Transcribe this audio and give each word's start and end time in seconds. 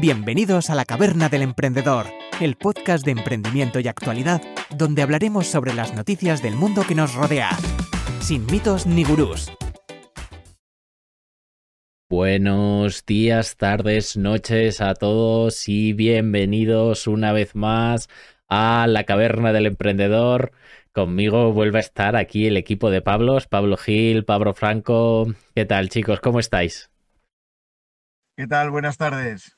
Bienvenidos 0.00 0.70
a 0.70 0.74
la 0.74 0.84
Caverna 0.84 1.28
del 1.28 1.42
Emprendedor, 1.42 2.06
el 2.40 2.56
podcast 2.56 3.04
de 3.04 3.12
emprendimiento 3.12 3.78
y 3.78 3.86
actualidad, 3.86 4.42
donde 4.76 5.02
hablaremos 5.02 5.46
sobre 5.46 5.72
las 5.72 5.94
noticias 5.94 6.42
del 6.42 6.56
mundo 6.56 6.82
que 6.86 6.96
nos 6.96 7.14
rodea, 7.14 7.50
sin 8.18 8.44
mitos 8.46 8.86
ni 8.86 9.04
gurús. 9.04 9.52
Buenos 12.10 13.06
días, 13.06 13.56
tardes, 13.56 14.16
noches 14.16 14.80
a 14.80 14.94
todos 14.94 15.68
y 15.68 15.92
bienvenidos 15.92 17.06
una 17.06 17.32
vez 17.32 17.54
más 17.54 18.08
a 18.48 18.88
la 18.88 19.04
Caverna 19.04 19.52
del 19.52 19.66
Emprendedor. 19.66 20.50
Conmigo 20.92 21.52
vuelve 21.52 21.78
a 21.78 21.82
estar 21.82 22.16
aquí 22.16 22.48
el 22.48 22.56
equipo 22.56 22.90
de 22.90 23.00
Pablos, 23.00 23.46
Pablo 23.46 23.76
Gil, 23.76 24.24
Pablo 24.24 24.54
Franco. 24.54 25.32
¿Qué 25.54 25.64
tal, 25.66 25.88
chicos? 25.88 26.18
¿Cómo 26.18 26.40
estáis? 26.40 26.90
¿Qué 28.36 28.48
tal? 28.48 28.72
Buenas 28.72 28.96
tardes. 28.96 29.56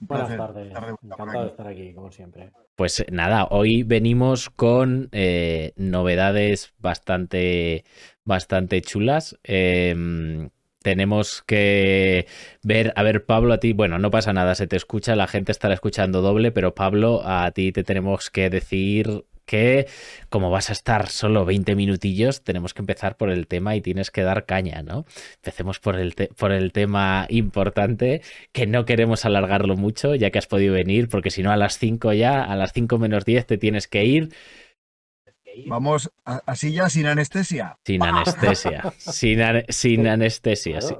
Buenas 0.00 0.36
tardes. 0.36 0.72
Encantado 1.02 1.42
de 1.42 1.50
estar 1.50 1.66
aquí, 1.66 1.92
como 1.92 2.10
siempre. 2.12 2.50
Pues 2.76 3.04
nada, 3.10 3.48
hoy 3.50 3.82
venimos 3.82 4.50
con 4.50 5.08
eh, 5.12 5.72
novedades 5.76 6.72
bastante, 6.78 7.84
bastante 8.24 8.80
chulas. 8.80 9.36
Em, 9.42 10.50
tenemos 10.82 11.42
que 11.42 12.26
ver, 12.62 12.92
a 12.94 13.02
ver, 13.02 13.26
Pablo, 13.26 13.52
a 13.52 13.58
ti, 13.58 13.72
bueno, 13.72 13.98
no 13.98 14.10
pasa 14.12 14.32
nada, 14.32 14.54
se 14.54 14.68
te 14.68 14.76
escucha, 14.76 15.16
la 15.16 15.26
gente 15.26 15.50
estará 15.50 15.74
escuchando 15.74 16.22
doble, 16.22 16.52
pero 16.52 16.74
Pablo, 16.74 17.22
a 17.24 17.50
ti 17.50 17.72
te 17.72 17.82
tenemos 17.82 18.30
que 18.30 18.48
decir 18.48 19.24
que 19.48 19.88
como 20.28 20.50
vas 20.50 20.68
a 20.68 20.74
estar 20.74 21.08
solo 21.08 21.46
20 21.46 21.74
minutillos, 21.74 22.44
tenemos 22.44 22.74
que 22.74 22.82
empezar 22.82 23.16
por 23.16 23.30
el 23.30 23.46
tema 23.46 23.74
y 23.74 23.80
tienes 23.80 24.10
que 24.10 24.22
dar 24.22 24.44
caña, 24.44 24.82
¿no? 24.82 25.06
Empecemos 25.36 25.80
por 25.80 25.96
el, 25.98 26.14
por 26.36 26.52
el 26.52 26.70
tema 26.72 27.26
importante, 27.30 28.20
que 28.52 28.66
no 28.66 28.84
queremos 28.84 29.24
alargarlo 29.24 29.74
mucho, 29.76 30.14
ya 30.14 30.30
que 30.30 30.38
has 30.38 30.46
podido 30.46 30.74
venir, 30.74 31.08
porque 31.08 31.30
si 31.30 31.42
no 31.42 31.50
a 31.50 31.56
las 31.56 31.78
5 31.78 32.12
ya, 32.12 32.44
a 32.44 32.54
las 32.56 32.72
5 32.72 32.98
menos 32.98 33.24
10 33.24 33.46
te 33.46 33.58
tienes 33.58 33.88
que 33.88 34.04
ir. 34.04 34.34
Vamos 35.66 36.12
así 36.24 36.72
ya 36.72 36.88
sin 36.90 37.06
anestesia. 37.06 37.78
Sin 37.84 38.02
anestesia, 38.04 38.92
sin, 38.98 39.40
sin 39.68 40.06
anestesia, 40.06 40.80
sí. 40.82 40.94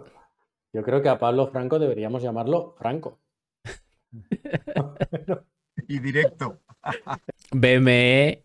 Yo 0.72 0.83
creo 0.83 1.03
que 1.03 1.11
a 1.11 1.19
Pablo 1.19 1.48
Franco 1.48 1.78
deberíamos 1.78 2.22
llamarlo 2.22 2.75
Franco. 2.78 3.20
y 5.89 5.98
directo. 5.98 6.61
BME, 7.50 8.44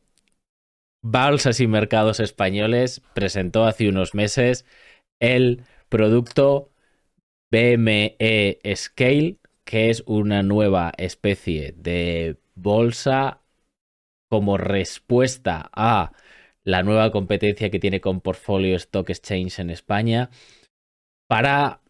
Bolsas 1.04 1.60
y 1.60 1.68
Mercados 1.68 2.22
Españoles, 2.22 3.02
presentó 3.14 3.66
hace 3.66 3.90
unos 3.90 4.16
meses 4.16 4.66
el 5.20 5.64
producto 5.90 6.72
BME 7.52 8.18
Scale, 8.74 9.38
que 9.66 9.90
es 9.90 10.04
una 10.08 10.44
nueva 10.44 10.94
especie 10.98 11.74
de 11.78 12.38
bolsa 12.56 13.42
como 14.30 14.58
respuesta 14.58 15.70
a 15.74 16.14
la 16.64 16.84
nueva 16.84 17.12
competencia 17.12 17.70
que 17.70 17.80
tiene 17.80 18.00
con 18.00 18.22
Portfolio 18.22 18.78
Stock 18.78 19.10
Exchange 19.10 19.60
en 19.60 19.70
España 19.72 20.30
para, 21.28 21.82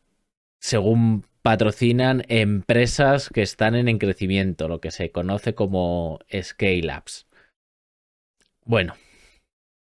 según 0.60 1.26
patrocinan 1.44 2.24
empresas 2.30 3.30
que 3.30 3.44
están 3.44 3.76
en 3.76 4.00
crecimiento, 4.00 4.68
lo 4.68 4.82
que 4.82 4.90
se 4.90 5.12
conoce 5.12 5.54
como 5.54 6.20
scale-ups. 6.32 7.28
Bueno, 8.66 8.96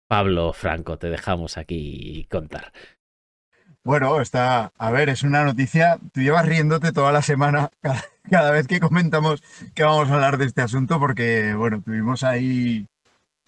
Pablo 0.07 0.53
Franco, 0.53 0.97
te 0.97 1.09
dejamos 1.09 1.57
aquí 1.57 2.27
contar. 2.31 2.71
Bueno, 3.83 4.19
está, 4.21 4.71
a 4.77 4.91
ver, 4.91 5.09
es 5.09 5.23
una 5.23 5.43
noticia, 5.45 5.97
tú 6.13 6.21
llevas 6.21 6.45
riéndote 6.45 6.91
toda 6.91 7.11
la 7.11 7.21
semana 7.21 7.69
cada, 8.29 8.51
vez 8.51 8.67
que 8.67 8.79
comentamos 8.79 9.41
que 9.73 9.83
vamos 9.83 10.09
a 10.09 10.15
hablar 10.15 10.37
de 10.37 10.45
este 10.45 10.61
asunto 10.61 10.99
porque, 10.99 11.53
bueno, 11.55 11.81
tuvimos 11.81 12.23
ahí, 12.23 12.85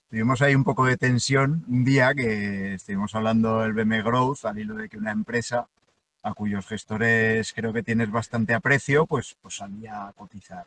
tuvimos 0.10 0.42
ahí 0.42 0.56
un 0.56 0.64
poco 0.64 0.86
de 0.86 0.98
tensión 0.98 1.66
un 1.68 1.84
día 1.84 2.14
que 2.14 2.76
estuvimos 2.76 3.16
hablando 3.16 3.62
del 3.62 3.74
BM 3.74 4.02
Growth 4.02 4.46
al 4.46 4.60
hilo 4.60 4.76
de 4.76 4.90
que 4.90 4.98
una 4.98 5.12
empresa 5.12 5.68
a 6.24 6.34
cuyos 6.34 6.68
gestores 6.68 7.54
creo 7.54 7.74
que 7.74 7.84
tienes 7.84 8.12
bastante 8.12 8.54
aprecio, 8.54 9.06
pues, 9.06 9.36
pues 9.42 9.56
salía 9.56 10.08
a 10.08 10.14
cotizar. 10.14 10.66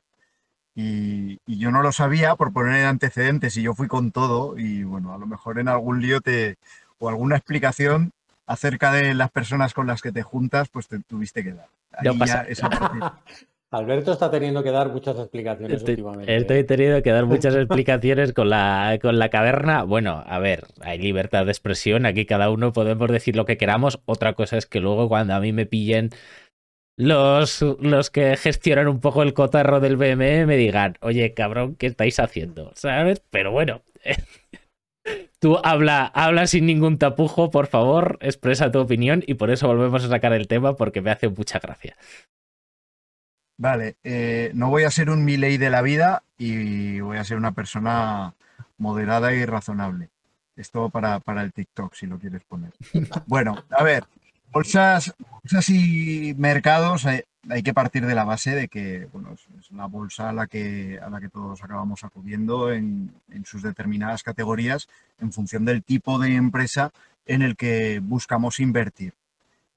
Y, 0.75 1.39
yo 1.47 1.71
no 1.71 1.83
lo 1.83 1.93
sabía 1.93 2.35
por 2.35 2.53
poner 2.53 2.87
antecedentes 2.87 3.57
y 3.57 3.63
yo 3.63 3.75
fui 3.75 3.89
con 3.89 4.11
todo 4.11 4.59
y 4.59 4.85
bueno, 4.85 5.15
a 5.15 5.19
lo 5.19 5.27
mejor 5.27 5.59
en 5.59 5.69
algún 5.69 6.01
lío 6.01 6.21
te, 6.21 6.57
o 6.99 7.09
alguna 7.09 7.37
explicación 7.37 8.13
acerca 8.47 8.93
de 8.93 9.15
las 9.15 9.31
personas 9.31 9.75
con 9.75 9.87
las 9.87 10.03
que 10.03 10.13
te 10.13 10.23
juntas, 10.23 10.69
pues 10.69 10.89
te 10.89 10.99
tuviste 10.99 11.45
que 11.45 11.53
dar. 11.53 11.69
Ahí 11.93 12.19
ya 12.27 12.47
Alberto 13.73 14.13
está 14.13 14.31
teniendo 14.31 14.63
que 14.63 14.71
dar 14.71 14.91
muchas 14.91 15.19
explicaciones 15.19 15.83
últimamente. 15.83 16.37
Estoy 16.37 16.65
teniendo 16.65 17.03
que 17.03 17.11
dar 17.11 17.25
muchas 17.25 17.55
explicaciones 17.57 18.35
con 18.35 18.51
la, 18.51 18.99
con 19.01 19.19
la 19.19 19.31
caverna. 19.31 19.85
Bueno, 19.85 20.23
a 20.27 20.39
ver, 20.39 20.67
hay 20.83 20.99
libertad 20.99 21.47
de 21.47 21.53
expresión, 21.53 22.05
aquí 22.05 22.27
cada 22.27 22.51
uno 22.51 22.75
podemos 22.75 23.11
decir 23.11 23.35
lo 23.35 23.47
que 23.47 23.57
queramos. 23.57 23.99
Otra 24.05 24.35
cosa 24.35 24.59
es 24.59 24.67
que 24.67 24.81
luego 24.81 25.09
cuando 25.09 25.35
a 25.35 25.41
mí 25.41 25.53
me 25.55 25.65
pillen 25.65 26.11
los, 26.97 27.63
los 27.81 28.11
que 28.11 28.37
gestionan 28.37 28.89
un 28.89 29.01
poco 29.01 29.23
el 29.23 29.35
cotarro 29.35 29.81
del 29.81 29.97
BME 29.97 30.47
me 30.47 30.57
digan, 30.57 30.99
oye, 31.01 31.35
cabrón, 31.35 31.77
¿qué 31.77 31.87
estáis 31.87 32.19
haciendo? 32.21 32.73
¿Sabes? 32.75 33.23
Pero 33.31 33.53
bueno. 33.53 33.83
Tú 35.41 35.59
habla, 35.65 36.07
habla 36.07 36.47
sin 36.47 36.67
ningún 36.67 36.99
tapujo, 36.99 37.51
por 37.51 37.67
favor, 37.67 38.19
expresa 38.21 38.71
tu 38.71 38.79
opinión 38.79 39.25
y 39.27 39.35
por 39.35 39.51
eso 39.51 39.67
volvemos 39.67 40.05
a 40.05 40.09
sacar 40.09 40.33
el 40.33 40.47
tema 40.47 40.77
porque 40.77 41.01
me 41.01 41.11
hace 41.11 41.29
mucha 41.29 41.59
gracia. 41.59 41.97
Vale, 43.59 43.97
eh, 44.05 44.53
no 44.55 44.71
voy 44.71 44.85
a 44.85 44.91
ser 44.91 45.11
un 45.11 45.25
Miley 45.25 45.59
de 45.59 45.71
la 45.71 45.83
vida 45.83 46.23
y 46.39 47.01
voy 47.01 47.19
a 47.19 47.25
ser 47.25 47.37
una 47.37 47.53
persona 47.53 48.35
moderada 48.79 49.35
y 49.35 49.45
razonable. 49.45 50.11
Esto 50.55 50.91
para, 50.91 51.19
para 51.21 51.43
el 51.43 51.53
TikTok, 51.53 51.95
si 51.95 52.07
lo 52.07 52.19
quieres 52.19 52.45
poner. 52.45 52.73
Bueno, 53.27 53.65
a 53.71 53.83
ver, 53.83 54.05
bolsas, 54.53 55.15
bolsas 55.19 55.69
y 55.69 56.35
mercados, 56.37 57.07
hay, 57.07 57.23
que 57.63 57.75
partir 57.75 58.07
de 58.07 58.15
la 58.15 58.25
base 58.25 58.55
de 58.55 58.69
que 58.69 59.09
bueno, 59.13 59.35
es 59.35 59.71
la 59.73 59.87
bolsa 59.87 60.29
a 60.29 60.33
la 60.33 60.47
que, 60.47 61.01
a 61.03 61.11
la 61.11 61.21
que 61.21 61.29
todos 61.29 61.63
acabamos 61.63 62.05
acudiendo 62.05 62.73
en, 62.73 63.13
en 63.31 63.45
sus 63.45 63.63
determinadas 63.63 64.23
categorías 64.23 64.89
en 65.21 65.33
función 65.33 65.65
del 65.65 65.83
tipo 65.83 66.19
de 66.19 66.37
empresa 66.37 66.93
en 67.27 67.43
el 67.43 67.57
que 67.57 68.01
buscamos 68.01 68.61
invertir. 68.61 69.15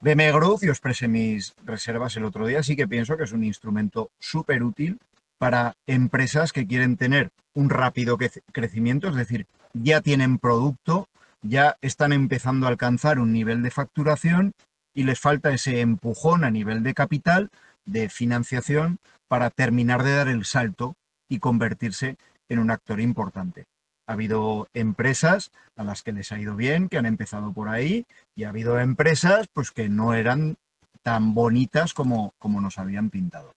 BM 0.00 0.30
Growth, 0.30 0.62
yo 0.62 0.70
expresé 0.70 1.08
mis 1.08 1.54
reservas 1.64 2.16
el 2.16 2.24
otro 2.24 2.46
día, 2.46 2.62
sí 2.62 2.76
que 2.76 2.86
pienso 2.86 3.16
que 3.16 3.24
es 3.24 3.32
un 3.32 3.44
instrumento 3.44 4.10
súper 4.18 4.62
útil 4.62 4.98
para 5.38 5.74
empresas 5.86 6.52
que 6.52 6.66
quieren 6.66 6.96
tener 6.96 7.30
un 7.54 7.70
rápido 7.70 8.18
crecimiento, 8.52 9.08
es 9.08 9.14
decir, 9.14 9.46
ya 9.72 10.00
tienen 10.02 10.38
producto, 10.38 11.08
ya 11.42 11.76
están 11.80 12.12
empezando 12.12 12.66
a 12.66 12.70
alcanzar 12.70 13.18
un 13.18 13.32
nivel 13.32 13.62
de 13.62 13.70
facturación 13.70 14.52
y 14.96 15.04
les 15.04 15.20
falta 15.20 15.52
ese 15.52 15.80
empujón 15.80 16.42
a 16.42 16.50
nivel 16.50 16.82
de 16.82 16.94
capital, 16.94 17.50
de 17.84 18.08
financiación, 18.08 18.98
para 19.28 19.50
terminar 19.50 20.02
de 20.02 20.16
dar 20.16 20.28
el 20.28 20.46
salto 20.46 20.96
y 21.28 21.38
convertirse 21.38 22.16
en 22.48 22.58
un 22.58 22.70
actor 22.70 22.98
importante. 23.00 23.66
Ha 24.08 24.14
habido 24.14 24.68
empresas 24.72 25.52
a 25.76 25.84
las 25.84 26.02
que 26.02 26.12
les 26.12 26.32
ha 26.32 26.40
ido 26.40 26.56
bien, 26.56 26.88
que 26.88 26.96
han 26.96 27.04
empezado 27.04 27.52
por 27.52 27.68
ahí, 27.68 28.06
y 28.34 28.44
ha 28.44 28.48
habido 28.48 28.80
empresas 28.80 29.48
pues, 29.52 29.70
que 29.70 29.90
no 29.90 30.14
eran 30.14 30.56
tan 31.02 31.34
bonitas 31.34 31.92
como, 31.92 32.32
como 32.38 32.62
nos 32.62 32.78
habían 32.78 33.10
pintado. 33.10 33.52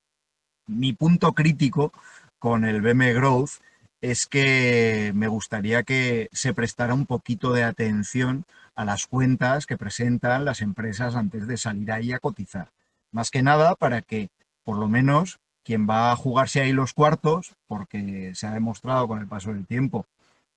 Mi 0.67 0.91
punto 0.91 1.31
crítico 1.33 1.93
con 2.37 2.65
el 2.65 2.81
BM 2.81 3.13
Growth 3.13 3.61
es 4.01 4.27
que 4.27 5.11
me 5.15 5.27
gustaría 5.27 5.83
que 5.83 6.29
se 6.31 6.53
prestara 6.53 6.93
un 6.93 7.05
poquito 7.05 7.53
de 7.53 7.63
atención 7.63 8.45
a 8.75 8.85
las 8.85 9.07
cuentas 9.07 9.65
que 9.65 9.77
presentan 9.77 10.45
las 10.45 10.61
empresas 10.61 11.15
antes 11.15 11.47
de 11.47 11.57
salir 11.57 11.91
ahí 11.91 12.13
a 12.13 12.19
cotizar. 12.19 12.71
Más 13.11 13.29
que 13.31 13.43
nada 13.43 13.75
para 13.75 14.01
que, 14.01 14.29
por 14.63 14.77
lo 14.77 14.87
menos, 14.87 15.39
quien 15.63 15.87
va 15.89 16.11
a 16.11 16.15
jugarse 16.15 16.61
ahí 16.61 16.71
los 16.71 16.93
cuartos, 16.93 17.55
porque 17.67 18.33
se 18.35 18.47
ha 18.47 18.51
demostrado 18.53 19.07
con 19.07 19.19
el 19.19 19.27
paso 19.27 19.53
del 19.53 19.65
tiempo 19.65 20.05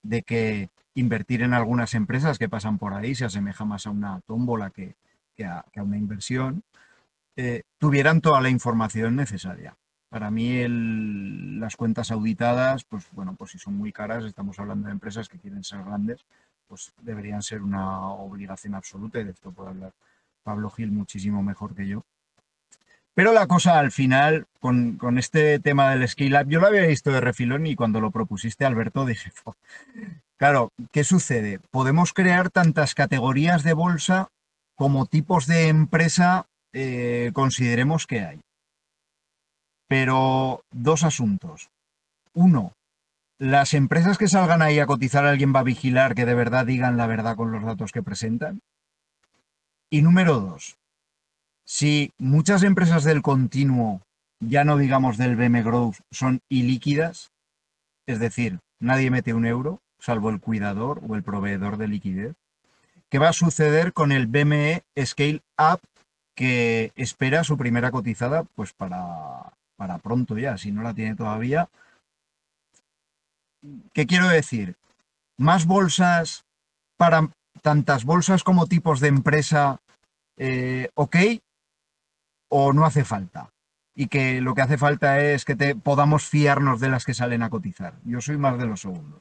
de 0.03 0.23
que 0.23 0.71
invertir 0.95 1.43
en 1.43 1.55
algunas 1.55 1.95
empresas 1.95 2.39
que 2.39 2.49
pasan 2.49 2.79
por 2.79 2.95
ahí 2.95 3.15
se 3.15 3.25
asemeja 3.25 3.65
más 3.65 3.87
a 3.87 3.91
una 3.91 4.21
tómbola 4.27 4.71
que, 4.71 4.95
a, 5.45 5.65
una 5.77 5.97
inversión, 5.97 6.63
eh, 7.37 7.63
tuvieran 7.79 8.21
toda 8.21 8.41
la 8.41 8.51
información 8.51 9.17
necesaria. 9.17 9.77
Para 10.13 10.31
mí 10.31 10.63
las 11.59 11.75
cuentas 11.75 12.11
auditadas, 12.11 12.85
pues 12.85 13.07
bueno, 13.13 13.35
pues 13.35 13.53
si 13.53 13.59
son 13.59 13.79
muy 13.79 13.93
caras, 13.93 14.27
estamos 14.27 14.59
hablando 14.59 14.89
de 14.89 14.93
empresas 14.93 15.27
que 15.27 15.39
quieren 15.39 15.65
ser 15.65 15.83
grandes, 15.83 16.27
pues 16.69 16.93
deberían 17.01 17.43
ser 17.43 17.63
una 17.63 18.09
obligación 18.09 18.75
absoluta 18.75 19.19
y 19.21 19.25
de 19.25 19.31
esto 19.31 19.53
puede 19.53 19.71
hablar 19.71 19.93
Pablo 20.43 20.69
Gil 20.69 20.93
muchísimo 20.93 21.43
mejor 21.43 21.75
que 21.75 21.89
yo. 21.89 22.05
Pero 23.15 23.33
la 23.33 23.47
cosa 23.47 23.79
al 23.79 23.91
final, 23.91 24.45
con, 24.61 24.99
este 25.17 25.59
tema 25.61 25.89
del 25.93 26.07
scale 26.07 26.43
up, 26.43 26.47
yo 26.47 26.61
lo 26.61 26.67
había 26.67 26.87
visto 26.87 27.11
de 27.11 27.23
refilón 27.23 27.67
y 27.67 27.75
cuando 27.75 27.99
lo 27.99 28.11
propusiste, 28.11 28.67
Alberto, 28.67 29.07
dije, 29.07 29.33
claro, 30.37 30.73
¿qué 30.93 31.05
sucede? 31.05 31.59
Podemos 31.71 32.13
crear 32.13 32.51
tantas 32.51 32.95
categorías 32.95 33.63
de 33.63 33.73
bolsa 33.73 34.29
como 34.75 35.07
tipos 35.07 35.47
de 35.47 35.69
empresa 35.69 36.49
eh, 36.75 37.31
consideremos 37.33 38.07
que 38.07 38.21
hay. 38.21 38.41
Pero 39.93 40.65
dos 40.71 41.05
asuntos. 41.05 41.69
Uno, 42.33 42.73
las 43.39 43.75
empresas 43.75 44.17
que 44.17 44.27
salgan 44.27 44.63
ahí 44.63 44.79
a 44.79 44.87
cotizar, 44.87 45.27
alguien 45.27 45.55
va 45.55 45.61
a 45.61 45.65
vigilar 45.65 46.15
que 46.15 46.25
de 46.25 46.33
verdad 46.33 46.65
digan 46.65 46.97
la 46.97 47.07
verdad 47.07 47.37
con 47.37 47.53
los 47.53 47.63
datos 47.63 47.93
que 47.93 48.03
presentan. 48.03 48.63
Y 49.91 50.01
número 50.01 50.41
dos, 50.41 50.79
si 51.67 52.11
muchas 52.17 52.63
empresas 52.63 53.05
del 53.05 53.21
continuo, 53.21 54.01
ya 54.41 54.65
no 54.65 54.79
digamos 54.79 55.19
del 55.19 55.37
BM 55.37 55.63
Growth, 55.63 55.97
son 56.11 56.41
ilíquidas, 56.49 57.31
es 58.07 58.19
decir, 58.19 58.61
nadie 58.81 59.11
mete 59.11 59.35
un 59.35 59.45
euro, 59.45 59.83
salvo 59.99 60.31
el 60.31 60.41
cuidador 60.41 61.03
o 61.07 61.17
el 61.17 61.23
proveedor 61.23 61.77
de 61.77 61.89
liquidez, 61.89 62.35
¿qué 63.11 63.19
va 63.19 63.29
a 63.29 63.35
suceder 63.35 63.93
con 63.93 64.11
el 64.11 64.27
BME 64.27 64.85
Scale 65.05 65.43
Up 65.59 65.83
que 66.35 66.93
espera 66.97 67.45
su 67.45 67.59
primera 67.59 67.91
cotizada 67.91 68.45
pues 68.55 68.73
para, 68.73 69.53
para 69.83 69.99
pronto 69.99 70.39
ya, 70.39 70.57
si 70.59 70.71
no 70.71 70.81
la 70.81 70.95
tiene 70.95 71.17
todavía? 71.17 71.69
¿Qué 73.93 74.07
quiero 74.07 74.29
decir? 74.29 74.77
Más 75.37 75.67
bolsas 75.67 76.45
para 76.97 77.29
tantas 77.63 78.05
bolsas 78.05 78.45
como 78.45 78.69
tipos 78.69 79.01
de 79.01 79.09
empresa, 79.09 79.81
eh, 80.37 80.89
ok, 80.95 81.17
o 82.49 82.73
no 82.73 82.87
hace 82.87 83.05
falta. 83.05 83.51
Y 83.97 84.07
que 84.07 84.41
lo 84.41 84.55
que 84.55 84.63
hace 84.63 84.79
falta 84.79 85.21
es 85.21 85.45
que 85.45 85.57
te, 85.57 85.75
podamos 85.75 86.29
fiarnos 86.29 86.79
de 86.79 86.89
las 86.89 87.05
que 87.05 87.13
salen 87.13 87.43
a 87.43 87.51
cotizar. 87.51 87.95
Yo 88.05 88.21
soy 88.21 88.37
más 88.37 88.61
de 88.61 88.67
los 88.67 88.83
segundos. 88.83 89.21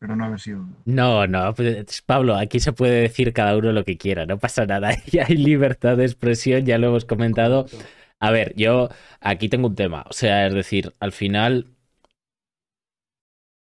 Pero 0.00 0.16
no 0.16 0.24
haber 0.24 0.40
sido. 0.40 0.64
No, 0.86 1.28
no, 1.28 1.54
pues, 1.54 2.02
Pablo, 2.02 2.34
aquí 2.34 2.58
se 2.58 2.72
puede 2.72 3.02
decir 3.02 3.32
cada 3.32 3.56
uno 3.56 3.70
lo 3.70 3.84
que 3.84 3.96
quiera, 3.96 4.26
no 4.26 4.40
pasa 4.40 4.66
nada. 4.66 4.90
Ya 5.06 5.26
hay 5.28 5.36
libertad 5.36 5.96
de 5.96 6.04
expresión, 6.04 6.66
ya 6.66 6.78
lo 6.78 6.88
hemos 6.88 7.04
comentado. 7.04 7.66
A 8.22 8.30
ver, 8.30 8.54
yo 8.56 8.88
aquí 9.20 9.48
tengo 9.48 9.66
un 9.68 9.74
tema. 9.74 10.04
O 10.08 10.12
sea, 10.12 10.46
es 10.46 10.54
decir, 10.54 10.94
al 11.00 11.12
final 11.12 11.74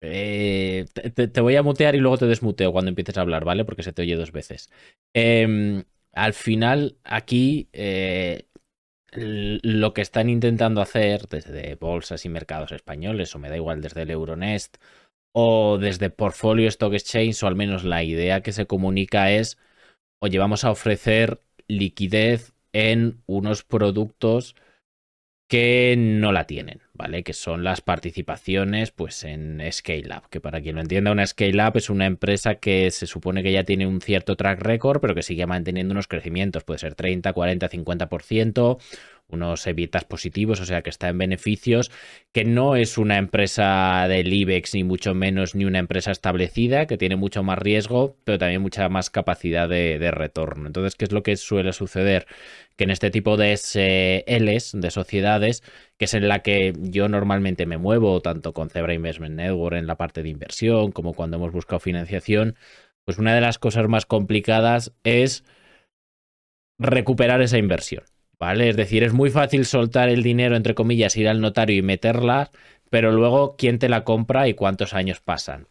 eh, 0.01 0.86
te, 1.13 1.42
voy 1.42 1.56
a 1.56 1.63
mutear 1.63 1.95
y 1.95 2.00
luego 2.00 2.18
te 2.18 2.27
desmuteo 2.27 2.71
cuando 2.71 2.89
empieces 2.89 3.18
a 3.18 3.21
hablar, 3.21 3.45
¿vale? 3.45 3.65
Porque 3.65 3.83
se 3.83 3.94
te 3.94 4.01
oye 4.01 4.15
dos 4.15 4.31
veces. 4.31 4.69
Em, 5.13 5.83
al 6.13 6.33
final, 6.33 6.98
aquí 7.04 7.69
eh, 7.74 8.48
lo 9.12 9.94
que 9.94 10.01
están 10.01 10.30
intentando 10.30 10.81
hacer 10.81 11.27
desde 11.27 11.75
bolsas 11.75 12.25
y 12.25 12.30
mercados 12.30 12.71
españoles, 12.71 13.36
o 13.36 13.39
me 13.39 13.50
da 13.50 13.57
igual 13.57 13.81
desde 13.81 14.03
el 14.03 14.12
Euronest, 14.12 14.77
o 15.33 15.77
desde 15.80 16.10
Portfolio 16.10 16.68
Stock 16.69 16.94
Exchange, 16.94 17.44
o 17.44 17.48
al 17.48 17.56
menos 17.56 17.83
la 17.83 18.03
idea 18.03 18.42
que 18.42 18.53
se 18.53 18.68
comunica 18.68 19.31
es, 19.31 19.57
oye, 20.19 20.39
vamos 20.39 20.63
a 20.65 20.71
ofrecer 20.71 21.42
liquidez 21.68 22.53
en 22.77 23.24
unos 23.25 23.63
productos 23.63 24.56
que 25.47 25.95
no 25.97 26.31
la 26.31 26.45
tienen, 26.45 26.81
¿vale? 26.94 27.24
Que 27.24 27.33
son 27.33 27.63
las 27.63 27.81
participaciones 27.81 28.91
pues 28.91 29.24
en 29.24 29.62
Scale 29.71 30.09
Up, 30.15 30.29
que 30.29 30.41
para 30.41 30.62
quien 30.62 30.75
lo 30.75 30.81
entienda, 30.81 31.12
una 31.12 31.25
Scale 31.25 31.65
Up 31.65 31.77
es 31.77 31.89
una 31.89 32.06
empresa 32.06 32.56
que 32.56 32.91
se 32.91 33.07
supone 33.07 33.44
que 33.44 33.53
ya 33.53 33.63
tiene 33.63 33.88
un 33.88 34.01
cierto 34.01 34.35
track 34.35 34.62
record, 34.62 35.00
pero 35.00 35.15
que 35.15 35.24
sigue 35.24 35.47
manteniendo 35.47 35.94
unos 35.94 36.07
crecimientos, 36.07 36.65
puede 36.65 36.79
ser 36.79 36.95
30, 36.95 37.31
40, 37.33 37.69
50%, 37.69 38.77
unos 39.29 39.68
evitas 39.68 40.06
positivos, 40.06 40.62
o 40.62 40.65
sea 40.65 40.81
que 40.81 40.89
está 40.89 41.09
en 41.09 41.18
beneficios, 41.18 41.91
que 42.31 42.45
no 42.45 42.75
es 42.75 42.97
una 42.97 43.18
empresa 43.18 44.07
del 44.07 44.31
IBEX 44.31 44.74
ni 44.75 44.83
mucho 44.83 45.13
menos 45.13 45.56
ni 45.56 45.65
una 45.65 45.79
empresa 45.79 46.12
establecida, 46.12 46.88
que 46.88 46.97
tiene 46.97 47.15
mucho 47.15 47.44
más 47.44 47.59
riesgo, 47.59 48.18
pero 48.24 48.38
también 48.38 48.62
mucha 48.62 48.88
más 48.89 49.09
capacidad 49.09 49.68
de, 49.68 50.12
retorno. 50.12 50.68
Entonces, 50.68 50.95
¿qué 50.95 51.06
es 51.06 51.12
lo 51.12 51.24
que 51.24 51.35
suele 51.35 51.74
suceder? 51.74 52.27
Que 52.77 52.85
en 52.85 52.91
este 52.91 53.12
tipo 53.12 53.38
de 53.38 53.53
SLs, 53.57 54.71
de 54.79 54.91
sociedades, 54.91 55.63
que 55.97 56.06
es 56.06 56.13
en 56.13 56.27
la 56.27 56.41
que 56.41 56.74
yo 56.77 57.09
normalmente 57.09 57.65
me 57.65 57.77
muevo, 57.77 58.21
tanto 58.21 58.53
con 58.53 58.69
Zebra 58.69 58.94
Investment 58.94 59.35
Network 59.35 59.75
en 59.75 59.88
la 59.88 59.97
parte 59.97 60.24
de 60.24 60.29
inversión, 60.29 60.91
como 60.91 61.13
cuando 61.13 61.38
hemos 61.38 61.51
buscado 61.51 61.79
financiación, 61.79 62.56
pues 63.06 63.18
una 63.18 63.33
de 63.35 63.41
las 63.41 63.59
cosas 63.59 63.88
más 63.88 64.06
complicadas 64.06 64.94
es 65.03 65.44
recuperar 66.79 67.41
esa 67.41 67.57
inversión. 67.57 68.03
¿Vale? 68.39 68.69
Es 68.69 68.78
decir, 68.78 69.04
es 69.04 69.13
muy 69.13 69.30
fácil 69.30 69.66
soltar 69.66 70.10
el 70.10 70.24
dinero, 70.24 70.56
entre 70.56 70.75
comillas, 70.75 71.18
ir 71.18 71.28
al 71.28 71.42
notario 71.42 71.78
y 71.78 71.81
meterla, 71.81 72.51
pero 72.89 73.12
luego, 73.12 73.56
¿quién 73.57 73.80
te 73.80 73.89
la 73.89 74.04
compra 74.04 74.48
y 74.48 74.54
cuántos 74.54 74.94
años 74.94 75.19
pasan? 75.22 75.68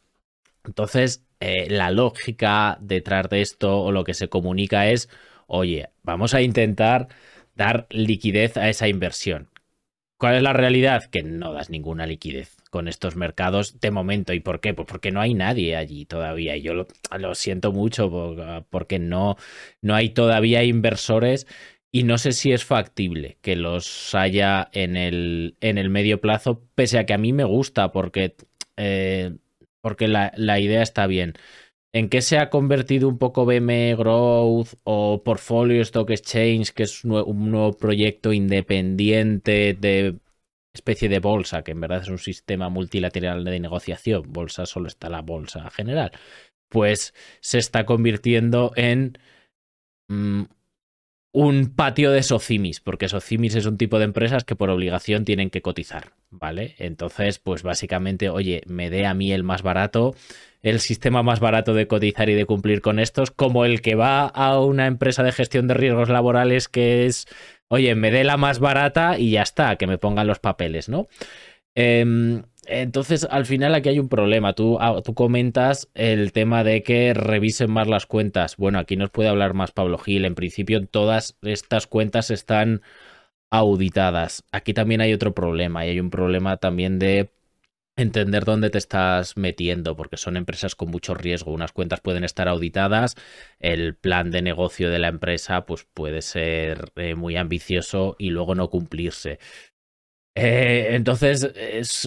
Entonces, 0.65 1.25
eh, 1.41 1.69
la 1.71 1.91
lógica 1.91 2.79
detrás 2.81 3.29
de 3.31 3.41
esto 3.43 3.81
o 3.83 3.93
lo 3.93 4.05
que 4.05 4.15
se 4.15 4.29
comunica 4.29 4.89
es, 4.91 5.09
oye, 5.47 5.91
vamos 6.03 6.35
a 6.35 6.43
intentar 6.43 7.09
dar 7.55 7.87
liquidez 7.91 8.57
a 8.57 8.69
esa 8.69 8.89
inversión. 8.89 9.51
¿Cuál 10.19 10.37
es 10.37 10.43
la 10.43 10.55
realidad? 10.55 11.05
Que 11.05 11.23
no 11.23 11.53
das 11.53 11.69
ninguna 11.69 12.07
liquidez 12.07 12.57
con 12.71 12.89
estos 12.89 13.17
mercados 13.17 13.81
de 13.81 13.91
momento. 13.91 14.33
¿Y 14.33 14.41
por 14.41 14.61
qué? 14.61 14.73
Pues 14.73 14.89
porque 14.89 15.13
no 15.13 15.21
hay 15.21 15.35
nadie 15.35 15.77
allí 15.77 16.07
todavía. 16.07 16.57
Y 16.57 16.63
yo 16.63 16.73
lo, 16.73 16.87
lo 17.19 17.35
siento 17.35 17.71
mucho 17.71 18.11
porque 18.71 18.99
no, 18.99 19.37
no 19.83 19.95
hay 19.95 20.11
todavía 20.11 20.65
inversores 20.65 21.47
y 21.93 22.03
no 22.03 22.19
sé 22.19 22.33
si 22.33 22.53
es 22.53 22.65
factible 22.65 23.38
que 23.41 23.56
los 23.56 24.15
haya 24.15 24.69
en 24.73 24.97
el, 24.97 25.56
en 25.61 25.79
el 25.79 25.91
medio 25.91 26.21
plazo, 26.21 26.62
pese 26.75 26.99
a 26.99 27.06
que 27.06 27.15
a 27.15 27.19
mí 27.19 27.33
me 27.33 27.44
gusta 27.44 27.93
porque, 27.93 28.37
eh, 28.77 29.37
porque 29.81 30.09
la, 30.09 30.61
idea 30.61 30.83
está 30.83 31.06
bien. 31.06 31.35
¿En 31.94 32.09
qué 32.11 32.21
se 32.21 32.38
ha 32.38 32.50
convertido 32.50 33.09
un 33.09 33.19
poco 33.19 33.47
BME 33.47 33.94
Growth 33.97 34.75
o 34.85 35.23
Portfolio 35.25 35.81
Stock 35.83 36.11
Exchange, 36.11 36.73
que 36.73 36.83
es 36.83 37.05
un 37.05 37.50
nuevo 37.50 37.73
proyecto 37.73 38.32
independiente 38.32 39.75
de 39.75 40.19
especie 40.75 41.09
de 41.09 41.21
bolsa, 41.21 41.62
que 41.62 41.73
en 41.73 41.81
verdad 41.81 42.03
es 42.03 42.09
un 42.09 42.19
sistema 42.19 42.69
multilateral 42.69 43.44
de 43.44 43.61
negociación? 43.61 44.25
Bolsa 44.29 44.67
solo 44.67 44.89
está 44.89 45.09
la 45.09 45.23
bolsa 45.23 45.71
general. 45.71 46.12
Pues 46.69 47.15
se 47.41 47.59
está 47.59 47.87
convirtiendo 47.87 48.73
en 48.77 49.19
mm, 50.09 50.44
un 51.38 51.67
patio 51.67 52.12
de 52.12 52.23
socimis, 52.23 52.81
porque 52.81 53.11
socimis 53.11 53.56
es 53.56 53.67
un 53.67 53.77
tipo 53.77 53.99
de 53.99 54.06
empresas 54.06 54.44
que 54.44 54.56
por 54.56 54.71
obligación 54.71 55.27
tienen 55.27 55.50
que 55.50 55.61
cotizar, 55.61 56.12
¿vale? 56.31 56.75
Entonces, 56.79 57.38
pues 57.38 57.62
básicamente, 57.62 58.31
oye, 58.31 58.62
me 58.67 58.88
dé 58.88 59.05
a 59.05 59.12
mí 59.12 59.31
el 59.33 59.43
más 59.43 59.61
barato, 59.61 60.15
el 60.62 60.81
sistema 60.81 61.23
más 61.23 61.38
barato 61.38 61.75
de 61.75 61.87
cotizar 61.87 62.31
y 62.31 62.35
de 62.35 62.47
cumplir 62.47 62.81
con 62.81 62.99
estos, 62.99 63.33
como 63.33 63.67
el 63.67 63.83
que 63.83 63.97
va 63.97 64.25
a 64.25 64.59
una 64.61 64.87
empresa 64.87 65.23
de 65.23 65.33
gestión 65.33 65.69
de 65.69 65.75
riesgos 65.75 66.09
laborales 66.09 66.69
que 66.69 67.05
es, 67.05 67.27
oye, 67.69 67.94
me 67.94 68.11
dé 68.11 68.25
la 68.25 68.39
más 68.39 68.59
barata 68.59 69.19
y 69.19 69.32
ya 69.32 69.43
está, 69.43 69.77
que 69.77 69.87
me 69.87 69.99
pongan 69.99 70.27
los 70.27 70.39
papeles, 70.39 70.89
¿no? 70.89 71.06
Eh, 71.75 72.41
entonces, 72.67 73.27
al 73.31 73.46
final 73.46 73.75
aquí 73.75 73.89
hay 73.89 73.99
un 73.99 74.08
problema. 74.08 74.53
Tú, 74.55 74.79
ah, 74.81 75.01
tú, 75.05 75.15
comentas 75.15 75.89
el 75.94 76.32
tema 76.32 76.65
de 76.65 76.82
que 76.82 77.15
revisen 77.15 77.70
más 77.70 77.89
las 77.89 78.06
cuentas. 78.06 78.56
Bueno, 78.56 78.79
aquí 78.79 78.96
nos 78.96 79.11
puede 79.11 79.29
hablar 79.29 79.55
más 79.55 79.73
Pablo 79.73 79.99
Gil. 79.99 80.25
En 80.25 80.35
principio, 80.35 80.87
todas 80.87 81.37
estas 81.43 81.87
cuentas 81.87 82.31
están 82.31 82.82
auditadas. 83.51 84.44
Aquí 84.53 84.75
también 84.75 85.01
hay 85.01 85.13
otro 85.13 85.35
problema 85.35 85.87
y 85.87 85.91
hay 85.91 86.01
un 86.01 86.11
problema 86.11 86.58
también 86.58 86.99
de 86.99 87.31
entender 87.96 88.44
dónde 88.44 88.70
te 88.70 88.79
estás 88.79 89.37
metiendo, 89.37 89.96
porque 89.96 90.17
son 90.19 90.37
empresas 90.37 90.75
con 90.75 90.91
mucho 90.91 91.15
riesgo. 91.15 91.53
Unas 91.53 91.73
cuentas 91.73 92.01
pueden 92.01 92.25
estar 92.25 92.49
auditadas, 92.49 93.17
el 93.58 93.96
plan 93.96 94.31
de 94.31 94.43
negocio 94.43 94.91
de 94.91 94.99
la 94.99 95.08
empresa 95.08 95.67
pues 95.67 95.87
puede 95.94 96.23
ser 96.23 96.93
eh, 96.96 97.15
muy 97.15 97.37
ambicioso 97.37 98.17
y 98.19 98.31
luego 98.31 98.55
no 98.55 98.69
cumplirse. 98.70 99.39
Eh, 100.38 100.88
entonces, 100.94 101.48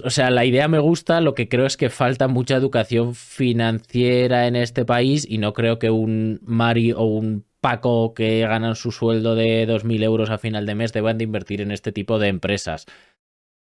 o 0.04 0.10
sea, 0.12 0.30
la 0.30 0.46
idea 0.46 0.68
me 0.68 0.78
gusta, 0.78 1.20
lo 1.20 1.34
que 1.34 1.50
creo 1.50 1.66
es 1.66 1.78
que 1.78 1.90
falta 1.90 2.28
mucha 2.28 2.56
educación 2.56 3.16
financiera 3.16 4.46
en 4.46 4.56
este 4.56 4.86
país 4.86 5.26
y 5.28 5.40
no 5.40 5.54
creo 5.54 5.80
que 5.80 5.90
un 5.90 6.40
Mari 6.44 6.92
o 6.92 7.06
un 7.06 7.46
Paco 7.60 8.14
que 8.14 8.42
ganan 8.42 8.76
su 8.76 8.92
sueldo 8.92 9.36
de 9.36 9.66
2.000 9.68 10.04
euros 10.04 10.30
a 10.30 10.38
final 10.38 10.66
de 10.68 10.76
mes 10.76 10.94
deban 10.94 11.18
de 11.18 11.24
invertir 11.26 11.60
en 11.60 11.72
este 11.72 11.92
tipo 11.92 12.20
de 12.20 12.28
empresas. 12.28 12.86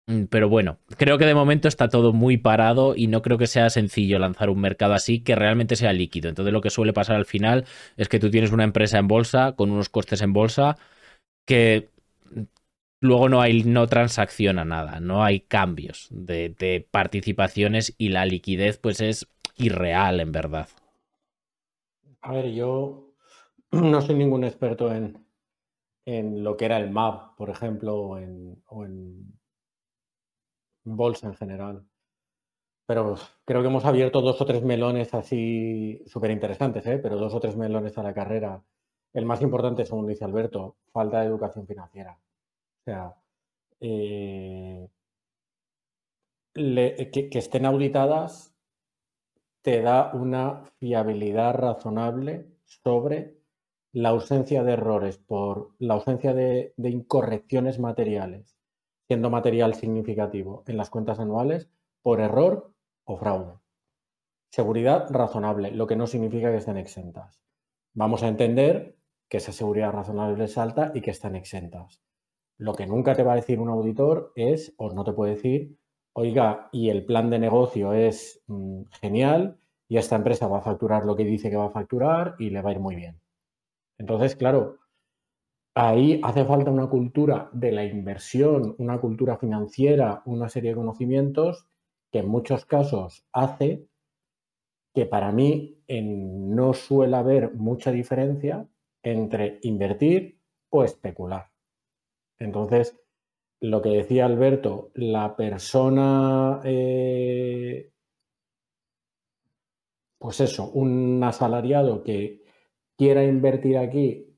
Mm, 0.08 0.26
pero 0.26 0.50
bueno, 0.50 0.80
creo 0.98 1.18
que 1.18 1.26
de 1.26 1.36
momento 1.36 1.68
está 1.70 1.90
todo 1.90 2.14
muy 2.14 2.38
parado 2.38 2.94
y 2.96 3.08
no 3.08 3.22
creo 3.22 3.38
que 3.38 3.48
sea 3.48 3.70
sencillo 3.70 4.20
lanzar 4.20 4.50
un 4.50 4.60
mercado 4.62 4.94
así 4.94 5.22
que 5.22 5.36
realmente 5.36 5.78
sea 5.78 5.94
líquido. 5.94 6.30
Entonces 6.30 6.54
lo 6.54 6.62
que 6.62 6.70
suele 6.70 6.94
pasar 6.94 7.16
al 7.16 7.26
final 7.26 7.66
es 7.98 8.10
que 8.10 8.20
tú 8.20 8.30
tienes 8.30 8.52
una 8.52 8.66
empresa 8.66 8.98
en 9.00 9.08
bolsa 9.08 9.54
con 9.56 9.72
unos 9.72 9.90
costes 9.90 10.22
en 10.22 10.34
bolsa 10.34 10.78
que 11.46 11.90
luego 13.00 13.30
no 13.30 13.42
hay, 13.42 13.64
no 13.64 13.88
transacciona 13.88 14.66
nada, 14.66 15.00
no 15.00 15.24
hay 15.24 15.42
cambios 15.42 16.08
de, 16.12 16.88
participaciones 16.90 17.94
y 17.98 18.10
la 18.10 18.26
liquidez 18.26 18.78
pues 18.78 19.02
es 19.02 19.28
irreal 19.56 20.20
en 20.20 20.32
verdad. 20.32 20.68
A 22.22 22.32
ver, 22.32 22.52
yo 22.52 23.14
no 23.72 24.02
soy 24.02 24.16
ningún 24.16 24.44
experto 24.44 24.94
en, 24.94 25.26
en 26.06 26.44
lo 26.44 26.58
que 26.58 26.66
era 26.66 26.78
el 26.78 26.92
MAP, 26.92 27.36
por 27.38 27.50
ejemplo, 27.50 27.96
o 27.96 28.18
en, 28.18 28.62
o 28.68 28.86
en 28.86 29.38
bolsa 30.84 31.28
en 31.28 31.36
general. 31.36 31.86
Pero 32.86 33.16
creo 33.44 33.62
que 33.62 33.68
hemos 33.68 33.86
abierto 33.86 34.22
dos 34.22 34.42
o 34.42 34.46
tres 34.46 34.64
melones 34.64 35.14
así 35.14 36.02
súper 36.06 36.32
interesantes, 36.32 36.86
¿eh? 36.88 36.98
pero 36.98 37.18
dos 37.18 37.34
o 37.34 37.40
tres 37.40 37.58
melones 37.58 37.98
a 37.98 38.04
la 38.04 38.14
carrera. 38.14 38.64
El 39.14 39.26
más 39.26 39.42
importante, 39.42 39.86
según 39.86 40.08
dice 40.08 40.24
Alberto, 40.24 40.78
falta 40.94 41.20
de 41.20 41.28
educación 41.28 41.68
financiera. 41.68 42.18
Sea, 42.88 43.14
eh, 43.82 44.90
que, 46.54 47.30
estén 47.34 47.66
auditadas 47.66 48.56
te 49.62 49.82
da 49.82 50.14
una 50.14 50.64
fiabilidad 50.80 51.54
razonable 51.56 52.48
sobre 52.64 53.42
la 53.92 54.08
ausencia 54.08 54.64
de 54.64 54.72
errores 54.72 55.18
por 55.18 55.76
la 55.80 55.96
ausencia 55.96 56.34
de, 56.34 56.74
de 56.78 56.90
incorrecciones 56.90 57.78
materiales, 57.78 58.56
siendo 59.06 59.30
material 59.30 59.74
significativo 59.74 60.64
en 60.66 60.78
las 60.78 60.90
cuentas 60.90 61.20
anuales 61.20 61.70
por 62.02 62.22
error 62.22 62.74
o 63.04 63.18
fraude. 63.18 63.60
Seguridad 64.50 65.10
razonable, 65.10 65.72
lo 65.72 65.88
que 65.88 65.98
no 65.98 66.08
significa 66.08 66.52
que 66.52 66.60
estén 66.60 66.78
exentas. 66.78 67.42
Vamos 67.94 68.24
a 68.24 68.30
entender 68.30 68.96
que 69.28 69.40
esa 69.40 69.52
seguridad 69.52 69.92
razonable 69.92 70.46
es 70.46 70.58
alta 70.58 70.94
y 70.96 71.02
que 71.02 71.12
están 71.12 71.36
exentas. 71.36 72.07
Lo 72.58 72.74
que 72.74 72.88
nunca 72.88 73.16
te 73.16 73.24
va 73.24 73.34
a 73.34 73.38
decir 73.38 73.60
un 73.60 73.70
auditor 73.70 74.32
es, 74.36 74.74
o 74.78 74.92
no 74.94 75.04
te 75.04 75.14
puede 75.14 75.36
decir, 75.36 75.78
oiga, 76.14 76.70
y 76.72 76.90
el 76.90 77.06
plan 77.06 77.30
de 77.30 77.40
negocio 77.40 77.94
es 77.94 78.42
mm, 78.48 78.84
genial 79.02 79.60
y 79.88 79.98
esta 79.98 80.16
empresa 80.16 80.48
va 80.48 80.58
a 80.58 80.62
facturar 80.62 81.06
lo 81.06 81.16
que 81.16 81.24
dice 81.24 81.50
que 81.50 81.56
va 81.56 81.68
a 81.68 81.72
facturar 81.72 82.36
y 82.40 82.50
le 82.50 82.62
va 82.62 82.72
a 82.72 82.74
ir 82.74 82.80
muy 82.80 82.96
bien. 82.96 83.22
Entonces, 84.00 84.36
claro, 84.36 84.78
ahí 85.76 86.20
hace 86.24 86.44
falta 86.46 86.72
una 86.72 86.88
cultura 86.88 87.50
de 87.54 87.72
la 87.72 87.86
inversión, 87.86 88.76
una 88.80 89.00
cultura 89.00 89.38
financiera, 89.38 90.24
una 90.26 90.50
serie 90.50 90.72
de 90.72 90.78
conocimientos 90.78 91.68
que 92.12 92.20
en 92.20 92.28
muchos 92.28 92.66
casos 92.66 93.26
hace 93.32 93.88
que 94.96 95.06
para 95.06 95.32
mí 95.32 95.84
no 95.88 96.74
suele 96.74 97.16
haber 97.16 97.54
mucha 97.54 97.92
diferencia 97.92 98.68
entre 99.04 99.60
invertir 99.62 100.40
o 100.70 100.84
especular. 100.84 101.52
Entonces, 102.40 103.00
lo 103.60 103.82
que 103.82 103.90
decía 103.90 104.26
Alberto, 104.26 104.92
la 104.94 105.36
persona, 105.36 106.62
eh, 106.64 107.92
pues 110.20 110.42
eso, 110.42 110.70
un 110.72 111.24
asalariado 111.24 112.04
que 112.04 112.44
quiera 112.96 113.24
invertir 113.24 113.78
aquí 113.78 114.36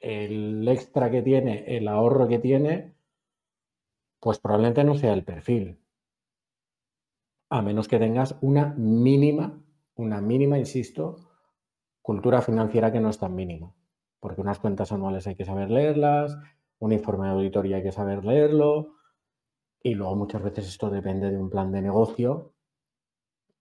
el 0.00 0.66
extra 0.68 1.10
que 1.10 1.22
tiene, 1.22 1.64
el 1.76 1.86
ahorro 1.88 2.28
que 2.28 2.38
tiene, 2.38 2.94
pues 4.20 4.38
probablemente 4.38 4.84
no 4.84 4.94
sea 4.94 5.12
el 5.12 5.24
perfil. 5.24 5.78
A 7.50 7.60
menos 7.60 7.88
que 7.88 7.98
tengas 7.98 8.36
una 8.40 8.74
mínima, 8.76 9.62
una 9.96 10.20
mínima, 10.20 10.58
insisto, 10.58 11.16
cultura 12.00 12.40
financiera 12.40 12.90
que 12.92 13.00
no 13.00 13.10
es 13.10 13.18
tan 13.18 13.34
mínima. 13.34 13.74
Porque 14.20 14.40
unas 14.40 14.58
cuentas 14.58 14.92
anuales 14.92 15.26
hay 15.26 15.34
que 15.34 15.44
saber 15.44 15.70
leerlas, 15.70 16.38
un 16.82 16.92
informe 16.92 17.26
de 17.26 17.32
auditoría 17.34 17.76
hay 17.76 17.82
que 17.84 17.92
saber 17.92 18.24
leerlo 18.24 18.96
y 19.84 19.94
luego 19.94 20.16
muchas 20.16 20.42
veces 20.42 20.66
esto 20.66 20.90
depende 20.90 21.30
de 21.30 21.38
un 21.38 21.48
plan 21.48 21.70
de 21.70 21.80
negocio 21.80 22.54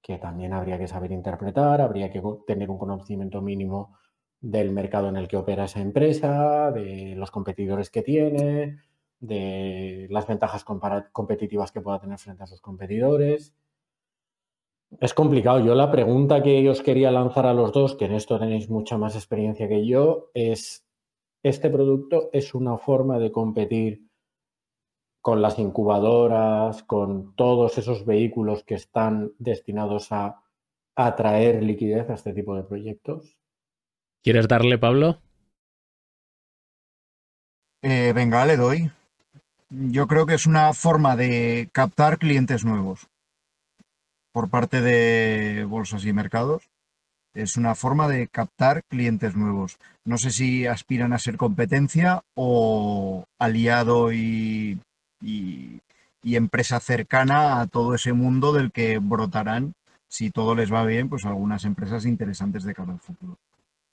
que 0.01 0.17
también 0.17 0.53
habría 0.53 0.79
que 0.79 0.87
saber 0.87 1.11
interpretar, 1.11 1.81
habría 1.81 2.09
que 2.09 2.19
tener 2.47 2.71
un 2.71 2.79
conocimiento 2.79 3.39
mínimo 3.43 3.95
del 4.39 4.71
mercado 4.71 5.09
en 5.09 5.17
el 5.17 5.27
que 5.27 5.37
opera 5.37 5.65
esa 5.65 5.81
empresa, 5.81 6.71
de 6.71 7.13
los 7.15 7.29
competidores 7.29 7.91
que 7.91 8.01
tiene, 8.01 8.79
de 9.19 10.07
las 10.09 10.25
ventajas 10.25 10.65
competitivas 10.65 11.71
que 11.71 11.81
pueda 11.81 11.99
tener 11.99 12.17
frente 12.17 12.41
a 12.41 12.47
sus 12.47 12.59
competidores. 12.59 13.53
Es 14.99 15.13
complicado. 15.13 15.59
Yo 15.59 15.75
la 15.75 15.91
pregunta 15.91 16.41
que 16.41 16.67
os 16.67 16.81
quería 16.81 17.11
lanzar 17.11 17.45
a 17.45 17.53
los 17.53 17.71
dos, 17.71 17.95
que 17.95 18.05
en 18.05 18.13
esto 18.13 18.39
tenéis 18.39 18.67
mucha 18.67 18.97
más 18.97 19.13
experiencia 19.15 19.67
que 19.67 19.85
yo, 19.85 20.31
es 20.33 20.87
este 21.43 21.69
producto 21.69 22.29
es 22.33 22.53
una 22.53 22.77
forma 22.77 23.19
de 23.19 23.31
competir 23.31 24.07
con 25.21 25.41
las 25.41 25.59
incubadoras, 25.59 26.83
con 26.83 27.35
todos 27.35 27.77
esos 27.77 28.05
vehículos 28.05 28.63
que 28.63 28.75
están 28.75 29.33
destinados 29.37 30.11
a 30.11 30.43
atraer 30.95 31.63
liquidez 31.63 32.09
a 32.09 32.15
este 32.15 32.33
tipo 32.33 32.55
de 32.55 32.63
proyectos. 32.63 33.37
¿Quieres 34.23 34.47
darle, 34.47 34.77
Pablo? 34.77 35.19
Eh, 37.83 38.13
venga, 38.13 38.45
le 38.45 38.57
doy. 38.57 38.91
Yo 39.69 40.07
creo 40.07 40.25
que 40.25 40.35
es 40.35 40.45
una 40.45 40.73
forma 40.73 41.15
de 41.15 41.69
captar 41.71 42.17
clientes 42.17 42.65
nuevos 42.65 43.07
por 44.31 44.49
parte 44.49 44.81
de 44.81 45.65
bolsas 45.65 46.05
y 46.05 46.13
mercados 46.13 46.69
es 47.33 47.57
una 47.57 47.75
forma 47.75 48.07
de 48.07 48.27
captar 48.27 48.83
clientes 48.85 49.35
nuevos. 49.35 49.77
No 50.05 50.17
sé 50.17 50.31
si 50.31 50.65
aspiran 50.65 51.13
a 51.13 51.19
ser 51.19 51.37
competencia 51.37 52.23
o 52.35 53.25
aliado 53.39 54.11
y, 54.13 54.79
empresa 56.23 56.79
cercana 56.79 57.61
a 57.61 57.67
todo 57.67 57.93
ese 57.95 58.13
mundo 58.13 58.53
del 58.53 58.71
que 58.71 58.97
brotarán, 58.99 59.73
si 60.07 60.31
todo 60.31 60.55
les 60.55 60.73
va 60.73 60.85
bien, 60.85 61.09
pues 61.09 61.25
algunas 61.25 61.65
empresas 61.65 62.05
interesantes 62.05 62.63
de 62.63 62.73
cara 62.73 62.93
al 62.93 62.99
futuro. 62.99 63.37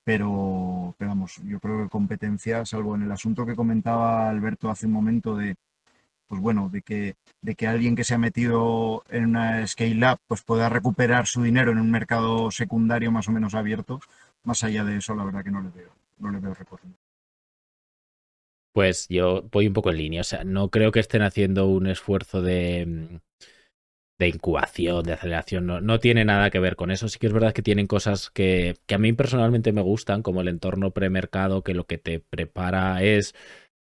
Pero, 0.05 0.95
pero 0.99 1.11
vamos, 1.11 1.41
yo 1.45 1.61
creo 1.61 1.83
que 1.83 1.91
competencia, 1.91 2.65
salvo 2.65 2.95
en 2.95 3.03
el 3.03 3.13
asunto 3.13 3.45
que 3.45 3.57
comentaba 3.57 4.29
Alberto 4.31 4.71
hace 4.71 4.87
un 4.87 4.93
momento 4.93 5.37
de 5.37 5.57
pues 6.29 6.41
bueno, 6.41 6.69
de 6.71 6.83
que, 6.83 7.17
de 7.41 7.55
que 7.55 7.67
alguien 7.67 7.97
que 7.97 8.05
se 8.05 8.15
ha 8.15 8.19
metido 8.19 9.03
en 9.09 9.27
una 9.27 9.67
scale-up 9.67 10.19
pues 10.27 10.43
pueda 10.43 10.69
recuperar 10.69 11.27
su 11.27 11.43
dinero 11.43 11.73
en 11.73 11.79
un 11.79 11.91
mercado 11.91 12.51
secundario 12.51 13.11
más 13.11 13.29
o 13.29 13.33
menos 13.33 13.55
abierto, 13.55 14.01
más 14.45 14.63
allá 14.63 14.85
de 14.85 14.99
eso, 14.99 15.15
la 15.15 15.25
verdad 15.25 15.43
que 15.43 15.51
no 15.51 15.63
le 15.63 15.71
veo, 15.71 15.91
no 16.19 16.31
le 16.31 16.39
veo 16.39 16.55
recorrido. 16.55 16.95
Pues 18.73 19.09
yo 19.09 19.43
voy 19.51 19.67
un 19.67 19.73
poco 19.73 19.91
en 19.91 19.97
línea, 19.97 20.21
o 20.21 20.25
sea, 20.25 20.45
no 20.45 20.71
creo 20.71 20.93
que 20.93 21.01
estén 21.01 21.23
haciendo 21.23 21.67
un 21.67 21.87
esfuerzo 21.89 22.43
de, 22.43 23.21
de 24.19 24.29
incubación, 24.29 25.05
de 25.05 25.13
aceleración, 25.13 25.67
no, 25.67 25.81
no, 25.81 26.01
tiene 26.01 26.25
nada 26.25 26.51
que 26.51 26.59
ver 26.59 26.77
con 26.77 26.91
eso. 26.91 27.09
Sí 27.09 27.19
que 27.19 27.29
es 27.29 27.33
verdad 27.33 27.53
que 27.53 27.63
tienen 27.63 27.87
cosas 27.87 28.31
que, 28.31 28.77
que 28.87 28.95
a 28.95 28.99
mí 28.99 29.13
personalmente 29.13 29.73
me 29.73 29.83
gustan, 29.83 30.23
como 30.23 30.41
el 30.41 30.49
entorno 30.49 30.91
premercado, 30.93 31.63
que 31.63 31.75
lo 31.75 31.87
que 31.87 31.99
te 31.99 32.21
prepara 32.21 33.03
es 33.03 33.35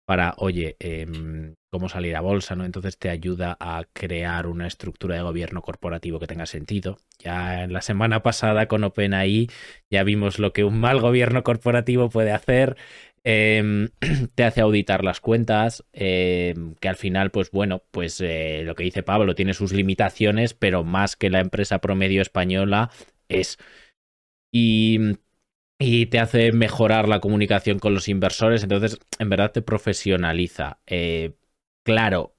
para, 0.07 0.35
oye, 0.39 0.77
em, 0.81 1.55
cómo 1.71 1.89
salir 1.89 2.17
a 2.17 2.21
bolsa, 2.21 2.57
¿no? 2.57 2.65
Entonces 2.65 2.99
te 2.99 3.09
ayuda 3.11 3.57
a 3.61 3.85
crear 3.93 4.47
una 4.47 4.67
estructura 4.67 5.15
de 5.15 5.23
gobierno 5.23 5.63
corporativo 5.63 6.19
que 6.19 6.27
tenga 6.27 6.47
sentido. 6.47 6.99
Ya 7.19 7.63
en 7.63 7.73
la 7.73 7.81
semana 7.81 8.23
pasada 8.23 8.67
con 8.67 8.85
OpenAI 8.85 9.49
ya 9.89 10.03
vimos 10.03 10.39
lo 10.39 10.53
que 10.53 10.65
un 10.65 10.81
mal 10.81 11.01
gobierno 11.01 11.45
corporativo 11.45 12.11
puede 12.11 12.33
hacer. 12.33 12.77
Em, 13.23 13.91
te 14.35 14.45
hace 14.45 14.61
auditar 14.61 15.05
las 15.05 15.21
cuentas, 15.21 15.85
em, 15.93 16.75
que 16.75 16.89
al 16.89 16.97
final, 16.97 17.31
pues 17.31 17.51
bueno, 17.53 17.83
pues 17.91 18.21
eh, 18.21 18.63
lo 18.65 18.75
que 18.75 18.85
dice 18.85 19.03
Pablo 19.03 19.35
tiene 19.35 19.55
sus 19.55 19.73
limitaciones, 19.73 20.55
pero 20.55 20.85
más 20.85 21.17
que 21.17 21.31
la 21.31 21.41
empresa 21.41 21.79
promedio 21.81 22.23
española 22.23 22.91
es. 23.29 23.59
Y 25.83 26.07
te 26.07 26.19
hace 26.19 26.53
mejorar 26.53 27.09
la 27.09 27.21
comunicación 27.21 27.79
con 27.79 27.95
los 27.95 28.09
inversores, 28.09 28.63
entonces 28.63 28.99
en 29.19 29.31
verdad 29.31 29.53
te 29.53 29.63
profesionaliza. 29.63 30.79
Eh, 30.87 31.33
claro, 31.83 32.35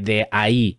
de 0.00 0.28
ahí 0.30 0.78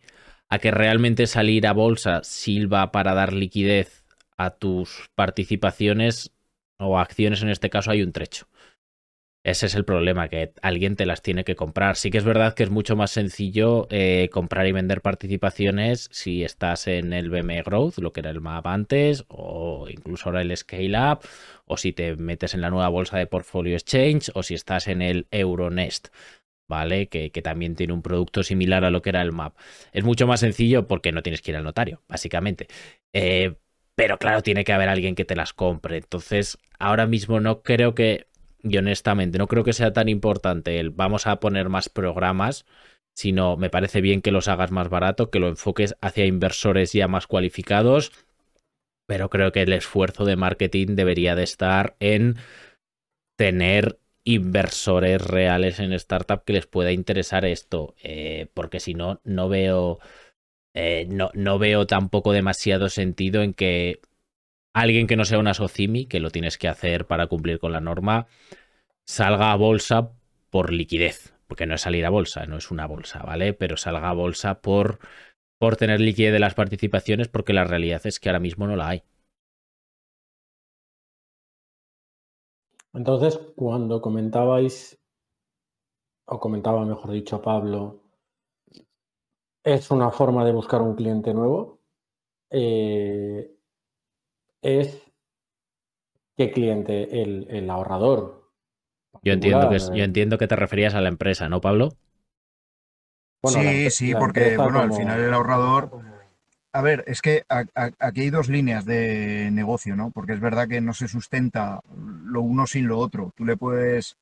a 0.49 0.59
que 0.59 0.71
realmente 0.71 1.27
salir 1.27 1.67
a 1.67 1.73
bolsa 1.73 2.23
sirva 2.23 2.91
para 2.91 3.13
dar 3.13 3.33
liquidez 3.33 4.03
a 4.37 4.51
tus 4.51 5.09
participaciones 5.15 6.31
o 6.77 6.99
acciones 6.99 7.41
en 7.41 7.49
este 7.49 7.69
caso 7.69 7.91
hay 7.91 8.03
un 8.03 8.11
trecho. 8.11 8.47
Ese 9.45 9.65
es 9.65 9.75
el 9.75 9.83
problema, 9.83 10.29
que 10.29 10.53
alguien 10.61 10.95
te 10.95 11.05
las 11.05 11.21
tiene 11.21 11.43
que 11.43 11.57
comprar. 11.57 11.97
Sí 11.97 12.11
que 12.11 12.17
es 12.17 12.23
verdad 12.23 12.53
que 12.53 12.63
es 12.63 12.69
mucho 12.69 12.95
más 12.95 13.11
sencillo 13.11 13.87
eh, 13.89 14.29
comprar 14.31 14.67
y 14.67 14.71
vender 14.71 15.01
participaciones 15.01 16.07
si 16.13 16.45
estás 16.45 16.87
en 16.87 17.11
el 17.11 17.29
BME 17.29 17.61
Growth, 17.63 17.97
lo 17.97 18.13
que 18.13 18.21
era 18.21 18.29
el 18.29 18.39
MAP 18.39 18.65
antes, 18.67 19.25
o 19.27 19.87
incluso 19.89 20.29
ahora 20.29 20.41
el 20.41 20.55
Scale 20.55 20.97
Up, 20.97 21.19
o 21.65 21.75
si 21.75 21.91
te 21.91 22.15
metes 22.15 22.53
en 22.53 22.61
la 22.61 22.69
nueva 22.69 22.87
bolsa 22.87 23.17
de 23.17 23.27
Portfolio 23.27 23.75
Exchange, 23.75 24.31
o 24.33 24.43
si 24.43 24.53
estás 24.53 24.87
en 24.87 25.01
el 25.01 25.27
Euronest. 25.29 26.07
¿Vale? 26.73 27.07
Que, 27.07 27.29
también 27.43 27.75
tiene 27.75 27.93
un 27.93 28.01
producto 28.01 28.41
similar 28.41 28.83
a 28.83 28.89
lo 28.89 29.03
que 29.03 29.09
era 29.09 29.21
el 29.21 29.31
MAP. 29.31 29.55
Es 29.91 30.03
mucho 30.03 30.25
más 30.25 30.39
sencillo 30.39 30.87
porque 30.87 31.11
no 31.11 31.21
tienes 31.21 31.43
que 31.43 31.51
ir 31.51 31.57
al 31.57 31.63
notario, 31.63 32.01
básicamente. 32.07 32.67
Eh, 33.13 33.53
pero 33.93 34.17
claro, 34.17 34.41
tiene 34.41 34.63
que 34.63 34.73
haber 34.73 34.89
alguien 34.89 35.13
que 35.13 35.23
te 35.23 35.35
las 35.35 35.53
compre. 35.53 35.97
Entonces, 35.97 36.57
ahora 36.79 37.05
mismo 37.05 37.39
no 37.39 37.61
creo 37.61 37.93
que 37.93 38.25
y 38.63 38.77
honestamente 38.77 39.37
no 39.37 39.47
creo 39.47 39.63
que 39.63 39.73
sea 39.73 39.93
tan 39.93 40.09
importante 40.09 40.79
el 40.79 40.89
vamos 40.89 41.27
a 41.27 41.39
poner 41.39 41.69
más 41.69 41.89
programas, 41.89 42.65
sino 43.13 43.55
me 43.55 43.69
parece 43.69 44.01
bien 44.01 44.21
que 44.21 44.31
los 44.31 44.47
hagas 44.47 44.71
más 44.71 44.89
barato, 44.89 45.29
que 45.29 45.39
lo 45.39 45.49
enfoques 45.49 45.95
hacia 46.01 46.25
inversores 46.25 46.93
ya 46.93 47.07
más 47.07 47.27
cualificados, 47.27 48.11
pero 49.05 49.29
creo 49.29 49.51
que 49.51 49.61
el 49.61 49.73
esfuerzo 49.73 50.25
de 50.25 50.37
marketing 50.37 50.95
debería 50.95 51.35
de 51.35 51.43
estar 51.43 51.95
en 51.99 52.37
tener 53.37 53.99
inversores 54.23 55.21
reales 55.21 55.79
en 55.79 55.93
startup 55.93 56.43
que 56.45 56.53
les 56.53 56.67
pueda 56.67 56.91
interesar 56.91 57.45
esto, 57.45 57.95
eh, 58.03 58.47
porque 58.53 58.79
si 58.79 58.93
no, 58.93 59.19
no 59.23 59.49
veo, 59.49 59.99
eh, 60.73 61.05
no, 61.09 61.31
no 61.33 61.59
veo 61.59 61.87
tampoco 61.87 62.31
demasiado 62.33 62.89
sentido 62.89 63.41
en 63.43 63.53
que 63.53 64.01
alguien 64.73 65.07
que 65.07 65.17
no 65.17 65.25
sea 65.25 65.39
una 65.39 65.53
SOCIMI, 65.53 66.05
que 66.07 66.19
lo 66.19 66.31
tienes 66.31 66.57
que 66.57 66.67
hacer 66.67 67.05
para 67.07 67.27
cumplir 67.27 67.59
con 67.59 67.71
la 67.73 67.81
norma, 67.81 68.27
salga 69.05 69.51
a 69.51 69.55
bolsa 69.55 70.11
por 70.49 70.71
liquidez. 70.73 71.33
porque 71.47 71.67
no 71.67 71.75
es 71.75 71.81
salir 71.81 72.05
a 72.05 72.09
bolsa, 72.09 72.45
no 72.47 72.57
es 72.57 72.71
una 72.71 72.87
bolsa, 72.87 73.19
¿vale? 73.23 73.53
Pero 73.53 73.77
salga 73.77 74.09
a 74.09 74.13
bolsa 74.13 74.61
por, 74.61 74.99
por 75.59 75.75
tener 75.77 76.01
liquidez 76.01 76.33
de 76.33 76.39
las 76.39 76.55
participaciones, 76.55 77.27
porque 77.27 77.53
la 77.53 77.63
realidad 77.65 78.01
es 78.05 78.19
que 78.19 78.29
ahora 78.29 78.39
mismo 78.39 78.67
no 78.67 78.75
la 78.75 78.89
hay. 78.89 79.03
Entonces, 82.93 83.39
cuando 83.55 84.01
comentabais, 84.01 84.99
o 86.25 86.39
comentaba 86.39 86.85
mejor 86.85 87.11
dicho 87.11 87.41
Pablo, 87.41 88.01
es 89.63 89.91
una 89.91 90.11
forma 90.11 90.45
de 90.45 90.51
buscar 90.51 90.81
un 90.81 90.95
cliente 90.95 91.33
nuevo. 91.33 91.79
Eh, 92.49 93.55
es 94.61 95.01
qué 96.37 96.51
cliente, 96.51 97.21
el, 97.21 97.69
ahorrador. 97.69 98.51
Yo 99.23 99.33
entiendo, 99.33 99.69
que, 99.69 99.79
yo 99.79 100.03
entiendo 100.03 100.37
que 100.37 100.47
te 100.47 100.55
referías 100.55 100.93
a 100.95 101.01
la 101.01 101.09
empresa, 101.09 101.49
¿no, 101.49 101.61
Pablo? 101.61 101.93
sí, 103.45 103.89
sí, 103.89 104.13
porque 104.15 104.57
bueno, 104.57 104.79
al 104.79 104.93
final 104.93 105.19
el 105.19 105.33
ahorrador. 105.33 105.91
A 106.71 106.81
ver, 106.81 107.03
es 107.05 107.21
que 107.21 107.45
aquí 107.47 108.21
hay 108.21 108.29
dos 108.31 108.49
líneas 108.49 108.83
de 108.85 109.49
negocio, 109.51 109.95
¿no? 109.95 110.09
Porque 110.11 110.33
es 110.33 110.39
verdad 110.39 110.67
que 110.67 110.81
no 110.81 110.93
se 110.93 111.07
sustenta 111.07 111.81
lo 112.33 112.41
uno 112.41 112.67
sin 112.67 112.87
lo 112.87 112.99
otro. 112.99 113.31
Tú 113.35 113.45
le 113.45 113.55
puedes, 113.55 114.17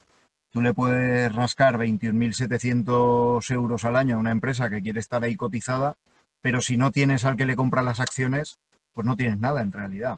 tú 0.51 0.61
le 0.61 0.73
puedes 0.73 1.33
rascar 1.33 1.77
21.700 1.77 3.51
euros 3.51 3.85
al 3.85 3.95
año 3.95 4.15
a 4.15 4.19
una 4.19 4.31
empresa 4.31 4.69
que 4.69 4.81
quiere 4.81 4.99
estar 4.99 5.23
ahí 5.23 5.35
cotizada, 5.35 5.95
pero 6.41 6.61
si 6.61 6.77
no 6.77 6.91
tienes 6.91 7.25
al 7.25 7.37
que 7.37 7.45
le 7.45 7.55
compra 7.55 7.81
las 7.81 7.99
acciones, 7.99 8.59
pues 8.93 9.07
no 9.07 9.15
tienes 9.15 9.39
nada 9.39 9.61
en 9.61 9.71
realidad. 9.71 10.17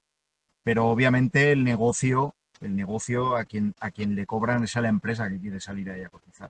Pero 0.63 0.87
obviamente 0.87 1.51
el 1.51 1.63
negocio, 1.63 2.35
el 2.61 2.75
negocio 2.75 3.35
a 3.35 3.45
quien, 3.45 3.75
a 3.79 3.91
quien 3.91 4.15
le 4.15 4.25
cobran 4.25 4.63
es 4.63 4.75
a 4.77 4.81
la 4.81 4.89
empresa 4.89 5.29
que 5.29 5.39
quiere 5.39 5.59
salir 5.59 5.89
ahí 5.89 6.01
a 6.01 6.09
cotizar. 6.09 6.49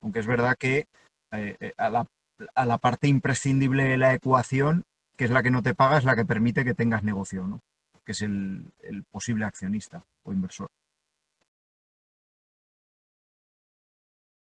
Aunque 0.00 0.20
es 0.20 0.26
verdad 0.26 0.56
que 0.58 0.88
eh, 1.32 1.56
eh, 1.60 1.72
a, 1.76 1.90
la, 1.90 2.78
parte 2.78 3.06
imprescindible 3.06 3.84
de 3.84 3.98
la 3.98 4.14
ecuación, 4.14 4.84
que 5.16 5.24
es 5.24 5.30
la 5.30 5.42
que 5.42 5.50
no 5.50 5.62
te 5.62 5.74
paga, 5.74 5.98
es 5.98 6.04
la 6.04 6.16
que 6.16 6.24
permite 6.24 6.64
que 6.64 6.74
tengas 6.74 7.04
negocio, 7.04 7.46
¿no? 7.46 7.60
que 8.04 8.12
es 8.12 8.22
el, 8.22 8.72
el 8.82 9.04
posible 9.04 9.44
accionista 9.44 10.02
o 10.22 10.32
inversor. 10.32 10.68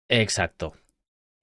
Exacto. 0.10 0.74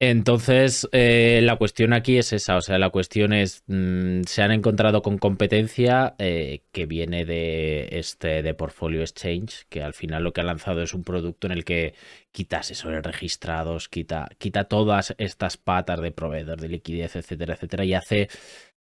Entonces, 0.01 0.89
eh, 0.93 1.41
la 1.43 1.57
cuestión 1.57 1.93
aquí 1.93 2.19
es 2.19 2.33
esa, 2.33 2.57
o 2.57 2.61
sea, 2.61 2.79
la 2.79 2.91
cuestión 2.91 3.33
es, 3.33 3.63
mm, 3.69 4.23
se 4.27 4.43
han 4.43 4.51
encontrado 4.51 5.03
con 5.03 5.19
competencia 5.19 6.15
eh, 6.19 6.65
que 6.73 6.85
viene 6.85 7.25
de 7.25 7.89
este 7.93 8.43
de 8.43 8.55
Portfolio 8.55 9.01
Exchange, 9.03 9.67
que 9.69 9.83
al 9.83 9.95
final 9.95 10.25
lo 10.25 10.33
que 10.33 10.41
ha 10.43 10.45
lanzado 10.45 10.83
es 10.83 10.95
un 10.95 11.05
producto 11.05 11.47
en 11.47 11.53
el 11.53 11.65
que 11.65 11.95
quita 12.33 12.59
asesores 12.59 13.03
registrados, 13.03 13.89
quita, 13.89 14.29
todas 14.69 15.15
estas 15.19 15.57
patas 15.57 16.01
de 16.01 16.11
proveedor 16.11 16.61
de 16.61 16.69
liquidez, 16.69 17.17
etcétera, 17.17 17.55
etcétera, 17.55 17.85
y 17.85 17.95
hace, 17.95 18.29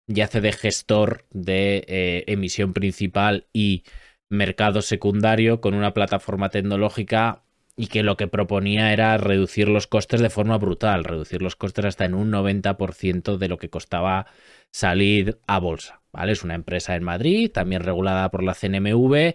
y 0.09 0.21
hace 0.23 0.41
de 0.41 0.53
gestor 0.53 1.27
de 1.31 1.85
eh, 1.89 2.25
emisión 2.27 2.73
principal 2.73 3.47
y 3.53 3.85
mercado 4.29 4.83
secundario 4.83 5.61
con 5.61 5.75
una 5.75 5.95
plataforma 5.95 6.49
tecnológica 6.49 7.45
y 7.83 7.89
que 7.89 8.05
lo 8.05 8.17
que 8.17 8.29
proponía 8.29 8.93
era 8.93 9.19
reducir 9.19 9.69
los 9.69 9.89
costes 9.89 10.21
de 10.21 10.31
forma 10.31 10.57
brutal, 10.57 11.03
reducir 11.03 11.43
los 11.43 11.57
costes 11.57 11.85
hasta 11.85 12.05
en 12.05 12.15
un 12.15 12.31
90% 12.31 13.39
de 13.39 13.49
lo 13.49 13.59
que 13.59 13.71
costaba 13.71 14.27
salir 14.71 15.41
a 15.49 15.59
bolsa. 15.59 16.01
¿vale? 16.13 16.31
Es 16.31 16.45
una 16.45 16.55
empresa 16.55 16.95
en 16.95 17.03
Madrid, 17.03 17.51
también 17.51 17.83
regulada 17.83 18.31
por 18.31 18.45
la 18.45 18.55
CNMV, 18.55 19.35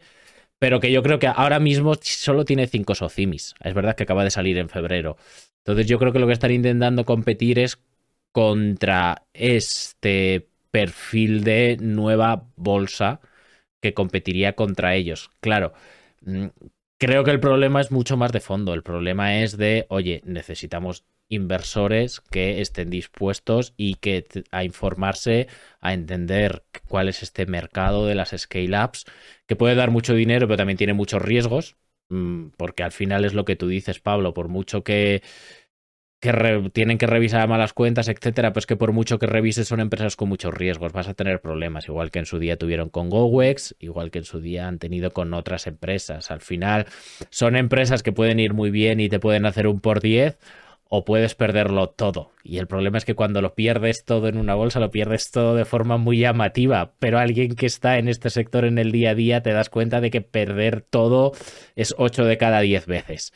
pero 0.60 0.80
que 0.80 0.94
yo 0.94 1.04
creo 1.04 1.20
que 1.20 1.28
ahora 1.28 1.60
mismo 1.60 1.96
solo 2.02 2.46
tiene 2.46 2.68
cinco 2.68 2.96
socimis. 2.96 3.54
Es 3.62 3.74
verdad 3.74 3.98
que 3.98 4.04
acaba 4.04 4.24
de 4.24 4.32
salir 4.32 4.58
en 4.58 4.70
febrero. 4.70 5.18
Entonces 5.66 5.86
yo 5.86 6.00
creo 6.00 6.14
que 6.14 6.20
lo 6.20 6.28
que 6.28 6.34
están 6.34 6.52
intentando 6.52 7.04
competir 7.04 7.60
es 7.60 7.80
contra 8.32 9.24
este 9.34 10.48
perfil 10.72 11.44
de 11.44 11.78
nueva 11.82 12.46
bolsa 12.56 13.20
que 13.82 13.94
competiría 13.94 14.54
contra 14.56 14.96
ellos. 14.96 15.32
Claro, 15.42 15.74
mm, 16.22 16.48
Creo 17.00 17.24
que 17.24 17.32
el 17.32 17.40
problema 17.40 17.80
es 17.80 17.92
mucho 17.92 18.18
más 18.18 18.32
de 18.32 18.40
fondo. 18.40 18.74
El 18.74 18.82
problema 18.82 19.42
es 19.42 19.56
de, 19.56 19.86
oye, 19.90 20.22
necesitamos 20.26 21.06
inversores 21.30 22.22
que 22.22 22.62
estén 22.62 22.90
dispuestos 22.90 23.74
y 23.78 23.96
que 23.96 24.26
a 24.52 24.64
informarse, 24.64 25.48
a 25.80 25.94
entender 25.94 26.64
cuál 26.88 27.10
es 27.10 27.22
este 27.22 27.46
mercado 27.46 28.08
de 28.08 28.16
las 28.16 28.34
scale-ups, 28.36 29.06
que 29.46 29.56
puede 29.56 29.76
dar 29.76 29.92
mucho 29.92 30.14
dinero, 30.16 30.48
pero 30.48 30.58
también 30.58 30.78
tiene 30.78 30.94
muchos 30.94 31.22
riesgos, 31.22 31.76
mm, 32.10 32.48
porque 32.58 32.84
al 32.84 32.92
final 32.92 33.26
es 33.26 33.34
lo 33.36 33.46
que 33.46 33.56
tú 33.56 33.68
dices, 33.68 34.00
Pablo, 34.00 34.34
por 34.34 34.48
mucho 34.48 34.84
que 34.84 35.22
que 36.20 36.72
tienen 36.74 36.98
que 36.98 37.06
revisar 37.06 37.48
malas 37.48 37.74
cuentas, 37.74 38.08
etcétera, 38.08 38.52
pues 38.52 38.66
que 38.66 38.76
por 38.76 38.92
mucho 38.92 39.20
que 39.20 39.28
revises 39.28 39.68
son 39.68 39.80
empresas 39.80 40.16
con 40.16 40.30
muchos 40.30 40.54
riesgos, 40.54 40.92
vas 40.92 41.08
a 41.08 41.14
tener 41.14 41.42
problemas, 41.42 41.88
igual 41.88 42.10
que 42.10 42.20
en 42.20 42.26
su 42.26 42.40
día 42.40 42.58
tuvieron 42.58 42.90
con 42.90 43.10
GoWex, 43.10 43.76
igual 43.80 44.10
que 44.10 44.20
en 44.20 44.26
su 44.26 44.40
día 44.40 44.68
han 44.68 44.80
tenido 44.80 45.12
con 45.12 45.34
otras 45.34 45.68
empresas. 45.68 46.32
Al 46.32 46.42
final 46.42 46.88
son 47.30 47.56
empresas 47.56 48.02
que 48.02 48.12
pueden 48.12 48.40
ir 48.40 48.54
muy 48.54 48.72
bien 48.72 49.00
y 49.00 49.10
te 49.10 49.20
pueden 49.20 49.46
hacer 49.46 49.68
un 49.68 49.80
por 49.80 50.02
10 50.02 50.40
o 50.90 51.06
puedes 51.06 51.36
perderlo 51.36 51.90
todo. 51.90 52.32
Y 52.44 52.58
el 52.58 52.68
problema 52.68 52.98
es 52.98 53.06
que 53.06 53.16
cuando 53.16 53.42
lo 53.42 53.56
pierdes 53.56 54.06
todo 54.06 54.28
en 54.28 54.38
una 54.38 54.56
bolsa, 54.56 54.80
lo 54.80 54.92
pierdes 54.92 55.32
todo 55.32 55.56
de 55.56 55.66
forma 55.66 55.98
muy 55.98 56.20
llamativa, 56.20 56.94
pero 57.00 57.20
alguien 57.20 57.56
que 57.56 57.66
está 57.66 57.98
en 57.98 58.08
este 58.08 58.30
sector 58.30 58.66
en 58.66 58.78
el 58.78 58.92
día 58.92 59.12
a 59.12 59.16
día 59.16 59.44
te 59.44 59.52
das 59.52 59.70
cuenta 59.70 60.02
de 60.02 60.12
que 60.12 60.22
perder 60.22 60.82
todo 60.82 61.34
es 61.76 61.94
8 61.98 62.26
de 62.26 62.38
cada 62.38 62.62
10 62.62 62.86
veces. 62.86 63.34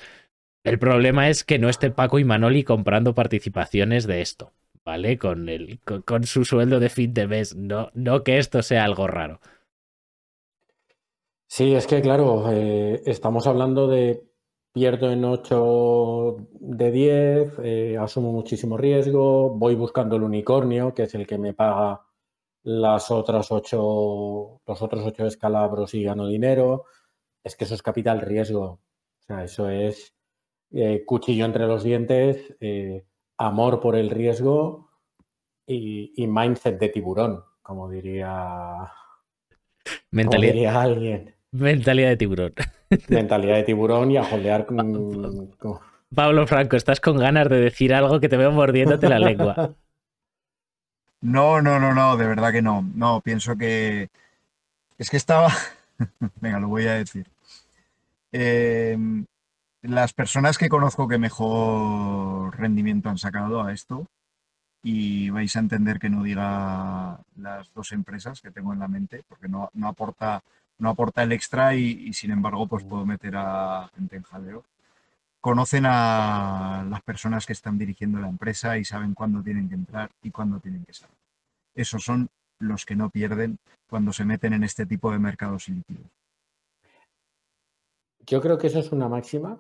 El 0.63 0.77
problema 0.77 1.29
es 1.29 1.43
que 1.43 1.57
no 1.57 1.69
esté 1.69 1.89
Paco 1.89 2.19
y 2.19 2.23
Manoli 2.23 2.63
comprando 2.63 3.15
participaciones 3.15 4.05
de 4.05 4.21
esto, 4.21 4.51
¿vale? 4.85 5.17
Con, 5.17 5.49
el, 5.49 5.79
con, 5.79 6.23
su 6.23 6.45
sueldo 6.45 6.79
de 6.79 6.89
fin 6.89 7.13
de 7.13 7.27
mes, 7.27 7.55
no, 7.55 7.89
no 7.93 8.23
que 8.23 8.37
esto 8.37 8.61
sea 8.61 8.83
algo 8.83 9.07
raro. 9.07 9.39
Sí, 11.47 11.73
es 11.73 11.87
que 11.87 12.01
claro, 12.01 12.51
eh, 12.51 13.01
estamos 13.05 13.47
hablando 13.47 13.87
de 13.87 14.23
pierdo 14.71 15.11
en 15.11 15.25
8 15.25 16.37
de 16.51 16.91
10, 16.91 17.53
eh, 17.63 17.97
asumo 17.99 18.31
muchísimo 18.31 18.77
riesgo, 18.77 19.49
voy 19.49 19.75
buscando 19.75 20.15
el 20.15 20.23
unicornio, 20.23 20.93
que 20.93 21.03
es 21.03 21.15
el 21.15 21.27
que 21.27 21.37
me 21.37 21.53
paga 21.53 22.01
las 22.63 23.11
otras 23.11 23.51
8, 23.51 24.61
los 24.65 24.81
otros 24.81 25.03
8 25.05 25.25
escalabros 25.25 25.93
y 25.93 26.03
gano 26.03 26.27
dinero. 26.27 26.85
Es 27.43 27.55
que 27.55 27.65
eso 27.65 27.73
es 27.75 27.81
capital 27.81 28.21
riesgo. 28.21 28.63
O 28.63 29.23
sea, 29.25 29.43
eso 29.43 29.69
es 29.69 30.13
eh, 30.73 31.03
cuchillo 31.05 31.45
entre 31.45 31.67
los 31.67 31.83
dientes, 31.83 32.55
eh, 32.59 33.03
amor 33.37 33.79
por 33.79 33.95
el 33.95 34.09
riesgo 34.09 34.89
y, 35.67 36.13
mindset 36.27 36.79
de 36.79 36.89
tiburón, 36.89 37.43
como 37.61 37.89
diría, 37.89 38.91
mentalidad, 40.11 40.81
alguien. 40.81 41.35
Mentalidad 41.51 42.09
de 42.09 42.17
tiburón. 42.17 42.53
Mentalidad 43.09 43.55
de 43.55 43.63
tiburón 43.63 44.11
y 44.11 44.17
a 44.17 44.23
holdear 44.23 44.65
Pablo 46.13 46.47
Franco, 46.47 46.75
estás 46.75 46.99
con 46.99 47.17
ganas 47.17 47.49
de 47.49 47.59
decir 47.59 47.93
algo 47.93 48.19
que 48.19 48.29
te 48.29 48.37
veo 48.37 48.51
mordiéndote 48.51 49.09
la 49.09 49.19
lengua. 49.19 49.75
No, 51.23 51.61
no, 51.61 51.79
no, 51.79 51.93
no, 51.93 52.17
de 52.17 52.25
verdad 52.25 52.51
que 52.51 52.63
no. 52.63 52.83
No, 52.95 53.21
pienso 53.21 53.55
que. 53.55 54.09
Es 54.97 55.11
que 55.11 55.17
estaba. 55.17 55.49
Venga, 56.41 56.59
lo 56.59 56.67
voy 56.67 56.87
a 56.87 56.95
decir. 56.95 57.27
Eh, 58.31 58.97
las 59.81 60.13
personas 60.13 60.57
que 60.57 60.69
conozco 60.69 61.07
que 61.07 61.17
mejor 61.17 62.57
rendimiento 62.57 63.09
han 63.09 63.17
sacado 63.17 63.63
a 63.63 63.73
esto, 63.73 64.07
y 64.83 65.29
vais 65.29 65.55
a 65.55 65.59
entender 65.59 65.99
que 65.99 66.09
no 66.09 66.23
diga 66.23 67.19
las 67.37 67.71
dos 67.73 67.91
empresas 67.91 68.41
que 68.41 68.51
tengo 68.51 68.73
en 68.73 68.79
la 68.79 68.87
mente, 68.87 69.23
porque 69.27 69.47
no, 69.47 69.69
aporta, 69.83 70.43
no 70.79 70.89
aporta 70.89 71.23
el 71.23 71.31
extra 71.31 71.75
y, 71.75 72.11
sin 72.13 72.31
embargo 72.31 72.67
pues 72.67 72.83
puedo 72.83 73.05
meter 73.05 73.35
a 73.37 73.89
gente 73.95 74.15
en 74.17 74.23
jaleo. 74.23 74.63
Conocen 75.39 75.85
a 75.87 76.85
las 76.87 77.01
personas 77.01 77.45
que 77.45 77.53
están 77.53 77.77
dirigiendo 77.77 78.19
la 78.19 78.29
empresa 78.29 78.77
y 78.77 78.85
saben 78.85 79.13
cuándo 79.13 79.41
tienen 79.41 79.69
que 79.69 79.75
entrar 79.75 80.11
y 80.21 80.29
cuándo 80.31 80.59
tienen 80.59 80.83
que 80.85 80.93
salir. 80.93 81.15
Esos 81.73 82.03
son 82.03 82.29
los 82.59 82.85
que 82.85 82.95
no 82.95 83.09
pierden 83.09 83.57
cuando 83.87 84.13
se 84.13 84.25
meten 84.25 84.53
en 84.53 84.63
este 84.63 84.85
tipo 84.85 85.11
de 85.11 85.19
mercados 85.19 85.67
ilíquidos. 85.67 86.05
Yo 88.27 88.39
creo 88.39 88.57
que 88.59 88.67
eso 88.67 88.79
es 88.79 88.91
una 88.91 89.09
máxima 89.09 89.57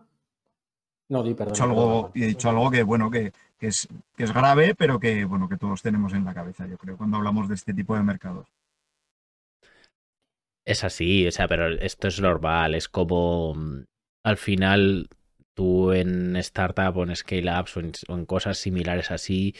no, 1.11 1.23
di 1.23 1.33
perdón. 1.33 1.51
He 1.51 1.53
dicho 1.53 1.63
algo, 1.65 2.11
he 2.15 2.25
dicho 2.25 2.49
algo 2.49 2.71
que, 2.71 2.83
bueno, 2.83 3.11
que, 3.11 3.33
es, 3.59 3.89
que 4.15 4.23
es 4.23 4.33
grave, 4.33 4.75
pero 4.75 4.97
que, 4.97 5.25
bueno, 5.25 5.49
que 5.49 5.57
todos 5.57 5.81
tenemos 5.81 6.13
en 6.13 6.23
la 6.23 6.33
cabeza, 6.33 6.65
yo 6.67 6.77
creo, 6.77 6.95
cuando 6.95 7.17
hablamos 7.17 7.49
de 7.49 7.55
este 7.55 7.73
tipo 7.73 7.95
de 7.95 8.03
mercados. 8.03 8.47
Es 10.63 10.85
así, 10.85 11.27
o 11.27 11.31
sea, 11.31 11.49
pero 11.49 11.67
esto 11.67 12.07
es 12.07 12.21
normal, 12.21 12.75
es 12.75 12.87
como 12.87 13.53
mm, 13.55 13.83
al 14.23 14.37
final 14.37 15.09
tú 15.53 15.91
en 15.91 16.37
startup 16.37 16.95
o 16.95 17.03
en 17.03 17.13
scale 17.13 17.59
ups 17.59 17.75
o 17.75 17.81
en, 18.15 18.25
cosas 18.25 18.57
similares 18.57 19.11
así, 19.11 19.53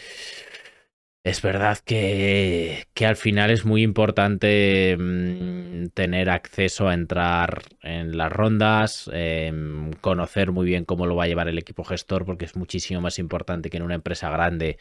Es 1.23 1.43
verdad 1.43 1.77
que, 1.85 2.87
que 2.95 3.05
al 3.05 3.15
final 3.15 3.51
es 3.51 3.63
muy 3.63 3.83
importante 3.83 4.97
mm, 4.97 5.89
tener 5.93 6.31
acceso 6.31 6.87
a 6.87 6.95
entrar 6.95 7.61
en 7.83 8.17
las 8.17 8.31
rondas, 8.31 9.07
em, 9.13 9.91
conocer 10.01 10.51
muy 10.51 10.65
bien 10.65 10.83
cómo 10.83 11.05
lo 11.05 11.15
va 11.15 11.25
a 11.25 11.27
llevar 11.27 11.47
el 11.47 11.59
equipo 11.59 11.83
gestor, 11.83 12.25
porque 12.25 12.45
es 12.45 12.55
muchísimo 12.55 13.01
más 13.01 13.19
importante 13.19 13.69
que 13.69 13.77
en 13.77 13.83
una 13.83 13.93
empresa 13.95 14.31
grande. 14.31 14.79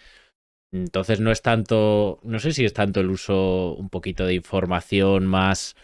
Entonces 0.73 1.21
no 1.21 1.33
es 1.33 1.43
tanto, 1.43 2.21
no 2.25 2.39
sé 2.41 2.53
si 2.53 2.65
es 2.65 2.75
tanto 2.75 3.01
el 3.01 3.11
uso 3.11 3.75
un 3.75 3.91
poquito 3.91 4.27
de 4.27 4.35
información 4.35 5.27
más 5.27 5.77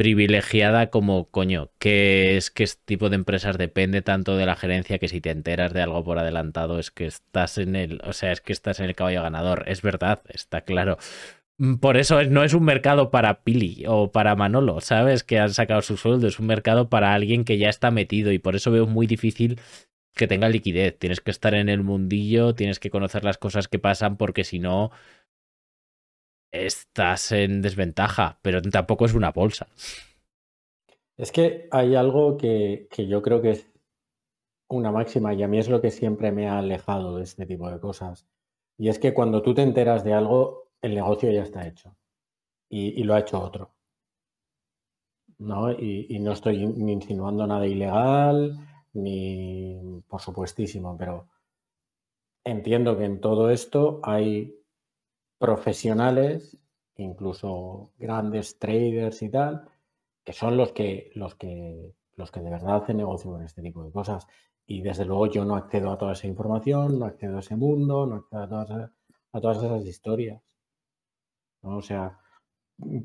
privilegiada 0.00 0.88
como, 0.88 1.26
coño, 1.30 1.72
que 1.78 2.38
es 2.38 2.50
que 2.50 2.62
este 2.64 2.80
tipo 2.86 3.10
de 3.10 3.16
empresas 3.16 3.58
depende 3.58 4.00
tanto 4.00 4.38
de 4.38 4.46
la 4.46 4.56
gerencia 4.56 4.98
que 4.98 5.08
si 5.08 5.20
te 5.20 5.28
enteras 5.28 5.74
de 5.74 5.82
algo 5.82 6.02
por 6.02 6.18
adelantado 6.18 6.78
es 6.78 6.90
que 6.90 7.04
estás 7.04 7.58
en 7.58 7.76
el, 7.76 8.00
o 8.06 8.14
sea, 8.14 8.32
es 8.32 8.40
que 8.40 8.54
estás 8.54 8.80
en 8.80 8.86
el 8.86 8.94
caballo 8.94 9.22
ganador. 9.22 9.64
Es 9.66 9.82
verdad, 9.82 10.22
está 10.30 10.62
claro. 10.62 10.96
Mm, 11.58 11.74
por 11.74 11.98
eso 11.98 12.24
no 12.24 12.44
es 12.44 12.54
un 12.54 12.64
mercado 12.64 13.10
para 13.10 13.42
Pili 13.42 13.84
o 13.88 14.10
para 14.10 14.34
Manolo, 14.36 14.80
¿sabes? 14.80 15.22
Que 15.22 15.38
han 15.38 15.52
sacado 15.52 15.82
su 15.82 15.98
sueldo, 15.98 16.28
es 16.28 16.38
un 16.38 16.46
mercado 16.46 16.88
para 16.88 17.12
alguien 17.12 17.44
que 17.44 17.58
ya 17.58 17.68
está 17.68 17.90
metido 17.90 18.32
y 18.32 18.38
por 18.38 18.56
eso 18.56 18.70
veo 18.70 18.86
muy 18.86 19.06
difícil 19.06 19.60
que 20.14 20.26
tenga 20.26 20.48
liquidez. 20.48 20.98
Tienes 20.98 21.20
que 21.20 21.30
estar 21.30 21.52
en 21.52 21.68
el 21.68 21.82
mundillo, 21.82 22.54
tienes 22.54 22.80
que 22.80 22.88
conocer 22.88 23.22
las 23.22 23.36
cosas 23.36 23.68
que 23.68 23.78
pasan 23.78 24.16
porque 24.16 24.44
si 24.44 24.60
no, 24.60 24.92
estás 26.52 27.32
en 27.32 27.62
desventaja, 27.62 28.38
pero 28.42 28.62
tampoco 28.62 29.04
es 29.04 29.14
una 29.14 29.30
bolsa. 29.30 29.68
Es 31.16 31.32
que 31.32 31.68
hay 31.70 31.94
algo 31.94 32.36
que, 32.36 32.88
yo 32.96 33.22
creo 33.22 33.42
que 33.42 33.50
es 33.50 33.70
una 34.68 34.90
máxima 34.90 35.34
y 35.34 35.42
a 35.42 35.48
mí 35.48 35.58
es 35.58 35.68
lo 35.68 35.80
que 35.80 35.90
siempre 35.90 36.32
me 36.32 36.48
ha 36.48 36.58
alejado 36.58 37.16
de 37.16 37.24
este 37.24 37.46
tipo 37.46 37.70
de 37.70 37.78
cosas. 37.78 38.26
Y 38.78 38.88
es 38.88 38.98
que 38.98 39.12
cuando 39.12 39.42
tú 39.42 39.52
te 39.54 39.62
enteras 39.62 40.04
de 40.04 40.14
algo, 40.14 40.70
el 40.80 40.94
negocio 40.94 41.30
ya 41.30 41.42
está 41.42 41.66
hecho 41.66 41.94
y, 42.70 43.02
lo 43.02 43.14
ha 43.14 43.20
hecho 43.20 43.42
otro. 43.42 43.74
¿no? 45.38 45.72
Y, 45.72 46.06
y, 46.08 46.18
no 46.20 46.32
estoy 46.32 46.66
ni 46.66 46.92
insinuando 46.92 47.46
nada 47.46 47.66
ilegal, 47.66 48.56
ni 48.92 50.02
por 50.08 50.20
supuestísimo, 50.20 50.96
pero 50.96 51.28
entiendo 52.44 52.96
que 52.96 53.04
en 53.04 53.20
todo 53.20 53.50
esto 53.50 54.00
hay 54.02 54.59
profesionales, 55.40 56.58
incluso 56.96 57.92
grandes 57.98 58.58
traders 58.58 59.22
y 59.22 59.30
tal, 59.30 59.64
que 60.22 60.34
son 60.34 60.56
los 60.58 60.72
que, 60.72 61.10
los 61.14 61.34
que, 61.34 61.94
los 62.14 62.30
que 62.30 62.40
de 62.40 62.50
verdad 62.50 62.76
hacen 62.76 62.98
negocio 62.98 63.30
con 63.30 63.42
este 63.42 63.62
tipo 63.62 63.82
de 63.82 63.90
cosas. 63.90 64.26
Y 64.66 64.82
desde 64.82 65.06
luego 65.06 65.26
yo 65.28 65.44
no 65.46 65.56
accedo 65.56 65.90
a 65.90 65.98
toda 65.98 66.12
esa 66.12 66.26
información, 66.26 66.98
no 66.98 67.06
accedo 67.06 67.38
a 67.38 67.40
ese 67.40 67.56
mundo, 67.56 68.06
no 68.06 68.16
accedo 68.16 68.42
a 68.42 68.48
todas, 68.48 68.90
a 69.32 69.40
todas 69.40 69.58
esas 69.64 69.86
historias. 69.86 70.42
O 71.62 71.80
sea, 71.80 72.18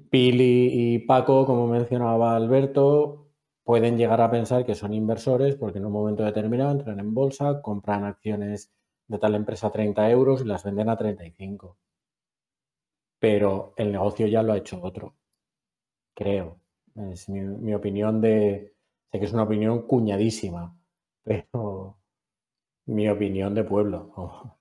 Pili 0.09 0.69
y 0.73 0.99
Paco, 0.99 1.45
como 1.45 1.67
mencionaba 1.67 2.35
Alberto, 2.35 3.29
pueden 3.63 3.97
llegar 3.97 4.19
a 4.19 4.31
pensar 4.31 4.65
que 4.65 4.75
son 4.75 4.93
inversores 4.93 5.55
porque 5.55 5.79
en 5.79 5.85
un 5.85 5.93
momento 5.93 6.23
determinado 6.23 6.71
entran 6.71 6.99
en 6.99 7.13
bolsa, 7.13 7.61
compran 7.61 8.03
acciones 8.03 8.73
de 9.07 9.19
tal 9.19 9.35
empresa 9.35 9.67
a 9.67 9.71
30 9.71 10.09
euros 10.11 10.41
y 10.41 10.45
las 10.45 10.63
venden 10.65 10.89
a 10.89 10.97
35 10.97 11.77
pero 13.19 13.73
el 13.77 13.91
negocio 13.91 14.27
ya 14.27 14.43
lo 14.43 14.53
ha 14.53 14.57
hecho 14.57 14.81
otro, 14.81 15.15
creo. 16.13 16.59
Es 17.11 17.27
mi, 17.27 17.73
opinión 17.73 18.21
de, 18.21 18.73
sé 19.11 19.19
que 19.19 19.25
es 19.25 19.33
una 19.33 19.43
opinión 19.43 19.81
cuñadísima, 19.87 20.75
pero 21.23 21.97
mi 22.85 23.09
opinión 23.09 23.53
de 23.53 23.63
pueblo. 23.63 24.57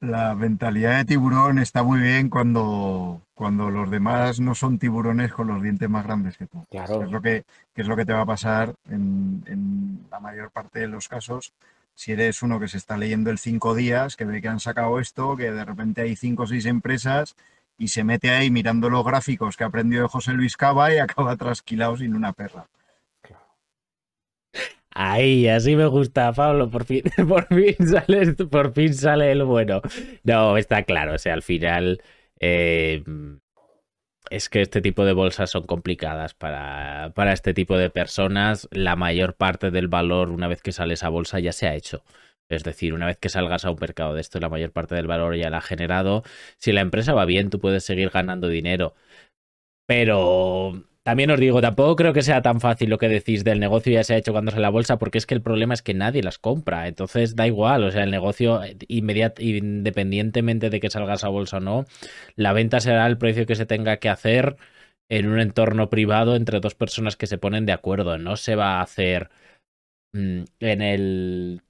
La 0.00 0.34
mentalidad 0.34 0.98
de 0.98 1.04
tiburón 1.04 1.58
está 1.58 1.82
muy 1.84 2.00
bien 2.00 2.28
cuando, 2.28 3.22
cuando 3.34 3.70
los 3.70 3.88
demás 3.88 4.40
no 4.40 4.54
son 4.54 4.78
tiburones 4.78 5.32
con 5.32 5.46
los 5.46 5.62
dientes 5.62 5.88
más 5.88 6.04
grandes 6.04 6.36
que 6.36 6.46
tú. 6.46 6.66
Claro. 6.70 7.04
es 7.04 7.10
lo 7.10 7.22
que, 7.22 7.44
es 7.76 7.86
lo 7.86 7.96
que 7.96 8.04
te 8.04 8.12
va 8.12 8.22
a 8.22 8.26
pasar 8.26 8.74
en, 8.90 9.44
en 9.46 10.06
la 10.10 10.18
mayor 10.18 10.50
parte 10.50 10.80
de 10.80 10.88
los 10.88 11.08
casos 11.08 11.54
si 12.02 12.10
eres 12.10 12.42
uno 12.42 12.58
que 12.58 12.66
se 12.66 12.78
está 12.78 12.96
leyendo 12.98 13.30
el 13.30 13.38
cinco 13.38 13.76
días, 13.76 14.16
que 14.16 14.24
ve 14.24 14.42
que 14.42 14.48
han 14.48 14.58
sacado 14.58 14.98
esto, 14.98 15.36
que 15.36 15.52
de 15.52 15.64
repente 15.64 16.02
hay 16.02 16.16
cinco 16.16 16.42
o 16.42 16.46
seis 16.48 16.66
empresas 16.66 17.36
y 17.78 17.88
se 17.88 18.02
mete 18.02 18.30
ahí 18.30 18.50
mirando 18.50 18.90
los 18.90 19.04
gráficos 19.04 19.56
que 19.56 19.62
ha 19.62 19.68
aprendido 19.68 20.02
de 20.02 20.08
José 20.08 20.32
Luis 20.32 20.56
Cava 20.56 20.92
y 20.92 20.98
acaba 20.98 21.36
trasquilado 21.36 21.96
sin 21.96 22.16
una 22.16 22.32
perra. 22.32 22.66
Ahí, 24.90 25.46
así 25.48 25.76
me 25.76 25.86
gusta, 25.86 26.32
Pablo. 26.32 26.68
Por 26.68 26.84
fin, 26.84 27.02
por 27.28 27.46
fin 27.46 27.76
sale, 27.86 28.32
por 28.34 28.72
fin 28.74 28.92
sale 28.92 29.30
el 29.30 29.44
bueno. 29.44 29.80
No, 30.24 30.56
está 30.56 30.82
claro. 30.82 31.14
O 31.14 31.18
sea, 31.18 31.34
al 31.34 31.42
final. 31.42 32.02
Eh, 32.40 33.04
es 34.32 34.48
que 34.48 34.62
este 34.62 34.80
tipo 34.80 35.04
de 35.04 35.12
bolsas 35.12 35.50
son 35.50 35.64
complicadas 35.64 36.34
para, 36.34 37.12
para 37.14 37.32
este 37.32 37.52
tipo 37.54 37.76
de 37.76 37.90
personas. 37.90 38.66
La 38.70 38.96
mayor 38.96 39.34
parte 39.34 39.70
del 39.70 39.88
valor, 39.88 40.30
una 40.30 40.48
vez 40.48 40.62
que 40.62 40.72
sale 40.72 40.94
esa 40.94 41.10
bolsa, 41.10 41.38
ya 41.38 41.52
se 41.52 41.68
ha 41.68 41.74
hecho. 41.74 42.02
Es 42.48 42.64
decir, 42.64 42.94
una 42.94 43.06
vez 43.06 43.18
que 43.18 43.28
salgas 43.28 43.64
a 43.64 43.70
un 43.70 43.78
mercado 43.80 44.14
de 44.14 44.20
esto, 44.22 44.40
la 44.40 44.48
mayor 44.48 44.72
parte 44.72 44.94
del 44.94 45.06
valor 45.06 45.36
ya 45.36 45.50
la 45.50 45.58
ha 45.58 45.60
generado. 45.62 46.22
Si 46.58 46.72
la 46.72 46.80
empresa 46.80 47.14
va 47.14 47.26
bien, 47.26 47.50
tú 47.50 47.60
puedes 47.60 47.84
seguir 47.84 48.10
ganando 48.10 48.48
dinero. 48.48 48.94
Pero 49.86 50.84
también 51.04 51.30
os 51.32 51.40
digo, 51.40 51.60
tampoco 51.60 51.96
creo 51.96 52.12
que 52.12 52.22
sea 52.22 52.42
tan 52.42 52.60
fácil 52.60 52.88
lo 52.88 52.98
que 52.98 53.08
decís 53.08 53.42
del 53.42 53.58
negocio 53.58 53.92
ya 53.92 54.04
se 54.04 54.14
ha 54.14 54.16
hecho 54.18 54.32
cuando 54.32 54.52
sale 54.52 54.62
la 54.62 54.70
bolsa, 54.70 54.98
porque 54.98 55.18
es 55.18 55.26
que 55.26 55.34
el 55.34 55.42
problema 55.42 55.74
es 55.74 55.82
que 55.82 55.94
nadie 55.94 56.22
las 56.22 56.38
compra. 56.38 56.86
Entonces 56.86 57.34
da 57.34 57.46
igual, 57.46 57.82
o 57.84 57.90
sea, 57.90 58.04
el 58.04 58.10
negocio, 58.12 58.62
eh, 58.62 58.76
independientemente 58.88 60.70
de 60.70 60.80
que 60.80 60.90
salgas 60.90 61.24
a 61.24 61.28
bolsa 61.28 61.56
o 61.56 61.60
no, 61.60 61.86
la 62.36 62.52
venta 62.52 62.80
será 62.80 63.06
el 63.06 63.18
precio 63.18 63.46
que 63.46 63.56
se 63.56 63.66
tenga 63.66 63.96
que 63.96 64.08
hacer 64.10 64.56
en 65.08 65.28
un 65.28 65.40
entorno 65.40 65.90
privado 65.90 66.36
entre 66.36 66.60
dos 66.60 66.74
personas 66.74 67.16
que 67.16 67.26
se 67.26 67.38
ponen 67.38 67.66
de 67.66 67.72
acuerdo. 67.72 68.18
No 68.18 68.36
se 68.36 68.54
va 68.56 68.78
a 68.78 68.82
hacer 68.82 69.30
mm, 70.12 70.44
en 70.60 70.82
el 70.82 71.62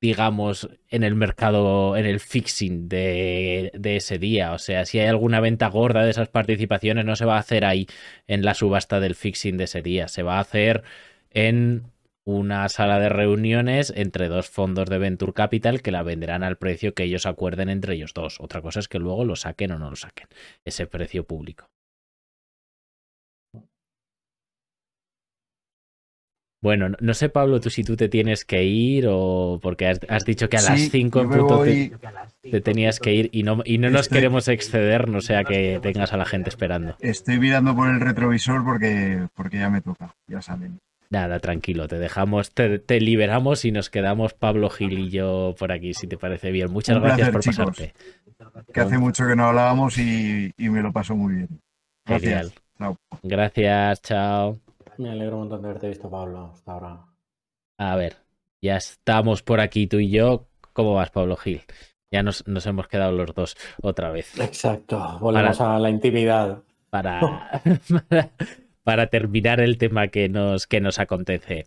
digamos, 0.00 0.68
en 0.88 1.02
el 1.02 1.14
mercado, 1.14 1.96
en 1.96 2.06
el 2.06 2.20
fixing 2.20 2.88
de, 2.88 3.70
ese 3.84 4.18
día. 4.18 4.52
O 4.52 4.58
sea, 4.58 4.86
si 4.86 4.98
hay 4.98 5.06
alguna 5.06 5.40
venta 5.40 5.68
gorda 5.68 6.04
de 6.04 6.10
esas 6.10 6.28
participaciones, 6.28 7.04
no 7.04 7.16
se 7.16 7.26
va 7.26 7.36
a 7.36 7.40
hacer 7.40 7.64
ahí 7.64 7.86
en 8.26 8.44
la 8.44 8.54
subasta 8.54 9.00
del 9.00 9.14
fixing 9.14 9.56
de 9.58 9.64
ese 9.64 9.82
día. 9.82 10.08
Se 10.08 10.22
va 10.22 10.38
a 10.38 10.40
hacer 10.40 10.82
en 11.30 11.84
una 12.24 12.68
sala 12.68 12.98
de 12.98 13.08
reuniones 13.08 13.92
entre 13.96 14.28
dos 14.28 14.48
fondos 14.48 14.88
de 14.88 14.98
Venture 14.98 15.32
Capital 15.32 15.82
que 15.82 15.90
la 15.90 16.02
venderán 16.02 16.42
al 16.44 16.58
precio 16.58 16.94
que 16.94 17.04
ellos 17.04 17.26
acuerden 17.26 17.68
entre 17.68 17.94
ellos 17.94 18.14
dos. 18.14 18.38
Otra 18.40 18.62
cosa 18.62 18.80
es 18.80 18.88
que 18.88 18.98
luego 18.98 19.24
lo 19.24 19.36
saquen 19.36 19.72
o 19.72 19.78
no 19.78 19.90
lo 19.90 19.96
saquen, 19.96 20.28
ese 20.64 20.86
precio 20.86 21.24
público. 21.24 21.68
Bueno, 26.62 26.88
no 27.00 27.14
sé, 27.14 27.30
Pablo, 27.30 27.58
tú 27.60 27.70
si 27.70 27.84
tú 27.84 27.96
te 27.96 28.10
tienes 28.10 28.44
que 28.44 28.64
ir 28.64 29.06
o 29.08 29.58
porque 29.62 29.86
has, 29.86 30.24
dicho 30.26 30.50
que 30.50 30.58
a 30.58 30.62
las 30.62 30.80
5 30.90 31.20
en 31.20 31.30
punto 31.30 31.64
te, 32.42 32.60
tenías 32.60 33.00
que 33.00 33.14
ir 33.14 33.30
y 33.32 33.44
no, 33.44 33.62
y 33.64 33.78
no 33.78 33.88
nos 33.88 34.08
queremos 34.08 34.46
exceder, 34.48 35.08
no 35.08 35.22
sea 35.22 35.44
que 35.44 35.80
tengas 35.82 36.12
a 36.12 36.18
la 36.18 36.26
gente 36.26 36.50
esperando. 36.50 36.96
Estoy 37.00 37.38
mirando 37.38 37.74
por 37.74 37.88
el 37.88 38.00
retrovisor 38.00 38.62
porque, 38.62 39.26
porque 39.34 39.58
ya 39.58 39.70
me 39.70 39.80
toca, 39.80 40.14
ya 40.28 40.42
salen. 40.42 40.78
Nada, 41.08 41.40
tranquilo, 41.40 41.88
te 41.88 41.98
dejamos, 41.98 42.52
te, 42.52 43.00
liberamos 43.00 43.64
y 43.64 43.72
nos 43.72 43.90
quedamos 43.90 44.34
Pablo 44.34 44.70
Gil 44.70 44.98
y 44.98 45.10
yo 45.10 45.56
por 45.58 45.72
aquí, 45.72 45.94
si 45.94 46.06
te 46.06 46.16
parece 46.16 46.52
bien. 46.52 46.70
Muchas 46.70 47.00
gracias 47.00 47.30
por 47.30 47.44
pasarte. 47.44 47.94
Que 48.72 48.80
hace 48.80 48.98
mucho 48.98 49.26
que 49.26 49.34
no 49.34 49.46
hablábamos 49.46 49.98
y, 49.98 50.52
me 50.58 50.82
lo 50.82 50.92
paso 50.92 51.16
muy 51.16 51.34
bien. 51.34 51.48
Gracias. 52.06 52.52
Gracias, 53.22 54.02
chao. 54.02 54.60
Me 55.00 55.08
alegro 55.08 55.36
un 55.36 55.40
montón 55.40 55.62
de 55.62 55.68
haberte 55.68 55.88
visto, 55.88 56.10
Pablo, 56.10 56.50
hasta 56.52 56.72
ahora. 56.72 57.06
A 57.78 57.96
ver, 57.96 58.16
ya 58.60 58.76
estamos 58.76 59.42
por 59.42 59.60
aquí 59.60 59.86
tú 59.86 59.98
y 59.98 60.10
yo. 60.10 60.46
¿Cómo 60.74 60.92
vas, 60.92 61.10
Pablo 61.10 61.36
Gil? 61.36 61.62
Ya 62.12 62.22
nos, 62.22 62.44
hemos 62.66 62.86
quedado 62.86 63.10
los 63.10 63.34
dos 63.34 63.56
otra 63.80 64.10
vez. 64.10 64.38
Exacto, 64.38 65.18
volvemos 65.18 65.58
a 65.62 65.78
la 65.78 65.88
intimidad. 65.88 66.62
Para, 66.90 67.62
para, 68.82 69.06
terminar 69.06 69.60
el 69.60 69.78
tema 69.78 70.08
que 70.08 70.28
nos, 70.28 70.66
que 70.66 70.82
nos 70.82 70.98
acontece. 70.98 71.64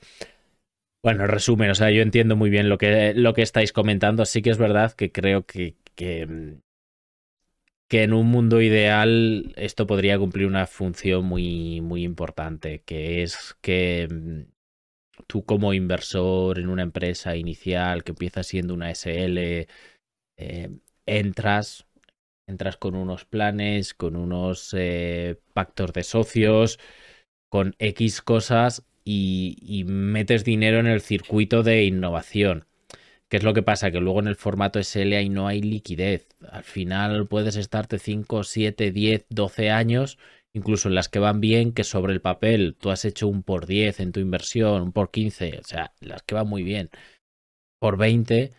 Bueno, 1.01 1.25
resumen, 1.25 1.71
o 1.71 1.75
sea, 1.75 1.89
yo 1.89 2.03
entiendo 2.03 2.35
muy 2.35 2.51
bien 2.51 2.69
lo 2.69 2.77
que, 2.77 3.15
lo 3.15 3.33
que 3.33 3.41
estáis 3.41 3.73
comentando. 3.73 4.25
Sí 4.25 4.43
que 4.43 4.51
es 4.51 4.59
verdad 4.59 4.91
que 4.91 5.11
creo 5.11 5.47
que, 5.47 5.73
que, 5.95 6.59
que 7.93 8.01
en 8.01 8.13
un 8.13 8.25
mundo 8.25 8.59
ideal 8.59 9.53
esto 9.55 9.85
podría 9.85 10.17
cumplir 10.17 10.47
una 10.47 10.65
función 10.65 11.25
muy, 11.25 11.79
muy 11.79 12.03
importante, 12.03 12.81
que 12.81 13.21
es 13.21 13.55
que 13.61 14.07
mm, 14.09 15.21
tú 15.27 15.45
como 15.45 15.75
inversor 15.75 16.57
en 16.57 16.69
una 16.69 16.81
empresa 16.81 17.35
inicial 17.35 18.03
que 18.03 18.13
empieza 18.13 18.41
siendo 18.41 18.73
una 18.73 18.89
SL, 18.89 19.67
eh, 20.39 20.69
entras, 21.05 21.85
entras 22.47 22.77
con 22.77 22.95
unos 22.95 23.25
planes, 23.25 23.93
con 23.93 24.15
unos 24.15 24.73
eh, 24.75 25.39
pactos 25.53 25.93
de 25.93 26.01
socios, 26.01 26.79
con 27.47 27.75
X 27.77 28.23
cosas 28.23 28.83
y, 29.05 29.55
y 29.61 29.83
metes 29.83 30.43
dinero 30.43 30.79
en 30.79 30.87
el 30.87 31.01
circuito 31.01 31.61
de 31.61 31.83
innovación 31.83 32.65
¿Qué 33.33 33.37
es 33.37 33.43
lo 33.43 33.55
que 33.55 33.63
pasa? 33.63 33.89
Que 33.89 33.99
luego 33.99 34.19
en 34.19 34.27
el 34.27 34.35
formato 34.35 34.77
SL 34.77 35.15
ahí 35.15 35.27
no 35.27 35.47
hay 35.47 35.59
liquidez. 35.59 36.27
Al 36.51 36.63
final 36.63 37.25
puedes 37.25 37.55
estarte 37.55 37.97
5, 37.97 38.43
7, 38.43 38.91
10, 38.91 39.25
12 39.29 39.71
años, 39.71 40.19
incluso 40.53 40.87
en 40.87 40.93
las 40.93 41.09
que 41.09 41.17
van 41.17 41.41
bien, 41.41 41.73
que 41.73 41.83
sobre 41.83 42.13
el 42.13 42.21
papel 42.21 42.77
tú 42.79 42.91
has 42.91 43.05
hecho 43.05 43.27
un 43.27 43.41
por 43.41 43.65
10 43.65 44.01
en 44.01 44.11
tu 44.11 44.19
inversión, 44.19 44.83
un 44.83 44.91
por 44.91 45.09
15, 45.09 45.61
o 45.61 45.63
sea, 45.63 45.93
las 45.99 46.21
que 46.21 46.35
van 46.35 46.47
muy 46.47 46.61
bien, 46.61 46.91
por 47.79 47.97
20, 47.97 48.51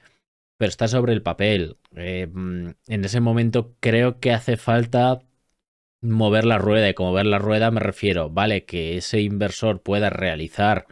pero 0.58 0.70
está 0.70 0.88
sobre 0.88 1.12
el 1.12 1.22
papel. 1.22 1.78
Eh, 1.94 2.26
mm, 2.26 2.70
en 2.88 3.04
ese 3.04 3.20
momento 3.20 3.76
creo 3.78 4.18
que 4.18 4.32
hace 4.32 4.56
falta 4.56 5.22
mover 6.02 6.46
la 6.46 6.58
rueda 6.58 6.88
y 6.88 6.94
como 6.94 7.12
ver 7.12 7.26
la 7.26 7.38
rueda 7.38 7.70
me 7.70 7.80
refiero, 7.80 8.28
vale, 8.28 8.64
que 8.64 8.96
ese 8.96 9.20
inversor 9.20 9.82
pueda 9.82 10.10
realizar 10.10 10.86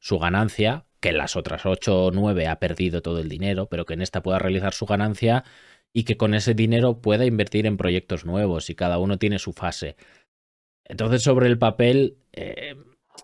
su 0.00 0.18
ganancia, 0.18 0.87
que 1.00 1.10
en 1.10 1.18
las 1.18 1.36
otras 1.36 1.66
8 1.66 2.06
o 2.06 2.10
9 2.10 2.46
ha 2.46 2.58
perdido 2.58 3.02
todo 3.02 3.20
el 3.20 3.28
dinero, 3.28 3.68
pero 3.68 3.84
que 3.84 3.94
en 3.94 4.02
esta 4.02 4.22
pueda 4.22 4.38
realizar 4.38 4.74
su 4.74 4.86
ganancia 4.86 5.44
y 5.92 6.04
que 6.04 6.16
con 6.16 6.34
ese 6.34 6.54
dinero 6.54 7.00
pueda 7.00 7.24
invertir 7.24 7.66
en 7.66 7.76
proyectos 7.76 8.24
nuevos 8.24 8.70
y 8.70 8.74
cada 8.74 8.98
uno 8.98 9.18
tiene 9.18 9.38
su 9.38 9.52
fase. 9.52 9.96
Entonces 10.84 11.22
sobre 11.22 11.46
el 11.48 11.58
papel, 11.58 12.18
eh, 12.32 12.76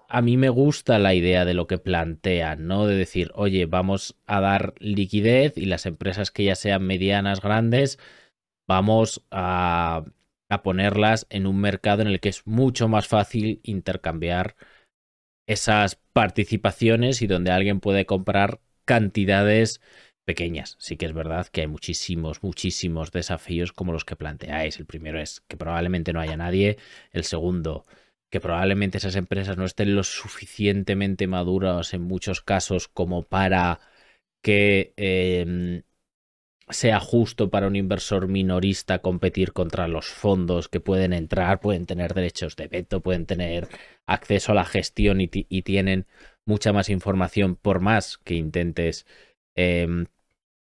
a 0.08 0.22
mí 0.22 0.36
me 0.36 0.48
gusta 0.48 0.98
la 0.98 1.14
idea 1.14 1.44
de 1.44 1.54
lo 1.54 1.66
que 1.66 1.78
plantean, 1.78 2.66
¿no? 2.66 2.86
De 2.86 2.96
decir, 2.96 3.30
oye, 3.34 3.66
vamos 3.66 4.16
a 4.26 4.40
dar 4.40 4.74
liquidez 4.78 5.56
y 5.56 5.66
las 5.66 5.86
empresas 5.86 6.30
que 6.30 6.44
ya 6.44 6.54
sean 6.54 6.82
medianas, 6.86 7.40
grandes, 7.40 7.98
vamos 8.66 9.24
a, 9.30 10.04
a 10.48 10.62
ponerlas 10.62 11.26
en 11.30 11.46
un 11.46 11.60
mercado 11.60 12.02
en 12.02 12.08
el 12.08 12.20
que 12.20 12.28
es 12.28 12.46
mucho 12.46 12.88
más 12.88 13.08
fácil 13.08 13.60
intercambiar 13.62 14.56
esas 15.46 15.96
participaciones 16.12 17.22
y 17.22 17.26
donde 17.26 17.50
alguien 17.50 17.80
puede 17.80 18.06
comprar 18.06 18.60
cantidades 18.84 19.80
pequeñas. 20.24 20.76
Sí 20.78 20.96
que 20.96 21.06
es 21.06 21.12
verdad 21.12 21.46
que 21.48 21.62
hay 21.62 21.66
muchísimos, 21.66 22.42
muchísimos 22.42 23.12
desafíos 23.12 23.72
como 23.72 23.92
los 23.92 24.04
que 24.04 24.16
planteáis. 24.16 24.78
El 24.78 24.86
primero 24.86 25.20
es 25.20 25.42
que 25.48 25.56
probablemente 25.56 26.12
no 26.12 26.20
haya 26.20 26.36
nadie. 26.36 26.78
El 27.12 27.24
segundo, 27.24 27.84
que 28.30 28.40
probablemente 28.40 28.98
esas 28.98 29.16
empresas 29.16 29.56
no 29.56 29.64
estén 29.64 29.94
lo 29.94 30.02
suficientemente 30.02 31.26
maduras 31.26 31.94
en 31.94 32.02
muchos 32.02 32.40
casos 32.40 32.88
como 32.88 33.22
para 33.22 33.80
que 34.42 34.92
em, 34.96 35.82
sea 36.68 37.00
justo 37.00 37.50
para 37.50 37.66
un 37.66 37.76
inversor 37.76 38.28
minorista 38.28 39.00
competir 39.00 39.52
contra 39.52 39.88
los 39.88 40.06
fondos 40.06 40.68
que 40.68 40.80
pueden 40.80 41.12
entrar, 41.12 41.60
pueden 41.60 41.86
tener 41.86 42.14
derechos 42.14 42.56
de 42.56 42.68
veto, 42.68 43.00
pueden 43.00 43.26
tener 43.26 43.68
acceso 44.06 44.52
a 44.52 44.54
la 44.54 44.64
gestión 44.64 45.20
y, 45.20 45.28
tienen 45.28 46.06
mucha 46.46 46.72
más 46.72 46.88
información 46.88 47.56
por 47.56 47.80
más 47.80 48.18
que 48.18 48.34
intentes 48.34 49.06
em, 49.54 50.06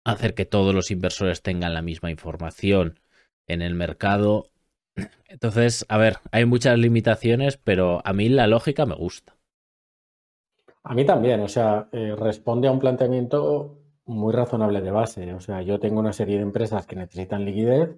hacer 0.04 0.34
que 0.34 0.46
todos 0.46 0.74
los 0.74 0.92
inversores 0.92 1.42
tengan 1.42 1.74
la 1.74 1.82
misma 1.82 2.12
información 2.12 3.00
en 3.48 3.62
el 3.62 3.74
mercado. 3.76 4.50
Entonces, 5.28 5.86
a 5.90 5.98
ver, 5.98 6.18
hay 6.32 6.46
muchas 6.46 6.78
limitaciones, 6.78 7.58
pero 7.58 8.02
a 8.06 8.14
mí 8.14 8.30
la 8.30 8.48
lógica 8.48 8.86
me 8.86 8.96
gusta. 8.96 9.36
A 10.84 10.94
mí 10.94 11.06
también, 11.06 11.42
o 11.42 11.50
sea, 11.50 11.90
eh, 11.92 12.16
responde 12.18 12.68
a 12.68 12.72
un 12.72 12.80
planteamiento 12.80 13.77
muy 14.08 14.34
razonable 14.34 14.82
de 14.82 14.92
base. 14.92 15.34
O 15.34 15.40
sea, 15.40 15.62
yo 15.62 15.80
tengo 15.80 16.00
una 16.00 16.14
serie 16.14 16.38
de 16.38 16.44
empresas 16.44 16.88
que 16.88 16.96
necesitan 16.96 17.46
liquidez 17.46 17.98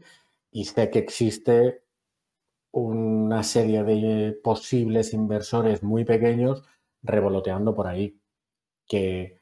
y 0.52 0.66
sé 0.66 0.90
que 0.90 1.00
existe 1.00 1.84
una 2.72 3.44
serie 3.44 3.84
de 3.84 4.34
posibles 4.34 5.14
inversores 5.14 5.84
muy 5.84 6.06
pequeños 6.06 6.64
revoloteando 7.02 7.74
por 7.74 7.88
ahí, 7.88 8.20
que, 8.88 9.40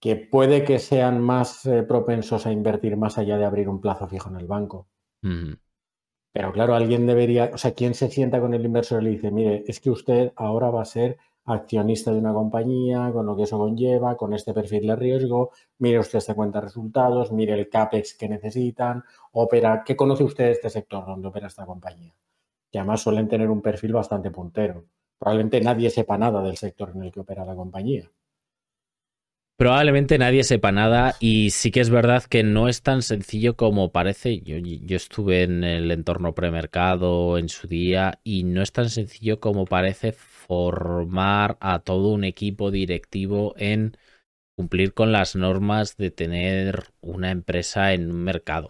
que 0.00 0.16
puede 0.16 0.64
que 0.64 0.78
sean 0.78 1.20
más 1.20 1.64
eh, 1.66 1.82
propensos 1.82 2.46
a 2.46 2.52
invertir 2.52 2.96
más 2.96 3.18
allá 3.18 3.38
de 3.38 3.44
abrir 3.44 3.68
un 3.68 3.80
plazo 3.80 4.08
fijo 4.08 4.28
en 4.28 4.36
el 4.36 4.46
banco. 4.46 4.88
Pero 6.32 6.52
claro, 6.52 6.74
alguien 6.74 7.06
debería, 7.06 7.50
o 7.54 7.58
sea, 7.58 7.72
¿quién 7.72 7.94
se 7.94 8.10
sienta 8.10 8.40
con 8.40 8.52
el 8.52 8.64
inversor 8.64 9.02
y 9.02 9.04
le 9.06 9.10
dice, 9.12 9.30
mire, 9.30 9.64
es 9.66 9.80
que 9.80 9.90
usted 9.90 10.32
ahora 10.36 10.70
va 10.70 10.82
a 10.82 10.84
ser 10.84 11.18
accionista 11.46 12.12
de 12.12 12.18
una 12.18 12.32
compañía, 12.32 13.10
con 13.12 13.26
lo 13.26 13.36
que 13.36 13.44
eso 13.44 13.58
conlleva, 13.58 14.16
con 14.16 14.34
este 14.34 14.52
perfil 14.52 14.86
de 14.88 14.96
riesgo, 14.96 15.52
mire 15.78 15.98
usted 15.98 16.18
esta 16.18 16.34
cuenta 16.34 16.60
de 16.60 16.66
resultados, 16.66 17.32
mire 17.32 17.54
el 17.54 17.68
CAPEX 17.68 18.14
que 18.14 18.28
necesitan, 18.28 19.04
opera, 19.32 19.82
¿qué 19.84 19.96
conoce 19.96 20.24
usted 20.24 20.46
de 20.46 20.52
este 20.52 20.70
sector 20.70 21.06
donde 21.06 21.28
opera 21.28 21.46
esta 21.46 21.64
compañía? 21.64 22.14
Que 22.70 22.78
además 22.78 23.00
suelen 23.00 23.28
tener 23.28 23.48
un 23.50 23.62
perfil 23.62 23.92
bastante 23.92 24.30
puntero. 24.30 24.84
Probablemente 25.18 25.60
nadie 25.60 25.88
sepa 25.90 26.18
nada 26.18 26.42
del 26.42 26.56
sector 26.56 26.92
en 26.94 27.04
el 27.04 27.12
que 27.12 27.20
opera 27.20 27.44
la 27.44 27.54
compañía. 27.54 28.10
Probablemente 29.58 30.18
nadie 30.18 30.44
sepa 30.44 30.70
nada 30.70 31.16
y 31.18 31.48
sí 31.50 31.70
que 31.70 31.80
es 31.80 31.88
verdad 31.88 32.22
que 32.24 32.42
no 32.42 32.68
es 32.68 32.82
tan 32.82 33.00
sencillo 33.00 33.56
como 33.56 33.90
parece. 33.90 34.40
Yo, 34.42 34.58
yo, 34.58 34.96
estuve 34.96 35.44
en 35.44 35.64
el 35.64 35.90
entorno 35.92 36.34
premercado 36.34 37.38
en 37.38 37.48
su 37.48 37.66
día 37.66 38.20
y 38.22 38.44
no 38.44 38.60
es 38.62 38.72
tan 38.72 38.90
sencillo 38.90 39.40
como 39.40 39.64
parece 39.64 40.12
formar 40.12 41.56
a 41.60 41.78
todo 41.78 42.10
un 42.10 42.24
equipo 42.24 42.70
directivo 42.70 43.54
en 43.56 43.96
cumplir 44.56 44.92
con 44.94 45.12
las 45.12 45.36
normas 45.36 45.96
de 45.96 46.10
tener 46.10 46.84
una 47.00 47.30
empresa 47.30 47.94
en 47.94 48.10
un 48.10 48.24
mercado. 48.24 48.68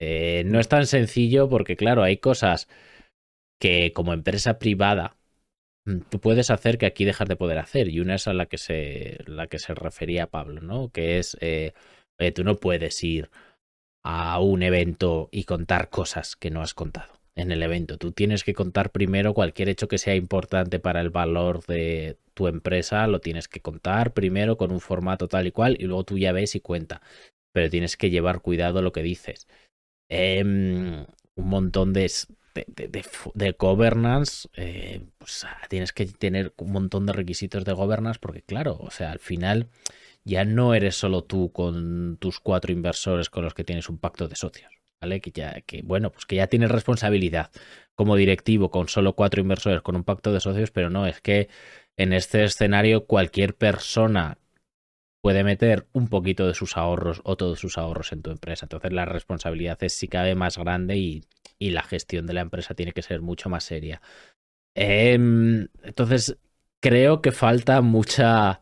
Eh, 0.00 0.44
no 0.46 0.58
es 0.60 0.68
tan 0.68 0.86
sencillo 0.86 1.50
porque, 1.50 1.76
claro, 1.76 2.02
hay 2.02 2.16
cosas 2.18 2.68
que 3.60 3.92
como 3.92 4.14
empresa 4.14 4.58
privada 4.58 5.16
tú 5.84 6.20
puedes 6.20 6.50
hacer 6.50 6.78
que 6.78 6.86
aquí 6.86 7.04
dejas 7.04 7.28
de 7.28 7.36
poder 7.36 7.58
hacer. 7.58 7.88
Y 7.88 8.00
una 8.00 8.16
es 8.16 8.28
a 8.28 8.34
la 8.34 8.46
que 8.46 8.58
se, 8.58 9.18
la 9.26 9.46
que 9.46 9.58
se 9.58 9.74
refería 9.74 10.28
Pablo, 10.28 10.60
¿no? 10.60 10.90
Que 10.90 11.18
es, 11.18 11.36
eh, 11.40 11.72
tú 12.34 12.44
no 12.44 12.56
puedes 12.56 13.02
ir 13.02 13.30
a 14.04 14.38
un 14.40 14.62
evento 14.62 15.28
y 15.32 15.44
contar 15.44 15.88
cosas 15.90 16.36
que 16.36 16.50
no 16.50 16.62
has 16.62 16.74
contado 16.74 17.14
en 17.36 17.50
el 17.50 17.62
evento. 17.62 17.98
Tú 17.98 18.12
tienes 18.12 18.44
que 18.44 18.54
contar 18.54 18.92
primero 18.92 19.34
cualquier 19.34 19.68
hecho 19.68 19.88
que 19.88 19.98
sea 19.98 20.14
importante 20.14 20.78
para 20.78 21.00
el 21.00 21.10
valor 21.10 21.64
de 21.66 22.18
tu 22.34 22.48
empresa, 22.48 23.06
lo 23.06 23.20
tienes 23.20 23.48
que 23.48 23.60
contar 23.60 24.12
primero 24.12 24.56
con 24.56 24.72
un 24.72 24.80
formato 24.80 25.28
tal 25.28 25.46
y 25.46 25.52
cual 25.52 25.76
y 25.78 25.84
luego 25.84 26.04
tú 26.04 26.18
ya 26.18 26.32
ves 26.32 26.54
y 26.54 26.60
cuenta. 26.60 27.02
Pero 27.52 27.70
tienes 27.70 27.96
que 27.96 28.10
llevar 28.10 28.40
cuidado 28.40 28.82
lo 28.82 28.92
que 28.92 29.02
dices. 29.02 29.46
Em, 30.08 31.06
un 31.36 31.48
montón 31.48 31.92
de, 31.92 32.10
de, 32.54 33.56
governance, 33.58 34.48
eh, 34.54 35.04
pues, 35.18 35.44
ah, 35.44 35.60
tienes 35.68 35.92
que 35.92 36.06
tener 36.06 36.54
un 36.58 36.72
montón 36.72 37.06
de 37.06 37.12
requisitos 37.12 37.64
de 37.64 37.72
governance 37.72 38.18
porque 38.20 38.42
claro, 38.42 38.78
o 38.80 38.90
sea, 38.90 39.12
al 39.12 39.18
final 39.18 39.68
ya 40.24 40.44
no 40.44 40.74
eres 40.74 40.96
solo 40.96 41.24
tú 41.24 41.52
con 41.52 42.16
tus 42.18 42.40
cuatro 42.40 42.72
inversores 42.72 43.30
con 43.30 43.44
los 43.44 43.54
que 43.54 43.64
tienes 43.64 43.88
un 43.88 43.98
pacto 43.98 44.28
de 44.28 44.36
socios. 44.36 44.72
Que 45.22 45.32
ya, 45.32 45.60
que 45.60 45.82
bueno, 45.82 46.10
pues 46.10 46.24
que 46.24 46.36
ya 46.36 46.46
tienes 46.46 46.70
responsabilidad 46.70 47.50
como 47.94 48.16
directivo 48.16 48.70
con 48.70 48.88
solo 48.88 49.14
cuatro 49.14 49.40
inversores, 49.40 49.82
con 49.82 49.96
un 49.96 50.04
pacto 50.04 50.32
de 50.32 50.40
socios, 50.40 50.70
pero 50.70 50.88
no, 50.88 51.06
es 51.06 51.20
que 51.20 51.48
en 51.96 52.12
este 52.12 52.44
escenario 52.44 53.06
cualquier 53.06 53.54
persona 53.54 54.38
puede 55.24 55.42
meter 55.42 55.86
un 55.94 56.08
poquito 56.08 56.46
de 56.46 56.52
sus 56.52 56.76
ahorros 56.76 57.22
o 57.24 57.38
todos 57.38 57.58
sus 57.58 57.78
ahorros 57.78 58.12
en 58.12 58.20
tu 58.20 58.30
empresa. 58.30 58.66
Entonces 58.66 58.92
la 58.92 59.06
responsabilidad 59.06 59.82
es 59.82 59.94
si 59.94 60.06
cabe 60.06 60.34
más 60.34 60.58
grande 60.58 60.98
y, 60.98 61.24
y 61.58 61.70
la 61.70 61.82
gestión 61.82 62.26
de 62.26 62.34
la 62.34 62.42
empresa 62.42 62.74
tiene 62.74 62.92
que 62.92 63.00
ser 63.00 63.22
mucho 63.22 63.48
más 63.48 63.64
seria. 63.64 64.02
Em, 64.74 65.68
entonces 65.82 66.36
creo 66.78 67.22
que 67.22 67.32
falta 67.32 67.80
mucha 67.80 68.60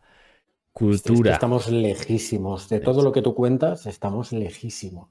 cultura. 0.71 1.33
estamos 1.33 1.69
lejísimos. 1.69 2.69
De 2.69 2.79
todo 2.79 3.03
lo 3.03 3.11
que 3.11 3.21
tú 3.21 3.35
cuentas, 3.35 3.85
estamos 3.85 4.31
lejísimos. 4.31 5.09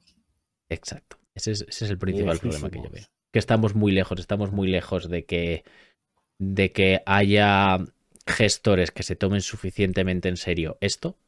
Exacto. 0.70 1.18
Ese 1.34 1.50
es, 1.50 1.82
el 1.82 1.98
principal 1.98 2.38
problema 2.38 2.70
que 2.70 2.80
yo 2.82 2.88
veo. 2.88 3.04
Que 3.30 3.38
estamos 3.38 3.74
muy 3.74 3.92
lejos, 3.92 4.18
estamos 4.18 4.52
muy 4.52 4.68
lejos 4.68 5.10
de 5.10 5.26
que, 5.26 5.64
de 6.38 6.72
que 6.72 7.02
haya 7.04 7.78
gestores 8.26 8.90
que 8.90 9.02
se 9.02 9.16
tomen 9.16 9.42
suficientemente 9.42 10.30
en 10.30 10.38
serio 10.38 10.78
esto, 10.80 11.18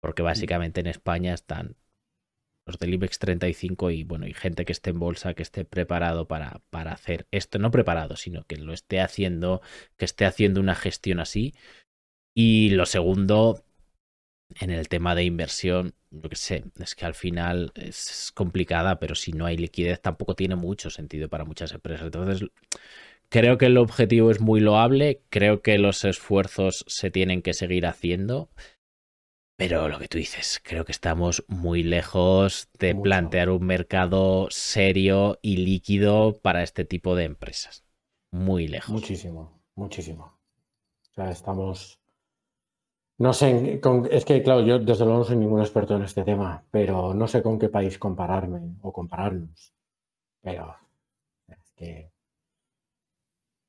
porque 0.00 0.22
mm. 0.22 0.26
básicamente 0.26 0.80
en 0.80 0.86
España 0.86 1.34
están 1.34 1.76
los 2.68 2.78
del 2.78 2.94
IBEX 2.94 3.18
35 3.18 3.90
y 3.90 4.04
bueno, 4.04 4.26
y 4.26 4.34
gente 4.34 4.64
que 4.64 4.72
esté 4.72 4.90
en 4.90 4.98
bolsa, 4.98 5.32
que 5.32 5.42
esté 5.42 5.64
preparado 5.64 6.28
para, 6.28 6.60
para 6.68 6.92
hacer 6.92 7.26
esto, 7.30 7.58
no 7.58 7.70
preparado, 7.70 8.14
sino 8.16 8.44
que 8.44 8.56
lo 8.56 8.74
esté 8.74 9.00
haciendo, 9.00 9.62
que 9.96 10.04
esté 10.04 10.26
haciendo 10.26 10.60
una 10.60 10.74
gestión 10.74 11.18
así. 11.18 11.54
Y 12.36 12.70
lo 12.70 12.84
segundo, 12.84 13.64
en 14.60 14.70
el 14.70 14.88
tema 14.88 15.14
de 15.14 15.24
inversión, 15.24 15.94
yo 16.10 16.28
que 16.28 16.36
sé, 16.36 16.64
es 16.78 16.94
que 16.94 17.06
al 17.06 17.14
final 17.14 17.72
es 17.74 18.32
complicada, 18.34 18.98
pero 18.98 19.14
si 19.14 19.32
no 19.32 19.46
hay 19.46 19.56
liquidez 19.56 20.00
tampoco 20.00 20.34
tiene 20.34 20.54
mucho 20.54 20.90
sentido 20.90 21.28
para 21.28 21.44
muchas 21.44 21.72
empresas. 21.72 22.04
Entonces, 22.04 22.48
creo 23.30 23.56
que 23.56 23.66
el 23.66 23.78
objetivo 23.78 24.30
es 24.30 24.40
muy 24.40 24.60
loable, 24.60 25.22
creo 25.30 25.62
que 25.62 25.78
los 25.78 26.04
esfuerzos 26.04 26.84
se 26.86 27.10
tienen 27.10 27.42
que 27.42 27.54
seguir 27.54 27.86
haciendo, 27.86 28.50
pero 29.58 29.88
lo 29.88 29.98
que 29.98 30.06
tú 30.06 30.18
dices, 30.18 30.60
creo 30.62 30.84
que 30.84 30.92
estamos 30.92 31.44
muy 31.48 31.82
lejos 31.82 32.68
de 32.78 32.94
plantear 32.94 33.50
un 33.50 33.66
mercado 33.66 34.46
serio 34.50 35.40
y 35.42 35.56
líquido 35.56 36.38
para 36.40 36.62
este 36.62 36.84
tipo 36.84 37.16
de 37.16 37.24
empresas. 37.24 37.84
Muy 38.30 38.68
lejos. 38.68 38.90
Muchísimo, 38.90 39.60
muchísimo. 39.74 40.38
O 41.10 41.14
sea, 41.14 41.30
estamos 41.30 41.98
No 43.18 43.32
sé, 43.32 43.80
es 44.10 44.24
que 44.24 44.42
claro, 44.44 44.60
yo 44.64 44.78
desde 44.78 45.04
luego 45.04 45.18
no 45.18 45.24
soy 45.24 45.36
ningún 45.36 45.60
experto 45.60 45.96
en 45.96 46.02
este 46.02 46.22
tema, 46.22 46.64
pero 46.70 47.14
no 47.14 47.26
sé 47.26 47.42
con 47.42 47.58
qué 47.58 47.68
país 47.68 47.98
compararme 47.98 48.76
o 48.80 48.92
compararnos. 48.92 49.74
Pero 50.40 50.76
es 51.48 51.72
que 51.76 52.12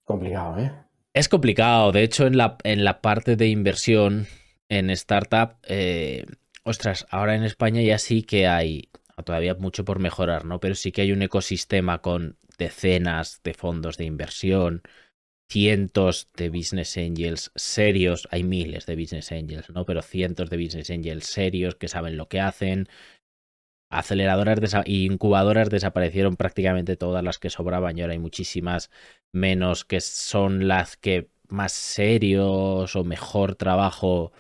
complicado, 0.06 0.60
¿eh? 0.60 0.71
Es 1.13 1.28
complicado. 1.30 1.91
De 1.91 2.04
hecho, 2.04 2.28
en 2.28 2.38
la, 2.38 2.58
en 2.63 2.84
la 2.84 3.02
parte 3.02 3.36
de 3.36 3.47
inversión 3.47 4.28
en 4.69 4.89
startup, 4.91 5.58
eh, 5.63 6.25
ostras, 6.63 7.08
ahora 7.10 7.36
en 7.36 7.43
España 7.43 7.82
ya 7.82 7.97
sí 7.97 8.23
que 8.23 8.47
hay 8.47 8.89
todavía 9.25 9.55
mucho 9.55 9.84
por 9.84 9.99
mejorar, 9.99 10.45
¿no? 10.45 10.60
Pero 10.60 10.75
sí 10.75 10.91
que 10.91 11.01
hay 11.01 11.12
un 11.12 11.21
ecosistema 11.21 12.01
con 12.01 12.38
decenas 12.58 13.41
de 13.43 13.53
fondos 13.53 13.97
de 13.97 14.05
inversión, 14.05 14.82
cientos 15.49 16.29
de 16.36 16.49
business 16.49 16.97
angels 16.97 17.51
serios, 17.55 18.27
hay 18.32 18.43
miles 18.43 18.86
de 18.86 18.95
business 18.95 19.32
angels, 19.32 19.69
¿no? 19.71 19.86
Pero 19.86 20.01
cientos 20.01 20.49
de 20.49 20.58
business 20.58 20.89
angels 20.91 21.25
serios 21.25 21.75
que 21.75 21.88
saben 21.88 22.17
lo 22.17 22.27
que 22.29 22.39
hacen. 22.39 22.88
Aceleradoras 23.91 24.60
y 24.86 25.05
incubadoras 25.05 25.71
desaparecieron 25.71 26.36
prácticamente 26.36 26.95
todas 26.95 27.23
las 27.23 27.39
que 27.39 27.49
sobraban 27.49 27.97
y 27.97 28.01
ahora 28.01 28.13
hay 28.13 28.19
muchísimas 28.19 28.91
menos 29.32 29.84
que 29.84 29.99
son 29.99 30.67
las 30.67 30.95
que 30.95 31.32
más 31.47 31.71
serios 31.71 32.95
o 32.95 33.03
mejor 33.03 33.55
trabajo 33.55 34.32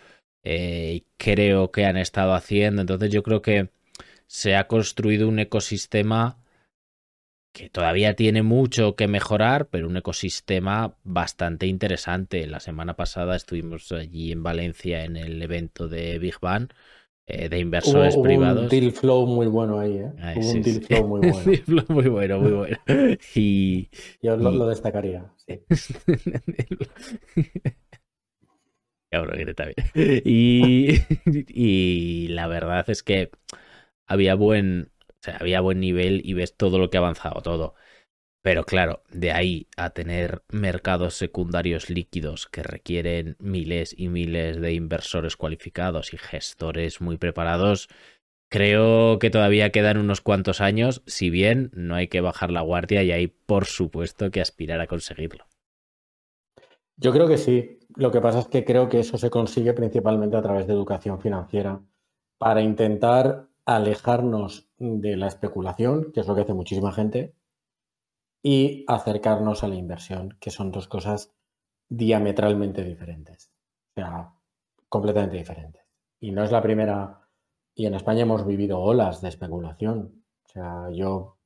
eh, 0.51 1.03
creo 1.17 1.69
que 1.69 1.85
han 1.85 1.95
estado 1.95 2.33
haciendo. 2.33 2.81
Entonces 2.81 3.11
yo 3.11 3.21
creo 3.21 3.43
que 3.43 3.69
se 4.25 4.55
ha 4.55 4.67
construido 4.67 5.27
un 5.27 5.37
ecosistema 5.37 6.39
que 7.53 7.69
todavía 7.69 8.15
tiene 8.15 8.41
mucho 8.41 8.95
que 8.95 9.07
mejorar, 9.07 9.67
pero 9.67 9.87
un 9.87 9.97
ecosistema 9.97 10.95
bastante 11.03 11.67
interesante. 11.67 12.47
La 12.47 12.59
semana 12.59 12.95
pasada 12.95 13.35
estuvimos 13.35 13.91
allí 13.91 14.31
en 14.31 14.41
Valencia 14.41 15.03
en 15.03 15.17
el 15.17 15.39
evento 15.39 15.87
de 15.87 16.17
Big 16.17 16.39
Bang 16.41 16.69
eh, 17.27 17.47
de 17.47 17.59
inversores 17.59 18.17
privados. 18.17 18.63
un 18.63 18.69
deal 18.69 18.91
flow 18.91 19.27
muy 19.27 19.45
bueno 19.45 19.77
ahí, 19.77 19.97
¿eh? 19.97 20.11
hubo 20.35 20.51
un 20.51 20.61
deal 20.63 20.81
flow 20.81 21.07
muy 21.07 21.19
bueno. 21.29 21.51
deal 21.51 21.63
flow 21.63 21.85
muy 21.89 22.07
bueno, 22.07 22.39
muy 22.39 22.51
bueno. 22.53 22.77
Y, 23.35 23.87
Yo 24.23 24.35
lo, 24.35 24.67
destacaría. 24.67 25.31
Sí. 25.45 25.61
Y, 30.25 30.99
y 31.47 32.27
la 32.29 32.47
verdad 32.47 32.89
es 32.89 33.03
que 33.03 33.31
había 34.07 34.35
buen, 34.35 34.91
o 35.09 35.13
sea, 35.21 35.37
había 35.37 35.61
buen 35.61 35.79
nivel 35.79 36.21
y 36.25 36.33
ves 36.33 36.55
todo 36.55 36.79
lo 36.79 36.89
que 36.89 36.97
ha 36.97 37.01
avanzado, 37.01 37.41
todo. 37.41 37.75
Pero 38.43 38.65
claro, 38.65 39.03
de 39.11 39.31
ahí 39.31 39.67
a 39.77 39.91
tener 39.91 40.43
mercados 40.49 41.15
secundarios 41.15 41.89
líquidos 41.89 42.47
que 42.47 42.63
requieren 42.63 43.37
miles 43.39 43.93
y 43.97 44.09
miles 44.09 44.61
de 44.61 44.73
inversores 44.73 45.37
cualificados 45.37 46.13
y 46.13 46.17
gestores 46.17 47.01
muy 47.01 47.17
preparados, 47.17 47.89
creo 48.49 49.19
que 49.19 49.29
todavía 49.31 49.71
quedan 49.71 49.97
unos 49.97 50.21
cuantos 50.21 50.61
años, 50.61 51.03
si 51.07 51.29
bien 51.29 51.71
no 51.73 51.95
hay 51.95 52.07
que 52.09 52.21
bajar 52.21 52.51
la 52.51 52.61
guardia 52.61 53.03
y 53.03 53.11
hay 53.11 53.27
por 53.27 53.65
supuesto 53.65 54.31
que 54.31 54.41
aspirar 54.41 54.81
a 54.81 54.87
conseguirlo. 54.87 55.47
Yo 56.97 57.11
creo 57.11 57.27
que 57.27 57.37
sí. 57.37 57.78
Lo 57.99 58.11
que 58.11 58.21
pasa 58.21 58.39
es 58.39 58.47
que 58.47 58.63
creo 58.63 58.87
que 58.87 59.01
eso 59.01 59.17
se 59.17 59.29
consigue 59.29 59.73
principalmente 59.73 60.37
a 60.37 60.41
través 60.41 60.65
de 60.67 60.73
educación 60.73 61.19
financiera 61.19 61.81
para 62.37 62.61
intentar 62.61 63.49
alejarnos 63.65 64.69
de 64.77 65.17
la 65.17 65.27
especulación, 65.27 66.13
que 66.13 66.21
es 66.21 66.27
lo 66.27 66.33
que 66.33 66.41
hace 66.43 66.53
muchísima 66.53 66.93
gente, 66.93 67.35
y 68.41 68.85
acercarnos 68.87 69.65
a 69.65 69.67
la 69.67 69.75
inversión, 69.75 70.37
que 70.39 70.49
son 70.49 70.71
dos 70.71 70.87
cosas 70.87 71.33
diametralmente 71.89 72.85
diferentes. 72.85 73.51
O 73.89 73.93
sea, 73.95 74.31
completamente 74.87 75.35
diferentes. 75.35 75.83
Y 76.21 76.31
no 76.31 76.45
es 76.45 76.53
la 76.53 76.61
primera, 76.61 77.27
y 77.75 77.85
en 77.85 77.95
España 77.95 78.21
hemos 78.21 78.47
vivido 78.47 78.79
olas 78.79 79.19
de 79.19 79.27
especulación. 79.27 80.23
O 80.45 80.47
sea, 80.47 80.89
yo 80.93 81.37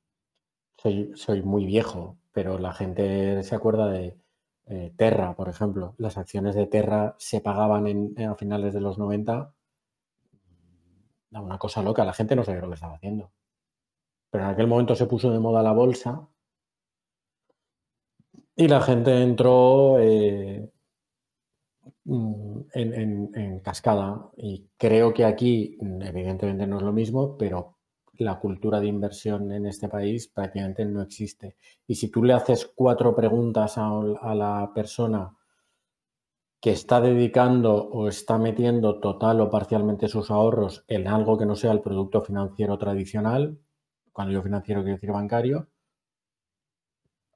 soy, 0.76 1.42
muy 1.42 1.66
viejo, 1.66 2.16
pero 2.30 2.60
la 2.60 2.72
gente 2.72 3.42
se 3.42 3.56
acuerda 3.56 3.88
de 3.88 4.16
eh, 4.66 4.92
Terra, 4.96 5.34
por 5.34 5.48
ejemplo. 5.48 5.94
Las 5.98 6.18
acciones 6.18 6.54
de 6.54 6.66
Terra 6.66 7.14
se 7.18 7.40
pagaban 7.40 7.86
en, 7.86 8.20
a 8.26 8.34
finales 8.34 8.74
de 8.74 8.80
los 8.80 8.98
90 8.98 9.52
una 11.40 11.58
cosa 11.58 11.82
loca, 11.82 12.04
la 12.04 12.12
gente 12.12 12.36
no 12.36 12.44
sabía 12.44 12.62
lo 12.62 12.68
que 12.68 12.74
estaba 12.74 12.94
haciendo. 12.94 13.32
Pero 14.30 14.44
en 14.44 14.50
aquel 14.50 14.66
momento 14.66 14.94
se 14.94 15.06
puso 15.06 15.30
de 15.30 15.40
moda 15.40 15.62
la 15.62 15.72
bolsa 15.72 16.28
y 18.56 18.68
la 18.68 18.80
gente 18.80 19.22
entró 19.22 19.98
eh, 19.98 20.70
mm, 22.04 22.60
en, 22.72 23.60
cascada. 23.60 24.30
Y 24.36 24.68
creo 24.76 25.12
que 25.14 25.24
aquí, 25.24 25.78
evidentemente, 25.80 26.66
no 26.66 26.78
es 26.78 26.82
lo 26.82 26.92
mismo, 26.92 27.36
pero 27.36 27.73
la 28.18 28.38
cultura 28.38 28.80
de 28.80 28.86
inversión 28.86 29.50
en 29.52 29.66
este 29.66 29.88
país 29.88 30.28
prácticamente 30.28 30.84
no 30.84 31.02
existe. 31.02 31.56
Y 31.86 31.94
si 31.96 32.10
tú 32.10 32.22
le 32.22 32.32
haces 32.32 32.70
cuatro 32.74 33.14
preguntas 33.14 33.74
a, 33.76 34.34
la 34.34 34.70
persona 34.74 35.36
que 36.60 36.70
está 36.70 37.00
dedicando 37.00 37.74
o 37.74 38.08
está 38.08 38.38
metiendo 38.38 39.00
total 39.00 39.40
o 39.40 39.50
parcialmente 39.50 40.08
sus 40.08 40.30
ahorros 40.30 40.84
en 40.88 41.08
algo 41.08 41.36
que 41.36 41.46
no 41.46 41.56
sea 41.56 41.72
el 41.72 41.82
producto 41.82 42.22
financiero 42.22 42.78
tradicional, 42.78 43.58
cuando 44.12 44.32
yo 44.32 44.42
financiero 44.42 44.82
quiero 44.82 44.94
decir 44.94 45.12
bancario, 45.12 45.68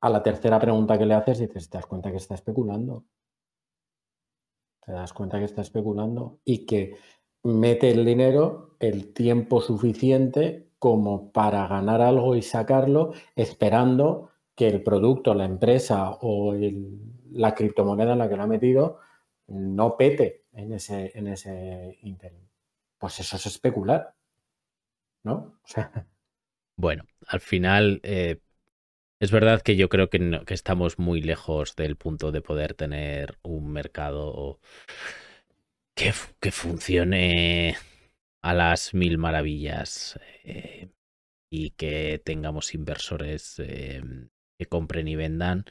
a 0.01 0.11
la 0.11 0.23
tercera 0.23 0.61
pregunta 0.61 0.97
que 0.97 1.07
le 1.07 1.15
haces 1.15 1.41
dices, 1.41 1.69
¿te 1.69 1.79
das 1.79 1.87
cuenta 1.87 2.11
que 2.11 2.19
está 2.19 2.35
especulando? 2.35 3.05
¿Te 4.81 4.93
das 4.93 5.13
cuenta 5.13 5.39
que 5.39 5.45
está 5.45 5.61
especulando? 5.61 6.39
Y 6.45 6.65
que 6.65 6.97
mete 7.43 7.91
el 7.91 8.05
dinero 8.05 8.77
el 8.79 9.13
tiempo 9.13 9.61
suficiente 9.61 10.68
como 10.79 11.33
para 11.33 11.67
ganar 11.67 12.01
algo 12.01 12.37
y 12.37 12.43
sacarlo, 12.43 13.13
esperando 13.37 14.31
que 14.55 14.69
el 14.69 14.83
producto, 14.83 15.35
la 15.35 15.45
empresa 15.45 16.19
o 16.21 16.55
la 17.31 17.55
criptomoneda 17.55 18.13
en 18.13 18.19
la 18.19 18.29
que 18.29 18.37
lo 18.37 18.43
ha 18.43 18.47
metido 18.47 18.99
no 19.49 19.97
pete 19.97 20.45
en 20.53 20.73
ese, 20.73 21.13
en 21.15 21.29
ese. 21.29 21.99
Pues 22.99 23.21
eso 23.21 23.37
es 23.37 23.47
especular, 23.47 24.15
¿no? 25.25 25.61
Bueno, 26.81 27.03
al 27.27 27.41
final 27.41 27.99
eh, 28.05 28.39
es 29.19 29.33
verdad 29.33 29.63
que 29.63 29.75
yo 29.75 29.89
creo 29.89 30.11
que, 30.11 30.43
que, 30.47 30.55
estamos 30.55 31.01
muy 31.01 31.21
lejos 31.21 31.75
del 31.75 31.97
punto 31.97 32.31
de 32.31 32.41
poder 32.41 32.75
tener 32.75 33.37
un 33.43 33.73
mercado 33.73 34.61
que, 35.97 36.13
que 36.39 36.53
funcione 36.53 37.77
a 38.43 38.55
las 38.55 38.95
mil 38.95 39.19
maravillas 39.19 40.19
eh, 40.45 40.91
y 41.51 41.71
que 41.71 42.21
tengamos 42.25 42.75
inversores 42.75 43.59
eh, 43.59 44.03
que 44.59 44.67
compren 44.67 45.09
y 45.09 45.17
vendan 45.17 45.65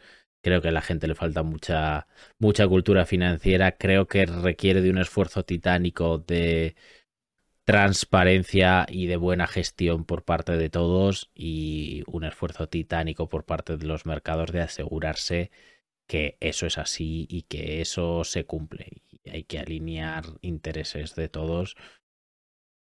Creo 0.48 0.62
que 0.62 0.70
a 0.70 0.72
la 0.72 0.82
gente 0.82 1.08
le 1.08 1.16
falta 1.16 1.44
mucha, 1.44 2.08
mucha 2.40 2.66
cultura 2.68 3.06
financiera. 3.06 3.74
Creo 3.78 4.08
que 4.08 4.26
requiere 4.26 4.82
de 4.82 4.92
un 4.92 4.98
esfuerzo 4.98 5.44
titánico 5.44 6.20
de 6.20 6.76
transparencia 7.66 8.86
y 8.90 9.08
de 9.08 9.18
buena 9.18 9.48
gestión 9.48 10.06
por 10.06 10.24
parte 10.24 10.54
de 10.54 10.70
todos 10.70 11.32
y 11.36 12.04
un 12.08 12.24
esfuerzo 12.24 12.70
titánico 12.70 13.28
por 13.30 13.46
parte 13.46 13.78
de 13.78 13.86
los 13.86 14.06
mercados 14.06 14.52
de 14.54 14.62
asegurarse 14.62 15.52
que 16.08 16.38
eso 16.40 16.66
es 16.66 16.78
así 16.78 17.28
y 17.30 17.44
que 17.44 17.82
eso 17.82 18.24
se 18.24 18.46
cumple. 18.46 19.02
Y 19.12 19.30
hay 19.30 19.44
que 19.44 19.60
alinear 19.60 20.26
intereses 20.42 21.16
de 21.16 21.30
todos 21.30 21.76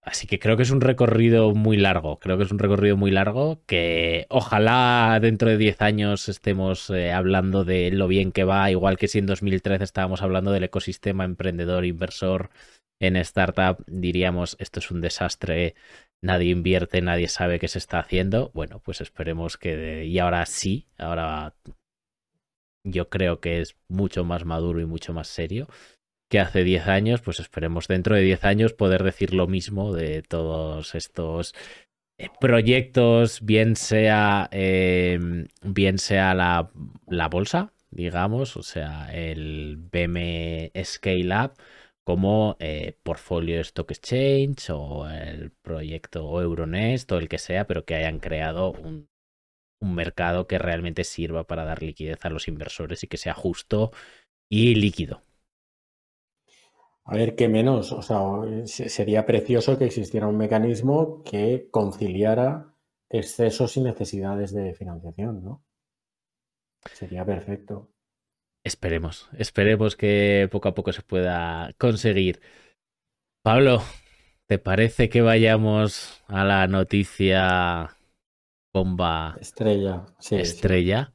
Así 0.01 0.25
que 0.25 0.39
creo 0.39 0.55
que 0.55 0.63
es 0.63 0.71
un 0.71 0.79
recorrido 0.79 1.53
muy 1.53 1.75
largo, 1.75 2.17
creo 2.19 2.37
que 2.37 2.45
es 2.45 2.51
un 2.51 2.59
recorrido 2.59 2.95
muy 2.95 3.11
largo 3.11 3.61
que 3.65 4.25
ojalá 4.29 5.19
dentro 5.21 5.49
de 5.49 5.57
10 5.57 5.81
años 5.81 6.29
estemos 6.29 6.89
eh, 6.89 7.11
hablando 7.11 7.65
de 7.65 7.91
lo 7.91 8.07
bien 8.07 8.31
que 8.31 8.45
va, 8.45 8.71
igual 8.71 8.97
que 8.97 9.09
si 9.09 9.19
en 9.19 9.25
2013 9.25 9.83
estábamos 9.83 10.21
hablando 10.21 10.51
del 10.51 10.63
ecosistema 10.63 11.25
emprendedor, 11.25 11.83
inversor 11.83 12.51
en 12.99 13.17
startup, 13.17 13.83
diríamos 13.85 14.55
esto 14.59 14.79
es 14.79 14.91
un 14.91 15.01
desastre, 15.01 15.75
nadie 16.21 16.51
invierte, 16.51 17.01
nadie 17.01 17.27
sabe 17.27 17.59
qué 17.59 17.67
se 17.67 17.77
está 17.77 17.99
haciendo. 17.99 18.51
Bueno, 18.53 18.79
pues 18.79 19.01
esperemos 19.01 19.57
que... 19.57 20.05
Y 20.05 20.19
ahora 20.19 20.45
sí, 20.45 20.87
ahora 20.97 21.55
yo 22.83 23.09
creo 23.09 23.39
que 23.39 23.61
es 23.61 23.77
mucho 23.89 24.23
más 24.23 24.45
maduro 24.45 24.79
y 24.79 24.85
mucho 24.85 25.13
más 25.13 25.27
serio 25.27 25.67
que 26.29 26.39
hace 26.39 26.63
10 26.63 26.87
años, 26.87 27.21
pues 27.21 27.39
esperemos 27.39 27.87
dentro 27.87 28.15
de 28.15 28.21
10 28.21 28.43
años 28.45 28.73
poder 28.73 29.03
decir 29.03 29.33
lo 29.33 29.47
mismo 29.47 29.93
de 29.93 30.21
todos 30.23 30.95
estos 30.95 31.53
eh, 32.19 32.29
proyectos, 32.39 33.41
bien 33.45 33.75
sea, 33.75 34.49
em, 34.51 35.47
bien 35.63 35.99
sea 35.99 36.33
la, 36.33 36.71
la, 37.07 37.27
bolsa, 37.29 37.73
digamos, 37.91 38.57
o 38.57 38.63
sea, 38.63 39.13
el 39.13 39.77
BM 39.77 40.71
Scale 40.83 41.45
Up, 41.45 41.53
como 42.03 42.55
eh, 42.59 42.97
Portfolio 43.03 43.61
Stock 43.61 43.91
Exchange 43.91 44.69
o 44.71 45.09
el 45.09 45.51
proyecto 45.51 46.41
Euronest 46.41 47.11
o 47.11 47.17
el 47.19 47.29
que 47.29 47.37
sea, 47.37 47.67
pero 47.67 47.85
que 47.85 47.95
hayan 47.95 48.19
creado 48.19 48.71
un, 48.71 49.09
un 49.81 49.95
mercado 49.95 50.47
que 50.47 50.57
realmente 50.57 51.03
sirva 51.03 51.45
para 51.45 51.65
dar 51.65 51.83
liquidez 51.83 52.25
a 52.25 52.29
los 52.29 52.47
inversores 52.47 53.03
y 53.03 53.07
que 53.07 53.17
sea 53.17 53.33
justo 53.33 53.91
y 54.49 54.75
líquido. 54.75 55.26
A 57.07 57.15
ver, 57.15 57.35
qué 57.35 57.47
menos. 57.47 57.93
O 57.93 58.01
sea, 58.01 58.19
sería 58.65 59.25
precioso 59.25 59.77
que 59.77 59.85
existiera 59.85 60.27
un 60.27 60.37
mecanismo 60.37 61.23
que 61.23 61.69
conciliara 61.71 62.73
excesos 63.09 63.77
y 63.77 63.81
necesidades 63.81 64.53
de 64.53 64.73
financiación, 64.73 65.41
¿no? 65.41 65.63
Sería 66.93 67.25
perfecto. 67.25 67.89
Esperemos, 68.63 69.29
esperemos 69.37 69.95
que 69.95 70.49
poco 70.51 70.67
a 70.67 70.73
poco 70.73 70.91
se 70.91 71.01
pueda 71.01 71.73
conseguir. 71.77 72.41
Pablo, 73.41 73.81
¿te 74.45 74.59
parece 74.59 75.07
que 75.07 75.21
vayamos 75.21 76.21
a 76.27 76.43
la 76.43 76.67
noticia 76.67 77.95
bomba 78.73 79.37
estrella? 79.39 80.05
estrella. 80.31 81.13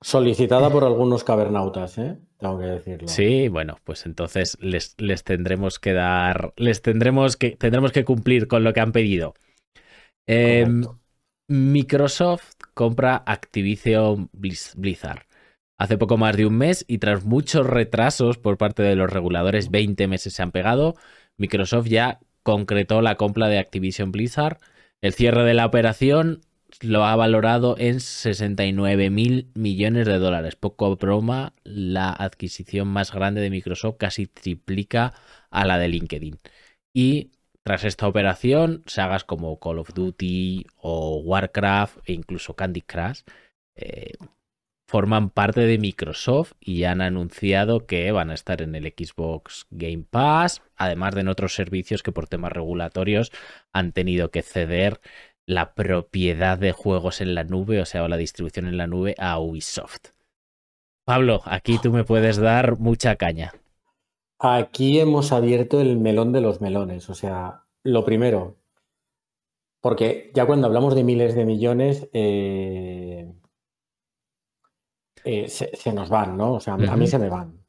Solicitada 0.00 0.70
por 0.70 0.84
algunos 0.84 1.24
cavernautas, 1.24 1.98
¿eh? 1.98 2.18
Tengo 2.42 2.58
que 2.58 2.66
decirlo. 2.66 3.08
Sí, 3.08 3.48
bueno, 3.48 3.78
pues 3.84 4.04
entonces 4.04 4.58
les, 4.60 4.94
les 4.98 5.24
tendremos 5.24 5.78
que 5.78 5.92
dar, 5.92 6.52
les 6.56 6.82
tendremos 6.82 7.36
que, 7.36 7.52
tendremos 7.52 7.92
que 7.92 8.04
cumplir 8.04 8.48
con 8.48 8.64
lo 8.64 8.72
que 8.72 8.80
han 8.80 8.92
pedido. 8.92 9.34
Em, 10.26 10.84
Microsoft 11.48 12.54
compra 12.74 13.22
Activision 13.26 14.28
Blizzard. 14.32 15.26
Hace 15.78 15.98
poco 15.98 16.16
más 16.16 16.36
de 16.36 16.46
un 16.46 16.58
mes 16.58 16.84
y 16.86 16.98
tras 16.98 17.24
muchos 17.24 17.66
retrasos 17.66 18.38
por 18.38 18.58
parte 18.58 18.82
de 18.82 18.96
los 18.96 19.10
reguladores, 19.10 19.70
20 19.70 20.06
meses 20.06 20.34
se 20.34 20.42
han 20.42 20.52
pegado, 20.52 20.96
Microsoft 21.38 21.86
ya 21.86 22.20
concretó 22.42 23.02
la 23.02 23.16
compra 23.16 23.48
de 23.48 23.58
Activision 23.58 24.12
Blizzard. 24.12 24.58
El 25.00 25.14
cierre 25.14 25.44
de 25.44 25.54
la 25.54 25.66
operación 25.66 26.40
lo 26.82 27.04
ha 27.04 27.16
valorado 27.16 27.76
en 27.78 28.00
69 28.00 29.10
mil 29.10 29.50
millones 29.54 30.06
de 30.06 30.18
dólares. 30.18 30.56
Poco 30.56 30.96
broma, 30.96 31.54
la 31.64 32.10
adquisición 32.10 32.88
más 32.88 33.12
grande 33.12 33.40
de 33.40 33.50
Microsoft 33.50 33.96
casi 33.98 34.26
triplica 34.26 35.14
a 35.50 35.64
la 35.64 35.78
de 35.78 35.88
LinkedIn. 35.88 36.38
Y 36.92 37.30
tras 37.62 37.84
esta 37.84 38.08
operación, 38.08 38.82
sagas 38.86 39.24
como 39.24 39.58
Call 39.60 39.78
of 39.78 39.94
Duty 39.94 40.66
o 40.76 41.18
Warcraft 41.18 41.98
e 42.06 42.12
incluso 42.12 42.54
Candy 42.54 42.82
Crush 42.82 43.22
eh, 43.76 44.14
forman 44.92 45.30
parte 45.30 45.60
de 45.60 45.78
Microsoft 45.78 46.52
y 46.60 46.84
han 46.84 47.00
anunciado 47.00 47.86
que 47.86 48.12
van 48.12 48.30
a 48.30 48.34
estar 48.34 48.60
en 48.60 48.74
el 48.74 48.84
Xbox 48.84 49.66
Game 49.70 50.04
Pass, 50.10 50.60
además 50.76 51.14
de 51.14 51.22
en 51.22 51.28
otros 51.28 51.54
servicios 51.54 52.02
que 52.02 52.12
por 52.12 52.28
temas 52.28 52.52
regulatorios 52.52 53.32
han 53.72 53.92
tenido 53.92 54.30
que 54.30 54.42
ceder 54.42 55.00
la 55.46 55.74
propiedad 55.74 56.58
de 56.58 56.72
juegos 56.72 57.20
en 57.20 57.34
la 57.34 57.44
nube, 57.44 57.80
o 57.80 57.84
sea, 57.84 58.06
la 58.08 58.16
distribución 58.16 58.66
en 58.66 58.76
la 58.76 58.86
nube 58.86 59.14
a 59.18 59.38
Ubisoft. 59.38 60.10
Pablo, 61.04 61.42
aquí 61.44 61.78
tú 61.82 61.90
me 61.90 62.04
puedes 62.04 62.36
dar 62.36 62.78
mucha 62.78 63.16
caña. 63.16 63.52
Aquí 64.38 65.00
hemos 65.00 65.32
abierto 65.32 65.80
el 65.80 65.98
melón 65.98 66.32
de 66.32 66.40
los 66.40 66.60
melones, 66.60 67.10
o 67.10 67.14
sea, 67.14 67.64
lo 67.82 68.04
primero, 68.04 68.56
porque 69.82 70.30
ya 70.32 70.46
cuando 70.46 70.68
hablamos 70.68 70.94
de 70.94 71.02
miles 71.02 71.34
de 71.34 71.44
millones, 71.44 72.08
eh, 72.12 73.34
eh, 75.24 75.48
se, 75.48 75.92
nos 75.92 76.08
van, 76.08 76.36
¿no? 76.36 76.54
O 76.54 76.60
sea, 76.60 76.74
a 76.74 76.96
mí 76.96 77.06
se 77.08 77.18
me 77.18 77.28
van. 77.28 77.64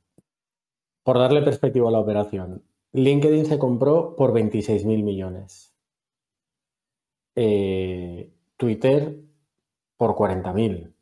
Por 1.03 1.17
darle 1.17 1.41
perspectiva 1.41 1.89
a 1.89 1.91
la 1.91 1.99
operación, 1.99 2.63
LinkedIn 2.91 3.47
se 3.47 3.57
compró 3.57 4.15
por 4.15 4.31
26 4.31 4.85
mil 4.85 5.03
millones. 5.03 5.72
Eh, 7.35 8.31
Twitter 8.57 9.19
por 9.97 10.15
40.000 10.15 10.93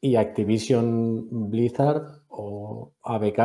y 0.00 0.16
Activision 0.16 1.50
Blizzard 1.50 2.22
o 2.28 2.92
ABK 3.02 3.38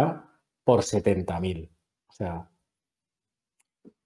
por 0.63 0.81
70.000. 0.81 1.69
O 2.07 2.13
sea, 2.13 2.49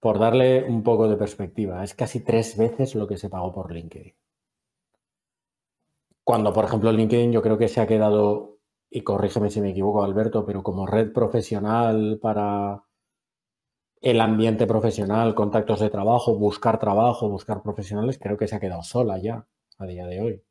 por 0.00 0.18
darle 0.18 0.64
un 0.64 0.82
poco 0.82 1.08
de 1.08 1.16
perspectiva, 1.16 1.82
es 1.84 1.94
casi 1.94 2.20
tres 2.20 2.56
veces 2.56 2.94
lo 2.94 3.06
que 3.06 3.16
se 3.16 3.28
pagó 3.28 3.52
por 3.52 3.72
LinkedIn. 3.72 4.14
Cuando, 6.24 6.52
por 6.52 6.64
ejemplo, 6.64 6.92
LinkedIn 6.92 7.32
yo 7.32 7.42
creo 7.42 7.58
que 7.58 7.68
se 7.68 7.80
ha 7.80 7.86
quedado, 7.86 8.58
y 8.90 9.02
corrígeme 9.02 9.50
si 9.50 9.60
me 9.60 9.70
equivoco, 9.70 10.02
Alberto, 10.02 10.44
pero 10.44 10.62
como 10.62 10.86
red 10.86 11.12
profesional 11.12 12.18
para 12.20 12.82
el 14.00 14.20
ambiente 14.20 14.66
profesional, 14.66 15.34
contactos 15.34 15.80
de 15.80 15.90
trabajo, 15.90 16.36
buscar 16.36 16.78
trabajo, 16.78 17.28
buscar 17.28 17.62
profesionales, 17.62 18.18
creo 18.18 18.36
que 18.36 18.46
se 18.46 18.56
ha 18.56 18.60
quedado 18.60 18.82
sola 18.82 19.18
ya 19.18 19.46
a 19.78 19.86
día 19.86 20.06
de 20.06 20.20
hoy. 20.20 20.42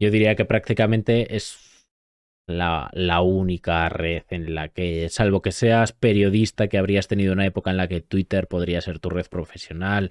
Yo 0.00 0.10
diría 0.10 0.34
que 0.34 0.44
prácticamente 0.44 1.36
es 1.36 1.86
la, 2.48 2.90
la, 2.92 3.22
única 3.22 3.88
red 3.88 4.24
en 4.30 4.54
la 4.54 4.68
que, 4.68 5.08
salvo 5.08 5.42
que 5.42 5.52
seas 5.52 5.92
periodista, 5.92 6.68
que 6.68 6.78
habrías 6.78 7.06
tenido 7.06 7.32
una 7.32 7.46
época 7.46 7.70
en 7.70 7.76
la 7.76 7.88
que 7.88 8.00
Twitter 8.00 8.48
podría 8.48 8.80
ser 8.80 8.98
tu 8.98 9.10
red 9.10 9.26
profesional 9.26 10.10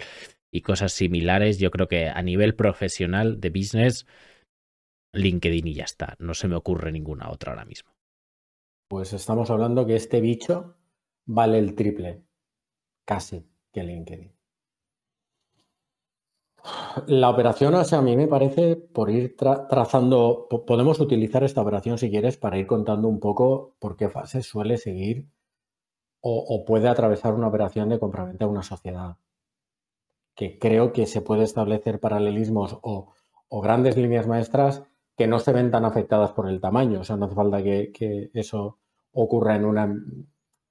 y 0.51 0.61
cosas 0.61 0.93
similares, 0.93 1.59
yo 1.59 1.71
creo 1.71 1.87
que 1.87 2.07
a 2.07 2.21
nivel 2.21 2.55
profesional 2.55 3.39
de 3.39 3.49
business, 3.49 4.05
LinkedIn 5.13 5.67
y 5.67 5.73
ya 5.73 5.83
está. 5.83 6.15
No 6.19 6.33
se 6.33 6.47
me 6.47 6.55
ocurre 6.55 6.91
ninguna 6.91 7.29
otra 7.29 7.51
ahora 7.51 7.65
mismo. 7.65 7.91
Pues 8.89 9.13
estamos 9.13 9.49
hablando 9.49 9.85
que 9.85 9.95
este 9.95 10.19
bicho 10.19 10.75
vale 11.25 11.57
el 11.57 11.75
triple 11.75 12.23
casi 13.05 13.45
que 13.71 13.83
LinkedIn. 13.83 14.41
La 17.07 17.29
operación, 17.29 17.73
o 17.73 17.83
sea, 17.83 17.99
a 17.99 18.01
mí 18.01 18.15
me 18.15 18.27
parece, 18.27 18.75
por 18.75 19.09
ir 19.09 19.35
trazando, 19.35 20.47
podemos 20.67 20.99
utilizar 20.99 21.43
esta 21.43 21.61
operación 21.61 21.97
si 21.97 22.09
quieres 22.09 22.37
para 22.37 22.57
ir 22.57 22.67
contando 22.67 23.07
un 23.07 23.19
poco 23.19 23.75
por 23.79 23.95
qué 23.95 24.09
fase 24.09 24.43
suele 24.43 24.77
seguir 24.77 25.27
o, 26.21 26.63
puede 26.65 26.87
atravesar 26.87 27.33
una 27.33 27.47
operación 27.47 27.89
de 27.89 27.99
compraventa 27.99 28.45
a 28.45 28.47
una 28.47 28.61
sociedad. 28.61 29.17
Que 30.35 30.59
creo 30.59 30.93
que 30.93 31.07
se 31.07 31.21
puede 31.21 31.43
establecer 31.43 31.99
paralelismos 31.99 32.77
o, 32.83 33.13
grandes 33.61 33.97
líneas 33.97 34.27
maestras 34.27 34.83
que 35.17 35.27
no 35.27 35.39
se 35.39 35.53
ven 35.53 35.71
tan 35.71 35.85
afectadas 35.85 36.31
por 36.31 36.47
el 36.47 36.61
tamaño. 36.61 36.99
O 37.01 37.03
sea, 37.03 37.17
no 37.17 37.25
hace 37.25 37.35
falta 37.35 37.63
que 37.63 38.29
eso 38.33 38.77
ocurra 39.13 39.55
en 39.55 39.65
una 39.65 39.95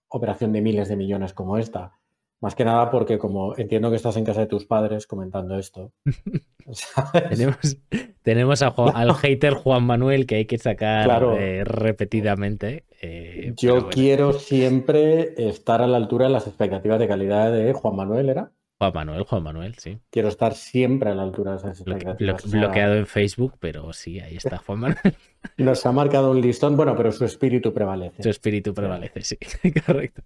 operación 0.09 0.53
de 0.53 0.61
miles 0.61 0.89
de 0.89 0.97
millones 0.97 1.35
como 1.35 1.59
esta 1.59 2.00
más 2.41 2.55
que 2.55 2.65
nada 2.65 2.91
porque 2.91 3.19
como 3.19 3.57
entiendo 3.57 3.91
que 3.91 3.97
estás 3.97 4.17
en 4.17 4.25
casa 4.25 4.41
de 4.41 4.47
tus 4.47 4.65
padres 4.65 5.07
comentando 5.07 5.59
esto. 5.59 5.93
tenemos, 8.23 8.63
al 8.63 9.15
hater 9.15 9.55
Juan 9.55 9.85
Manuel 9.85 10.27
que 10.27 10.37
hay 10.37 10.47
que 10.47 10.59
sacar 10.59 11.23
eh, 11.39 11.65
repetidamente. 11.65 12.85
Eh, 13.03 13.53
Yo 13.57 13.89
quiero 13.89 14.33
siempre 14.33 15.49
estar 15.49 15.83
a 15.83 15.87
la 15.87 15.99
altura 15.99 16.27
de 16.27 16.33
las 16.33 16.47
expectativas 16.47 16.99
de 16.99 17.09
calidad 17.09 17.53
de 17.53 17.73
Juan 17.73 17.97
Manuel, 17.97 18.31
¿era? 18.31 18.53
Juan 18.81 18.93
Manuel, 18.95 19.25
Juan 19.25 19.43
Manuel, 19.43 19.75
sí. 19.75 19.99
Quiero 20.09 20.29
estar 20.29 20.55
siempre 20.55 21.11
a 21.11 21.15
la 21.15 21.23
altura 21.23 21.51
de 21.51 21.59
esas 21.59 21.81
expectativas. 21.81 22.51
bloqueado 22.51 22.95
en 22.95 23.07
Facebook, 23.07 23.57
pero 23.61 23.93
sí, 23.93 24.21
ahí 24.21 24.37
está 24.37 24.57
Juan 24.57 24.81
Manuel. 24.81 24.99
Nos 25.59 25.85
ha 25.85 25.93
marcado 25.93 26.31
un 26.31 26.41
listón, 26.41 26.79
bueno, 26.79 26.97
pero 26.97 27.13
su 27.13 27.27
espíritu 27.27 27.75
prevalece. 27.75 28.23
Su 28.23 28.31
espíritu 28.31 28.73
prevalece, 28.73 29.21
sí, 29.21 29.37
correcto. 29.87 30.23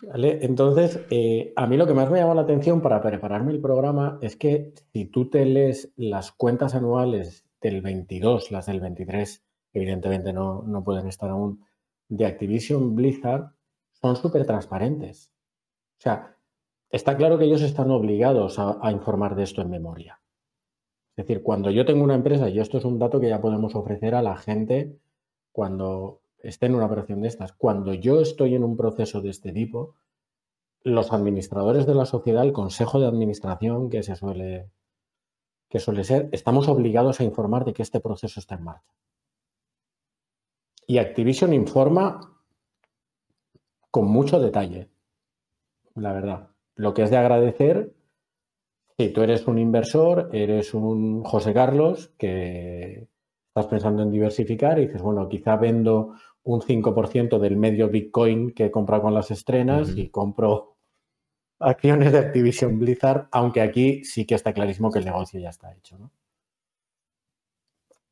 Entonces, 0.00 1.00
eh, 1.10 1.52
a 1.54 1.66
mí 1.66 1.76
lo 1.76 1.86
que 1.86 1.94
más 1.94 2.10
me 2.10 2.18
llama 2.18 2.34
la 2.34 2.42
atención 2.42 2.80
para 2.80 3.02
prepararme 3.02 3.52
el 3.52 3.60
programa 3.60 4.18
es 4.22 4.36
que 4.36 4.72
si 4.92 5.04
tú 5.04 5.28
te 5.28 5.44
lees 5.44 5.92
las 5.96 6.32
cuentas 6.32 6.74
anuales 6.74 7.44
del 7.60 7.82
22, 7.82 8.50
las 8.50 8.66
del 8.66 8.80
23, 8.80 9.44
evidentemente 9.74 10.32
no, 10.32 10.62
no 10.62 10.82
pueden 10.82 11.08
estar 11.08 11.30
aún, 11.30 11.64
de 12.08 12.26
Activision 12.26 12.94
Blizzard, 12.94 13.52
son 13.92 14.16
súper 14.16 14.46
transparentes. 14.46 15.30
O 15.98 16.02
sea, 16.02 16.36
está 16.90 17.16
claro 17.16 17.38
que 17.38 17.44
ellos 17.44 17.62
están 17.62 17.90
obligados 17.90 18.58
a, 18.58 18.78
a 18.82 18.90
informar 18.92 19.34
de 19.34 19.44
esto 19.44 19.60
en 19.60 19.70
memoria. 19.70 20.20
Es 21.16 21.26
decir, 21.26 21.42
cuando 21.42 21.70
yo 21.70 21.84
tengo 21.84 22.02
una 22.02 22.14
empresa, 22.14 22.48
y 22.48 22.58
esto 22.58 22.78
es 22.78 22.84
un 22.84 22.98
dato 22.98 23.20
que 23.20 23.28
ya 23.28 23.42
podemos 23.42 23.74
ofrecer 23.74 24.14
a 24.14 24.22
la 24.22 24.36
gente 24.36 24.98
cuando 25.52 26.21
esté 26.42 26.66
en 26.66 26.74
una 26.74 26.86
operación 26.86 27.22
de 27.22 27.28
estas, 27.28 27.52
cuando 27.52 27.94
yo 27.94 28.20
estoy 28.20 28.54
en 28.54 28.64
un 28.64 28.76
proceso 28.76 29.20
de 29.20 29.30
este 29.30 29.52
tipo, 29.52 29.94
los 30.82 31.12
administradores 31.12 31.86
de 31.86 31.94
la 31.94 32.06
sociedad, 32.06 32.44
el 32.44 32.52
consejo 32.52 33.00
de 33.00 33.06
administración 33.06 33.88
que 33.88 34.02
se 34.02 34.16
suele 34.16 34.70
que 35.72 35.80
suele 35.80 36.04
ser, 36.04 36.28
estamos 36.32 36.68
obligados 36.68 37.20
a 37.20 37.24
informar 37.24 37.64
de 37.64 37.72
que 37.72 37.80
este 37.80 37.98
proceso 37.98 38.38
está 38.38 38.56
en 38.56 38.64
marcha. 38.64 38.92
Y 40.86 40.98
Activision 40.98 41.54
informa 41.54 42.38
con 43.90 44.04
mucho 44.04 44.38
detalle, 44.38 44.90
la 45.94 46.12
verdad. 46.12 46.50
Lo 46.74 46.92
que 46.92 47.04
es 47.04 47.10
de 47.10 47.16
agradecer, 47.16 47.94
si 48.98 49.14
tú 49.14 49.22
eres 49.22 49.46
un 49.46 49.58
inversor, 49.58 50.28
eres 50.34 50.74
un 50.74 51.24
José 51.24 51.54
Carlos, 51.54 52.12
que 52.18 53.08
estás 53.48 53.66
pensando 53.66 54.02
en 54.02 54.10
diversificar 54.10 54.78
y 54.78 54.88
dices, 54.88 55.00
bueno, 55.00 55.26
quizá 55.26 55.56
vendo 55.56 56.16
un 56.44 56.60
5% 56.60 57.38
del 57.38 57.56
medio 57.56 57.88
Bitcoin 57.88 58.52
que 58.52 58.66
he 58.66 58.70
comprado 58.70 59.02
con 59.02 59.14
las 59.14 59.30
estrenas 59.30 59.96
y 59.96 60.08
compro 60.08 60.76
acciones 61.60 62.12
de 62.12 62.18
Activision 62.18 62.78
Blizzard, 62.78 63.28
aunque 63.30 63.60
aquí 63.60 64.04
sí 64.04 64.26
que 64.26 64.34
está 64.34 64.52
clarísimo 64.52 64.90
que 64.90 64.98
el 64.98 65.04
negocio 65.04 65.38
ya 65.40 65.50
está 65.50 65.72
hecho. 65.72 66.10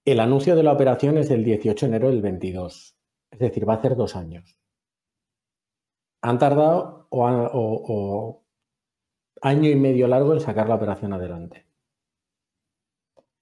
El 0.04 0.20
anuncio 0.20 0.56
de 0.56 0.62
la 0.62 0.72
operación 0.72 1.18
es 1.18 1.28
del 1.28 1.44
18 1.44 1.86
de 1.86 1.90
enero 1.90 2.08
del 2.10 2.22
22, 2.22 2.96
es 3.30 3.38
decir, 3.38 3.68
va 3.68 3.74
a 3.74 3.82
ser 3.82 3.96
dos 3.96 4.16
años. 4.16 4.56
han 6.22 6.38
tardado 6.38 7.06
o, 7.10 8.42
año 9.42 9.70
y 9.70 9.74
medio 9.74 10.06
largo 10.06 10.34
en 10.34 10.40
sacar 10.40 10.68
la 10.68 10.74
operación 10.74 11.12
adelante. 11.12 11.66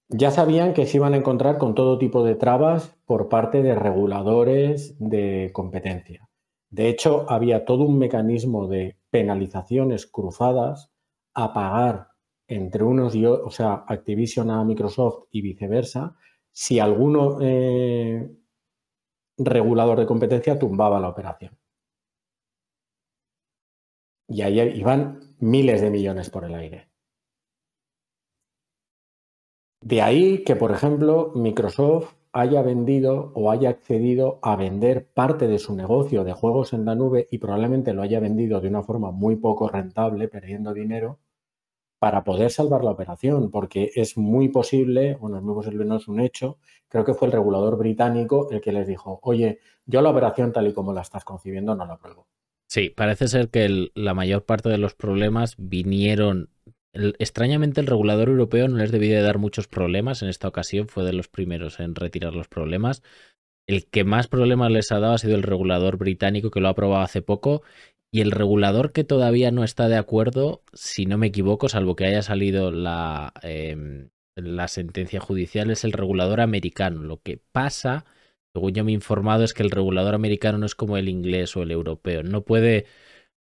Ya 0.09 0.31
sabían 0.31 0.73
que 0.73 0.87
se 0.87 0.97
iban 0.97 1.13
a 1.13 1.17
encontrar 1.17 1.59
con 1.59 1.75
todo 1.75 1.99
tipo 1.99 2.23
de 2.23 2.33
trabas 2.35 2.95
por 3.05 3.29
parte 3.29 3.61
de 3.61 3.75
reguladores 3.75 4.95
de 4.99 5.51
competencia. 5.53 6.27
De 6.71 6.89
hecho, 6.89 7.29
había 7.29 7.63
todo 7.65 7.83
un 7.85 7.99
mecanismo 7.99 8.67
de 8.67 8.97
penalizaciones 9.11 10.07
cruzadas 10.07 10.91
a 11.35 11.53
pagar 11.53 12.07
entre 12.47 12.83
unos 12.83 13.13
y 13.15 13.25
otros, 13.25 13.47
o 13.47 13.51
sea, 13.51 13.85
Activision 13.87 14.49
a 14.49 14.63
Microsoft 14.63 15.25
y 15.31 15.41
viceversa, 15.41 16.15
si 16.51 16.79
alguno 16.79 17.37
eh, 17.41 18.31
regulador 19.37 19.99
de 19.99 20.07
competencia 20.07 20.57
tumbaba 20.57 20.99
la 20.99 21.09
operación. 21.09 21.57
Y 24.29 24.41
ahí 24.43 24.59
iban 24.59 25.35
miles 25.39 25.81
de 25.81 25.89
millones 25.89 26.29
por 26.29 26.45
el 26.45 26.55
aire. 26.55 26.88
De 29.81 30.01
ahí 30.01 30.43
que, 30.43 30.55
por 30.55 30.71
ejemplo, 30.71 31.31
Microsoft 31.35 32.13
haya 32.31 32.61
vendido 32.61 33.31
o 33.33 33.49
haya 33.49 33.69
accedido 33.69 34.39
a 34.41 34.55
vender 34.55 35.07
parte 35.07 35.47
de 35.47 35.57
su 35.57 35.75
negocio 35.75 36.23
de 36.23 36.33
juegos 36.33 36.73
en 36.73 36.85
la 36.85 36.95
nube 36.95 37.27
y 37.31 37.39
probablemente 37.39 37.93
lo 37.93 38.01
haya 38.01 38.19
vendido 38.19 38.61
de 38.61 38.67
una 38.67 38.83
forma 38.83 39.11
muy 39.11 39.35
poco 39.35 39.67
rentable, 39.67 40.27
perdiendo 40.27 40.73
dinero, 40.73 41.19
para 41.97 42.23
poder 42.23 42.49
salvar 42.49 42.83
la 42.83 42.91
operación, 42.91 43.51
porque 43.51 43.91
es 43.95 44.17
muy 44.17 44.49
posible, 44.49 45.15
bueno, 45.15 45.37
es 45.37 45.43
muy 45.43 45.55
posible, 45.55 45.83
no 45.85 45.97
es 45.97 46.07
un 46.07 46.21
hecho, 46.21 46.57
creo 46.87 47.03
que 47.03 47.13
fue 47.13 47.27
el 47.27 47.33
regulador 47.33 47.77
británico 47.77 48.47
el 48.51 48.61
que 48.61 48.71
les 48.71 48.87
dijo, 48.87 49.19
oye, 49.23 49.59
yo 49.85 50.01
la 50.01 50.09
operación 50.09 50.53
tal 50.53 50.67
y 50.67 50.73
como 50.73 50.93
la 50.93 51.01
estás 51.01 51.25
concibiendo 51.25 51.75
no 51.75 51.85
la 51.85 51.93
apruebo. 51.93 52.27
Sí, 52.67 52.89
parece 52.89 53.27
ser 53.27 53.49
que 53.49 53.89
la 53.95 54.13
mayor 54.13 54.45
parte 54.45 54.69
de 54.69 54.77
los 54.77 54.93
problemas 54.93 55.55
vinieron 55.57 56.49
extrañamente, 56.93 57.81
el 57.81 57.87
regulador 57.87 58.29
europeo 58.29 58.67
no 58.67 58.77
les 58.77 58.91
debía 58.91 59.17
de 59.17 59.21
dar 59.23 59.37
muchos 59.37 59.67
problemas. 59.67 60.21
En 60.21 60.29
esta 60.29 60.47
ocasión 60.47 60.87
fue 60.87 61.05
de 61.05 61.13
los 61.13 61.27
primeros 61.27 61.79
en 61.79 61.95
retirar 61.95 62.33
los 62.33 62.47
problemas. 62.47 63.03
El 63.67 63.85
que 63.87 64.03
más 64.03 64.27
problemas 64.27 64.71
les 64.71 64.91
ha 64.91 64.99
dado 64.99 65.13
ha 65.13 65.17
sido 65.19 65.35
el 65.35 65.43
regulador 65.43 65.97
británico, 65.97 66.51
que 66.51 66.59
lo 66.59 66.67
ha 66.67 66.71
aprobado 66.71 67.03
hace 67.03 67.21
poco. 67.21 67.63
Y 68.11 68.21
el 68.21 68.31
regulador 68.31 68.91
que 68.91 69.03
todavía 69.03 69.51
no 69.51 69.63
está 69.63 69.87
de 69.87 69.97
acuerdo, 69.97 70.63
si 70.73 71.05
no 71.05 71.17
me 71.19 71.27
equivoco, 71.27 71.69
salvo 71.69 71.95
que 71.95 72.05
haya 72.05 72.23
salido 72.23 72.71
la, 72.71 73.33
em, 73.43 74.09
la 74.35 74.67
sentencia 74.67 75.19
judicial, 75.19 75.69
es 75.69 75.83
el 75.83 75.91
regulador 75.93 76.41
americano. 76.41 77.03
Lo 77.03 77.21
que 77.21 77.39
pasa, 77.51 78.05
según 78.53 78.73
yo 78.73 78.83
me 78.83 78.91
he 78.91 78.95
informado, 78.95 79.43
es 79.43 79.53
que 79.53 79.63
el 79.63 79.71
regulador 79.71 80.15
americano 80.15 80.57
no 80.57 80.65
es 80.65 80.75
como 80.75 80.97
el 80.97 81.09
inglés 81.09 81.55
o 81.55 81.61
el 81.63 81.71
europeo. 81.71 82.23
No 82.23 82.43
puede 82.43 82.85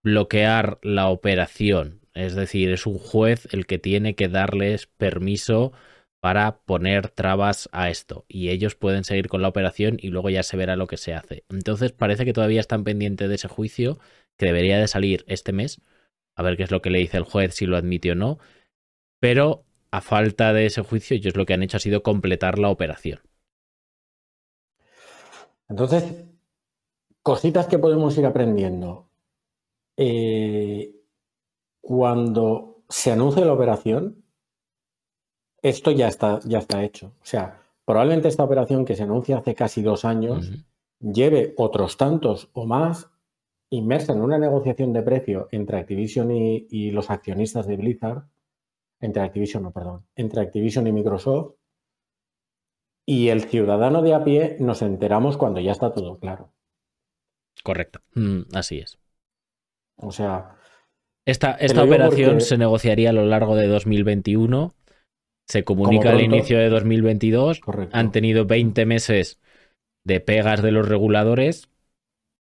bloquear 0.04 0.80
la 0.84 1.10
operación 1.10 1.97
es 2.18 2.36
decir, 2.36 2.72
es 2.72 2.86
un 2.86 2.97
juez 2.97 3.47
el 3.53 3.65
que 3.65 3.80
tiene 3.80 4.15
que 4.15 4.28
darles 4.28 4.88
permiso 4.88 5.74
para 6.20 6.59
poner 6.61 7.09
trabas 7.09 7.70
a 7.72 7.89
esto 7.89 8.26
y 8.28 8.49
ellos 8.49 8.76
pueden 8.76 9.03
seguir 9.03 9.28
con 9.30 9.41
la 9.41 9.47
operación 9.47 9.97
y 10.01 10.09
luego 10.09 10.30
ya 10.30 10.43
se 10.43 10.57
verá 10.57 10.76
lo 10.76 10.88
que 10.88 10.97
se 10.97 11.13
hace. 11.13 11.45
Entonces 11.49 11.91
parece 11.91 12.26
que 12.26 12.34
todavía 12.34 12.59
están 12.59 12.84
pendientes 12.84 13.30
de 13.30 13.36
ese 13.36 13.47
juicio 13.47 13.99
que 14.38 14.47
debería 14.47 14.80
de 14.80 14.88
salir 14.88 15.24
este 15.28 15.53
mes, 15.53 15.82
a 16.36 16.43
ver 16.43 16.57
qué 16.57 16.63
es 16.63 16.72
lo 16.72 16.82
que 16.82 16.89
le 16.89 16.99
dice 16.99 17.18
el 17.18 17.24
juez, 17.24 17.55
si 17.55 17.65
lo 17.65 17.78
admite 17.78 18.11
o 18.11 18.15
no, 18.15 18.39
pero 19.20 19.63
a 19.91 20.01
falta 20.01 20.53
de 20.53 20.65
ese 20.65 20.82
juicio 20.82 21.15
ellos 21.15 21.36
lo 21.36 21.45
que 21.45 21.53
han 21.53 21.63
hecho 21.63 21.78
ha 21.78 21.80
sido 21.80 22.03
completar 22.03 22.59
la 22.59 22.70
operación. 22.70 23.20
Entonces, 25.70 26.26
cositas 27.22 27.68
que 27.68 27.80
podemos 27.80 28.18
ir 28.18 28.26
aprendiendo. 28.26 29.09
Eh, 29.97 30.97
cuando 31.88 32.84
se 32.90 33.14
anuncia 33.14 33.46
la 33.46 33.54
operación, 33.54 34.26
esto 35.62 35.92
ya 35.92 36.10
está, 36.10 36.42
ya 36.44 36.60
está 36.60 36.84
hecho. 36.84 37.14
O 37.22 37.26
sea, 37.26 37.62
probablemente 37.86 38.28
esta 38.28 38.44
operación 38.44 38.84
que 38.84 38.98
se 38.98 39.04
anuncia 39.04 39.38
hace 39.38 39.56
casi 39.56 39.82
dos 39.82 40.04
años 40.04 40.52
lleve 41.00 41.54
otros 41.56 41.96
tantos 41.96 42.50
o 42.52 42.66
más 42.66 43.10
inmersa 43.70 44.12
en 44.12 44.20
una 44.20 44.38
negociación 44.38 44.92
de 44.92 45.02
precio 45.02 45.48
entre 45.52 45.78
Activision 45.78 46.30
y, 46.30 46.92
los 46.92 47.10
accionistas 47.10 47.68
de 47.68 47.78
Blizzard, 47.78 48.26
entre 49.00 49.22
Activision, 49.22 49.64
no, 49.64 49.72
perdón, 49.72 50.06
entre 50.18 50.42
Activision 50.42 50.88
y 50.88 50.92
Microsoft, 50.92 51.54
y 53.06 53.30
el 53.30 53.44
ciudadano 53.44 54.02
de 54.02 54.14
a 54.14 54.26
pie 54.26 54.58
nos 54.60 54.82
enteramos 54.82 55.38
cuando 55.38 55.62
ya 55.62 55.72
está 55.72 55.94
todo 55.94 56.20
claro. 56.20 56.52
Correcto, 57.64 58.02
mm, 58.14 58.42
así 58.54 58.80
es. 58.80 59.00
O 59.96 60.12
sea, 60.12 60.57
esta, 61.28 61.52
esta 61.60 61.84
operación 61.84 62.40
se 62.40 62.58
negociaría 62.58 63.10
a 63.10 63.14
lo 63.14 63.26
largo 63.26 63.58
de 63.58 63.68
2021. 63.68 64.74
Se 65.46 65.66
comunica 65.66 66.12
al 66.12 66.22
inicio 66.22 66.58
de 66.58 66.70
2022. 66.70 67.60
Han 67.92 68.14
tenido 68.14 68.46
20 68.46 68.86
meses 68.86 69.42
de 70.06 70.22
pegas 70.22 70.62
de 70.62 70.72
los 70.72 70.88
reguladores. 70.88 71.68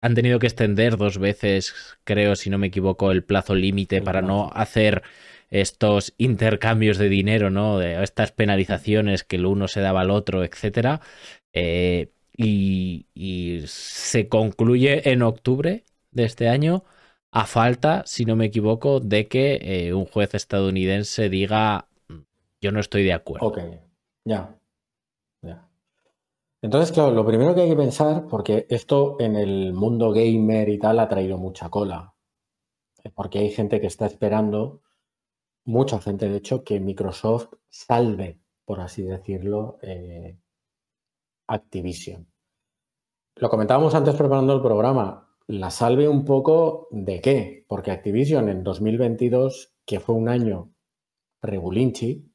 Han 0.03 0.14
tenido 0.14 0.39
que 0.39 0.47
extender 0.47 0.99
dos 0.99 1.18
veces, 1.18 1.74
creo, 2.05 2.37
si 2.37 2.49
no 2.49 2.59
me 2.59 2.68
equivoco, 2.68 3.11
el 3.11 3.24
plazo 3.24 3.57
límite 3.57 4.03
para 4.03 4.22
no 4.22 4.53
hacer 4.55 5.03
estos 5.51 6.14
intercambios 6.16 6.97
de 6.97 7.09
dinero, 7.09 7.51
¿no? 7.51 7.78
De 7.78 8.01
estas 8.05 8.30
penalizaciones 8.30 9.24
que 9.24 9.34
el 9.34 9.47
uno 9.47 9.66
se 9.66 9.80
daba 9.80 10.03
al 10.03 10.11
otro, 10.12 10.45
etcétera. 10.45 11.01
Eh, 11.53 12.12
y, 12.37 13.07
y 13.14 13.62
se 13.66 14.28
concluye 14.28 15.11
en 15.11 15.22
octubre 15.22 15.82
de 16.12 16.24
este 16.24 16.49
año 16.49 16.84
a 17.37 17.45
falta, 17.45 18.03
si 18.07 18.24
no 18.24 18.34
me 18.34 18.47
equivoco, 18.47 18.99
de 18.99 19.28
que 19.28 19.59
eh, 19.61 19.93
un 19.93 20.07
juez 20.07 20.32
estadounidense 20.32 21.28
diga 21.28 21.87
yo 22.62 22.72
no 22.72 22.80
estoy 22.80 23.05
de 23.05 23.12
acuerdo. 23.12 23.47
Ok, 23.47 23.59
ya. 24.24 24.59
ya. 25.43 25.68
Entonces, 26.62 26.93
claro, 26.93 27.11
lo 27.11 27.26
primero 27.26 27.55
que 27.55 27.61
hay 27.61 27.68
que 27.68 27.76
pensar, 27.76 28.26
porque 28.26 28.66
esto 28.70 29.16
en 29.20 29.37
el 29.37 29.74
mundo 29.74 30.12
gamer 30.12 30.70
y 30.70 30.78
tal 30.78 30.99
ha 30.99 31.09
traído 31.09 31.37
mucha 31.37 31.68
cola, 31.68 32.14
eh, 33.05 33.11
porque 33.14 33.41
hay 33.41 33.51
gente 33.51 33.82
que 33.82 33.89
está 33.89 34.07
esperando, 34.07 34.80
mucha 35.66 36.01
gente 36.01 36.30
de 36.30 36.39
hecho, 36.39 36.64
que 36.64 36.80
Microsoft 36.80 37.53
salve, 37.68 38.41
por 38.64 38.80
así 38.80 39.03
decirlo, 39.03 39.78
eh, 39.82 40.39
Activision. 41.49 42.26
Lo 43.34 43.51
comentábamos 43.51 43.95
antes 43.95 44.14
preparando 44.14 44.55
el 44.55 44.62
programa 44.62 45.25
la 45.49 45.70
salve 45.70 46.09
un 46.09 46.24
poco 46.24 46.88
de 46.90 47.20
qué, 47.20 47.64
porque 47.68 47.90
Activision 47.90 48.49
en 48.49 48.64
2022, 48.64 49.74
que 49.84 50.01
fue 50.01 50.14
un 50.14 50.28
año 50.28 50.72
regulinchi, 51.40 52.28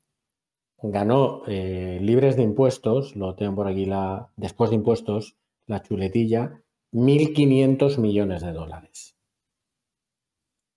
ganó 0.81 1.43
eh, 1.47 1.99
libres 2.01 2.37
de 2.37 2.43
impuestos, 2.43 3.15
lo 3.15 3.35
tengo 3.35 3.55
por 3.55 3.67
aquí, 3.67 3.85
la, 3.85 4.31
después 4.35 4.69
de 4.69 4.77
impuestos, 4.77 5.37
la 5.67 5.81
chuletilla, 5.81 6.63
1.500 6.93 7.97
millones 7.97 8.41
de 8.41 8.53
dólares. 8.53 9.17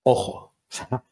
Ojo, 0.02 0.54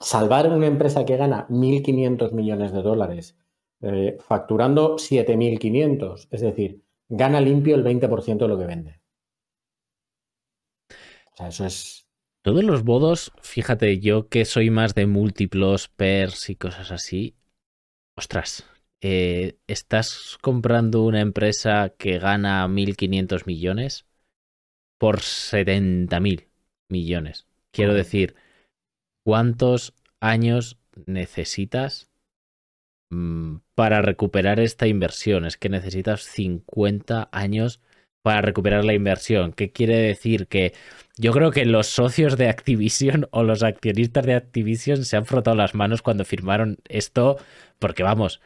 salvar 0.00 0.50
una 0.50 0.66
empresa 0.66 1.04
que 1.04 1.16
gana 1.16 1.46
1.500 1.48 2.32
millones 2.32 2.72
de 2.72 2.82
dólares, 2.82 3.36
eh, 3.80 4.18
facturando 4.20 4.96
7.500, 4.96 6.28
es 6.30 6.40
decir, 6.40 6.83
gana 7.08 7.40
limpio 7.40 7.74
el 7.74 7.84
20% 7.84 8.38
de 8.38 8.48
lo 8.48 8.58
que 8.58 8.66
vende. 8.66 9.00
O 11.32 11.36
sea, 11.36 11.48
eso 11.48 11.66
es. 11.66 12.06
Todos 12.42 12.62
los 12.62 12.84
bodos, 12.84 13.32
fíjate, 13.40 14.00
yo 14.00 14.28
que 14.28 14.44
soy 14.44 14.70
más 14.70 14.94
de 14.94 15.06
múltiplos 15.06 15.88
pers 15.88 16.50
y 16.50 16.56
cosas 16.56 16.90
así. 16.90 17.36
Ostras, 18.16 18.66
eh, 19.00 19.56
estás 19.66 20.38
comprando 20.42 21.02
una 21.02 21.20
empresa 21.20 21.94
que 21.96 22.18
gana 22.18 22.66
1.500 22.68 23.46
millones 23.46 24.06
por 24.98 25.20
70.000 25.20 26.48
millones. 26.88 27.46
Quiero 27.70 27.94
decir, 27.94 28.34
¿cuántos 29.24 29.94
años 30.20 30.78
necesitas 31.06 32.10
para 33.74 34.02
recuperar 34.02 34.60
esta 34.60 34.86
inversión. 34.86 35.44
Es 35.44 35.56
que 35.56 35.68
necesitas 35.68 36.22
50 36.22 37.28
años 37.32 37.80
para 38.22 38.40
recuperar 38.40 38.84
la 38.84 38.94
inversión. 38.94 39.52
¿Qué 39.52 39.70
quiere 39.70 39.98
decir? 39.98 40.46
Que 40.46 40.72
yo 41.18 41.32
creo 41.32 41.50
que 41.50 41.66
los 41.66 41.88
socios 41.88 42.38
de 42.38 42.48
Activision 42.48 43.28
o 43.32 43.42
los 43.42 43.62
accionistas 43.62 44.24
de 44.24 44.34
Activision 44.34 45.04
se 45.04 45.16
han 45.16 45.26
frotado 45.26 45.56
las 45.56 45.74
manos 45.74 46.02
cuando 46.02 46.24
firmaron 46.24 46.78
esto, 46.88 47.36
porque 47.78 48.02
vamos, 48.02 48.40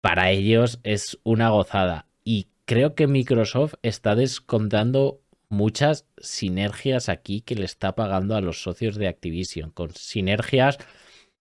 para 0.00 0.30
ellos 0.30 0.80
es 0.82 1.18
una 1.22 1.50
gozada. 1.50 2.06
Y 2.24 2.48
creo 2.64 2.94
que 2.94 3.06
Microsoft 3.06 3.74
está 3.82 4.16
descontando 4.16 5.20
muchas 5.48 6.06
sinergias 6.18 7.08
aquí 7.08 7.42
que 7.42 7.54
le 7.54 7.66
está 7.66 7.94
pagando 7.94 8.34
a 8.34 8.40
los 8.40 8.62
socios 8.62 8.96
de 8.96 9.06
Activision, 9.06 9.70
con 9.70 9.94
sinergias 9.94 10.78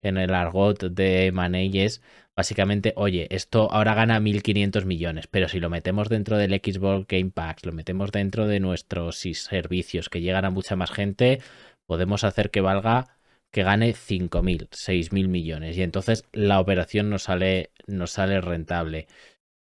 en 0.03 0.17
el 0.19 0.35
argot 0.35 0.85
de 0.85 1.31
Manei 1.33 1.79
es 1.79 2.03
básicamente, 2.37 2.93
oye, 2.97 3.27
esto 3.31 3.73
ahora 3.73 3.95
gana 3.95 4.21
1.500 4.21 4.85
millones, 4.85 5.27
pero 5.27 5.49
si 5.49 5.59
lo 5.59 5.71
metemos 5.71 6.09
dentro 6.09 6.37
del 6.37 6.53
Xbox 6.53 7.07
Game 7.09 7.31
Pass, 7.31 7.65
lo 7.65 7.73
metemos 7.73 8.13
dentro 8.13 8.47
de 8.47 8.61
nuestros 8.61 9.19
servicios 9.19 10.09
que 10.11 10.21
llegan 10.21 10.45
a 10.45 10.51
mucha 10.51 10.77
más 10.77 10.91
gente, 10.91 11.41
podemos 11.87 12.25
hacer 12.25 12.51
que 12.51 12.61
valga 12.61 13.17
que 13.51 13.63
gane 13.63 13.95
5.000, 13.95 14.69
6.000 14.69 15.29
millones 15.29 15.79
y 15.79 15.83
entonces 15.83 16.25
la 16.33 16.61
operación 16.61 17.09
no 17.09 17.19
sale, 17.19 17.71
no 17.87 18.07
sale 18.07 18.41
rentable. 18.43 19.07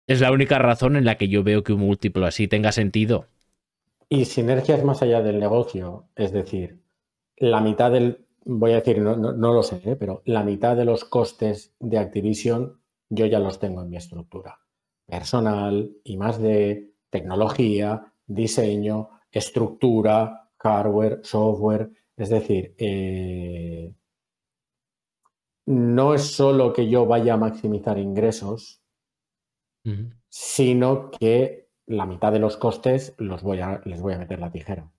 Es 0.05 0.19
la 0.19 0.31
única 0.31 0.57
razón 0.57 0.97
en 0.97 1.05
la 1.05 1.15
que 1.15 1.29
yo 1.29 1.43
veo 1.43 1.63
que 1.63 1.71
un 1.71 1.81
múltiplo 1.81 2.25
así 2.25 2.47
tenga 2.47 2.71
sentido. 2.73 3.27
Y 4.09 4.25
sinergias 4.25 4.83
más 4.83 5.01
allá 5.01 5.21
del 5.21 5.39
negocio, 5.39 6.07
es 6.15 6.33
decir, 6.33 6.79
la 7.37 7.61
mitad 7.61 7.91
del, 7.91 8.25
voy 8.45 8.71
a 8.71 8.75
decir, 8.75 8.99
no, 8.99 9.15
lo 9.33 9.63
sé, 9.63 9.81
¿eh? 9.85 9.95
pero 9.95 10.21
la 10.25 10.43
mitad 10.43 10.75
de 10.75 10.85
los 10.85 11.05
costes 11.05 11.75
de 11.79 11.97
Activision 11.97 12.79
yo 13.09 13.25
ya 13.25 13.39
los 13.39 13.59
tengo 13.59 13.81
en 13.81 13.89
mi 13.89 13.97
estructura. 13.97 14.59
Personal 15.05 15.91
y 16.03 16.17
más 16.17 16.39
de 16.39 16.93
tecnología, 17.09 18.13
diseño, 18.27 19.09
estructura, 19.31 20.51
hardware, 20.57 21.21
software. 21.23 21.91
Es 22.15 22.29
decir, 22.29 22.75
eh, 22.77 23.93
no 25.65 26.13
es 26.13 26.23
solo 26.23 26.73
que 26.73 26.89
yo 26.89 27.05
vaya 27.05 27.33
a 27.33 27.37
maximizar 27.37 27.97
ingresos, 27.97 28.81
sino 30.27 31.09
que 31.09 31.69
la 31.87 32.05
mitad 32.05 32.31
de 32.31 32.37
los 32.37 32.57
costes 32.57 33.15
los 33.17 33.41
voy 33.41 33.59
a, 33.59 33.81
les 33.85 34.01
voy 34.01 34.13
a 34.13 34.19
meter 34.19 34.39
la 34.39 34.51
tijera. 34.51 34.91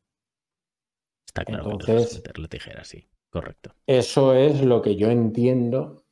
Está 1.25 1.45
claro 1.45 1.71
Entonces, 1.71 2.09
que 2.09 2.17
meter 2.17 2.39
la 2.39 2.49
tijera, 2.49 2.85
sí. 2.85 3.09
Correcto. 3.31 3.71
Eso 3.87 4.35
es 4.35 4.63
lo 4.63 4.83
que 4.83 4.97
yo 4.97 5.09
entiendo 5.09 6.03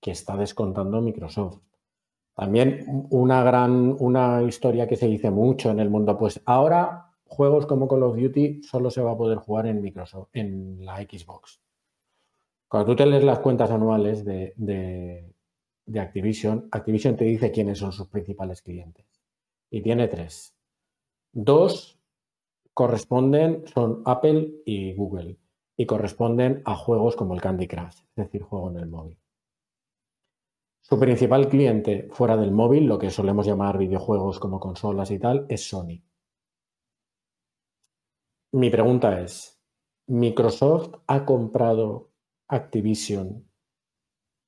que 0.00 0.10
está 0.10 0.36
descontando 0.36 1.00
Microsoft. 1.00 1.60
También 2.34 3.06
una 3.10 3.42
gran, 3.42 3.96
una 3.98 4.42
historia 4.42 4.86
que 4.86 4.96
se 4.96 5.06
dice 5.06 5.30
mucho 5.30 5.70
en 5.70 5.80
el 5.80 5.88
mundo, 5.88 6.18
pues 6.18 6.42
ahora 6.44 7.12
juegos 7.24 7.66
como 7.66 7.88
Call 7.88 8.02
of 8.02 8.16
Duty 8.16 8.62
solo 8.62 8.90
se 8.90 9.00
va 9.00 9.12
a 9.12 9.16
poder 9.16 9.38
jugar 9.38 9.66
en 9.66 9.80
Microsoft, 9.80 10.28
en 10.34 10.84
la 10.84 10.96
Xbox. 10.98 11.60
Cuando 12.68 12.92
tú 12.92 12.96
te 12.96 13.06
lees 13.06 13.24
las 13.24 13.38
cuentas 13.38 13.70
anuales 13.70 14.24
de, 14.24 14.52
de 14.56 16.00
Activision, 16.00 16.68
Activision 16.72 17.16
te 17.16 17.24
dice 17.24 17.50
quiénes 17.50 17.78
son 17.78 17.92
sus 17.92 18.08
principales 18.08 18.60
clientes. 18.60 19.06
Y 19.70 19.80
tiene 19.80 20.08
tres. 20.08 20.54
Dos 21.32 21.98
corresponden, 22.74 23.64
son 23.72 24.02
Apple 24.04 24.62
y 24.66 24.92
Google 24.94 25.38
y 25.76 25.86
corresponden 25.86 26.62
a 26.64 26.74
juegos 26.74 27.16
como 27.16 27.34
el 27.34 27.40
Candy 27.40 27.66
Crush, 27.66 28.00
es 28.16 28.16
decir, 28.16 28.42
juego 28.42 28.70
en 28.70 28.78
el 28.78 28.86
móvil. 28.86 29.18
Su 30.80 30.98
principal 30.98 31.48
cliente 31.48 32.08
fuera 32.10 32.36
del 32.36 32.52
móvil, 32.52 32.86
lo 32.86 32.98
que 32.98 33.10
solemos 33.10 33.46
llamar 33.46 33.78
videojuegos 33.78 34.38
como 34.38 34.60
consolas 34.60 35.10
y 35.10 35.18
tal, 35.18 35.46
es 35.48 35.66
Sony. 35.66 36.02
Mi 38.52 38.70
pregunta 38.70 39.20
es, 39.20 39.60
¿Microsoft 40.06 40.96
ha 41.06 41.24
comprado 41.24 42.12
Activision 42.48 43.48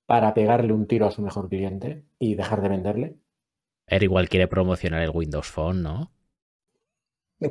para 0.06 0.34
pegarle 0.34 0.72
un 0.72 0.86
tiro 0.86 1.06
a 1.06 1.10
su 1.10 1.22
mejor 1.22 1.48
cliente 1.48 2.04
y 2.18 2.34
dejar 2.34 2.60
de 2.60 2.68
venderle? 2.68 3.18
Él 3.86 4.02
igual 4.02 4.28
quiere 4.28 4.46
promocionar 4.46 5.02
el 5.02 5.10
Windows 5.10 5.48
Phone, 5.48 5.82
¿no? 5.82 6.12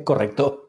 Correcto. 0.04 0.65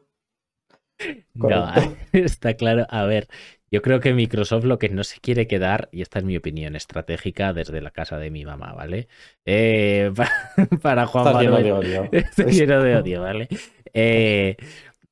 No, 1.34 1.72
está 2.12 2.54
claro. 2.54 2.86
A 2.90 3.04
ver, 3.04 3.28
yo 3.70 3.82
creo 3.82 4.00
que 4.00 4.14
Microsoft 4.14 4.64
lo 4.64 4.78
que 4.78 4.88
no 4.88 5.04
se 5.04 5.20
quiere 5.20 5.46
quedar, 5.46 5.88
y 5.92 6.02
esta 6.02 6.18
es 6.18 6.24
mi 6.24 6.36
opinión 6.36 6.76
estratégica 6.76 7.52
desde 7.52 7.80
la 7.80 7.90
casa 7.90 8.18
de 8.18 8.30
mi 8.30 8.44
mamá, 8.44 8.72
¿vale? 8.72 9.08
Eh, 9.44 10.12
para, 10.82 11.06
Juan 11.06 11.24
Manuel. 11.24 11.64
Lleno 11.64 11.80
de 11.80 11.98
odio. 11.98 12.10
lleno 12.46 12.82
de 12.82 12.96
odio, 12.96 13.22
¿vale? 13.22 13.48
Eh, 13.92 14.56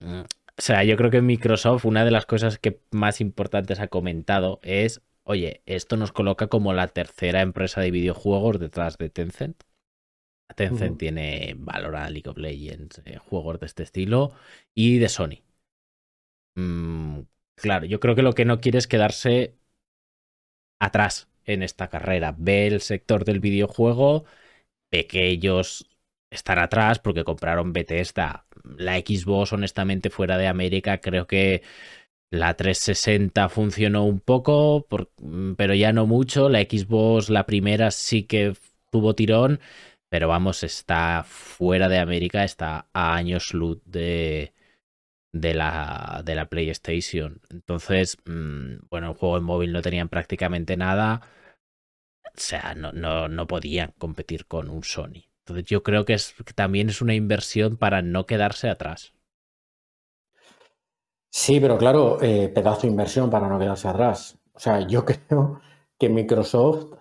o 0.01 0.63
sea, 0.63 0.85
yo 0.85 0.97
creo 0.97 1.11
que 1.11 1.21
Microsoft, 1.21 1.85
una 1.85 2.05
de 2.05 2.11
las 2.11 2.25
cosas 2.25 2.59
que 2.59 2.81
más 2.91 3.21
importantes 3.21 3.79
ha 3.79 3.89
comentado 3.89 4.59
es, 4.63 5.03
oye, 5.25 5.63
esto 5.67 5.97
nos 5.97 6.13
coloca 6.13 6.47
como 6.47 6.73
la 6.73 6.89
tercera 6.89 7.43
empresa 7.43 7.81
de 7.81 7.91
videojuegos 7.91 8.59
detrás 8.59 8.97
de 8.97 9.11
Tencent. 9.11 9.63
Tencent 10.55 10.99
tiene 10.99 11.55
Valorant, 11.59 12.11
League 12.11 12.31
of 12.31 12.39
Legends, 12.39 13.03
eh, 13.05 13.19
juegos 13.19 13.61
de 13.61 13.67
este 13.67 13.83
estilo, 13.83 14.33
y 14.75 14.99
de 14.99 15.09
Sony. 15.09 15.46
Mm, 16.57 17.21
claro, 17.55 17.87
yo 17.87 18.01
creo 18.01 18.15
que 18.15 18.23
lo 18.23 18.33
que 18.35 18.45
no 18.45 18.61
quiere 18.61 18.79
es 18.79 18.87
quedarse 18.89 19.57
atrás 20.79 21.29
en 21.45 21.63
esta 21.63 21.89
carrera. 21.89 22.35
Ve 22.37 22.67
el 22.67 22.81
sector 22.81 23.25
del 23.25 23.41
videojuego, 23.41 24.25
ve 24.93 25.07
que 25.07 25.29
ellos 25.29 25.89
están 26.31 26.59
atrás 26.59 26.99
porque 26.99 27.25
compraron 27.25 27.73
Bethesda. 27.73 28.47
La 28.79 28.99
Xbox, 28.99 29.53
honestamente, 29.53 30.11
fuera 30.11 30.39
de 30.39 30.49
América, 30.49 31.01
creo 31.01 31.27
que 31.27 31.63
la 32.31 32.55
360 32.57 33.49
funcionó 33.51 34.05
un 34.07 34.21
poco, 34.21 34.87
mm, 35.19 35.55
pero 35.55 35.75
ya 35.75 35.93
no 35.93 36.07
mucho. 36.07 36.49
La 36.49 36.63
Xbox, 36.63 37.31
la 37.31 37.47
primera, 37.47 37.91
sí 37.93 38.25
que 38.25 38.55
tuvo 38.91 39.15
tirón, 39.15 39.61
pero 40.11 40.29
vamos, 40.29 40.63
está 40.65 41.25
fuera 41.27 41.89
de 41.89 41.99
América, 42.01 42.45
está 42.45 42.89
a 42.95 43.15
años 43.17 43.55
luz 43.55 43.81
de, 43.87 44.55
de 45.41 45.55
la, 45.55 46.23
de 46.25 46.35
la 46.35 46.49
PlayStation. 46.49 47.41
Entonces, 47.51 48.19
mm, 48.27 48.89
bueno, 48.91 49.11
el 49.11 49.17
juego 49.17 49.39
en 49.39 49.45
móvil 49.45 49.73
no 49.73 49.83
tenían 49.83 50.09
prácticamente 50.09 50.77
nada. 50.77 51.23
O 52.25 52.29
sea, 52.39 52.75
no, 52.75 52.93
no, 52.93 53.29
no 53.29 53.47
podían 53.47 53.93
competir 53.99 54.47
con 54.47 54.69
un 54.71 54.85
Sony. 54.85 55.25
Entonces 55.41 55.65
yo 55.67 55.83
creo 55.83 56.05
que, 56.05 56.15
es, 56.15 56.35
también 56.55 56.89
es 56.89 57.01
una 57.01 57.15
inversión 57.15 57.77
para 57.77 58.03
no 58.03 58.27
quedarse 58.27 58.69
atrás. 58.69 59.15
Sí, 61.31 61.61
pero 61.61 61.79
claro, 61.79 62.21
eh, 62.23 62.49
pedazo 62.49 62.83
de 62.83 62.89
inversión 62.89 63.31
para 63.31 63.49
no 63.49 63.59
quedarse 63.59 63.89
atrás. 63.89 64.39
O 64.55 64.59
sea, 64.59 64.81
yo 64.87 65.05
creo 65.29 65.61
que 65.99 66.09
Microsoft 66.09 66.95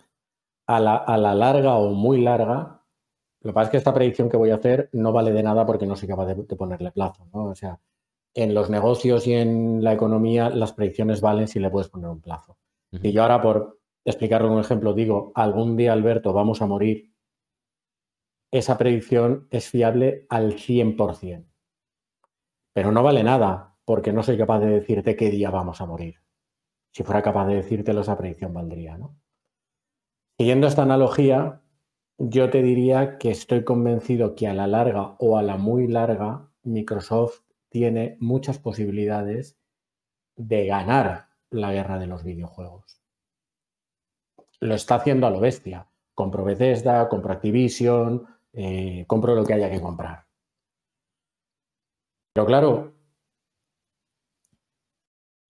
a 0.68 0.80
la, 0.80 0.96
a 0.98 1.18
la 1.18 1.34
larga 1.36 1.76
o 1.76 1.92
muy 1.92 2.22
larga, 2.22 2.82
lo 3.42 3.50
que 3.50 3.54
pasa 3.54 3.66
es 3.66 3.72
que 3.72 3.78
esta 3.78 3.94
predicción 3.94 4.30
que 4.30 4.38
voy 4.38 4.52
a 4.52 4.56
hacer 4.56 4.90
no 4.94 5.12
vale 5.12 5.32
de 5.32 5.44
nada 5.44 5.66
porque 5.66 5.86
no 5.86 5.96
soy 5.96 6.08
capaz 6.08 6.26
de, 6.28 6.36
de 6.36 6.56
ponerle 6.56 6.92
plazo, 6.92 7.28
¿no? 7.34 7.46
O 7.46 7.56
sea, 7.56 7.80
en 8.36 8.54
los 8.54 8.70
negocios 8.70 9.26
y 9.28 9.34
en 9.34 9.84
la 9.84 9.94
economía 9.94 10.50
las 10.50 10.74
predicciones 10.74 11.22
valen 11.22 11.48
si 11.48 11.60
le 11.60 11.70
puedes 11.70 11.90
poner 11.90 12.10
un 12.10 12.22
plazo. 12.22 12.58
Y 12.92 13.12
yo 13.12 13.24
ahora, 13.24 13.42
por 13.42 13.80
explicarlo 14.04 14.52
un 14.52 14.60
ejemplo, 14.60 14.94
digo, 14.94 15.32
algún 15.36 15.76
día, 15.76 15.94
Alberto, 15.94 16.34
vamos 16.34 16.62
a 16.62 16.68
morir. 16.68 17.12
Esa 18.52 18.78
predicción 18.78 19.48
es 19.52 19.70
fiable 19.70 20.28
al 20.30 20.54
100%. 20.54 21.46
Pero 22.74 22.92
no 22.92 23.04
vale 23.04 23.24
nada, 23.24 23.78
porque 23.86 24.12
no 24.12 24.22
soy 24.22 24.38
capaz 24.38 24.60
de 24.60 24.68
decirte 24.68 25.16
qué 25.16 25.30
día 25.30 25.50
vamos 25.50 25.80
a 25.80 25.86
morir. 25.86 26.16
Si 26.92 27.04
fuera 27.04 27.22
capaz 27.22 27.48
de 27.48 27.56
decírtelo, 27.56 28.02
esa 28.02 28.18
predicción 28.18 28.54
valdría, 28.54 28.98
¿no? 28.98 29.18
Siguiendo 30.38 30.68
esta 30.68 30.84
analogía, 30.84 31.62
yo 32.18 32.50
te 32.50 32.62
diría 32.62 33.18
que 33.18 33.32
estoy 33.32 33.64
convencido 33.64 34.36
que 34.36 34.48
a 34.48 34.54
la 34.54 34.68
larga 34.68 35.16
o 35.20 35.38
a 35.38 35.44
la 35.44 35.56
muy 35.58 35.88
larga, 35.88 36.50
Microsoft 36.64 37.45
tiene 37.76 38.16
muchas 38.22 38.58
posibilidades 38.58 39.60
de 40.38 40.66
ganar 40.66 41.28
la 41.50 41.74
guerra 41.74 42.00
de 42.00 42.08
los 42.08 42.24
videojuegos. 42.24 43.02
Lo 44.62 44.76
está 44.76 44.96
haciendo 44.96 45.28
a 45.28 45.30
lo 45.30 45.42
bestia. 45.42 45.86
Compro 46.14 46.46
Bethesda, 46.46 47.10
compro 47.10 47.34
Activision, 47.34 48.26
eh, 48.54 49.04
compro 49.08 49.36
lo 49.36 49.44
que 49.44 49.56
haya 49.56 49.70
que 49.70 49.82
comprar. 49.82 50.26
Pero 52.32 52.46
claro, 52.46 52.94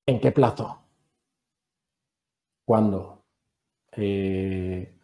¿en 0.07 0.19
qué 0.19 0.31
plazo? 0.31 0.81
¿Cuándo? 2.65 3.23
Eh, 3.91 4.97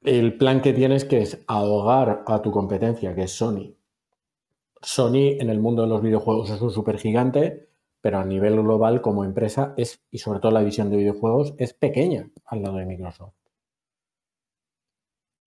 el 0.00 0.38
plan 0.38 0.62
que 0.62 0.72
tienes 0.72 1.04
que 1.04 1.20
es 1.20 1.44
ahogar 1.46 2.24
a 2.26 2.40
tu 2.40 2.50
competencia, 2.50 3.14
que 3.14 3.24
es 3.24 3.32
Sony, 3.32 3.76
Sony 4.82 5.38
en 5.40 5.48
el 5.50 5.60
mundo 5.60 5.82
de 5.82 5.88
los 5.88 6.02
videojuegos 6.02 6.50
es 6.50 6.60
un 6.60 6.70
super 6.70 6.98
gigante, 6.98 7.68
pero 8.00 8.18
a 8.18 8.24
nivel 8.24 8.60
global 8.60 9.00
como 9.00 9.24
empresa 9.24 9.74
es, 9.76 10.02
y 10.10 10.18
sobre 10.18 10.40
todo 10.40 10.52
la 10.52 10.60
división 10.60 10.90
de 10.90 10.96
videojuegos, 10.96 11.54
es 11.58 11.72
pequeña 11.72 12.30
al 12.44 12.62
lado 12.62 12.76
de 12.76 12.86
Microsoft. 12.86 13.34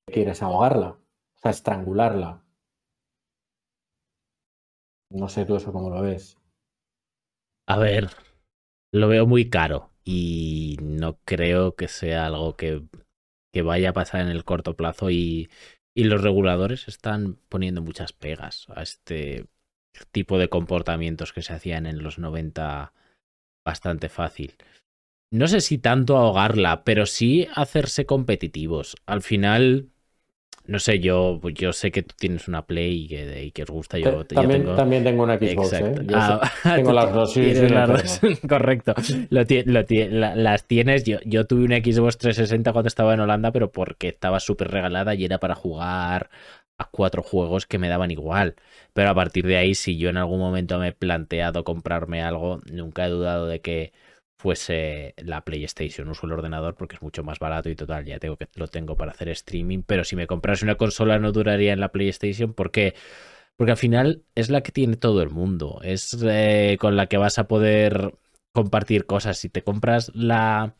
¿Quieres 0.07 0.41
ahogarla? 0.41 0.91
O 0.91 1.39
sea, 1.39 1.51
estrangularla. 1.51 2.43
No 5.09 5.27
sé 5.27 5.45
tú 5.45 5.55
eso 5.55 5.73
cómo 5.73 5.89
lo 5.89 6.01
ves. 6.01 6.37
A 7.67 7.77
ver, 7.77 8.09
lo 8.91 9.07
veo 9.07 9.25
muy 9.25 9.49
caro 9.49 9.91
y 10.03 10.77
no 10.81 11.19
creo 11.25 11.75
que 11.75 11.87
sea 11.87 12.27
algo 12.27 12.55
que, 12.55 12.87
que 13.51 13.61
vaya 13.63 13.89
a 13.89 13.93
pasar 13.93 14.21
en 14.21 14.27
el 14.29 14.45
corto 14.45 14.75
plazo 14.75 15.09
y 15.09 15.49
y 15.95 16.03
los 16.03 16.21
reguladores 16.21 16.87
están 16.87 17.37
poniendo 17.49 17.81
muchas 17.81 18.13
pegas 18.13 18.67
a 18.75 18.83
este 18.83 19.47
tipo 20.11 20.37
de 20.37 20.49
comportamientos 20.49 21.31
que 21.31 21.41
se 21.41 21.53
hacían 21.53 21.85
en 21.85 22.03
los 22.03 22.19
90 22.19 22.93
bastante 23.65 24.09
fácil. 24.09 24.55
no 25.31 25.47
sé 25.47 25.59
si 25.61 25.77
tanto 25.77 26.17
ahogarla, 26.17 26.83
pero 26.83 27.05
sí 27.05 27.47
hacerse 27.55 28.05
competitivos. 28.05 28.95
Al 29.05 29.21
final, 29.21 29.89
no 30.67 30.79
sé, 30.79 30.99
yo, 30.99 31.39
yo 31.53 31.73
sé 31.73 31.91
que 31.91 32.03
tú 32.03 32.15
tienes 32.17 32.47
una 32.47 32.65
Play 32.65 33.05
y 33.05 33.07
que, 33.07 33.51
que 33.53 33.63
os 33.63 33.69
gusta. 33.69 33.97
Yo, 33.97 34.25
también, 34.27 34.61
tengo... 34.61 34.75
también 34.75 35.03
tengo 35.03 35.23
una 35.23 35.37
Xbox, 35.37 35.73
¿eh? 35.81 35.93
Yo 36.05 36.17
Ah, 36.17 36.41
tengo 36.75 36.91
las 36.93 37.13
dos, 37.13 37.33
sí, 37.33 37.53
sí, 37.55 37.67
las 37.67 37.87
las 37.87 37.87
dos. 37.87 38.19
Correcto. 38.49 38.93
Lo 39.29 39.45
ti- 39.45 39.63
lo 39.63 39.85
ti- 39.85 40.07
la- 40.09 40.35
las 40.35 40.65
tienes. 40.67 41.03
Yo, 41.03 41.19
yo 41.25 41.45
tuve 41.45 41.65
una 41.65 41.77
Xbox 41.77 42.17
360 42.17 42.71
cuando 42.73 42.87
estaba 42.87 43.13
en 43.13 43.19
Holanda, 43.21 43.51
pero 43.51 43.71
porque 43.71 44.09
estaba 44.09 44.39
súper 44.39 44.69
regalada 44.71 45.15
y 45.15 45.25
era 45.25 45.39
para 45.39 45.55
jugar 45.55 46.29
a 46.77 46.85
cuatro 46.89 47.23
juegos 47.23 47.65
que 47.65 47.77
me 47.79 47.87
daban 47.89 48.11
igual. 48.11 48.55
Pero 48.93 49.09
a 49.09 49.15
partir 49.15 49.45
de 49.45 49.57
ahí, 49.57 49.75
si 49.75 49.97
yo 49.97 50.09
en 50.09 50.17
algún 50.17 50.39
momento 50.39 50.77
me 50.79 50.89
he 50.89 50.91
planteado 50.93 51.63
comprarme 51.63 52.21
algo, 52.21 52.59
nunca 52.71 53.05
he 53.05 53.09
dudado 53.09 53.47
de 53.47 53.61
que 53.61 53.93
fuese 54.37 55.13
la 55.17 55.43
PlayStation. 55.43 56.07
Uso 56.09 56.25
el 56.25 56.33
ordenador 56.33 56.75
porque 56.75 56.95
es 56.95 57.01
mucho 57.01 57.23
más 57.23 57.39
barato 57.39 57.69
y 57.69 57.75
total, 57.75 58.05
ya 58.05 58.19
tengo 58.19 58.37
que 58.37 58.47
lo 58.55 58.67
tengo 58.67 58.95
para 58.95 59.11
hacer 59.11 59.29
streaming. 59.29 59.83
Pero 59.85 60.03
si 60.03 60.15
me 60.15 60.27
comprase 60.27 60.65
una 60.65 60.75
consola 60.75 61.19
no 61.19 61.31
duraría 61.31 61.73
en 61.73 61.79
la 61.79 61.91
PlayStation 61.91 62.53
porque 62.53 62.95
porque 63.55 63.71
al 63.71 63.77
final 63.77 64.23
es 64.35 64.49
la 64.49 64.61
que 64.61 64.71
tiene 64.71 64.97
todo 64.97 65.21
el 65.21 65.29
mundo. 65.29 65.79
Es 65.83 66.17
eh, 66.23 66.77
con 66.79 66.95
la 66.95 67.07
que 67.07 67.17
vas 67.17 67.39
a 67.39 67.47
poder 67.47 68.13
compartir 68.51 69.05
cosas. 69.05 69.37
Si 69.37 69.49
te 69.49 69.63
compras 69.63 70.11
la, 70.13 70.75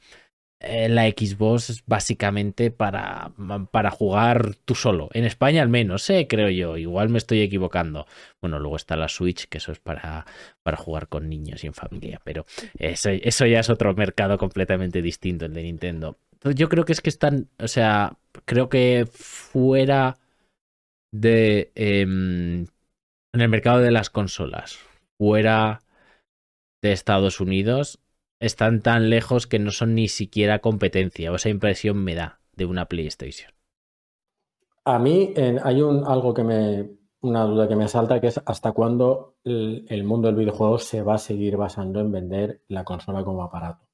eh, 0.60 0.90
la 0.90 1.04
Xbox 1.10 1.70
es 1.70 1.84
básicamente 1.86 2.72
para, 2.72 3.32
para 3.72 3.92
jugar 3.92 4.56
tú 4.66 4.74
solo. 4.74 5.10
En 5.14 5.26
España 5.26 5.62
al 5.62 5.70
menos, 5.70 6.10
eh, 6.10 6.28
creo 6.28 6.50
yo. 6.50 6.78
Igual 6.78 7.10
me 7.10 7.18
estoy 7.18 7.42
equivocando. 7.42 8.08
Bueno, 8.42 8.60
luego 8.60 8.76
está 8.76 8.96
la 8.96 9.10
Switch, 9.10 9.48
que 9.48 9.58
eso 9.58 9.72
es 9.72 9.80
para, 9.80 10.26
para 10.64 10.78
jugar 10.78 11.08
con 11.08 11.30
niños 11.30 11.64
y 11.64 11.68
en 11.68 11.74
familia. 11.74 12.22
Pero 12.24 12.46
eso, 12.78 13.10
eso 13.10 13.46
ya 13.46 13.60
es 13.60 13.70
otro 13.70 13.94
mercado 13.94 14.38
completamente 14.38 15.02
distinto, 15.02 15.46
el 15.46 15.54
de 15.54 15.64
Nintendo. 15.64 16.18
Entonces, 16.34 16.60
yo 16.60 16.70
creo 16.70 16.86
que 16.86 16.94
es 16.94 17.02
que 17.02 17.10
están, 17.10 17.50
o 17.60 17.68
sea, 17.68 18.18
creo 18.46 18.70
que 18.70 19.08
fuera 19.12 20.18
de 21.12 21.72
em, 21.76 22.68
en 23.34 23.42
el 23.42 23.50
mercado 23.50 23.80
de 23.80 23.92
las 23.92 24.10
consolas 24.10 24.80
fuera 25.18 25.82
de 26.82 26.92
Estados 26.92 27.40
Unidos 27.40 28.00
están 28.40 28.82
tan 28.82 29.10
lejos 29.10 29.48
que 29.48 29.60
no 29.60 29.72
son 29.72 29.96
ni 29.96 30.08
siquiera 30.08 30.60
competencia 30.60 31.32
o 31.32 31.36
esa 31.36 31.50
impresión 31.50 31.98
me 32.04 32.16
da 32.16 32.40
de 32.56 32.66
una 32.66 32.86
PlayStation 32.86 33.52
A 34.86 35.00
mí 35.00 35.34
hay 35.36 35.82
algo 35.82 36.34
que 36.34 36.44
me, 36.44 36.90
una 37.22 37.44
duda 37.46 37.68
que 37.68 37.76
me 37.76 37.88
salta, 37.88 38.22
que 38.22 38.28
es 38.28 38.42
hasta 38.46 38.72
cuándo 38.72 39.36
el, 39.44 40.04
mundo 40.04 40.28
del 40.28 40.36
videojuego 40.38 40.78
se 40.80 41.02
va 41.02 41.16
a 41.16 41.18
seguir 41.18 41.58
basando 41.58 42.00
en 42.00 42.12
vender 42.12 42.62
la 42.68 42.84
consola 42.84 43.24
como 43.24 43.44
aparato. 43.44 43.86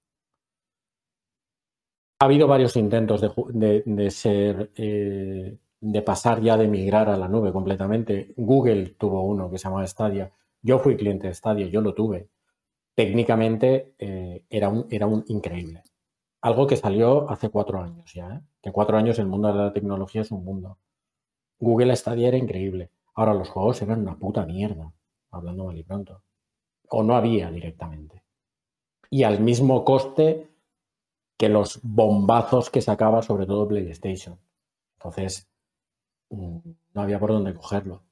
Ha 2.19 2.25
habido 2.25 2.47
varios 2.47 2.75
intentos 2.77 3.21
de- 3.21 3.83
de 3.85 4.11
ser, 4.11 4.71
eh, 4.75 5.57
de 5.79 6.01
pasar 6.03 6.41
ya 6.41 6.55
de 6.57 6.67
migrar 6.67 7.09
a 7.09 7.17
la 7.17 7.27
nube 7.27 7.51
completamente. 7.51 8.33
Google 8.37 8.95
tuvo 8.97 9.23
uno 9.23 9.49
que 9.49 9.57
se 9.57 9.63
llamaba 9.65 9.87
Stadia. 9.87 10.31
Yo 10.61 10.77
fui 10.79 10.95
cliente 10.97 11.27
de 11.27 11.33
Stadia, 11.33 11.67
yo 11.67 11.81
lo 11.81 11.93
tuve. 11.95 12.29
Técnicamente 13.01 13.95
eh, 13.97 14.45
era 14.47 14.69
un, 14.69 14.85
era 14.91 15.07
un 15.07 15.25
increíble. 15.27 15.81
Algo 16.41 16.67
que 16.67 16.77
salió 16.77 17.27
hace 17.31 17.49
cuatro 17.49 17.81
años 17.81 18.13
ya, 18.13 18.35
¿eh? 18.35 18.41
Que 18.61 18.71
cuatro 18.71 18.95
años 18.95 19.17
el 19.17 19.25
mundo 19.25 19.47
de 19.47 19.55
la 19.55 19.73
tecnología 19.73 20.21
es 20.21 20.29
un 20.29 20.45
mundo. 20.45 20.77
Google 21.57 21.95
Stadia 21.95 22.27
era 22.27 22.37
increíble. 22.37 22.91
Ahora 23.15 23.33
los 23.33 23.49
juegos 23.49 23.81
eran 23.81 24.01
una 24.01 24.19
puta 24.19 24.45
mierda, 24.45 24.93
hablando 25.31 25.65
mal 25.65 25.75
y 25.79 25.81
pronto. 25.81 26.21
O 26.89 27.01
no 27.01 27.15
había 27.15 27.49
directamente. 27.49 28.21
Y 29.09 29.23
al 29.23 29.39
mismo 29.39 29.83
coste 29.83 30.47
que 31.39 31.49
los 31.49 31.79
bombazos 31.81 32.69
que 32.69 32.81
sacaba 32.81 33.23
sobre 33.23 33.47
todo 33.47 33.67
PlayStation. 33.67 34.37
Entonces, 34.99 35.49
mm, 36.29 36.59
no 36.93 37.01
había 37.01 37.17
por 37.17 37.31
dónde 37.31 37.55
cogerlo. 37.55 38.03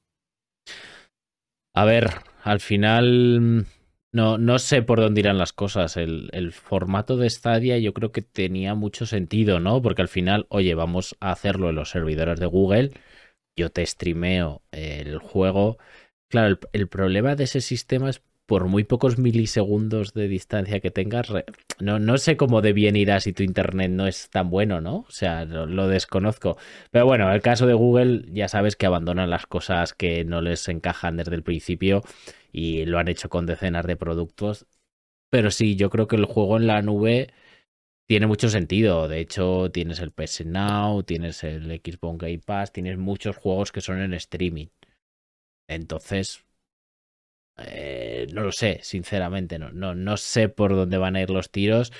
a 1.74 1.84
ver 1.84 2.10
al 2.42 2.58
final 2.58 3.66
no, 4.12 4.38
no 4.38 4.58
sé 4.58 4.82
por 4.82 5.00
dónde 5.00 5.20
irán 5.20 5.38
las 5.38 5.52
cosas 5.52 5.96
el, 5.96 6.52
formato 6.52 7.16
de 7.16 7.30
Stadia 7.30 7.78
yo 7.78 7.92
creo 7.94 8.12
que 8.12 8.22
tenía 8.22 8.74
mucho 8.74 9.06
sentido 9.06 9.60
¿no? 9.60 9.80
porque 9.82 10.02
al 10.02 10.08
final 10.08 10.46
oye 10.48 10.74
vamos 10.74 11.16
a 11.20 11.30
hacerlo 11.30 11.70
en 11.70 11.76
los 11.76 11.90
servidores 11.90 12.40
de 12.40 12.46
Google 12.46 12.90
yo 13.56 13.70
te 13.70 13.84
streameo 13.86 14.62
el 14.72 15.18
juego 15.18 15.78
claro 16.28 16.58
el, 16.72 16.88
problema 16.88 17.36
de 17.36 17.44
ese 17.44 17.60
sistema 17.60 18.10
es 18.10 18.22
por 18.46 18.66
muy 18.66 18.82
pocos 18.82 19.16
milisegundos 19.16 20.12
de 20.12 20.26
distancia 20.26 20.80
que 20.80 20.90
tengas, 20.90 21.28
no, 21.78 22.00
no 22.00 22.18
sé 22.18 22.36
cómo 22.36 22.62
de 22.62 22.72
bien 22.72 22.96
irá 22.96 23.20
si 23.20 23.32
tu 23.32 23.44
internet 23.44 23.92
no 23.92 24.08
es 24.08 24.28
tan 24.28 24.50
bueno, 24.50 24.80
¿no? 24.80 25.04
O 25.06 25.10
sea, 25.12 25.44
lo 25.44 25.86
desconozco. 25.86 26.56
Pero 26.90 27.06
bueno, 27.06 27.32
el 27.32 27.42
caso 27.42 27.68
de 27.68 27.74
Google, 27.74 28.24
ya 28.32 28.48
sabes 28.48 28.74
que 28.74 28.86
abandonan 28.86 29.30
las 29.30 29.46
cosas 29.46 29.94
que 29.94 30.24
no 30.24 30.40
les 30.40 30.68
encajan 30.68 31.16
desde 31.16 31.36
el 31.36 31.44
principio 31.44 32.02
y 32.52 32.84
lo 32.86 32.98
han 32.98 33.08
hecho 33.08 33.28
con 33.28 33.46
decenas 33.46 33.86
de 33.86 33.96
productos. 33.96 34.66
Pero 35.30 35.50
sí, 35.50 35.76
yo 35.76 35.90
creo 35.90 36.08
que 36.08 36.16
el 36.16 36.26
juego 36.26 36.56
en 36.58 36.66
la 36.66 36.82
nube 36.82 37.32
tiene 38.08 38.26
mucho 38.26 38.48
sentido. 38.50 39.08
De 39.08 39.20
hecho, 39.20 39.70
tienes 39.72 40.00
el 40.00 40.12
PS 40.12 40.44
Now, 40.46 41.02
tienes 41.04 41.44
el 41.44 41.64
Xbox 41.84 42.18
Game 42.18 42.40
Pass, 42.40 42.72
tienes 42.72 42.98
muchos 42.98 43.36
juegos 43.36 43.72
que 43.72 43.80
son 43.80 44.00
en 44.00 44.14
streaming. 44.14 44.68
Entonces, 45.68 46.44
eh, 47.58 48.26
no 48.32 48.42
lo 48.42 48.52
sé, 48.52 48.80
sinceramente, 48.82 49.58
no, 49.58 49.70
no, 49.72 49.94
no 49.94 50.16
sé 50.16 50.48
por 50.48 50.74
dónde 50.74 50.98
van 50.98 51.16
a 51.16 51.22
ir 51.22 51.30
los 51.30 51.50
tiros, 51.50 51.92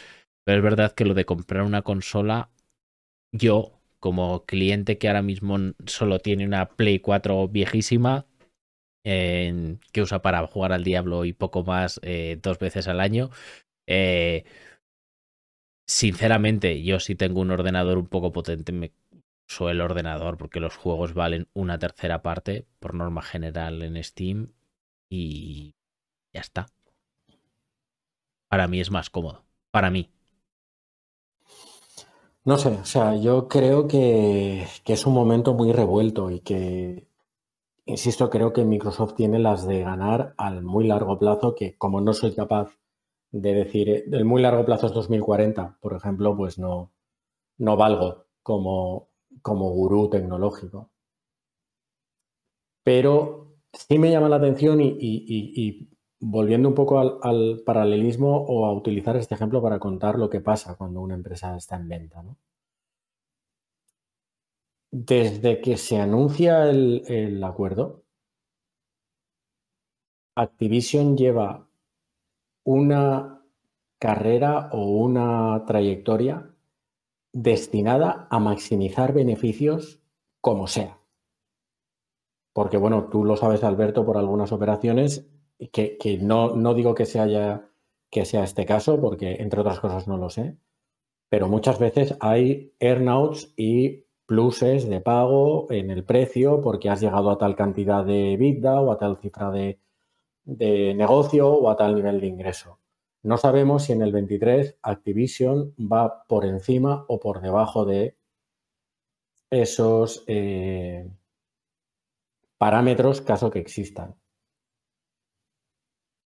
pero 0.44 0.58
es 0.58 0.64
verdad 0.64 0.92
que 0.92 1.04
lo 1.04 1.14
de 1.14 1.26
comprar 1.26 1.62
una 1.62 1.82
consola, 1.82 2.50
yo, 3.32 3.80
como 4.00 4.46
cliente 4.46 4.98
que 4.98 5.08
ahora 5.08 5.22
mismo 5.22 5.58
solo 5.86 6.20
tiene 6.20 6.46
una 6.46 6.70
Play 6.70 7.00
4 7.00 7.48
viejísima, 7.48 8.26
que 9.02 10.02
usa 10.02 10.22
para 10.22 10.46
jugar 10.46 10.72
al 10.72 10.84
Diablo 10.84 11.24
y 11.24 11.32
poco 11.32 11.64
más 11.64 12.00
eh, 12.02 12.38
dos 12.42 12.58
veces 12.58 12.88
al 12.88 13.00
año, 13.00 13.30
eh, 13.86 14.44
sinceramente, 15.86 16.82
yo 16.82 17.00
si 17.00 17.14
tengo 17.14 17.40
un 17.40 17.50
ordenador 17.50 17.98
un 17.98 18.06
poco 18.06 18.32
potente, 18.32 18.72
me 18.72 18.92
uso 19.48 19.70
el 19.70 19.80
ordenador 19.80 20.36
porque 20.38 20.60
los 20.60 20.76
juegos 20.76 21.14
valen 21.14 21.48
una 21.54 21.78
tercera 21.78 22.22
parte 22.22 22.66
por 22.78 22.94
norma 22.94 23.22
general 23.22 23.82
en 23.82 24.02
Steam 24.02 24.52
y 25.08 25.74
ya 26.32 26.40
está. 26.40 26.66
Para 28.48 28.68
mí 28.68 28.80
es 28.80 28.90
más 28.90 29.10
cómodo. 29.10 29.44
Para 29.70 29.90
mí. 29.90 30.10
No 32.44 32.58
sé, 32.58 32.68
o 32.70 32.84
sea, 32.84 33.16
yo 33.16 33.48
creo 33.48 33.86
que, 33.86 34.66
que 34.84 34.92
es 34.94 35.06
un 35.06 35.14
momento 35.14 35.54
muy 35.54 35.72
revuelto 35.72 36.30
y 36.30 36.40
que, 36.40 37.09
insisto, 37.90 38.30
creo 38.30 38.52
que 38.52 38.64
Microsoft 38.64 39.14
tiene 39.14 39.38
las 39.38 39.66
de 39.66 39.80
ganar 39.82 40.34
al 40.38 40.62
muy 40.62 40.86
largo 40.86 41.18
plazo, 41.18 41.54
que 41.54 41.76
como 41.76 42.00
no 42.00 42.12
soy 42.12 42.34
capaz 42.34 42.78
de 43.32 43.54
decir, 43.54 44.04
el 44.12 44.24
muy 44.24 44.42
largo 44.42 44.64
plazo 44.64 44.86
es 44.86 44.92
2040, 44.92 45.78
por 45.80 45.94
ejemplo, 45.94 46.36
pues 46.36 46.58
no, 46.58 46.92
no 47.58 47.76
valgo 47.76 48.26
como, 48.42 49.08
como 49.42 49.70
gurú 49.70 50.10
tecnológico. 50.10 50.90
Pero 52.82 53.56
sí 53.72 53.98
me 53.98 54.10
llama 54.10 54.28
la 54.28 54.36
atención 54.36 54.80
y, 54.80 55.88
volviendo 56.20 56.68
un 56.68 56.74
poco 56.74 56.98
al 57.00 57.62
paralelismo 57.64 58.36
o 58.36 58.66
a 58.66 58.72
utilizar 58.72 59.16
este 59.16 59.34
ejemplo 59.34 59.62
para 59.62 59.78
contar 59.78 60.18
lo 60.18 60.28
que 60.28 60.40
pasa 60.40 60.76
cuando 60.76 61.00
una 61.00 61.14
empresa 61.14 61.56
está 61.56 61.76
en 61.76 61.88
venta, 61.88 62.22
¿no? 62.22 62.36
Desde 64.92 65.60
que 65.60 65.76
se 65.76 65.98
anuncia 65.98 66.68
el, 66.68 67.42
acuerdo, 67.44 68.02
Activision 70.34 71.16
lleva 71.16 71.68
una 72.64 73.44
carrera 74.00 74.70
o 74.72 74.86
una 74.86 75.64
trayectoria 75.64 76.52
destinada 77.32 78.26
a 78.30 78.40
maximizar 78.40 79.12
beneficios 79.12 80.02
como 80.40 80.66
sea. 80.66 80.98
Porque, 82.52 82.76
bueno, 82.76 83.08
tú 83.10 83.24
lo 83.24 83.36
sabes, 83.36 83.62
Alberto, 83.62 84.04
por 84.04 84.16
algunas 84.16 84.50
operaciones, 84.50 85.30
que, 85.72 86.18
no, 86.20 86.56
no 86.56 86.74
digo 86.74 86.94
que 86.94 87.04
que 88.10 88.24
sea 88.24 88.42
este 88.42 88.66
caso, 88.66 89.00
porque 89.00 89.36
entre 89.38 89.60
otras 89.60 89.78
cosas 89.78 90.08
no 90.08 90.16
lo 90.16 90.30
sé, 90.30 90.56
pero 91.28 91.48
muchas 91.48 91.78
veces 91.78 92.16
hay 92.20 92.74
earnouts 92.80 93.52
y 93.56 94.06
pluses 94.30 94.88
de 94.88 95.00
pago 95.00 95.66
en 95.72 95.90
el 95.90 96.04
precio 96.04 96.60
porque 96.60 96.88
has 96.88 97.00
llegado 97.00 97.32
a 97.32 97.36
tal 97.36 97.56
cantidad 97.56 98.04
de 98.04 98.34
EBITDA 98.34 98.80
o 98.80 98.92
a 98.92 98.96
tal 98.96 99.16
cifra 99.16 99.50
de, 99.50 99.80
negocio 100.94 101.48
o 101.48 101.68
a 101.68 101.76
tal 101.76 101.96
nivel 101.96 102.20
de 102.20 102.28
ingreso. 102.28 102.78
No 103.24 103.38
sabemos 103.38 103.82
si 103.82 103.92
en 103.92 104.02
el 104.02 104.12
23 104.12 104.78
Activision 104.82 105.74
va 105.80 106.22
por 106.28 106.44
encima 106.44 107.04
o 107.08 107.18
por 107.18 107.40
debajo 107.40 107.84
de 107.84 108.16
esos 109.50 110.22
eh, 110.28 111.10
parámetros 112.56 113.22
caso 113.22 113.50
que 113.50 113.58
existan. 113.58 114.14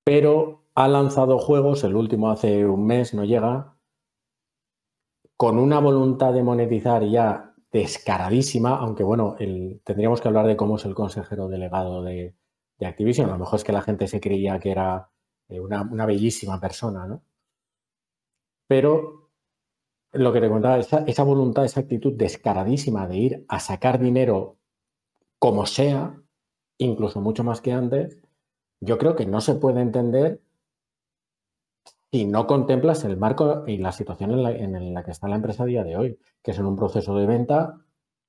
Pero 0.04 0.66
ha 0.76 0.86
lanzado 0.86 1.40
juegos, 1.40 1.82
el 1.82 1.96
último 1.96 2.30
hace 2.30 2.64
un 2.64 2.86
mes, 2.86 3.12
no 3.12 3.24
llega, 3.24 3.74
con 5.36 5.58
una 5.58 5.80
voluntad 5.80 6.32
de 6.32 6.44
monetizar 6.44 7.02
ya 7.02 7.47
descaradísima, 7.70 8.76
aunque 8.76 9.02
bueno, 9.02 9.36
tendríamos 9.84 10.20
que 10.20 10.28
hablar 10.28 10.46
de 10.46 10.56
cómo 10.56 10.76
es 10.76 10.84
el 10.84 10.94
consejero 10.94 11.48
delegado 11.48 12.02
de, 12.02 12.34
Activision. 12.80 13.28
A 13.28 13.32
lo 13.32 13.38
mejor 13.40 13.56
es 13.56 13.64
que 13.64 13.72
la 13.72 13.82
gente 13.82 14.06
se 14.06 14.20
creía 14.20 14.60
que 14.60 14.70
era 14.70 15.10
eh, 15.48 15.58
una, 15.58 16.06
bellísima 16.06 16.60
persona, 16.60 17.06
¿no? 17.06 17.22
Pero 18.68 19.30
lo 20.12 20.32
que 20.32 20.40
te 20.40 20.48
contaba, 20.48 20.78
esa, 20.78 20.98
esa 20.98 21.24
voluntad, 21.24 21.64
esa 21.64 21.80
actitud 21.80 22.12
descaradísima 22.12 23.08
de 23.08 23.16
ir 23.16 23.44
a 23.48 23.58
sacar 23.58 23.98
dinero 23.98 24.58
como 25.40 25.66
sea, 25.66 26.22
incluso 26.78 27.20
mucho 27.20 27.42
más 27.42 27.60
que 27.60 27.72
antes, 27.72 28.18
yo 28.80 28.96
creo 28.98 29.16
que 29.16 29.26
no 29.26 29.40
se 29.40 29.56
puede 29.56 29.80
entender 29.80 30.40
si 32.10 32.24
no 32.24 32.46
contemplas 32.46 33.04
el 33.04 33.16
marco 33.16 33.64
y 33.66 33.78
la 33.78 33.92
situación 33.92 34.30
en 34.46 34.94
la, 34.94 35.04
que 35.04 35.10
está 35.10 35.28
la 35.28 35.36
empresa 35.36 35.64
a 35.64 35.66
día 35.66 35.84
de 35.84 35.96
hoy, 35.96 36.18
que 36.42 36.52
es 36.52 36.58
en 36.58 36.66
un 36.66 36.76
proceso 36.76 37.16
de 37.16 37.26
venta 37.26 37.80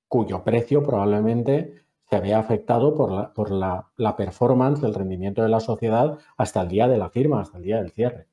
cuyo 0.08 0.44
precio 0.44 0.84
probablemente 0.84 1.84
se 2.10 2.20
vea 2.20 2.40
afectado 2.40 2.96
por 2.96 3.12
la, 3.12 3.34
por 3.34 3.52
la, 3.52 4.18
performance 4.18 4.82
del 4.82 4.96
rendimiento 4.96 5.44
de 5.44 5.50
la 5.50 5.60
sociedad 5.60 6.18
hasta 6.36 6.62
el 6.62 6.68
día 6.68 6.88
de 6.88 6.98
la 6.98 7.10
firma, 7.10 7.42
hasta 7.42 7.58
el 7.58 7.64
día 7.64 7.78
del 7.78 7.92
cierre. 7.92 8.28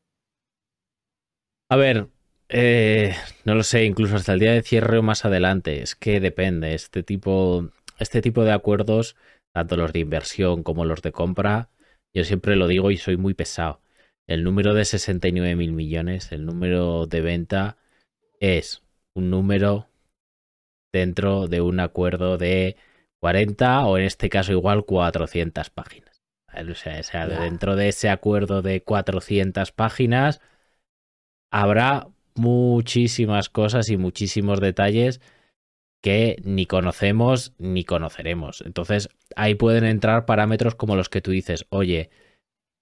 A 1.69 1.77
ver, 1.77 2.09
eh, 2.49 3.15
no 3.45 3.55
lo 3.55 3.63
sé, 3.63 3.85
incluso 3.85 4.17
hasta 4.17 4.33
el 4.33 4.41
día 4.41 4.53
de 4.53 4.63
cierre 4.63 4.99
o 4.99 5.03
más 5.03 5.27
adelante, 5.27 5.83
es 5.83 5.95
que 5.95 6.21
depende. 6.21 6.75
Este 6.75 7.03
tipo, 7.03 7.69
este 7.99 8.23
tipo 8.23 8.45
de 8.45 8.53
acuerdos, 8.53 9.15
tanto 9.53 9.77
los 9.77 9.93
de 9.93 9.99
inversión 9.99 10.63
como 10.63 10.87
los 10.87 11.03
de 11.03 11.13
compra, 11.13 11.69
yo 12.15 12.25
siempre 12.25 12.57
lo 12.57 12.69
digo 12.69 12.91
y 12.91 12.97
soy 12.97 13.19
muy 13.19 13.35
pesado 13.35 13.81
el 14.27 14.45
número 14.45 14.75
de 14.75 14.85
69 14.85 15.57
mil 15.57 15.73
millones, 15.73 16.33
el 16.33 16.45
número 16.45 17.07
de 17.07 17.21
venta, 17.21 17.77
es 18.41 18.83
un 19.15 19.31
número 19.31 19.89
dentro 20.93 21.47
de 21.47 21.61
un 21.61 21.81
acuerdo 21.81 22.39
de 22.39 22.77
40 23.21 23.87
o 23.87 23.99
en 23.99 24.05
este 24.05 24.29
caso 24.29 24.53
igual 24.53 24.85
400 24.85 25.71
páginas. 25.71 26.23
O 26.47 26.75
sea, 26.75 27.27
dentro 27.27 27.77
de 27.77 27.89
ese 27.89 28.09
acuerdo 28.09 28.63
de 28.63 28.83
400 28.83 29.73
páginas 29.73 30.41
habrá 31.51 32.09
muchísimas 32.35 33.51
cosas 33.51 33.91
y 33.91 33.97
muchísimos 33.97 34.61
detalles 34.61 35.21
que 36.03 36.37
ni 36.45 36.67
conocemos 36.67 37.53
ni 37.59 37.85
conoceremos. 37.85 38.63
Entonces 38.65 39.09
ahí 39.35 39.55
pueden 39.55 39.85
entrar 39.85 40.25
parámetros 40.25 40.75
como 40.75 40.97
los 40.97 41.09
que 41.09 41.21
tú 41.21 41.31
dices, 41.31 41.67
oye, 41.69 42.11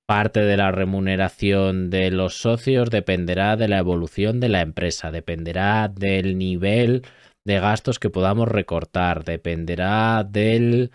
Parte 0.06 0.40
de 0.40 0.58
la 0.58 0.70
remuneración 0.70 1.88
de 1.88 2.10
los 2.10 2.36
socios 2.36 2.90
dependerá 2.90 3.56
de 3.56 3.68
la 3.68 3.78
evolución 3.78 4.38
de 4.38 4.50
la 4.50 4.60
empresa, 4.60 5.10
dependerá 5.10 5.88
del 5.88 6.36
nivel 6.36 7.06
de 7.44 7.58
gastos 7.58 7.98
que 7.98 8.10
podamos 8.10 8.48
recortar, 8.48 9.24
dependerá 9.24 10.22
del 10.28 10.90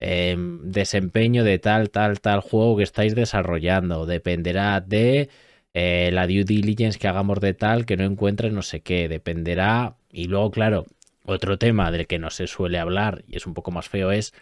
em, 0.00 0.60
desempeño 0.70 1.42
de 1.42 1.58
tal, 1.58 1.90
tal, 1.90 2.20
tal 2.20 2.40
juego 2.40 2.76
que 2.76 2.82
estáis 2.82 3.14
desarrollando, 3.14 4.04
dependerá 4.04 4.80
de 4.82 5.30
eh, 5.74 6.10
la 6.12 6.26
due 6.26 6.44
diligence 6.44 6.98
que 6.98 7.08
hagamos 7.08 7.40
de 7.40 7.54
tal 7.54 7.86
que 7.86 7.96
no 7.96 8.04
encuentre 8.04 8.50
no 8.50 8.62
sé 8.62 8.80
qué, 8.82 9.08
dependerá. 9.08 9.96
Y 10.10 10.24
luego, 10.26 10.50
claro, 10.50 10.86
otro 11.24 11.58
tema 11.58 11.90
del 11.90 12.06
que 12.06 12.18
no 12.18 12.30
se 12.30 12.46
suele 12.46 12.78
hablar 12.78 13.24
y 13.28 13.36
es 13.36 13.46
un 13.46 13.54
poco 13.54 13.70
más 13.70 13.88
feo 13.88 14.10
es 14.12 14.34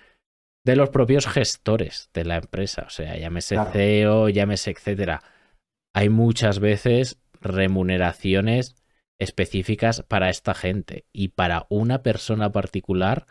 de 0.69 0.77
los 0.77 0.91
propios 0.91 1.27
gestores 1.27 2.11
de 2.13 2.27
la 2.27 2.37
empresa. 2.37 2.85
O 2.87 2.91
sea, 2.91 3.17
llámese 3.17 3.57
CEO, 3.73 4.29
llámese 4.29 4.71
etcétera. 4.73 5.23
Hay 5.95 6.11
muchas 6.11 6.61
veces 6.61 7.19
remuneraciones 7.41 8.77
específicas 9.19 10.03
para 10.03 10.29
esta 10.29 10.53
gente 10.53 11.07
y 11.11 11.29
para 11.29 11.67
una 11.71 12.03
persona 12.03 12.53
particular 12.53 13.27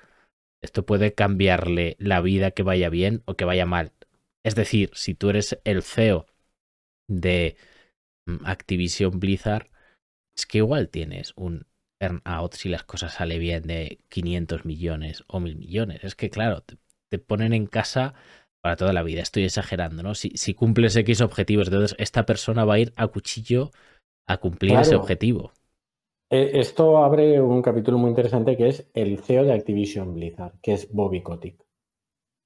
esto 0.63 0.83
puede 0.83 1.13
cambiarle 1.13 1.95
la 1.99 2.21
vida 2.21 2.49
que 2.49 2.63
vaya 2.63 2.89
bien 2.89 3.21
o 3.25 3.35
que 3.35 3.45
vaya 3.45 3.67
mal. 3.67 3.93
Es 4.43 4.55
decir, 4.55 4.89
si 4.95 5.13
tú 5.13 5.29
eres 5.29 5.59
el 5.63 5.83
CEO 5.83 6.25
de 7.07 7.55
mm, 8.25 8.47
Activision 8.47 9.19
Blizzard, 9.19 9.69
es 10.35 10.47
que 10.47 10.57
igual 10.57 10.89
tienes 10.89 11.33
un 11.35 11.67
earn-out 12.01 12.53
si 12.53 12.69
las 12.69 12.83
cosas 12.83 13.13
salen 13.13 13.39
bien 13.39 13.61
de 13.67 13.99
500 14.09 14.65
millones 14.65 15.23
o 15.27 15.39
1000 15.39 15.55
millones. 15.55 16.03
Es 16.03 16.15
que 16.15 16.31
claro, 16.31 16.63
te 17.10 17.20
ponen 17.20 17.53
en 17.53 17.68
casa 17.68 18.14
para 18.62 18.76
toda 18.76 18.93
la 18.93 19.03
vida. 19.03 19.22
Estoy 19.22 19.43
exagerando, 19.43 20.03
¿no? 20.03 20.16
Si, 20.16 20.32
si 20.36 20.53
cumples 20.53 20.95
X 20.95 21.22
objetivos, 21.22 21.68
entonces 21.68 21.95
esta 21.99 22.26
persona 22.26 22.66
va 22.66 22.76
a 22.76 22.80
ir 22.80 22.93
a 22.95 23.08
cuchillo 23.08 23.72
a 24.28 24.38
cumplir 24.38 24.78
ese 24.78 24.95
objetivo. 24.95 25.51
E, 26.30 26.60
esto 26.60 26.97
abre 26.97 27.39
un 27.39 27.62
capítulo 27.62 27.97
muy 27.97 28.10
interesante 28.10 28.58
que 28.58 28.68
es 28.68 28.89
el 28.93 29.20
CEO 29.20 29.45
de 29.45 29.53
Activision 29.53 30.14
Blizzard, 30.14 30.60
que 30.62 30.74
es 30.74 30.91
Bobby 30.91 31.24
Kotick. 31.24 31.66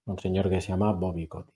Un 0.05 0.19
señor 0.19 0.49
que 0.49 0.61
se 0.61 0.69
llama 0.69 0.93
Bobby 0.93 1.27
Kotick. 1.27 1.55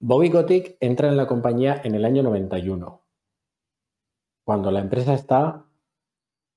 Bobby 0.00 0.30
Kotick 0.30 0.76
entra 0.80 1.08
en 1.08 1.16
la 1.16 1.26
compañía 1.26 1.80
en 1.84 1.94
el 1.94 2.04
año 2.04 2.22
91, 2.22 3.04
cuando 4.44 4.70
la 4.70 4.80
empresa 4.80 5.14
está 5.14 5.66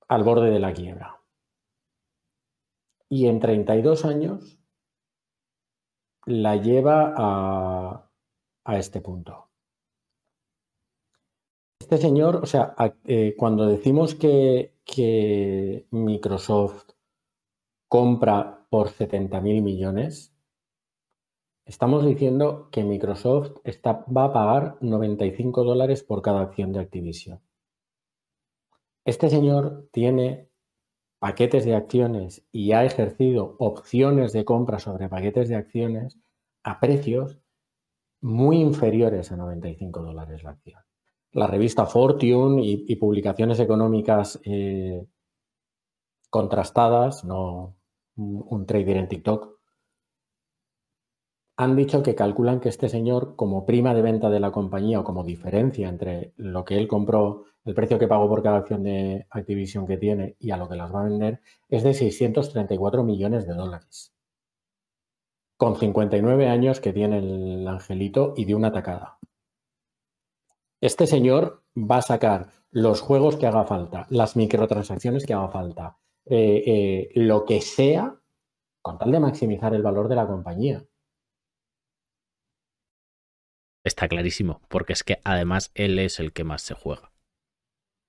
al 0.08 0.24
borde 0.24 0.50
de 0.50 0.58
la 0.58 0.72
quiebra. 0.72 1.20
Y 3.08 3.28
en 3.28 3.38
32 3.38 4.04
años 4.06 4.58
la 6.26 6.56
lleva 6.56 7.14
a, 7.16 8.78
este 8.78 9.00
punto. 9.00 9.48
Este 11.78 11.98
señor, 11.98 12.36
o 12.36 12.46
sea, 12.46 12.74
eh, 13.04 13.34
cuando 13.36 13.66
decimos 13.66 14.14
que, 14.14 14.74
que, 14.84 15.86
Microsoft 15.90 16.90
compra 17.88 18.66
por 18.70 18.88
70 18.88 19.40
mil 19.40 19.62
millones, 19.62 20.34
estamos 21.66 22.04
diciendo 22.04 22.68
que 22.70 22.84
Microsoft 22.84 23.58
está, 23.64 24.04
va 24.06 24.24
a 24.24 24.32
pagar 24.32 24.78
95 24.80 25.62
dólares 25.62 26.02
por 26.02 26.22
cada 26.22 26.40
acción 26.40 26.72
de 26.72 26.80
Activision. 26.80 27.40
Este 29.04 29.28
señor 29.28 29.88
tiene 29.92 30.48
paquetes 31.24 31.64
de 31.64 31.74
acciones 31.74 32.46
y 32.52 32.72
ha 32.72 32.84
ejercido 32.84 33.56
opciones 33.58 34.34
de 34.34 34.44
compra 34.44 34.78
sobre 34.78 35.08
paquetes 35.08 35.48
de 35.48 35.56
acciones 35.56 36.18
a 36.62 36.80
precios 36.80 37.38
muy 38.20 38.58
inferiores 38.58 39.32
a 39.32 39.36
95 39.38 40.02
dólares 40.02 40.42
la 40.42 40.50
acción. 40.50 40.82
La 41.32 41.46
revista 41.46 41.86
Fortune 41.86 42.62
y, 42.62 42.96
publicaciones 42.96 43.58
económicas 43.58 44.38
eh, 44.44 45.06
contrastadas, 46.28 47.24
no 47.24 47.74
un 48.16 48.66
trader 48.66 48.98
en 48.98 49.08
TikTok, 49.08 49.60
han 51.56 51.76
dicho 51.76 52.02
que 52.02 52.14
calculan 52.14 52.60
que 52.60 52.68
este 52.68 52.88
señor, 52.88 53.36
como 53.36 53.64
prima 53.64 53.94
de 53.94 54.02
venta 54.02 54.28
de 54.28 54.40
la 54.40 54.50
compañía 54.50 55.00
o 55.00 55.04
como 55.04 55.22
diferencia 55.22 55.88
entre 55.88 56.32
lo 56.36 56.64
que 56.64 56.76
él 56.76 56.88
compró, 56.88 57.44
el 57.64 57.74
precio 57.74 57.98
que 57.98 58.08
pagó 58.08 58.28
por 58.28 58.42
cada 58.42 58.58
acción 58.58 58.82
de 58.82 59.26
Activision 59.30 59.86
que 59.86 59.96
tiene 59.96 60.36
y 60.38 60.50
a 60.50 60.56
lo 60.56 60.68
que 60.68 60.76
las 60.76 60.92
va 60.92 61.02
a 61.02 61.04
vender, 61.04 61.40
es 61.68 61.84
de 61.84 61.94
634 61.94 63.04
millones 63.04 63.46
de 63.46 63.54
dólares. 63.54 64.12
Con 65.56 65.76
59 65.76 66.48
años 66.48 66.80
que 66.80 66.92
tiene 66.92 67.18
el 67.18 67.66
angelito 67.68 68.34
y 68.36 68.44
de 68.44 68.54
una 68.54 68.68
atacada. 68.68 69.18
Este 70.80 71.06
señor 71.06 71.62
va 71.76 71.98
a 71.98 72.02
sacar 72.02 72.48
los 72.70 73.00
juegos 73.00 73.36
que 73.36 73.46
haga 73.46 73.64
falta, 73.64 74.06
las 74.10 74.36
microtransacciones 74.36 75.24
que 75.24 75.32
haga 75.32 75.48
falta, 75.48 75.98
eh, 76.26 76.62
eh, 76.66 77.10
lo 77.14 77.44
que 77.44 77.60
sea, 77.60 78.16
con 78.82 78.98
tal 78.98 79.12
de 79.12 79.20
maximizar 79.20 79.72
el 79.74 79.82
valor 79.82 80.08
de 80.08 80.16
la 80.16 80.26
compañía. 80.26 80.84
Está 83.84 84.08
clarísimo, 84.08 84.60
porque 84.68 84.94
es 84.94 85.04
que 85.04 85.20
además 85.24 85.70
él 85.74 85.98
es 85.98 86.18
el 86.18 86.32
que 86.32 86.42
más 86.42 86.62
se 86.62 86.74
juega. 86.74 87.12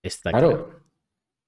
Está 0.01 0.31
claro. 0.31 0.69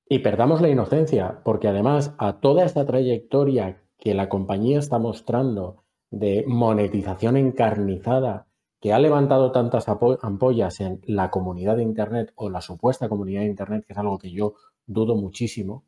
Y 0.10 0.20
perdamos 0.20 0.62
la 0.62 0.70
inocencia, 0.70 1.42
porque 1.44 1.68
además 1.68 2.14
a 2.18 2.40
toda 2.40 2.66
esta 2.66 2.86
trayectoria 2.86 3.82
que 3.98 4.14
la 4.14 4.30
compañía 4.30 4.80
está 4.80 5.00
mostrando 5.00 5.84
de 6.12 6.46
monetización 6.48 7.38
encarnizada, 7.38 8.48
que 8.80 8.94
ha 8.94 9.00
levantado 9.00 9.52
tantas 9.52 9.88
ampollas 9.90 10.80
en 10.82 11.02
la 11.06 11.32
comunidad 11.32 11.78
de 11.78 11.84
Internet 11.84 12.32
o 12.36 12.50
la 12.50 12.62
supuesta 12.62 13.10
comunidad 13.10 13.42
de 13.42 13.48
Internet, 13.48 13.86
que 13.86 13.94
es 13.94 14.00
algo 14.00 14.18
que 14.18 14.32
yo 14.32 14.54
dudo 14.86 15.16
muchísimo, 15.16 15.86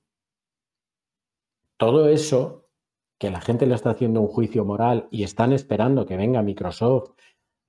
todo 1.78 2.10
eso 2.10 2.68
que 3.18 3.30
la 3.30 3.42
gente 3.42 3.66
le 3.66 3.76
está 3.76 3.92
haciendo 3.92 4.22
un 4.22 4.28
juicio 4.28 4.66
moral 4.66 5.08
y 5.12 5.24
están 5.24 5.54
esperando 5.54 6.06
que 6.06 6.18
venga 6.18 6.42
Microsoft 6.42 7.12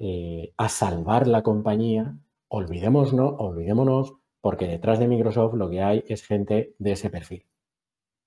eh, 0.01 0.55
a 0.57 0.71
salvar 0.71 1.27
la 1.27 1.43
compañía, 1.43 2.17
olvidémonos, 2.49 3.13
olvidémonos, 3.13 4.15
porque 4.41 4.67
detrás 4.67 4.99
de 4.99 5.07
Microsoft 5.07 5.55
lo 5.55 5.69
que 5.69 5.83
hay 5.83 6.05
es 6.09 6.25
gente 6.25 6.75
de 6.79 6.93
ese 6.93 7.11
perfil. 7.11 7.47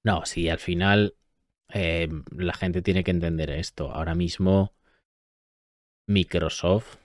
No, 0.04 0.24
sí, 0.26 0.50
al 0.50 0.60
final 0.60 1.16
eh, 1.74 2.10
la 2.30 2.54
gente 2.54 2.84
tiene 2.84 3.04
que 3.04 3.10
entender 3.10 3.50
esto. 3.50 3.92
Ahora 3.92 4.14
mismo 4.14 4.76
Microsoft 6.08 6.98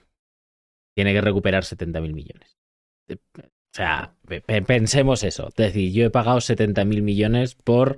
tiene 0.95 1.13
que 1.13 1.21
recuperar 1.21 1.63
70 1.65 2.01
mil 2.01 2.13
millones. 2.13 2.59
O 3.09 3.15
sea, 3.71 4.15
pensemos 4.67 5.23
eso. 5.23 5.47
Es 5.47 5.55
decir, 5.55 5.91
yo 5.91 6.05
he 6.05 6.09
pagado 6.11 6.41
70 6.41 6.85
mil 6.85 7.01
millones 7.01 7.55
por 7.55 7.97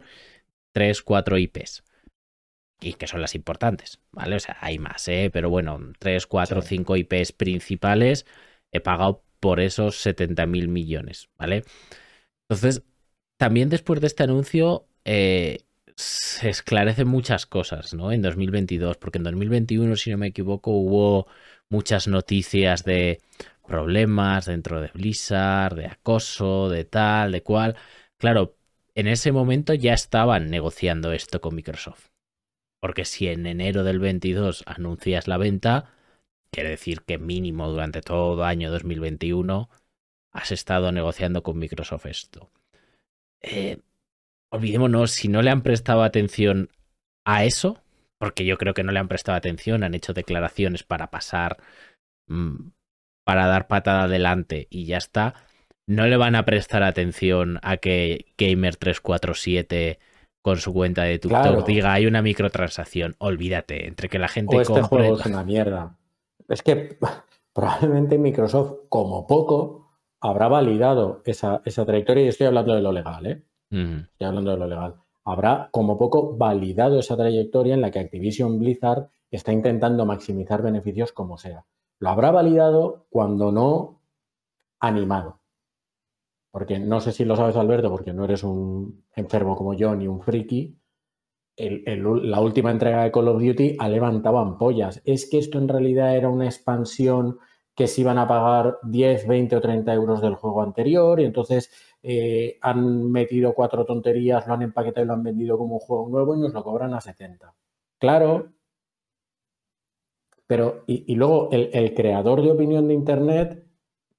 3, 0.72 1.02
4 1.02 1.38
IPs. 1.38 1.84
Y 2.82 2.94
que 2.94 3.08
son 3.08 3.22
las 3.22 3.36
importantes, 3.36 4.00
¿vale? 4.12 4.36
O 4.36 4.40
sea, 4.40 4.58
hay 4.60 4.80
más, 4.80 5.08
¿eh? 5.08 5.30
Pero 5.32 5.50
bueno, 5.50 5.80
3, 6.00 6.26
4, 6.28 6.62
5 6.62 6.98
IPs 6.98 7.32
principales 7.32 8.26
he 8.72 8.80
pagado 8.80 9.24
por 9.40 9.60
esos 9.60 9.98
70 10.02 10.46
mil 10.48 10.68
millones, 10.68 11.30
¿vale? 11.38 11.64
Entonces, 12.50 12.84
también 13.38 13.70
después 13.70 14.02
de 14.02 14.08
este 14.08 14.24
anuncio, 14.24 14.88
eh, 15.06 15.60
se 15.96 16.50
esclarecen 16.50 17.08
muchas 17.08 17.46
cosas, 17.46 17.94
¿no? 17.94 18.12
En 18.12 18.22
2022, 18.22 18.98
porque 18.98 19.20
en 19.20 19.24
2021, 19.26 19.96
si 19.96 20.12
no 20.12 20.18
me 20.18 20.28
equivoco, 20.28 20.72
hubo 20.72 21.28
muchas 21.70 22.08
noticias 22.08 22.84
de 22.84 23.20
problemas 23.68 24.46
dentro 24.46 24.82
de 24.82 24.90
Blizzard, 24.94 25.76
de 25.76 25.88
acoso, 25.88 26.70
de 26.70 26.86
tal, 26.86 27.32
de 27.32 27.44
cual. 27.44 27.76
Claro, 28.18 28.56
en 28.96 29.08
ese 29.08 29.32
momento 29.32 29.74
ya 29.74 29.94
estaban 29.94 30.50
negociando 30.50 31.12
esto 31.14 31.42
con 31.42 31.56
Microsoft. 31.56 32.11
Porque 32.82 33.06
si 33.06 33.28
en 33.28 33.46
enero 33.46 33.86
del 33.86 34.00
22 34.00 34.64
anuncias 34.66 35.30
la 35.30 35.38
venta, 35.38 35.94
quiere 36.52 36.70
decir 36.70 37.04
que 37.04 37.18
mínimo 37.18 37.70
durante 37.70 38.02
todo 38.02 38.44
año 38.44 38.72
2021 38.72 39.70
has 40.34 40.52
estado 40.52 40.92
negociando 40.92 41.44
con 41.44 41.60
Microsoft 41.60 42.08
esto. 42.08 42.50
Eh, 43.42 43.80
olvidémonos, 44.50 45.12
si 45.12 45.28
no 45.28 45.42
le 45.42 45.52
han 45.52 45.62
prestado 45.62 46.04
atención 46.04 46.70
a 47.24 47.46
eso, 47.46 47.82
porque 48.18 48.46
yo 48.46 48.58
creo 48.58 48.74
que 48.74 48.84
no 48.84 48.92
le 48.92 49.00
han 49.00 49.08
prestado 49.08 49.38
atención, 49.38 49.84
han 49.84 49.94
hecho 49.94 50.14
declaraciones 50.14 50.84
para 50.84 51.12
pasar, 51.12 51.58
mm, 52.28 52.72
para 53.24 53.48
dar 53.48 53.68
patada 53.68 54.04
adelante 54.04 54.68
y 54.70 54.86
ya 54.86 54.98
está, 54.98 55.36
no 55.88 56.08
le 56.08 56.18
van 56.18 56.36
a 56.36 56.46
prestar 56.46 56.84
atención 56.84 57.60
a 57.62 57.78
que 57.78 58.34
Gamer347 58.38 60.00
con 60.42 60.58
su 60.58 60.74
cuenta 60.74 61.04
de 61.04 61.20
TikTok 61.20 61.66
diga 61.66 61.94
hay 61.94 62.06
una 62.06 62.22
microtransacción, 62.22 63.16
olvídate, 63.20 63.88
entre 63.88 64.10
que 64.10 64.20
la 64.20 64.28
gente 64.28 64.58
o 64.58 64.62
este 64.62 64.82
juego 64.82 65.18
es 65.20 65.26
una 65.26 65.44
mierda. 65.44 65.98
Es 66.48 66.64
que 66.64 66.98
probablemente 67.54 68.18
Microsoft, 68.18 68.88
como 68.90 69.28
poco, 69.28 69.92
habrá 70.20 70.48
validado 70.48 71.22
esa, 71.26 71.62
esa 71.66 71.86
trayectoria 71.86 72.26
y 72.26 72.28
estoy 72.28 72.48
hablando 72.48 72.76
de 72.76 72.82
lo 72.82 72.92
legal, 72.92 73.26
¿eh? 73.26 73.44
Estoy 73.72 74.28
hablando 74.28 74.52
de 74.52 74.58
lo 74.58 74.68
legal. 74.68 74.96
Habrá, 75.24 75.70
como 75.72 75.98
poco, 75.98 76.36
validado 76.36 77.00
esa 77.00 77.16
trayectoria 77.16 77.74
en 77.74 77.82
la 77.82 77.90
que 77.90 78.00
Activision 78.00 78.60
Blizzard 78.60 79.10
está 79.30 79.54
intentando 79.54 80.06
maximizar 80.06 80.62
beneficios 80.62 81.14
como 81.14 81.38
sea. 81.38 81.66
Lo 82.00 82.10
habrá 82.10 82.32
validado 82.32 83.06
cuando 83.10 83.52
no 83.52 84.02
animado. 84.80 85.41
Porque 86.52 86.80
no 86.80 87.00
sé 87.00 87.12
si 87.14 87.26
lo 87.26 87.36
sabes, 87.36 87.56
Alberto, 87.56 87.90
porque 87.90 88.14
no 88.14 88.26
eres 88.26 88.44
un 88.44 89.06
enfermo 89.16 89.56
como 89.56 89.74
yo 89.74 89.96
ni 89.96 90.08
un 90.08 90.22
friki. 90.22 90.78
la 91.58 92.42
última 92.42 92.72
entrega 92.72 93.04
de 93.04 93.12
Call 93.12 93.30
of 93.30 93.42
Duty 93.42 93.78
ha 93.80 93.90
levantado 93.90 94.40
ampollas. 94.40 95.02
Es 95.06 95.30
que 95.30 95.38
esto 95.38 95.58
en 95.58 95.68
realidad 95.68 96.16
era 96.16 96.30
una 96.30 96.46
expansión 96.46 97.40
que 97.76 97.88
se 97.88 98.02
iban 98.02 98.18
a 98.18 98.28
pagar 98.28 98.80
10, 98.84 99.28
20 99.28 99.56
o 99.56 99.62
30 99.62 99.94
euros 99.94 100.22
del 100.22 100.36
juego 100.36 100.62
anterior 100.62 101.20
y 101.20 101.26
entonces 101.26 101.72
eh, 102.04 102.58
han 102.62 103.12
metido 103.12 103.54
cuatro 103.54 103.86
tonterías, 103.86 104.46
lo 104.48 104.54
han 104.54 104.62
empaquetado 104.64 105.06
y 105.06 105.08
lo 105.08 105.14
han 105.14 105.24
vendido 105.24 105.58
como 105.58 105.76
un 105.76 105.80
juego 105.80 106.10
nuevo 106.10 106.36
y 106.36 106.40
nos 106.40 106.54
lo 106.54 106.64
cobran 106.64 106.94
a 106.94 107.02
70. 107.02 107.54
Claro, 107.98 108.50
pero 110.52 110.84
y, 110.86 111.16
luego 111.16 111.50
el, 111.52 111.94
creador 111.94 112.42
de 112.42 112.52
opinión 112.52 112.86
de 112.90 112.94
Internet 112.94 113.66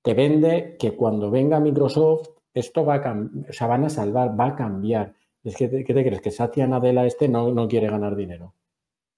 te 0.03 0.15
vende 0.15 0.77
que 0.79 0.93
cuando 0.93 1.31
venga 1.31 1.61
Microsoft 1.61 2.29
esto 2.55 2.85
va 2.85 2.97
a 2.97 3.03
cambiar, 3.03 3.51
o 3.51 3.53
sea, 3.53 3.67
van 3.67 3.85
a 3.85 3.89
salvar, 3.89 4.39
va 4.39 4.49
a 4.49 4.57
cambiar. 4.57 5.15
Es 5.43 5.57
que, 5.57 5.69
¿qué 5.69 5.95
te 5.95 6.05
crees? 6.05 6.21
¿Que 6.21 6.31
Satya 6.31 6.67
Nadella 6.67 7.07
este 7.07 7.29
no, 7.29 7.51
no 7.53 7.67
quiere 7.67 7.89
ganar 7.89 8.15
dinero? 8.15 8.55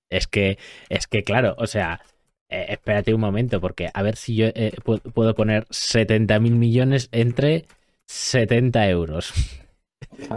Es 0.09 0.26
que, 0.26 0.59
es 0.89 1.07
que 1.07 1.22
claro, 1.24 1.55
o 1.59 1.66
sea, 1.66 2.01
eh, 2.49 2.66
espérate 2.68 3.12
un 3.12 3.20
momento, 3.20 3.61
porque 3.61 3.89
a 3.93 4.03
ver 4.03 4.16
si 4.16 4.37
yo 4.37 4.47
eh, 4.55 4.72
puedo 4.85 5.35
poner 5.35 5.66
70 5.70 6.39
mil 6.41 6.55
millones 6.55 7.09
entre 7.12 7.66
70 8.07 8.89
euros. 8.89 9.32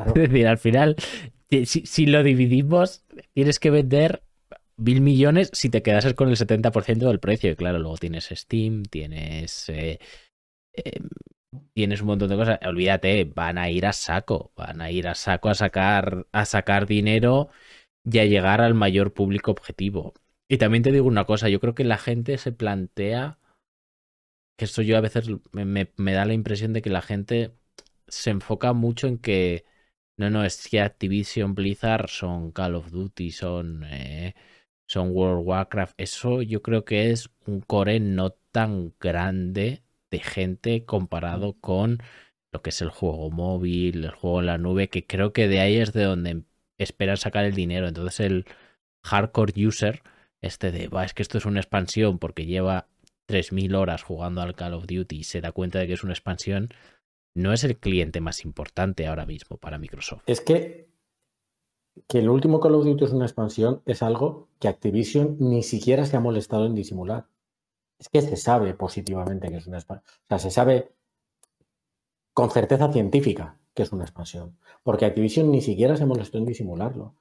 Es 0.07 0.13
decir, 0.13 0.47
al 0.47 0.57
final, 0.57 0.95
si, 1.65 2.05
lo 2.07 2.23
dividimos, 2.23 3.03
tienes 3.33 3.59
que 3.59 3.69
vender 3.69 4.23
mil 4.75 5.01
millones 5.01 5.51
si 5.53 5.69
te 5.69 5.83
quedas 5.83 6.11
con 6.13 6.29
el 6.29 6.35
70% 6.35 6.97
del 6.97 7.19
precio. 7.19 7.51
Y 7.51 7.55
claro, 7.55 7.77
luego 7.77 7.97
tienes 7.97 8.29
Steam, 8.31 8.83
tienes. 8.83 9.69
Eh, 9.69 9.99
tienes 11.73 12.01
un 12.01 12.07
montón 12.07 12.29
de 12.29 12.35
cosas. 12.35 12.59
Olvídate, 12.65 13.23
van 13.25 13.57
a 13.57 13.69
ir 13.69 13.85
a 13.85 13.93
saco. 13.93 14.51
Van 14.55 14.81
a 14.81 14.91
ir 14.91 15.07
a 15.07 15.15
saco 15.15 15.49
a 15.49 15.55
sacar, 15.55 16.27
a 16.31 16.45
sacar 16.45 16.87
dinero 16.87 17.49
y 18.03 18.19
a 18.19 18.25
llegar 18.25 18.61
al 18.61 18.73
mayor 18.73 19.13
público 19.13 19.51
objetivo. 19.51 20.13
Y 20.49 20.57
también 20.57 20.83
te 20.83 20.91
digo 20.91 21.07
una 21.07 21.25
cosa, 21.25 21.49
yo 21.49 21.59
creo 21.59 21.75
que 21.75 21.83
la 21.83 21.97
gente 21.97 22.37
se 22.37 22.51
plantea 22.51 23.39
que 24.57 24.65
esto 24.65 24.81
yo 24.81 24.97
a 24.97 25.01
veces 25.01 25.29
me, 25.51 26.13
da 26.13 26.25
la 26.25 26.33
impresión 26.33 26.73
de 26.73 26.81
que 26.81 26.89
la 26.89 27.01
gente 27.01 27.53
se 28.07 28.31
enfoca 28.31 28.73
mucho 28.73 29.07
en 29.07 29.19
que 29.19 29.65
no, 30.17 30.29
no, 30.31 30.43
es 30.43 30.67
que 30.67 30.81
Activision 30.81 31.53
Blizzard 31.53 32.09
son 32.09 32.51
Call 32.51 32.75
of 32.75 32.89
Duty, 32.91 33.31
son, 33.31 33.83
eh, 33.85 34.35
son 34.87 35.11
World 35.11 35.41
of 35.41 35.47
Warcraft. 35.47 35.93
Eso 35.97 36.41
yo 36.41 36.61
creo 36.63 36.85
que 36.85 37.11
es 37.11 37.29
un 37.45 37.61
core 37.61 37.99
no 37.99 38.31
tan 38.51 38.95
grande 38.99 39.83
de 40.11 40.19
gente 40.19 40.85
comparado 40.85 41.53
con 41.59 41.99
lo 42.51 42.61
que 42.61 42.69
es 42.69 42.81
el 42.81 42.89
juego 42.89 43.29
móvil, 43.29 44.05
el 44.05 44.11
juego 44.11 44.39
en 44.39 44.45
la 44.47 44.57
nube, 44.57 44.89
que 44.89 45.05
creo 45.05 45.33
que 45.33 45.47
de 45.47 45.59
ahí 45.59 45.75
es 45.77 45.93
de 45.93 46.03
donde 46.03 46.43
esperan 46.77 47.17
sacar 47.17 47.45
el 47.45 47.55
dinero. 47.55 47.87
Entonces 47.87 48.19
el 48.19 48.45
hardcore 49.03 49.65
user, 49.65 50.01
este 50.41 50.71
de, 50.71 50.87
va, 50.87 51.03
es 51.03 51.13
que 51.13 51.23
esto 51.23 51.37
es 51.37 51.45
una 51.45 51.59
expansión 51.59 52.19
porque 52.19 52.45
lleva 52.45 52.87
3.000 53.27 53.75
horas 53.75 54.03
jugando 54.03 54.41
al 54.41 54.55
Call 54.55 54.73
of 54.73 54.87
Duty 54.87 55.17
y 55.17 55.23
se 55.23 55.41
da 55.41 55.51
cuenta 55.51 55.79
de 55.79 55.87
que 55.87 55.93
es 55.93 56.03
una 56.03 56.13
expansión, 56.13 56.69
no 57.35 57.53
es 57.53 57.63
el 57.63 57.77
cliente 57.77 58.21
más 58.21 58.45
importante 58.45 59.07
ahora 59.07 59.25
mismo 59.25 59.57
para 59.57 59.77
Microsoft. 59.77 60.23
Es 60.25 60.41
que 60.41 60.87
que 62.07 62.19
el 62.19 62.29
último 62.29 62.59
Call 62.59 62.75
of 62.75 62.85
Duty 62.85 63.05
es 63.05 63.11
una 63.11 63.25
expansión 63.25 63.81
es 63.85 64.03
algo 64.03 64.49
que 64.59 64.67
Activision 64.67 65.37
ni 65.39 65.63
siquiera 65.63 66.05
se 66.05 66.15
ha 66.15 66.19
molestado 66.19 66.65
en 66.65 66.75
disimular. 66.75 67.27
Es 67.99 68.09
que 68.09 68.21
se 68.21 68.35
sabe 68.35 68.73
positivamente 68.73 69.49
que 69.49 69.57
es 69.57 69.67
una 69.67 69.77
expansión. 69.77 70.05
O 70.07 70.27
sea, 70.27 70.39
se 70.39 70.51
sabe 70.51 70.93
con 72.33 72.51
certeza 72.51 72.91
científica 72.91 73.57
que 73.77 73.83
es 73.83 73.91
una 73.91 74.03
expansión. 74.03 74.57
Porque 74.83 75.05
Activision 75.05 75.51
ni 75.51 75.61
siquiera 75.61 75.95
se 75.95 76.05
molestó 76.05 76.39
en 76.39 76.45
disimularlo. 76.45 77.13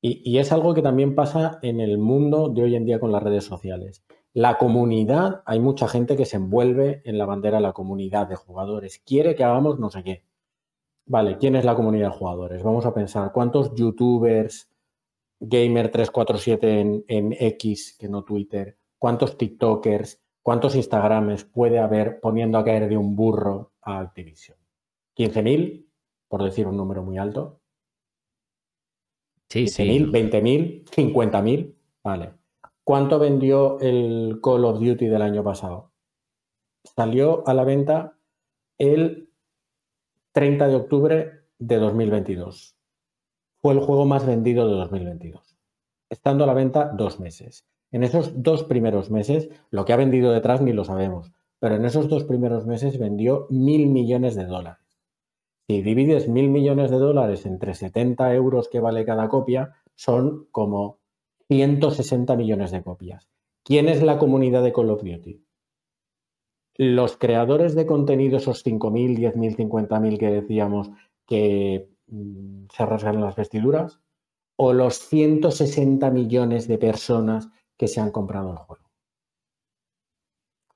y, 0.00 0.38
es 0.38 0.52
algo 0.52 0.74
que 0.74 0.82
también 0.82 1.14
pasa 1.14 1.58
en 1.60 1.80
el 1.80 1.98
mundo 1.98 2.48
de 2.48 2.62
hoy 2.62 2.76
en 2.76 2.86
día 2.86 2.98
con 3.00 3.12
las 3.12 3.22
redes 3.22 3.44
sociales. 3.44 4.04
La 4.32 4.56
comunidad, 4.56 5.42
hay 5.44 5.60
mucha 5.60 5.86
gente 5.88 6.16
que 6.16 6.24
se 6.24 6.36
envuelve 6.36 7.02
en 7.04 7.18
la 7.18 7.26
bandera 7.26 7.58
de 7.58 7.64
la 7.64 7.72
comunidad 7.72 8.26
de 8.26 8.36
jugadores. 8.36 9.00
Quiere 9.00 9.34
que 9.34 9.44
hagamos 9.44 9.78
no 9.78 9.90
sé 9.90 10.02
qué. 10.02 10.24
Vale, 11.06 11.36
¿quién 11.38 11.56
es 11.56 11.64
la 11.64 11.74
comunidad 11.74 12.10
de 12.10 12.18
jugadores? 12.18 12.62
Vamos 12.62 12.86
a 12.86 12.94
pensar, 12.94 13.32
¿cuántos 13.32 13.74
youtubers, 13.74 14.70
Gamer347 15.40 16.58
en, 16.62 17.04
en 17.08 17.36
X, 17.38 17.96
que 17.98 18.08
no 18.08 18.24
Twitter, 18.24 18.78
cuántos 18.98 19.38
TikTokers, 19.38 20.20
cuántos 20.42 20.74
Instagrames 20.74 21.44
puede 21.44 21.78
haber 21.78 22.20
poniendo 22.20 22.58
a 22.58 22.64
caer 22.64 22.88
de 22.88 22.96
un 22.96 23.16
burro 23.16 23.72
a 23.82 24.00
Activision? 24.00 24.58
¿15.000? 25.16 25.86
Por 26.28 26.42
decir 26.42 26.66
un 26.66 26.76
número 26.76 27.02
muy 27.02 27.18
alto. 27.18 27.60
Sí, 29.48 29.68
sí. 29.68 29.84
¿20.000? 29.84 30.84
¿50.000? 30.84 31.74
Vale. 32.04 32.34
¿Cuánto 32.84 33.18
vendió 33.18 33.78
el 33.80 34.40
Call 34.42 34.64
of 34.64 34.80
Duty 34.80 35.06
del 35.06 35.22
año 35.22 35.42
pasado? 35.42 35.92
Salió 36.84 37.46
a 37.46 37.54
la 37.54 37.64
venta 37.64 38.18
el 38.78 39.30
30 40.32 40.68
de 40.68 40.74
octubre 40.76 41.32
de 41.58 41.76
2022. 41.76 42.76
Fue 43.60 43.74
el 43.74 43.80
juego 43.80 44.06
más 44.06 44.24
vendido 44.24 44.68
de 44.68 44.74
2022. 44.74 45.58
Estando 46.08 46.44
a 46.44 46.46
la 46.46 46.54
venta 46.54 46.92
dos 46.96 47.18
meses. 47.18 47.66
En 47.90 48.02
esos 48.02 48.42
dos 48.42 48.64
primeros 48.64 49.10
meses, 49.10 49.48
lo 49.70 49.84
que 49.84 49.92
ha 49.92 49.96
vendido 49.96 50.32
detrás 50.32 50.60
ni 50.60 50.72
lo 50.72 50.84
sabemos, 50.84 51.32
pero 51.58 51.76
en 51.76 51.84
esos 51.84 52.08
dos 52.08 52.24
primeros 52.24 52.66
meses 52.66 52.98
vendió 52.98 53.46
mil 53.50 53.86
millones 53.86 54.34
de 54.34 54.44
dólares. 54.44 54.84
Si 55.66 55.82
divides 55.82 56.28
mil 56.28 56.48
millones 56.48 56.90
de 56.90 56.98
dólares 56.98 57.44
entre 57.46 57.74
70 57.74 58.34
euros 58.34 58.68
que 58.68 58.80
vale 58.80 59.04
cada 59.04 59.28
copia, 59.28 59.74
son 59.94 60.46
como 60.50 60.98
160 61.48 62.36
millones 62.36 62.70
de 62.70 62.82
copias. 62.82 63.28
¿Quién 63.64 63.88
es 63.88 64.02
la 64.02 64.18
comunidad 64.18 64.62
de 64.62 64.72
Call 64.72 64.90
of 64.90 65.02
Duty? 65.02 65.42
Los 66.76 67.16
creadores 67.16 67.74
de 67.74 67.86
contenido, 67.86 68.36
esos 68.36 68.64
5.000, 68.64 69.34
10.000, 69.34 69.56
50.000 69.56 70.18
que 70.18 70.30
decíamos 70.30 70.90
que 71.26 71.90
mm, 72.06 72.66
se 72.72 72.86
rasgan 72.86 73.20
las 73.20 73.36
vestiduras, 73.36 74.00
o 74.56 74.72
los 74.72 74.98
160 74.98 76.10
millones 76.10 76.66
de 76.66 76.78
personas 76.78 77.50
que 77.78 77.88
se 77.88 78.00
han 78.00 78.10
comprado 78.10 78.50
el 78.50 78.58
juego. 78.58 78.84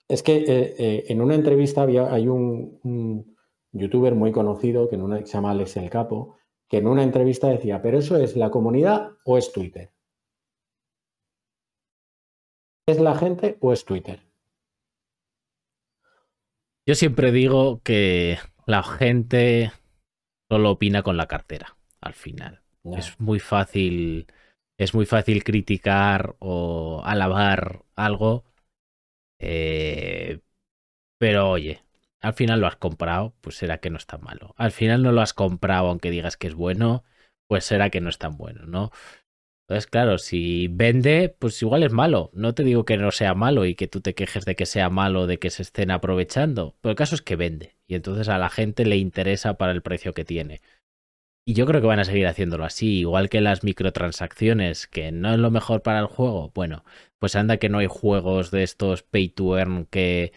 Es 0.08 0.22
que 0.22 0.36
eh, 0.36 0.74
eh, 0.78 1.04
en 1.08 1.20
una 1.20 1.34
entrevista 1.34 1.82
había, 1.82 2.12
hay 2.12 2.28
un, 2.28 3.36
youtuber 3.72 4.14
muy 4.14 4.32
conocido, 4.32 4.88
que, 4.88 4.96
en 4.96 5.02
una, 5.02 5.18
se 5.18 5.32
llama 5.32 5.50
Alex 5.50 5.76
El 5.76 5.90
Capo, 5.90 6.36
que 6.68 6.78
en 6.78 6.86
una 6.86 7.02
entrevista 7.02 7.48
decía, 7.48 7.82
¿pero 7.82 7.98
eso 7.98 8.16
es 8.16 8.36
la 8.36 8.50
comunidad 8.50 9.12
o 9.24 9.36
es 9.36 9.52
Twitter? 9.52 9.92
¿Es 12.86 13.00
la 13.00 13.14
gente 13.16 13.56
o 13.60 13.72
es 13.72 13.84
Twitter? 13.84 14.20
Yo 16.86 16.94
siempre 16.94 17.30
digo 17.30 17.80
que 17.82 18.38
la 18.66 18.82
gente 18.82 19.72
solo 20.50 20.72
opina 20.72 21.02
con 21.02 21.16
la 21.16 21.26
cartera, 21.26 21.76
al 22.00 22.14
final. 22.14 22.62
Es 22.84 23.18
muy 23.20 23.38
fácil. 23.38 24.26
Es 24.82 24.94
muy 24.94 25.06
fácil 25.06 25.44
criticar 25.44 26.34
o 26.40 27.02
alabar 27.04 27.84
algo. 27.94 28.44
Eh, 29.38 30.40
pero 31.18 31.50
oye, 31.50 31.84
al 32.20 32.34
final 32.34 32.60
lo 32.60 32.66
has 32.66 32.76
comprado, 32.76 33.34
pues 33.42 33.56
será 33.56 33.78
que 33.78 33.90
no 33.90 33.98
es 33.98 34.06
tan 34.06 34.22
malo. 34.22 34.54
Al 34.58 34.72
final 34.72 35.02
no 35.04 35.12
lo 35.12 35.20
has 35.20 35.34
comprado 35.34 35.88
aunque 35.88 36.10
digas 36.10 36.36
que 36.36 36.48
es 36.48 36.54
bueno, 36.54 37.04
pues 37.48 37.64
será 37.64 37.90
que 37.90 38.00
no 38.00 38.08
es 38.10 38.18
tan 38.18 38.36
bueno, 38.36 38.66
¿no? 38.66 38.90
Entonces, 39.68 39.86
claro, 39.88 40.18
si 40.18 40.68
vende, 40.68 41.28
pues 41.38 41.62
igual 41.62 41.84
es 41.84 41.92
malo. 41.92 42.30
No 42.34 42.54
te 42.54 42.64
digo 42.64 42.84
que 42.84 42.96
no 42.96 43.12
sea 43.12 43.34
malo 43.34 43.66
y 43.66 43.76
que 43.76 43.88
tú 43.88 44.00
te 44.00 44.14
quejes 44.14 44.44
de 44.44 44.56
que 44.56 44.66
sea 44.66 44.90
malo, 44.90 45.28
de 45.28 45.38
que 45.38 45.50
se 45.50 45.62
estén 45.62 45.92
aprovechando. 45.92 46.76
Pero 46.80 46.90
el 46.90 46.96
caso 46.96 47.14
es 47.14 47.22
que 47.22 47.36
vende. 47.36 47.76
Y 47.86 47.94
entonces 47.94 48.28
a 48.28 48.38
la 48.38 48.50
gente 48.50 48.84
le 48.84 48.96
interesa 48.96 49.54
para 49.58 49.72
el 49.72 49.82
precio 49.82 50.12
que 50.14 50.24
tiene. 50.24 50.60
Y 51.44 51.54
yo 51.54 51.66
creo 51.66 51.80
que 51.80 51.88
van 51.88 51.98
a 51.98 52.04
seguir 52.04 52.26
haciéndolo 52.28 52.64
así, 52.64 53.00
igual 53.00 53.28
que 53.28 53.40
las 53.40 53.64
microtransacciones, 53.64 54.86
que 54.86 55.10
no 55.10 55.32
es 55.32 55.38
lo 55.40 55.50
mejor 55.50 55.82
para 55.82 55.98
el 55.98 56.06
juego. 56.06 56.52
Bueno, 56.54 56.84
pues 57.18 57.34
anda 57.34 57.56
que 57.56 57.68
no 57.68 57.78
hay 57.78 57.88
juegos 57.88 58.50
de 58.52 58.62
estos 58.62 59.02
pay 59.02 59.28
to 59.28 59.58
earn 59.58 59.86
que 59.86 60.32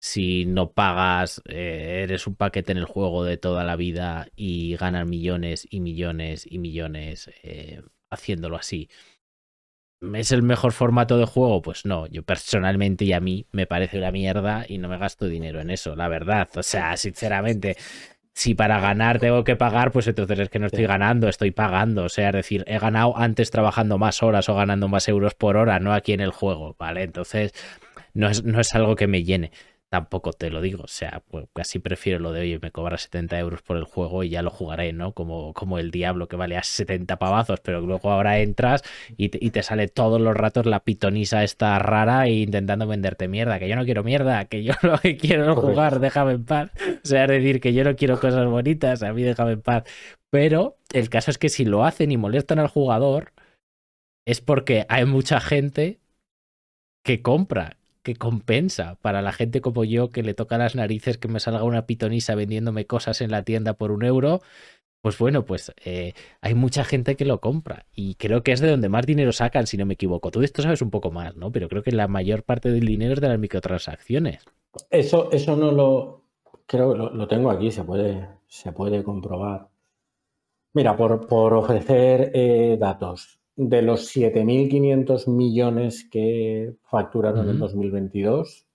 si 0.00 0.46
no 0.46 0.72
pagas 0.72 1.42
eh, 1.48 2.00
eres 2.04 2.26
un 2.26 2.34
paquete 2.36 2.72
en 2.72 2.78
el 2.78 2.84
juego 2.86 3.24
de 3.24 3.36
toda 3.36 3.64
la 3.64 3.76
vida 3.76 4.28
y 4.36 4.76
ganas 4.76 5.06
millones 5.06 5.66
y 5.70 5.80
millones 5.80 6.46
y 6.48 6.58
millones 6.58 7.30
eh, 7.42 7.82
haciéndolo 8.10 8.56
así. 8.56 8.88
¿Es 10.14 10.30
el 10.30 10.42
mejor 10.42 10.72
formato 10.72 11.18
de 11.18 11.24
juego? 11.26 11.60
Pues 11.60 11.84
no, 11.84 12.06
yo 12.06 12.22
personalmente 12.22 13.04
y 13.04 13.12
a 13.12 13.20
mí 13.20 13.46
me 13.50 13.66
parece 13.66 13.98
una 13.98 14.12
mierda 14.12 14.64
y 14.68 14.78
no 14.78 14.88
me 14.88 14.96
gasto 14.96 15.26
dinero 15.26 15.60
en 15.60 15.70
eso, 15.70 15.96
la 15.96 16.06
verdad. 16.08 16.48
O 16.56 16.62
sea, 16.62 16.96
sinceramente, 16.96 17.76
si 18.38 18.54
para 18.54 18.78
ganar 18.78 19.18
tengo 19.18 19.42
que 19.42 19.56
pagar, 19.56 19.90
pues 19.90 20.06
entonces 20.06 20.38
es 20.38 20.48
que 20.48 20.60
no 20.60 20.66
estoy 20.66 20.86
ganando, 20.86 21.28
estoy 21.28 21.50
pagando. 21.50 22.04
O 22.04 22.08
sea, 22.08 22.28
es 22.28 22.34
decir, 22.34 22.62
he 22.68 22.78
ganado 22.78 23.18
antes 23.18 23.50
trabajando 23.50 23.98
más 23.98 24.22
horas 24.22 24.48
o 24.48 24.54
ganando 24.54 24.86
más 24.86 25.08
euros 25.08 25.34
por 25.34 25.56
hora, 25.56 25.80
no 25.80 25.92
aquí 25.92 26.12
en 26.12 26.20
el 26.20 26.30
juego, 26.30 26.76
¿vale? 26.78 27.02
Entonces, 27.02 27.52
no 28.14 28.28
es, 28.28 28.44
no 28.44 28.60
es 28.60 28.72
algo 28.76 28.94
que 28.94 29.08
me 29.08 29.24
llene 29.24 29.50
tampoco 29.90 30.32
te 30.32 30.50
lo 30.50 30.60
digo. 30.60 30.84
O 30.84 30.88
sea, 30.88 31.22
pues 31.28 31.46
casi 31.54 31.78
prefiero 31.78 32.18
lo 32.18 32.32
de, 32.32 32.42
oye, 32.42 32.58
me 32.60 32.70
cobra 32.70 32.98
70 32.98 33.38
euros 33.38 33.62
por 33.62 33.76
el 33.76 33.84
juego 33.84 34.22
y 34.24 34.30
ya 34.30 34.42
lo 34.42 34.50
jugaré, 34.50 34.92
¿no? 34.92 35.12
Como, 35.12 35.54
como 35.54 35.78
el 35.78 35.90
Diablo 35.90 36.28
que 36.28 36.36
vale 36.36 36.56
a 36.56 36.62
70 36.62 37.18
pavazos, 37.18 37.60
pero 37.60 37.80
luego 37.80 38.10
ahora 38.10 38.38
entras 38.40 38.82
y 39.16 39.30
te, 39.30 39.38
y 39.40 39.50
te 39.50 39.62
sale 39.62 39.88
todos 39.88 40.20
los 40.20 40.36
ratos 40.36 40.66
la 40.66 40.80
pitonisa 40.80 41.44
esta 41.44 41.78
rara 41.78 42.26
e 42.26 42.32
intentando 42.34 42.86
venderte 42.86 43.28
mierda. 43.28 43.58
Que 43.58 43.68
yo 43.68 43.76
no 43.76 43.84
quiero 43.84 44.04
mierda, 44.04 44.44
que 44.46 44.62
yo 44.64 44.74
lo 44.82 44.98
que 44.98 45.16
quiero 45.16 45.52
es 45.52 45.58
jugar, 45.58 46.00
déjame 46.00 46.32
en 46.32 46.44
paz. 46.44 46.70
O 47.04 47.06
sea, 47.06 47.24
es 47.24 47.30
decir, 47.30 47.60
que 47.60 47.72
yo 47.72 47.84
no 47.84 47.96
quiero 47.96 48.20
cosas 48.20 48.46
bonitas, 48.46 49.02
a 49.02 49.12
mí 49.12 49.22
déjame 49.22 49.52
en 49.52 49.62
paz. 49.62 49.84
Pero 50.30 50.76
el 50.92 51.08
caso 51.08 51.30
es 51.30 51.38
que 51.38 51.48
si 51.48 51.64
lo 51.64 51.84
hacen 51.84 52.12
y 52.12 52.16
molestan 52.16 52.58
al 52.58 52.68
jugador, 52.68 53.32
es 54.26 54.40
porque 54.42 54.84
hay 54.90 55.06
mucha 55.06 55.40
gente 55.40 56.00
que 57.02 57.22
compra 57.22 57.77
compensa 58.14 58.96
para 59.02 59.22
la 59.22 59.32
gente 59.32 59.60
como 59.60 59.84
yo 59.84 60.10
que 60.10 60.22
le 60.22 60.34
toca 60.34 60.58
las 60.58 60.74
narices 60.74 61.18
que 61.18 61.28
me 61.28 61.40
salga 61.40 61.62
una 61.64 61.86
pitonisa 61.86 62.34
vendiéndome 62.34 62.86
cosas 62.86 63.20
en 63.20 63.30
la 63.30 63.42
tienda 63.42 63.74
por 63.74 63.90
un 63.90 64.04
euro. 64.04 64.40
Pues 65.00 65.16
bueno, 65.18 65.44
pues 65.44 65.72
eh, 65.84 66.14
hay 66.40 66.54
mucha 66.54 66.84
gente 66.84 67.16
que 67.16 67.24
lo 67.24 67.40
compra 67.40 67.86
y 67.94 68.16
creo 68.16 68.42
que 68.42 68.52
es 68.52 68.60
de 68.60 68.70
donde 68.70 68.88
más 68.88 69.06
dinero 69.06 69.32
sacan, 69.32 69.66
si 69.66 69.76
no 69.76 69.86
me 69.86 69.94
equivoco. 69.94 70.30
Tú 70.30 70.40
de 70.40 70.46
esto 70.46 70.62
sabes 70.62 70.82
un 70.82 70.90
poco 70.90 71.10
más, 71.10 71.36
¿no? 71.36 71.52
Pero 71.52 71.68
creo 71.68 71.82
que 71.82 71.92
la 71.92 72.08
mayor 72.08 72.42
parte 72.42 72.70
del 72.70 72.86
dinero 72.86 73.14
es 73.14 73.20
de 73.20 73.28
las 73.28 73.38
microtransacciones. 73.38 74.44
Eso, 74.90 75.30
eso 75.30 75.56
no 75.56 75.70
lo 75.70 76.24
creo, 76.66 76.94
lo, 76.94 77.10
lo 77.10 77.28
tengo 77.28 77.50
aquí, 77.50 77.70
se 77.70 77.84
puede, 77.84 78.28
se 78.46 78.72
puede 78.72 79.02
comprobar. 79.04 79.68
Mira, 80.74 80.96
por, 80.96 81.26
por 81.26 81.54
ofrecer 81.54 82.30
eh, 82.34 82.76
datos, 82.78 83.37
de 83.58 83.82
los 83.82 84.14
7.500 84.14 85.26
millones 85.26 86.08
que 86.08 86.76
facturaron 86.84 87.50
en 87.50 87.58
2022, 87.58 88.68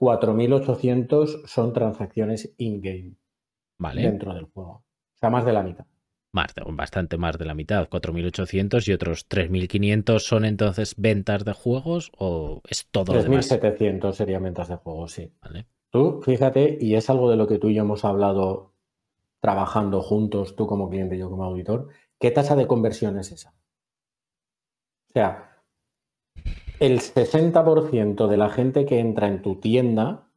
4.800 0.00 1.46
son 1.46 1.72
transacciones 1.72 2.52
in-game 2.58 3.14
Vale. 3.78 4.02
dentro 4.02 4.34
del 4.34 4.46
juego. 4.46 4.70
O 4.72 5.18
sea, 5.18 5.30
más 5.30 5.44
de 5.44 5.52
la 5.52 5.62
mitad. 5.62 5.86
Más, 6.32 6.52
bastante 6.72 7.16
más 7.16 7.38
de 7.38 7.44
la 7.44 7.54
mitad, 7.54 7.88
4.800 7.88 8.88
y 8.88 8.92
otros 8.92 9.28
3.500 9.28 10.18
son 10.18 10.44
entonces 10.44 10.94
ventas 10.98 11.44
de 11.44 11.52
juegos 11.52 12.10
o 12.18 12.62
es 12.68 12.88
todo 12.90 13.14
lo 13.14 13.22
demás. 13.22 13.48
3.700 13.48 14.12
serían 14.12 14.42
ventas 14.42 14.68
de 14.68 14.74
juegos, 14.74 15.12
sí. 15.12 15.32
Vale. 15.40 15.66
Tú, 15.90 16.20
fíjate, 16.20 16.78
y 16.80 16.96
es 16.96 17.08
algo 17.08 17.30
de 17.30 17.36
lo 17.36 17.46
que 17.46 17.58
tú 17.58 17.68
y 17.68 17.74
yo 17.74 17.82
hemos 17.82 18.04
hablado 18.04 18.74
trabajando 19.40 20.02
juntos, 20.02 20.56
tú 20.56 20.66
como 20.66 20.90
cliente 20.90 21.14
y 21.14 21.20
yo 21.20 21.30
como 21.30 21.44
auditor, 21.44 21.90
¿qué 22.18 22.32
tasa 22.32 22.56
de 22.56 22.66
conversión 22.66 23.16
es 23.20 23.30
esa? 23.30 23.54
Sea, 25.16 25.62
el 26.78 27.00
60% 27.00 28.28
de 28.28 28.36
la 28.36 28.50
gente 28.50 28.84
que 28.84 28.98
entra 28.98 29.28
en 29.28 29.40
tu 29.40 29.58
tienda, 29.60 30.28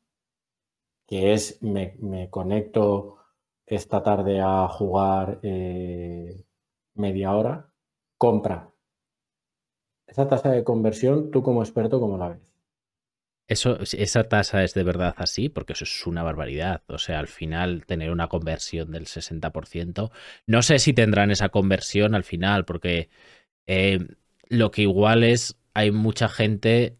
que 1.05 1.33
es 1.33 1.61
me, 1.61 1.97
me 1.99 2.29
conecto 2.29 3.17
esta 3.65 4.01
tarde 4.03 4.39
a 4.39 4.69
jugar 4.69 5.41
eh, 5.43 6.45
media 6.93 7.35
hora, 7.35 7.73
compra. 8.17 8.71
Esa 10.07 10.29
tasa 10.29 10.51
de 10.51 10.63
conversión, 10.63 11.29
tú 11.29 11.43
como 11.43 11.61
experto, 11.61 11.99
¿cómo 11.99 12.17
la 12.17 12.29
ves? 12.29 12.55
Eso, 13.49 13.79
esa 13.81 14.29
tasa 14.29 14.63
es 14.63 14.73
de 14.73 14.83
verdad 14.83 15.13
así, 15.17 15.49
porque 15.49 15.73
eso 15.73 15.83
es 15.83 16.07
una 16.07 16.23
barbaridad. 16.23 16.83
O 16.87 16.99
sea, 16.99 17.19
al 17.19 17.27
final 17.27 17.85
tener 17.85 18.11
una 18.11 18.29
conversión 18.29 18.91
del 18.91 19.07
60%. 19.07 20.09
No 20.47 20.61
sé 20.61 20.79
si 20.79 20.93
tendrán 20.93 21.31
esa 21.31 21.49
conversión 21.49 22.15
al 22.15 22.23
final, 22.23 22.63
porque 22.63 23.09
eh, 23.67 23.99
lo 24.49 24.71
que 24.71 24.81
igual 24.81 25.23
es, 25.23 25.57
hay 25.73 25.91
mucha 25.91 26.27
gente 26.27 26.97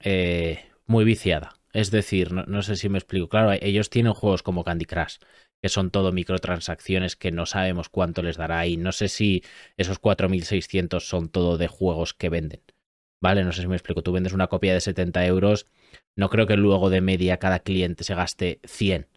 eh, 0.00 0.66
muy 0.86 1.04
viciada. 1.04 1.56
Es 1.72 1.90
decir, 1.90 2.32
no, 2.32 2.44
no, 2.44 2.62
sé 2.62 2.76
si 2.76 2.88
me 2.88 2.98
explico. 2.98 3.28
Claro, 3.28 3.52
ellos 3.52 3.90
tienen 3.90 4.12
juegos 4.12 4.42
como 4.42 4.62
Candy 4.62 4.84
Crush, 4.84 5.16
que 5.60 5.68
son 5.68 5.90
todo 5.90 6.12
microtransacciones 6.12 7.16
que 7.16 7.32
no 7.32 7.46
sabemos 7.46 7.88
cuánto 7.88 8.22
les 8.22 8.36
dará 8.36 8.60
ahí. 8.60 8.76
No 8.76 8.92
sé 8.92 9.08
si 9.08 9.42
esos 9.76 10.00
4.600 10.00 11.00
son 11.00 11.28
todo 11.30 11.58
de 11.58 11.66
juegos 11.66 12.14
que 12.14 12.28
venden. 12.28 12.62
¿Vale? 13.20 13.42
No 13.42 13.52
sé 13.52 13.62
si 13.62 13.68
me 13.68 13.76
explico. 13.76 14.02
Tú 14.02 14.12
vendes 14.12 14.34
una 14.34 14.48
copia 14.48 14.74
de 14.74 14.80
70 14.80 15.24
euros. 15.26 15.66
No 16.14 16.28
creo 16.28 16.46
que 16.46 16.56
luego 16.56 16.90
de 16.90 17.00
media 17.00 17.38
cada 17.38 17.60
cliente 17.60 18.04
se 18.04 18.14
gaste 18.14 18.60
100 18.64 19.08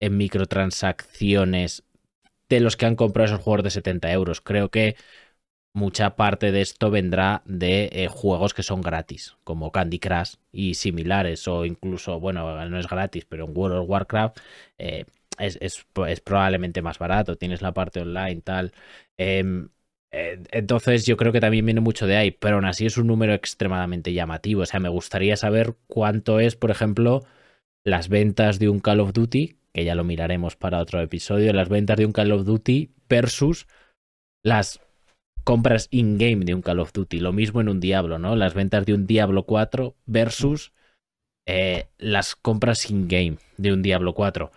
en 0.00 0.16
microtransacciones 0.16 1.84
de 2.48 2.60
los 2.60 2.76
que 2.76 2.86
han 2.86 2.96
comprado 2.96 3.26
esos 3.26 3.40
juegos 3.40 3.64
de 3.64 3.70
70 3.70 4.10
euros. 4.12 4.40
Creo 4.40 4.70
que 4.70 4.96
mucha 5.74 6.16
parte 6.16 6.52
de 6.52 6.60
esto 6.60 6.90
vendrá 6.90 7.42
de 7.46 7.88
eh, 7.92 8.08
juegos 8.08 8.54
que 8.54 8.62
son 8.62 8.82
gratis, 8.82 9.36
como 9.44 9.72
Candy 9.72 9.98
Crush 9.98 10.34
y 10.52 10.74
similares, 10.74 11.46
o 11.48 11.64
incluso, 11.64 12.20
bueno, 12.20 12.68
no 12.68 12.78
es 12.78 12.88
gratis, 12.88 13.24
pero 13.26 13.46
en 13.46 13.56
World 13.56 13.78
of 13.78 13.88
Warcraft 13.88 14.38
eh, 14.78 15.04
es, 15.38 15.58
es, 15.60 15.86
es, 16.08 16.20
probablemente 16.20 16.82
más 16.82 16.98
barato, 16.98 17.36
tienes 17.36 17.62
la 17.62 17.72
parte 17.72 18.00
online, 18.00 18.42
tal. 18.42 18.72
Eh, 20.14 20.42
entonces 20.50 21.06
yo 21.06 21.16
creo 21.16 21.32
que 21.32 21.40
también 21.40 21.64
viene 21.64 21.80
mucho 21.80 22.06
de 22.06 22.16
ahí, 22.16 22.30
pero 22.32 22.56
aún 22.56 22.66
así 22.66 22.84
es 22.86 22.98
un 22.98 23.06
número 23.06 23.32
extremadamente 23.32 24.12
llamativo. 24.12 24.62
O 24.62 24.66
sea, 24.66 24.78
me 24.80 24.90
gustaría 24.90 25.36
saber 25.36 25.74
cuánto 25.86 26.38
es, 26.38 26.54
por 26.54 26.70
ejemplo, 26.70 27.24
las 27.84 28.08
ventas 28.08 28.58
de 28.58 28.68
un 28.68 28.80
Call 28.80 29.00
of 29.00 29.12
Duty, 29.14 29.56
que 29.72 29.84
ya 29.84 29.94
lo 29.94 30.04
miraremos 30.04 30.56
para 30.56 30.80
otro 30.80 31.00
episodio, 31.00 31.52
las 31.54 31.70
ventas 31.70 31.96
de 31.96 32.06
un 32.06 32.12
Call 32.12 32.32
of 32.32 32.44
Duty 32.44 32.90
versus 33.08 33.66
las 34.42 34.80
compras 35.44 35.88
in-game 35.90 36.44
de 36.44 36.54
un 36.54 36.62
Call 36.62 36.80
of 36.80 36.92
Duty. 36.92 37.20
Lo 37.20 37.32
mismo 37.32 37.60
en 37.60 37.68
un 37.68 37.80
Diablo, 37.80 38.18
¿no? 38.18 38.36
Las 38.36 38.54
ventas 38.54 38.86
de 38.86 38.94
un 38.94 39.06
Diablo 39.06 39.44
4 39.44 39.94
versus 40.06 40.72
eh, 41.46 41.88
las 41.98 42.36
compras 42.36 42.90
in-game 42.90 43.38
de 43.56 43.72
un 43.72 43.82
Diablo 43.82 44.14
4. 44.14 44.50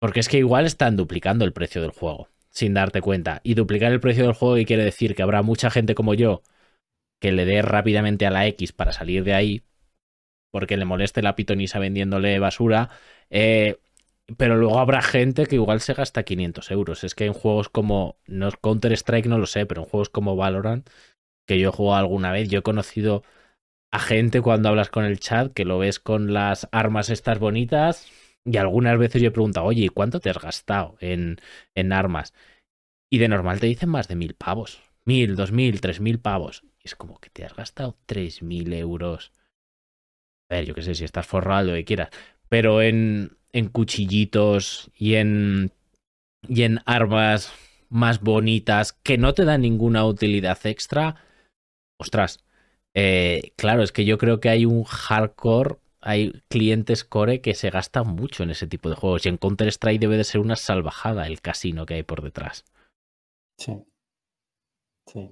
Porque 0.00 0.20
es 0.20 0.28
que 0.28 0.38
igual 0.38 0.66
están 0.66 0.96
duplicando 0.96 1.44
el 1.44 1.52
precio 1.52 1.80
del 1.80 1.90
juego, 1.90 2.28
sin 2.50 2.74
darte 2.74 3.00
cuenta. 3.00 3.40
Y 3.44 3.54
duplicar 3.54 3.92
el 3.92 4.00
precio 4.00 4.24
del 4.24 4.34
juego 4.34 4.62
quiere 4.66 4.84
decir 4.84 5.14
que 5.14 5.22
habrá 5.22 5.42
mucha 5.42 5.70
gente 5.70 5.94
como 5.94 6.14
yo 6.14 6.42
que 7.20 7.32
le 7.32 7.44
dé 7.44 7.62
rápidamente 7.62 8.26
a 8.26 8.30
la 8.30 8.46
X 8.46 8.72
para 8.72 8.92
salir 8.92 9.24
de 9.24 9.34
ahí, 9.34 9.62
porque 10.50 10.76
le 10.76 10.84
moleste 10.84 11.22
la 11.22 11.34
pitonisa 11.34 11.78
vendiéndole 11.78 12.38
basura. 12.38 12.90
Eh, 13.30 13.78
pero 14.38 14.56
luego 14.56 14.78
habrá 14.78 15.02
gente 15.02 15.46
que 15.46 15.56
igual 15.56 15.80
se 15.80 15.94
gasta 15.94 16.24
500 16.24 16.70
euros. 16.70 17.04
Es 17.04 17.14
que 17.14 17.26
en 17.26 17.32
juegos 17.32 17.68
como 17.68 18.18
no, 18.26 18.50
Counter-Strike 18.50 19.26
no 19.26 19.38
lo 19.38 19.46
sé, 19.46 19.66
pero 19.66 19.82
en 19.82 19.88
juegos 19.88 20.08
como 20.10 20.36
Valorant, 20.36 20.88
que 21.46 21.58
yo 21.60 21.70
he 21.70 21.72
jugado 21.72 22.00
alguna 22.00 22.32
vez, 22.32 22.48
yo 22.50 22.60
he 22.60 22.62
conocido 22.62 23.24
a 23.92 24.00
gente 24.00 24.42
cuando 24.42 24.68
hablas 24.70 24.90
con 24.90 25.04
el 25.04 25.20
chat 25.20 25.52
que 25.54 25.64
lo 25.64 25.78
ves 25.78 26.00
con 26.00 26.32
las 26.34 26.68
armas 26.72 27.10
estas 27.10 27.38
bonitas 27.40 28.08
Y 28.44 28.58
algunas 28.58 28.98
veces 28.98 29.22
yo 29.22 29.28
he 29.28 29.32
preguntado, 29.32 29.66
oye, 29.66 29.84
¿y 29.84 29.88
cuánto 29.88 30.20
te 30.20 30.30
has 30.30 30.38
gastado 30.40 30.96
en, 31.00 31.38
en 31.74 31.92
armas? 31.92 32.34
Y 33.10 33.18
de 33.18 33.28
normal 33.28 33.60
te 33.60 33.66
dicen 33.68 33.90
más 33.90 34.08
de 34.08 34.16
mil 34.16 34.34
pavos. 34.34 34.80
Mil, 35.04 35.36
dos 35.36 35.52
mil, 35.52 35.80
tres 35.80 36.00
mil 36.00 36.20
pavos. 36.20 36.62
Y 36.82 36.88
es 36.88 36.96
como 36.96 37.18
que 37.20 37.30
te 37.30 37.44
has 37.44 37.54
gastado 37.56 37.96
tres 38.06 38.42
mil 38.42 38.72
euros. 38.72 39.32
A 40.50 40.56
ver, 40.56 40.64
yo 40.66 40.74
qué 40.74 40.82
sé, 40.82 40.94
si 40.94 41.04
estás 41.04 41.26
forrado, 41.26 41.68
lo 41.68 41.74
que 41.74 41.84
quieras. 41.84 42.10
Pero 42.48 42.82
en, 42.82 43.36
en 43.56 43.68
cuchillitos 43.68 44.90
y 44.98 45.14
en, 45.14 45.72
y 46.46 46.64
en 46.64 46.80
armas 46.84 47.50
más 47.88 48.20
bonitas 48.20 48.92
que 48.92 49.16
no 49.16 49.32
te 49.32 49.46
dan 49.46 49.62
ninguna 49.62 50.04
utilidad 50.04 50.58
extra. 50.66 51.16
Ostras, 51.98 52.44
eh, 52.94 53.52
claro, 53.56 53.82
es 53.82 53.92
que 53.92 54.04
yo 54.04 54.18
creo 54.18 54.40
que 54.40 54.50
hay 54.50 54.66
un 54.66 54.84
hardcore, 54.84 55.76
hay 56.02 56.42
clientes 56.48 57.02
core 57.02 57.40
que 57.40 57.54
se 57.54 57.70
gastan 57.70 58.08
mucho 58.08 58.42
en 58.42 58.50
ese 58.50 58.66
tipo 58.66 58.90
de 58.90 58.96
juegos. 58.96 59.24
Y 59.24 59.30
en 59.30 59.38
Counter-Strike 59.38 60.00
debe 60.00 60.18
de 60.18 60.24
ser 60.24 60.42
una 60.42 60.56
salvajada 60.56 61.26
el 61.26 61.40
casino 61.40 61.86
que 61.86 61.94
hay 61.94 62.02
por 62.02 62.22
detrás. 62.22 62.66
Sí. 63.56 63.72
Sí. 65.06 65.30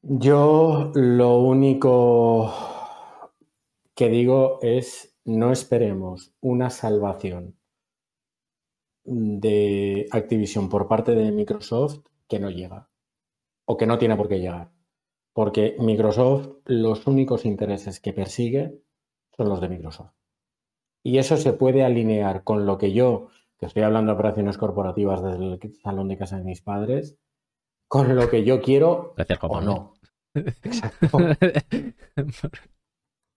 Yo 0.00 0.90
lo 0.94 1.36
único 1.36 2.54
que 3.94 4.08
digo 4.08 4.58
es 4.62 5.13
no 5.24 5.52
esperemos 5.52 6.34
una 6.40 6.70
salvación 6.70 7.56
de 9.04 10.06
Activision 10.10 10.68
por 10.68 10.88
parte 10.88 11.14
de 11.14 11.30
Microsoft 11.32 12.00
que 12.28 12.38
no 12.38 12.50
llega 12.50 12.88
o 13.66 13.76
que 13.76 13.86
no 13.86 13.98
tiene 13.98 14.16
por 14.16 14.28
qué 14.28 14.40
llegar. 14.40 14.70
Porque 15.32 15.76
Microsoft 15.78 16.48
los 16.64 17.06
únicos 17.06 17.44
intereses 17.44 18.00
que 18.00 18.12
persigue 18.12 18.80
son 19.36 19.48
los 19.48 19.60
de 19.60 19.68
Microsoft. 19.68 20.12
Y 21.02 21.18
eso 21.18 21.36
se 21.36 21.52
puede 21.52 21.84
alinear 21.84 22.44
con 22.44 22.66
lo 22.66 22.78
que 22.78 22.92
yo, 22.92 23.28
que 23.58 23.66
estoy 23.66 23.82
hablando 23.82 24.12
de 24.12 24.18
operaciones 24.18 24.56
corporativas 24.56 25.22
desde 25.22 25.44
el 25.44 25.74
salón 25.82 26.08
de 26.08 26.18
casa 26.18 26.38
de 26.38 26.44
mis 26.44 26.62
padres, 26.62 27.18
con 27.88 28.14
lo 28.16 28.30
que 28.30 28.44
yo 28.44 28.62
quiero 28.62 29.12
Gracias, 29.16 29.38
o 29.42 29.60
no. 29.60 29.94
Exacto. 30.34 31.18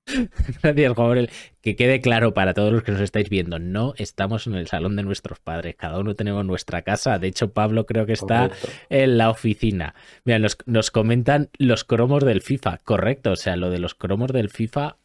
Gracias, 0.63 0.93
Juan. 0.93 1.27
Que 1.61 1.75
quede 1.75 2.01
claro 2.01 2.33
para 2.33 2.53
todos 2.53 2.71
los 2.71 2.83
que 2.83 2.91
nos 2.91 3.01
estáis 3.01 3.29
viendo, 3.29 3.59
no 3.59 3.93
estamos 3.97 4.47
en 4.47 4.55
el 4.55 4.67
salón 4.67 4.95
de 4.95 5.03
nuestros 5.03 5.39
padres, 5.39 5.75
cada 5.75 5.99
uno 5.99 6.15
tenemos 6.15 6.45
nuestra 6.45 6.81
casa. 6.81 7.19
De 7.19 7.27
hecho, 7.27 7.51
Pablo 7.51 7.85
creo 7.85 8.05
que 8.05 8.13
está 8.13 8.49
Correcto. 8.49 8.69
en 8.89 9.17
la 9.17 9.29
oficina. 9.29 9.95
Mira, 10.23 10.39
nos, 10.39 10.57
nos 10.65 10.91
comentan 10.91 11.49
los 11.57 11.83
cromos 11.83 12.23
del 12.23 12.41
FIFA, 12.41 12.79
correcto. 12.79 13.31
O 13.31 13.35
sea, 13.35 13.55
lo 13.57 13.69
de 13.69 13.79
los 13.79 13.95
cromos 13.95 14.31
del 14.31 14.49
FIFA 14.49 14.97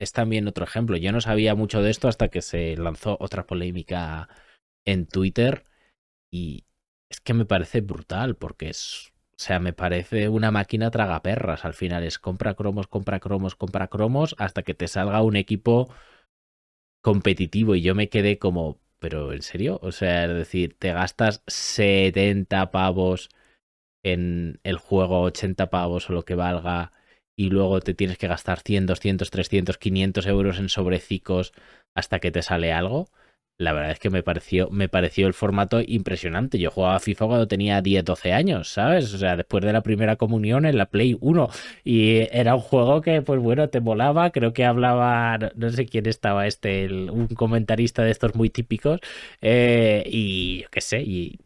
es 0.00 0.12
también 0.12 0.48
otro 0.48 0.64
ejemplo. 0.64 0.96
Yo 0.96 1.12
no 1.12 1.20
sabía 1.20 1.54
mucho 1.54 1.82
de 1.82 1.90
esto 1.90 2.08
hasta 2.08 2.28
que 2.28 2.42
se 2.42 2.76
lanzó 2.76 3.16
otra 3.20 3.46
polémica 3.46 4.28
en 4.84 5.06
Twitter 5.06 5.64
y 6.30 6.64
es 7.10 7.20
que 7.20 7.34
me 7.34 7.44
parece 7.44 7.80
brutal 7.80 8.36
porque 8.36 8.70
es, 8.70 9.12
o 9.38 9.40
sea, 9.40 9.60
me 9.60 9.72
parece 9.72 10.28
una 10.28 10.50
máquina 10.50 10.90
tragaperras. 10.90 11.64
Al 11.64 11.74
final 11.74 12.02
es 12.02 12.18
compra 12.18 12.54
cromos, 12.54 12.88
compra 12.88 13.20
cromos, 13.20 13.54
compra 13.54 13.86
cromos 13.86 14.34
hasta 14.38 14.62
que 14.64 14.74
te 14.74 14.88
salga 14.88 15.22
un 15.22 15.36
equipo 15.36 15.88
competitivo 17.00 17.74
y 17.74 17.82
yo 17.82 17.94
me 17.94 18.08
quedé 18.08 18.38
como, 18.38 18.80
pero 18.98 19.32
¿en 19.32 19.42
serio? 19.42 19.78
O 19.82 19.92
sea, 19.92 20.24
es 20.24 20.34
decir, 20.34 20.76
te 20.78 20.92
gastas 20.92 21.42
70 21.46 22.70
pavos 22.70 23.28
en 24.04 24.60
el 24.64 24.78
juego, 24.78 25.22
80 25.22 25.70
pavos 25.70 26.10
o 26.10 26.12
lo 26.14 26.24
que 26.24 26.34
valga 26.34 26.92
y 27.36 27.50
luego 27.50 27.80
te 27.80 27.94
tienes 27.94 28.18
que 28.18 28.28
gastar 28.28 28.60
100, 28.60 28.86
200, 28.86 29.30
300, 29.30 29.78
500 29.78 30.26
euros 30.26 30.58
en 30.58 30.68
sobrecicos 30.68 31.52
hasta 31.94 32.20
que 32.20 32.30
te 32.32 32.42
sale 32.42 32.72
algo. 32.72 33.10
La 33.58 33.72
verdad 33.72 33.90
es 33.90 33.98
que 33.98 34.08
me 34.08 34.22
pareció, 34.22 34.70
me 34.70 34.88
pareció 34.88 35.26
el 35.26 35.34
formato 35.34 35.80
impresionante. 35.84 36.58
Yo 36.60 36.70
jugaba 36.70 37.00
FIFA 37.00 37.26
cuando 37.26 37.48
tenía 37.48 37.82
10, 37.82 38.04
12 38.04 38.32
años, 38.32 38.68
¿sabes? 38.68 39.12
O 39.12 39.18
sea, 39.18 39.36
después 39.36 39.64
de 39.64 39.72
la 39.72 39.82
primera 39.82 40.14
comunión 40.14 40.64
en 40.64 40.78
la 40.78 40.86
Play 40.86 41.16
1. 41.20 41.48
Y 41.82 42.18
era 42.30 42.54
un 42.54 42.60
juego 42.60 43.00
que, 43.00 43.20
pues 43.22 43.40
bueno, 43.40 43.68
te 43.68 43.80
molaba. 43.80 44.30
Creo 44.30 44.52
que 44.52 44.64
hablaba, 44.64 45.38
no, 45.56 45.70
sé 45.70 45.86
quién 45.86 46.06
estaba 46.06 46.46
este, 46.46 46.86
un 47.10 47.26
comentarista 47.28 48.04
de 48.04 48.12
estos 48.12 48.36
muy 48.36 48.48
típicos. 48.48 49.00
eh, 49.40 50.04
y 50.06 50.62
yo 50.62 50.68
qué 50.70 50.80
sé, 50.80 51.02
y, 51.02 51.38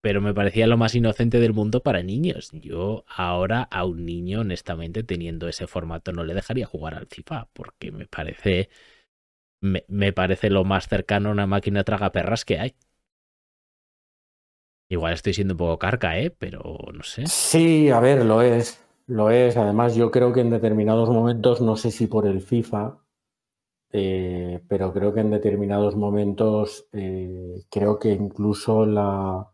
pero 0.00 0.20
me 0.20 0.34
parecía 0.34 0.66
lo 0.66 0.76
más 0.76 0.94
inocente 0.96 1.38
del 1.38 1.52
mundo 1.52 1.82
para 1.82 2.02
niños. 2.02 2.50
Yo 2.52 3.04
ahora 3.08 3.62
a 3.70 3.84
un 3.84 4.04
niño, 4.04 4.40
honestamente, 4.40 5.04
teniendo 5.04 5.48
ese 5.48 5.68
formato, 5.68 6.12
no 6.12 6.24
le 6.24 6.34
dejaría 6.34 6.66
jugar 6.66 6.94
al 6.94 7.06
FIFA, 7.06 7.48
porque 7.52 7.92
me 7.92 8.06
parece, 8.06 8.68
me, 9.62 9.84
me 9.88 10.12
parece 10.12 10.50
lo 10.50 10.64
más 10.64 10.88
cercano 10.88 11.30
a 11.30 11.32
una 11.32 11.46
máquina 11.46 11.84
tragaperras 11.84 12.44
que 12.44 12.58
hay. 12.60 12.76
Igual 14.88 15.14
estoy 15.14 15.34
siendo 15.34 15.54
un 15.54 15.58
poco 15.58 15.78
carca, 15.80 16.20
¿eh? 16.20 16.30
Pero 16.30 16.78
no 16.94 17.02
sé. 17.02 17.32
Sí, 17.32 17.90
a 17.90 18.00
ver, 18.00 18.24
lo 18.24 18.42
es. 18.42 18.84
Lo 19.06 19.30
es. 19.30 19.56
Además, 19.56 19.94
yo 19.94 20.10
creo 20.10 20.32
que 20.32 20.40
en 20.40 20.50
determinados 20.50 21.08
momentos, 21.10 21.60
no 21.60 21.76
sé 21.76 21.90
si 21.90 22.06
por 22.06 22.26
el 22.26 22.40
FIFA, 22.40 22.98
eh, 23.92 24.62
pero 24.68 24.92
creo 24.92 25.14
que 25.14 25.20
en 25.20 25.30
determinados 25.30 25.96
momentos, 25.96 26.88
eh, 26.92 27.64
creo 27.70 27.98
que 27.98 28.12
incluso 28.12 28.86
la, 28.86 29.52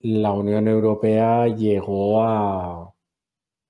la 0.00 0.32
Unión 0.32 0.68
Europea 0.68 1.48
llegó 1.48 2.22
a, 2.22 2.94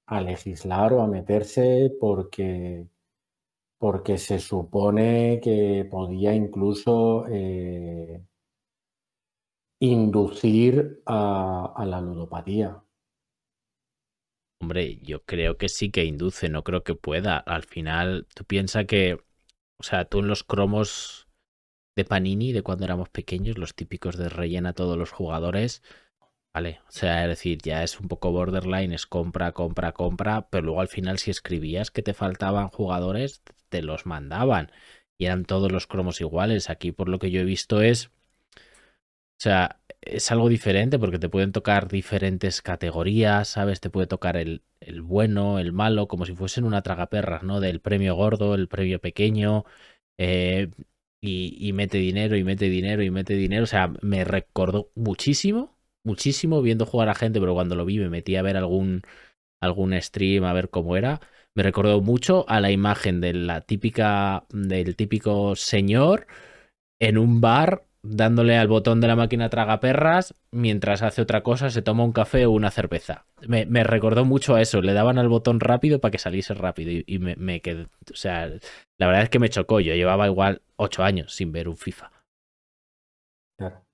a 0.06 0.20
legislar 0.23 0.93
o 0.94 1.02
a 1.02 1.09
meterse 1.09 1.93
porque, 2.01 2.89
porque 3.85 4.16
se 4.16 4.39
supone 4.39 5.40
que 5.43 5.86
podía 5.90 6.35
incluso 6.35 7.27
eh, 7.28 8.24
inducir 9.81 11.02
a, 11.05 11.74
a 11.77 11.85
la 11.85 12.01
ludopatía. 12.01 12.82
Hombre, 14.62 15.01
yo 15.02 15.23
creo 15.27 15.59
que 15.59 15.69
sí 15.69 15.90
que 15.90 16.06
induce, 16.06 16.48
no 16.48 16.65
creo 16.65 16.82
que 16.82 16.94
pueda. 16.94 17.36
Al 17.36 17.65
final, 17.65 18.27
tú 18.35 18.47
piensas 18.47 18.86
que, 18.86 19.19
o 19.77 19.82
sea, 19.82 20.06
tú 20.06 20.20
en 20.20 20.28
los 20.28 20.44
cromos 20.44 21.28
de 21.94 22.06
Panini, 22.06 22.52
de 22.52 22.62
cuando 22.62 22.86
éramos 22.86 23.11
pequeños, 23.11 23.59
los 23.59 23.74
típicos 23.74 24.16
de 24.16 24.31
rellena 24.31 24.73
todos 24.73 24.97
los 24.97 25.12
jugadores, 25.12 25.82
vale, 26.55 26.81
o 26.89 26.90
sea, 26.90 27.22
es 27.24 27.28
decir, 27.28 27.59
ya 27.62 27.82
es 27.82 28.01
un 28.01 28.09
poco 28.09 28.31
borderline, 28.32 28.93
es 28.94 29.06
compra, 29.06 29.52
compra, 29.52 29.93
compra, 29.93 30.48
pero 30.51 30.64
luego 30.64 30.81
al 30.81 30.89
final 30.89 31.18
si 31.18 31.31
escribías 31.31 31.90
que 31.90 32.02
te 32.02 32.14
faltaban 32.14 32.68
jugadores, 32.68 33.43
te 33.68 33.82
los 33.82 34.06
mandaban 34.06 34.70
y 35.18 35.26
eran 35.26 35.44
todos 35.44 35.70
los 35.72 35.86
cromos 35.86 36.20
iguales. 36.20 36.70
Aquí, 36.70 36.93
por 36.93 37.09
lo 37.09 37.18
que 37.18 37.31
yo 37.31 37.40
he 37.40 37.44
visto, 37.44 37.82
es, 37.82 38.06
o 38.06 38.10
sea, 39.39 39.81
es 40.01 40.31
algo 40.32 40.48
diferente 40.48 40.98
porque 40.98 41.18
te 41.18 41.28
pueden 41.28 41.52
tocar 41.52 41.89
diferentes 41.89 42.62
categorías, 42.62 43.48
¿sabes? 43.48 43.81
Te 43.81 43.90
puede 43.90 44.06
tocar 44.06 44.36
el, 44.36 44.62
el 44.81 45.02
bueno, 45.02 45.59
el 45.59 45.72
malo, 45.72 46.09
como 46.09 46.24
si 46.26 46.35
fuesen 46.35 46.64
una 46.64 46.82
tragaperras, 46.82 47.43
¿no? 47.43 47.60
Del 47.60 47.81
premio 47.81 48.14
gordo, 48.14 48.55
el 48.55 48.68
premio 48.68 49.01
pequeño, 49.01 49.64
eh, 50.18 50.70
y 51.20 51.72
mete 51.72 51.98
dinero, 51.98 52.36
y 52.36 52.44
mete 52.44 52.66
dinero, 52.66 53.02
y 53.02 53.10
mete 53.10 53.35
dinero. 53.35 53.64
O 53.64 53.66
sea, 53.66 53.93
me 54.02 54.24
recordó 54.24 54.90
muchísimo, 54.94 55.76
muchísimo 56.05 56.62
viendo 56.62 56.86
jugar 56.86 57.09
a 57.09 57.14
gente, 57.14 57.40
pero 57.40 57.55
cuando 57.55 57.76
lo 57.76 57.85
vi 57.85 57.98
me 57.98 58.10
metí 58.10 58.36
a 58.36 58.43
ver 58.43 58.56
algún, 58.56 59.02
algún 59.60 60.01
stream, 60.01 60.44
a 60.44 60.52
ver 60.52 60.70
cómo 60.70 60.97
era. 60.97 61.20
Me 61.55 61.62
recordó 61.64 62.01
mucho 62.02 62.47
a 62.48 62.60
la 62.60 62.70
imagen 62.72 63.20
de 63.20 63.35
la 63.35 63.62
típica, 63.62 64.44
del 64.51 64.97
típico 64.97 65.56
señor 65.56 66.26
en 67.01 67.18
un 67.18 67.40
bar 67.40 67.85
dándole 68.02 68.56
al 68.56 68.68
botón 68.68 69.01
de 69.01 69.09
la 69.09 69.16
máquina 69.16 69.48
tragaperras 69.48 70.35
mientras 70.51 71.02
hace 71.02 71.22
otra 71.22 71.43
cosa, 71.43 71.70
se 71.70 71.81
toma 71.82 72.05
un 72.05 72.12
café 72.12 72.44
o 72.47 72.51
una 72.51 72.70
cerveza. 72.70 73.24
Me, 73.47 73.64
me 73.66 73.82
recordó 73.85 74.24
mucho 74.26 74.55
a 74.55 74.60
eso, 74.62 74.82
le 74.82 74.93
daban 74.93 75.18
al 75.18 75.28
botón 75.28 75.60
rápido 75.60 76.01
para 76.01 76.12
que 76.12 76.18
saliese 76.18 76.55
rápido 76.55 76.90
y, 76.90 77.05
y 77.06 77.18
me, 77.18 77.35
me 77.36 77.60
quedé, 77.62 77.85
o 77.85 78.16
sea, 78.16 78.47
la 78.98 79.06
verdad 79.06 79.22
es 79.22 79.31
que 79.31 79.39
me 79.39 79.48
chocó, 79.48 79.81
yo 79.81 79.94
llevaba 79.94 80.26
igual 80.26 80.62
ocho 80.76 81.02
años 81.02 81.35
sin 81.35 81.52
ver 81.52 81.68
un 81.68 81.76
FIFA. 81.76 82.12
Claro. 83.56 83.85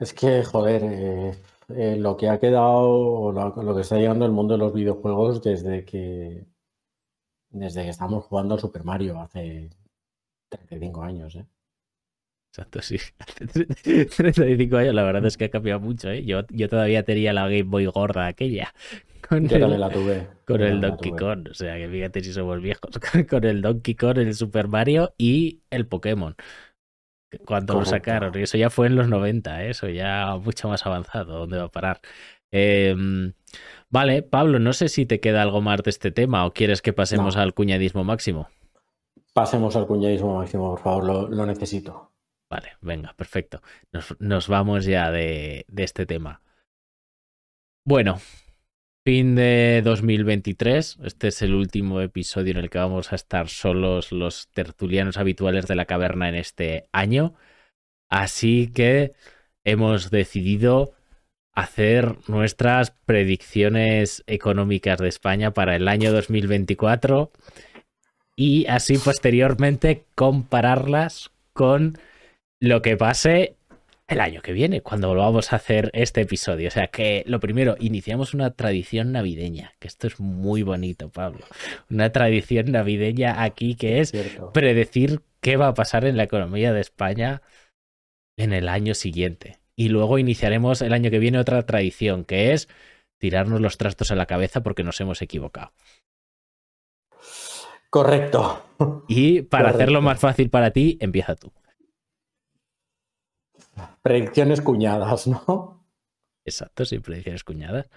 Es 0.00 0.12
que, 0.14 0.42
joder, 0.42 0.82
eh, 0.84 1.34
eh, 1.68 1.96
lo 1.96 2.16
que 2.16 2.28
ha 2.28 2.40
quedado, 2.40 2.88
o 2.90 3.30
lo, 3.32 3.62
lo 3.62 3.74
que 3.76 3.82
está 3.82 3.96
llegando 3.98 4.24
al 4.24 4.32
mundo 4.32 4.54
de 4.54 4.58
los 4.58 4.72
videojuegos 4.74 5.42
desde 5.42 5.84
que, 5.84 6.44
desde 7.50 7.82
que 7.84 7.90
estamos 7.90 8.24
jugando 8.24 8.54
al 8.54 8.60
Super 8.60 8.82
Mario 8.82 9.20
hace 9.20 9.70
35 10.48 11.02
años, 11.02 11.36
¿eh? 11.36 11.46
Exacto, 12.52 12.82
sí. 12.82 12.96
Hace 13.38 13.64
35 14.06 14.76
años, 14.76 14.94
la 14.94 15.04
verdad 15.04 15.24
es 15.26 15.36
que 15.36 15.44
ha 15.44 15.50
cambiado 15.50 15.78
mucho, 15.80 16.10
¿eh? 16.10 16.24
Yo, 16.24 16.40
yo 16.50 16.68
todavía 16.68 17.04
tenía 17.04 17.32
la 17.32 17.44
Game 17.44 17.62
Boy 17.62 17.86
gorda 17.86 18.26
aquella. 18.26 18.74
Con 19.28 19.46
Yo 19.46 19.56
el- 19.56 19.60
también 19.60 19.80
la 19.80 19.90
tuve. 19.90 20.28
Con 20.44 20.62
yo 20.62 20.66
el 20.66 20.80
Donkey. 20.80 21.12
Kong, 21.14 21.46
o 21.50 21.54
sea 21.54 21.76
que 21.76 21.88
fíjate 21.88 22.22
si 22.24 22.32
somos 22.32 22.60
viejos, 22.60 22.90
con 23.30 23.44
el 23.44 23.62
Donkey 23.62 23.94
Kong, 23.94 24.18
el 24.18 24.34
Super 24.34 24.66
Mario 24.66 25.14
y 25.16 25.60
el 25.70 25.86
Pokémon. 25.86 26.34
Cuando 27.46 27.74
lo 27.74 27.84
sacaron, 27.84 28.36
y 28.38 28.42
eso 28.42 28.56
ya 28.58 28.70
fue 28.70 28.88
en 28.88 28.96
los 28.96 29.08
90, 29.08 29.64
¿eh? 29.64 29.70
eso 29.70 29.88
ya 29.88 30.36
mucho 30.36 30.68
más 30.68 30.84
avanzado, 30.86 31.38
¿dónde 31.38 31.58
va 31.58 31.64
a 31.64 31.70
parar? 31.70 32.00
Eh, 32.50 32.94
vale, 33.88 34.22
Pablo, 34.22 34.58
no 34.58 34.72
sé 34.72 34.88
si 34.88 35.06
te 35.06 35.20
queda 35.20 35.42
algo 35.42 35.60
más 35.60 35.82
de 35.82 35.90
este 35.90 36.10
tema 36.10 36.44
o 36.44 36.52
quieres 36.52 36.82
que 36.82 36.92
pasemos 36.92 37.36
No. 37.36 37.42
al 37.42 37.54
cuñadismo 37.54 38.02
máximo. 38.02 38.48
Pasemos 39.32 39.76
al 39.76 39.86
cuñadismo 39.86 40.38
máximo, 40.38 40.70
por 40.70 40.80
favor, 40.80 41.04
lo, 41.04 41.28
lo 41.28 41.46
necesito. 41.46 42.10
Vale, 42.50 42.72
venga, 42.80 43.12
perfecto. 43.16 43.62
Nos, 43.92 44.16
nos 44.20 44.48
vamos 44.48 44.84
ya 44.84 45.12
de, 45.12 45.64
de 45.68 45.84
este 45.84 46.04
tema. 46.06 46.42
Bueno, 47.84 48.20
fin 49.04 49.34
de 49.34 49.82
2023. 49.84 50.98
Este 51.04 51.28
es 51.28 51.42
el 51.42 51.54
último 51.54 52.00
episodio 52.00 52.52
en 52.52 52.58
el 52.58 52.70
que 52.70 52.78
vamos 52.78 53.12
a 53.12 53.16
estar 53.16 53.48
solos 53.48 54.12
los 54.12 54.48
tertulianos 54.48 55.16
habituales 55.16 55.66
de 55.66 55.74
la 55.74 55.86
caverna 55.86 56.28
en 56.28 56.34
este 56.34 56.88
año. 56.92 57.34
Así 58.10 58.70
que 58.74 59.14
hemos 59.64 60.10
decidido 60.10 60.92
hacer 61.54 62.16
nuestras 62.28 62.92
predicciones 63.06 64.22
económicas 64.26 64.98
de 64.98 65.08
España 65.08 65.52
para 65.52 65.76
el 65.76 65.88
año 65.88 66.12
2024 66.12 67.32
y 68.36 68.66
así 68.66 68.98
posteriormente 68.98 70.04
compararlas 70.14 71.30
con 71.52 71.98
lo 72.60 72.82
que 72.82 72.96
pase 72.96 73.56
el 74.10 74.20
año 74.20 74.42
que 74.42 74.52
viene, 74.52 74.82
cuando 74.82 75.08
volvamos 75.08 75.52
a 75.52 75.56
hacer 75.56 75.90
este 75.94 76.22
episodio. 76.22 76.68
O 76.68 76.70
sea 76.70 76.88
que 76.88 77.22
lo 77.26 77.40
primero, 77.40 77.76
iniciamos 77.78 78.34
una 78.34 78.50
tradición 78.52 79.12
navideña, 79.12 79.74
que 79.78 79.88
esto 79.88 80.06
es 80.06 80.20
muy 80.20 80.62
bonito, 80.62 81.10
Pablo. 81.10 81.40
Una 81.90 82.10
tradición 82.10 82.72
navideña 82.72 83.42
aquí 83.42 83.74
que 83.76 84.00
es 84.00 84.10
Cierto. 84.10 84.52
predecir 84.52 85.22
qué 85.40 85.56
va 85.56 85.68
a 85.68 85.74
pasar 85.74 86.04
en 86.04 86.16
la 86.16 86.24
economía 86.24 86.72
de 86.72 86.80
España 86.80 87.42
en 88.36 88.52
el 88.52 88.68
año 88.68 88.94
siguiente. 88.94 89.60
Y 89.76 89.88
luego 89.88 90.18
iniciaremos 90.18 90.82
el 90.82 90.92
año 90.92 91.10
que 91.10 91.18
viene 91.18 91.38
otra 91.38 91.64
tradición, 91.64 92.24
que 92.24 92.52
es 92.52 92.68
tirarnos 93.18 93.60
los 93.60 93.78
trastos 93.78 94.10
a 94.10 94.16
la 94.16 94.26
cabeza 94.26 94.62
porque 94.62 94.82
nos 94.84 95.00
hemos 95.00 95.22
equivocado. 95.22 95.72
Correcto. 97.90 98.64
Y 99.08 99.42
para 99.42 99.64
Correcto. 99.64 99.78
hacerlo 99.82 100.02
más 100.02 100.18
fácil 100.20 100.48
para 100.50 100.70
ti, 100.70 100.96
empieza 101.00 101.34
tú. 101.34 101.52
Predicciones 104.02 104.60
cuñadas, 104.60 105.26
¿no? 105.26 105.84
Exacto, 106.44 106.84
sin 106.84 107.02
predicciones 107.02 107.44
cuñadas. 107.44 107.88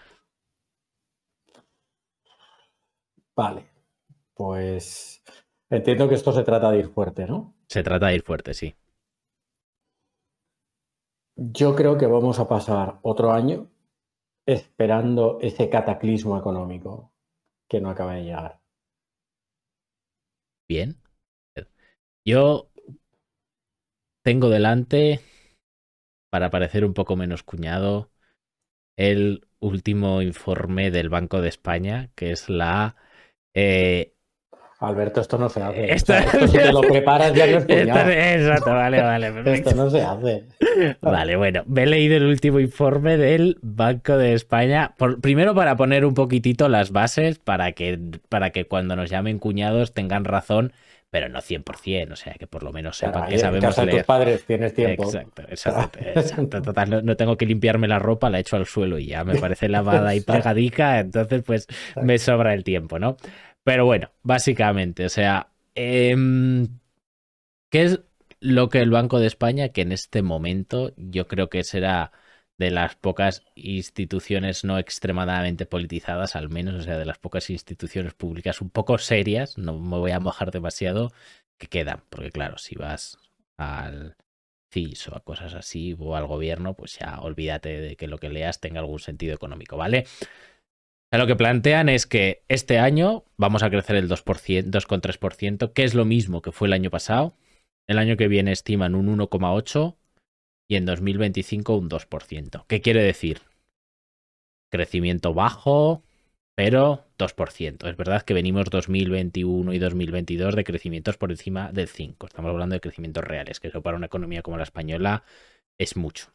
Vale. 3.35 3.65
Pues 4.33 5.23
entiendo 5.69 6.09
que 6.09 6.15
esto 6.15 6.31
se 6.31 6.43
trata 6.43 6.71
de 6.71 6.79
ir 6.79 6.89
fuerte, 6.89 7.25
¿no? 7.25 7.55
Se 7.67 7.83
trata 7.83 8.07
de 8.07 8.15
ir 8.15 8.23
fuerte, 8.23 8.53
sí. 8.53 8.75
Yo 11.35 11.75
creo 11.75 11.97
que 11.97 12.05
vamos 12.05 12.39
a 12.39 12.47
pasar 12.47 12.99
otro 13.01 13.31
año 13.31 13.71
esperando 14.45 15.39
ese 15.41 15.69
cataclismo 15.69 16.37
económico 16.37 17.11
que 17.67 17.81
no 17.81 17.89
acaba 17.89 18.13
de 18.15 18.23
llegar. 18.23 18.59
Bien. 20.67 20.95
Yo 22.25 22.69
tengo 24.21 24.49
delante, 24.49 25.19
para 26.33 26.49
parecer 26.49 26.83
un 26.83 26.95
poco 26.95 27.15
menos 27.15 27.43
cuñado, 27.43 28.09
el 28.97 29.45
último 29.59 30.23
informe 30.23 30.89
del 30.89 31.09
Banco 31.09 31.41
de 31.41 31.49
España, 31.49 32.09
que 32.15 32.31
es 32.31 32.49
la... 32.49 32.95
eh, 33.53 34.13
Alberto, 34.79 35.21
esto 35.21 35.37
no 35.37 35.47
se 35.47 35.61
hace. 35.61 35.93
Esto- 35.93 36.13
O 36.13 36.15
sea, 36.17 36.25
esto 36.25 36.47
si 36.47 36.57
te 36.57 36.73
lo 36.73 36.81
preparas 36.95 37.35
ya 37.35 37.45
no 37.45 37.59
es 37.59 37.65
cuñado. 37.65 38.09
Exacto, 38.09 38.71
vale, 38.71 38.99
vale, 38.99 39.31
perfecto. 39.43 39.69
Esto 39.69 39.83
no 39.83 39.89
se 39.91 40.01
hace. 40.01 40.43
Vale, 41.03 41.35
bueno, 41.35 41.63
me 41.67 41.83
he 41.83 41.85
leído 41.85 42.17
el 42.17 42.25
último 42.25 42.59
informe 42.59 43.17
del 43.17 43.59
Banco 43.61 44.17
de 44.17 44.33
España. 44.33 44.95
Por- 44.97 45.21
primero 45.21 45.53
para 45.53 45.75
poner 45.77 46.03
un 46.03 46.15
poquitito 46.15 46.67
las 46.67 46.91
bases 46.91 47.37
para 47.37 47.73
que, 47.73 47.99
para 48.27 48.49
que 48.49 48.65
cuando 48.65 48.95
nos 48.95 49.11
llamen 49.11 49.37
cuñados 49.37 49.93
tengan 49.93 50.25
razón, 50.25 50.73
pero 51.13 51.29
no 51.29 51.41
100%, 51.41 52.11
o 52.11 52.15
sea, 52.15 52.33
que 52.33 52.47
por 52.47 52.63
lo 52.63 52.71
menos 52.71 52.97
sepan 52.97 53.27
que 53.27 53.35
en 53.35 53.39
sabemos 53.39 53.75
de 53.75 53.85
tus 53.85 54.03
padres 54.03 54.45
tienes 54.47 54.73
tiempo. 54.73 55.03
Exacto, 55.03 55.43
exacto, 55.47 55.99
exacto. 55.99 56.61
Total, 56.63 56.89
no, 56.89 57.01
no 57.03 57.15
tengo 57.15 57.37
que 57.37 57.45
limpiarme 57.45 57.87
la 57.87 57.99
ropa, 57.99 58.31
la 58.31 58.39
echo 58.39 58.55
al 58.55 58.65
suelo 58.65 58.97
y 58.97 59.05
ya 59.05 59.23
me 59.23 59.35
parece 59.35 59.69
lavada 59.69 60.15
y 60.15 60.21
pegadica, 60.25 60.99
entonces 60.99 61.43
pues 61.43 61.67
me 62.01 62.17
sobra 62.17 62.55
el 62.55 62.63
tiempo, 62.63 62.97
¿no? 62.97 63.17
Pero 63.63 63.85
bueno, 63.85 64.09
básicamente, 64.23 65.05
o 65.05 65.09
sea, 65.09 65.49
em, 65.75 66.79
¿qué 67.69 67.83
es 67.83 67.99
lo 68.39 68.69
que 68.69 68.79
el 68.79 68.89
Banco 68.89 69.19
de 69.19 69.27
España, 69.27 69.69
que 69.69 69.81
en 69.81 69.91
este 69.91 70.23
momento 70.23 70.93
yo 70.97 71.27
creo 71.27 71.47
que 71.47 71.63
será 71.63 72.11
de 72.63 72.71
las 72.71 72.95
pocas 72.95 73.43
instituciones 73.55 74.63
no 74.63 74.79
extremadamente 74.79 75.65
politizadas, 75.65 76.35
al 76.35 76.49
menos, 76.49 76.75
o 76.75 76.81
sea, 76.81 76.97
de 76.97 77.05
las 77.05 77.19
pocas 77.19 77.49
instituciones 77.49 78.13
públicas 78.13 78.61
un 78.61 78.69
poco 78.69 78.97
serias, 78.97 79.57
no 79.57 79.77
me 79.77 79.97
voy 79.97 80.11
a 80.11 80.19
mojar 80.19 80.51
demasiado, 80.51 81.11
que 81.59 81.67
quedan, 81.67 82.03
porque 82.09 82.31
claro, 82.31 82.57
si 82.57 82.75
vas 82.75 83.17
al 83.57 84.15
CIS 84.71 85.09
o 85.09 85.15
a 85.15 85.19
cosas 85.19 85.53
así 85.53 85.95
o 85.99 86.15
al 86.15 86.25
gobierno, 86.25 86.73
pues 86.73 86.97
ya 86.97 87.19
olvídate 87.19 87.79
de 87.79 87.95
que 87.95 88.07
lo 88.07 88.17
que 88.17 88.29
leas 88.29 88.59
tenga 88.59 88.79
algún 88.79 88.99
sentido 88.99 89.35
económico, 89.35 89.77
¿vale? 89.77 90.05
Lo 91.11 91.27
que 91.27 91.35
plantean 91.35 91.89
es 91.89 92.07
que 92.07 92.43
este 92.47 92.79
año 92.79 93.23
vamos 93.37 93.61
a 93.61 93.69
crecer 93.69 93.97
el 93.97 94.09
2%, 94.09 94.71
2,3%, 94.71 95.73
que 95.73 95.83
es 95.83 95.93
lo 95.93 96.05
mismo 96.05 96.41
que 96.41 96.51
fue 96.51 96.67
el 96.67 96.73
año 96.73 96.89
pasado. 96.89 97.35
El 97.87 97.99
año 97.99 98.17
que 98.17 98.27
viene 98.27 98.51
estiman 98.51 98.95
un 98.95 99.15
1,8% 99.19 99.95
y 100.69 100.75
en 100.75 100.85
2025 100.85 101.75
un 101.77 101.89
2%. 101.89 102.65
¿Qué 102.67 102.81
quiere 102.81 103.03
decir? 103.03 103.41
Crecimiento 104.71 105.33
bajo, 105.33 106.03
pero 106.55 107.05
2%. 107.17 107.89
Es 107.89 107.97
verdad 107.97 108.23
que 108.23 108.33
venimos 108.33 108.65
2021 108.69 109.73
y 109.73 109.79
2022 109.79 110.55
de 110.55 110.63
crecimientos 110.63 111.17
por 111.17 111.31
encima 111.31 111.71
del 111.71 111.87
5. 111.87 112.27
Estamos 112.27 112.49
hablando 112.49 112.73
de 112.73 112.81
crecimientos 112.81 113.23
reales, 113.23 113.59
que 113.59 113.67
eso 113.69 113.81
para 113.81 113.97
una 113.97 114.07
economía 114.07 114.41
como 114.41 114.57
la 114.57 114.63
española 114.63 115.23
es 115.79 115.95
mucho. 115.95 116.31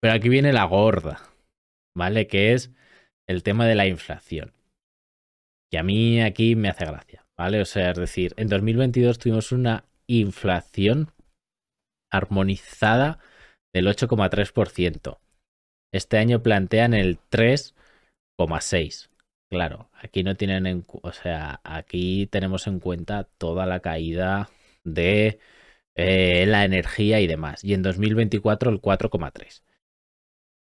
Pero 0.00 0.14
aquí 0.14 0.28
viene 0.28 0.52
la 0.52 0.64
gorda, 0.64 1.20
¿vale? 1.94 2.26
Que 2.26 2.52
es 2.52 2.72
el 3.26 3.42
tema 3.42 3.66
de 3.66 3.74
la 3.74 3.86
inflación. 3.86 4.52
Que 5.70 5.78
a 5.78 5.82
mí 5.82 6.20
aquí 6.22 6.54
me 6.54 6.68
hace 6.68 6.84
gracia, 6.84 7.26
¿vale? 7.36 7.60
O 7.60 7.64
sea, 7.64 7.90
es 7.90 7.98
decir, 7.98 8.34
en 8.36 8.48
2022 8.48 9.18
tuvimos 9.18 9.52
una 9.52 9.84
inflación 10.06 11.10
armonizada 12.16 13.18
del 13.72 13.86
8,3%. 13.88 15.20
Este 15.92 16.18
año 16.18 16.42
plantean 16.42 16.94
el 16.94 17.18
3,6%. 17.30 19.10
Claro, 19.48 19.90
aquí 19.92 20.24
no 20.24 20.36
tienen 20.36 20.66
en, 20.66 20.84
o 21.02 21.12
sea, 21.12 21.60
aquí 21.62 22.26
tenemos 22.26 22.66
en 22.66 22.80
cuenta 22.80 23.24
toda 23.38 23.64
la 23.64 23.78
caída 23.80 24.50
de 24.82 25.38
eh, 25.94 26.46
la 26.48 26.64
energía 26.64 27.20
y 27.20 27.26
demás. 27.28 27.62
Y 27.64 27.74
en 27.74 27.82
2024 27.82 28.70
el 28.70 28.80
4,3. 28.80 29.62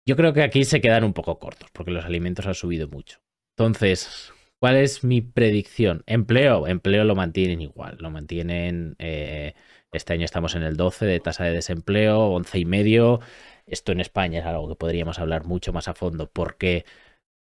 Yo 0.07 0.15
creo 0.15 0.33
que 0.33 0.41
aquí 0.43 0.65
se 0.65 0.81
quedan 0.81 1.03
un 1.03 1.13
poco 1.13 1.37
cortos 1.39 1.69
porque 1.71 1.91
los 1.91 2.05
alimentos 2.05 2.47
han 2.47 2.55
subido 2.55 2.87
mucho. 2.87 3.19
Entonces, 3.55 4.33
¿cuál 4.59 4.77
es 4.77 5.03
mi 5.03 5.21
predicción? 5.21 6.03
Empleo, 6.07 6.67
empleo 6.67 7.03
lo 7.03 7.15
mantienen 7.15 7.61
igual, 7.61 7.97
lo 7.99 8.09
mantienen. 8.09 8.95
eh, 8.99 9.53
este 9.91 10.13
año 10.13 10.25
estamos 10.25 10.55
en 10.55 10.63
el 10.63 10.77
12 10.77 11.05
de 11.05 11.19
tasa 11.19 11.43
de 11.43 11.51
desempleo, 11.51 12.27
11 12.27 12.59
y 12.59 12.65
medio. 12.65 13.19
Esto 13.65 13.91
en 13.91 13.99
España 13.99 14.39
es 14.39 14.45
algo 14.45 14.69
que 14.69 14.75
podríamos 14.75 15.19
hablar 15.19 15.45
mucho 15.45 15.73
más 15.73 15.87
a 15.87 15.93
fondo 15.93 16.29
porque 16.31 16.85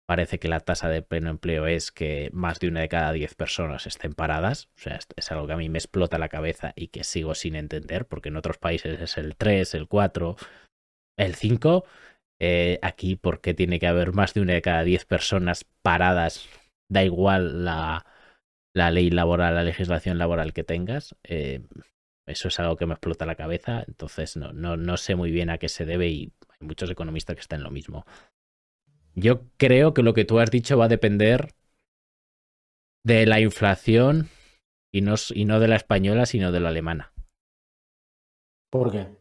parece 0.06 0.40
que 0.40 0.48
la 0.48 0.60
tasa 0.60 0.88
de 0.88 1.02
pleno 1.02 1.30
empleo 1.30 1.66
es 1.66 1.92
que 1.92 2.30
más 2.32 2.58
de 2.58 2.68
una 2.68 2.80
de 2.80 2.88
cada 2.88 3.12
10 3.12 3.34
personas 3.34 3.86
estén 3.86 4.14
paradas. 4.14 4.68
O 4.76 4.80
sea, 4.80 4.98
es, 5.16 5.32
algo 5.32 5.46
que 5.46 5.52
a 5.52 5.56
mí 5.56 5.68
me 5.68 5.78
explota 5.78 6.18
la 6.18 6.28
cabeza 6.28 6.72
y 6.74 6.88
que 6.88 7.04
sigo 7.04 7.34
sin 7.34 7.54
entender 7.54 8.06
porque 8.06 8.30
en 8.30 8.36
otros 8.36 8.58
países 8.58 9.00
es 9.00 9.18
el 9.18 9.36
3, 9.36 9.74
el 9.74 9.86
4, 9.86 10.36
el 11.18 11.34
5. 11.34 11.84
Eh, 12.40 12.78
aquí, 12.82 13.16
¿por 13.16 13.40
qué 13.40 13.54
tiene 13.54 13.78
que 13.78 13.86
haber 13.86 14.12
más 14.12 14.34
de 14.34 14.40
una 14.40 14.54
de 14.54 14.62
cada 14.62 14.82
10 14.82 15.04
personas 15.04 15.64
paradas? 15.82 16.48
Da 16.90 17.04
igual 17.04 17.64
la, 17.64 18.04
la 18.74 18.90
ley 18.90 19.10
laboral, 19.10 19.54
la 19.54 19.62
legislación 19.62 20.18
laboral 20.18 20.52
que 20.52 20.64
tengas. 20.64 21.14
Eh, 21.22 21.60
eso 22.30 22.48
es 22.48 22.58
algo 22.60 22.76
que 22.76 22.86
me 22.86 22.94
explota 22.94 23.26
la 23.26 23.34
cabeza. 23.34 23.84
Entonces, 23.86 24.36
no, 24.36 24.52
no, 24.52 24.76
no 24.76 24.96
sé 24.96 25.14
muy 25.14 25.30
bien 25.30 25.50
a 25.50 25.58
qué 25.58 25.68
se 25.68 25.84
debe 25.84 26.08
y 26.08 26.32
hay 26.48 26.66
muchos 26.66 26.90
economistas 26.90 27.36
que 27.36 27.40
están 27.40 27.60
en 27.60 27.64
lo 27.64 27.70
mismo. 27.70 28.06
Yo 29.14 29.42
creo 29.56 29.92
que 29.92 30.02
lo 30.02 30.14
que 30.14 30.24
tú 30.24 30.38
has 30.38 30.50
dicho 30.50 30.78
va 30.78 30.86
a 30.86 30.88
depender 30.88 31.54
de 33.04 33.26
la 33.26 33.40
inflación 33.40 34.28
y 34.92 35.02
no, 35.02 35.14
y 35.34 35.44
no 35.44 35.60
de 35.60 35.68
la 35.68 35.76
española, 35.76 36.26
sino 36.26 36.52
de 36.52 36.60
la 36.60 36.68
alemana. 36.68 37.12
¿Por 38.70 38.92
qué? 38.92 39.19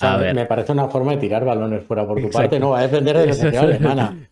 O 0.00 0.20
sea, 0.20 0.32
me 0.32 0.46
parece 0.46 0.70
una 0.70 0.86
forma 0.86 1.10
de 1.12 1.18
tirar 1.18 1.44
balones 1.44 1.84
fuera 1.84 2.06
por 2.06 2.20
tu 2.20 2.26
Exacto. 2.26 2.38
parte. 2.38 2.60
No, 2.60 2.70
va 2.70 2.78
a 2.78 2.82
depender 2.82 3.16
de 3.18 3.26
la 3.26 3.32
sociedad 3.32 3.64
alemana. 3.64 4.28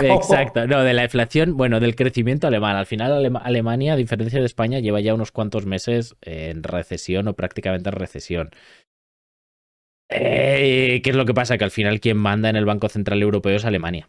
Exacto, 0.00 0.66
no, 0.68 0.84
de 0.84 0.94
la 0.94 1.02
inflación, 1.04 1.56
bueno, 1.56 1.80
del 1.80 1.96
crecimiento 1.96 2.46
alemán. 2.46 2.76
Al 2.76 2.86
final, 2.86 3.12
Alema- 3.12 3.42
Alemania, 3.42 3.94
a 3.94 3.96
diferencia 3.96 4.38
de 4.38 4.46
España, 4.46 4.78
lleva 4.78 5.00
ya 5.00 5.12
unos 5.12 5.32
cuantos 5.32 5.66
meses 5.66 6.14
en 6.22 6.62
recesión 6.62 7.26
o 7.26 7.34
prácticamente 7.34 7.88
en 7.88 7.96
recesión. 7.96 8.50
Eh, 10.08 11.00
¿Qué 11.02 11.10
es 11.10 11.16
lo 11.16 11.26
que 11.26 11.34
pasa? 11.34 11.58
Que 11.58 11.64
al 11.64 11.72
final 11.72 11.98
quien 11.98 12.16
manda 12.16 12.48
en 12.48 12.54
el 12.54 12.64
Banco 12.64 12.88
Central 12.88 13.20
Europeo 13.20 13.56
es 13.56 13.64
Alemania. 13.64 14.08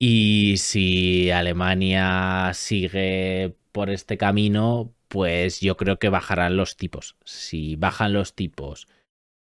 Y 0.00 0.56
si 0.56 1.30
Alemania 1.30 2.52
sigue 2.54 3.54
por 3.72 3.90
este 3.90 4.16
camino, 4.16 4.94
pues 5.08 5.60
yo 5.60 5.76
creo 5.76 5.98
que 5.98 6.08
bajarán 6.08 6.56
los 6.56 6.76
tipos. 6.78 7.16
Si 7.24 7.76
bajan 7.76 8.12
los 8.12 8.34
tipos, 8.34 8.88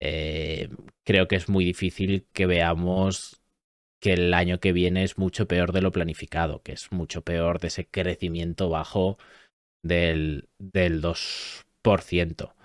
eh, 0.01 0.69
creo 1.05 1.27
que 1.27 1.35
es 1.35 1.47
muy 1.47 1.63
difícil 1.63 2.25
que 2.33 2.47
veamos 2.47 3.41
que 4.01 4.13
el 4.13 4.33
año 4.33 4.59
que 4.59 4.73
viene 4.73 5.03
es 5.03 5.19
mucho 5.19 5.47
peor 5.47 5.71
de 5.71 5.81
lo 5.81 5.91
planificado, 5.91 6.61
que 6.63 6.73
es 6.73 6.91
mucho 6.91 7.21
peor 7.21 7.59
de 7.59 7.67
ese 7.67 7.85
crecimiento 7.85 8.67
bajo 8.67 9.19
del, 9.83 10.49
del 10.57 11.01
2%. 11.01 12.55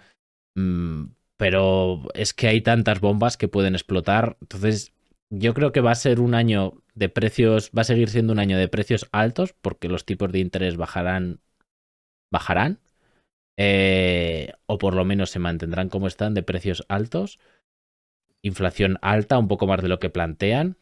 Mm, 0.56 1.04
pero 1.36 2.02
es 2.14 2.32
que 2.32 2.48
hay 2.48 2.62
tantas 2.62 3.00
bombas 3.00 3.36
que 3.36 3.48
pueden 3.48 3.74
explotar, 3.74 4.38
entonces 4.40 4.94
yo 5.28 5.52
creo 5.52 5.72
que 5.72 5.82
va 5.82 5.90
a 5.90 5.96
ser 5.96 6.20
un 6.20 6.34
año 6.34 6.82
de 6.94 7.10
precios, 7.10 7.70
va 7.76 7.82
a 7.82 7.84
seguir 7.84 8.08
siendo 8.08 8.32
un 8.32 8.38
año 8.38 8.56
de 8.56 8.68
precios 8.68 9.06
altos 9.12 9.52
porque 9.52 9.88
los 9.88 10.06
tipos 10.06 10.32
de 10.32 10.38
interés 10.38 10.78
bajarán, 10.78 11.40
bajarán, 12.32 12.78
eh, 13.56 14.52
o 14.66 14.78
por 14.78 14.94
lo 14.94 15.04
menos 15.04 15.30
se 15.30 15.38
mantendrán 15.38 15.88
como 15.88 16.06
están 16.06 16.34
de 16.34 16.42
precios 16.42 16.84
altos, 16.88 17.38
inflación 18.42 18.98
alta, 19.02 19.38
un 19.38 19.48
poco 19.48 19.66
más 19.66 19.82
de 19.82 19.88
lo 19.88 19.98
que 19.98 20.10
plantean, 20.10 20.76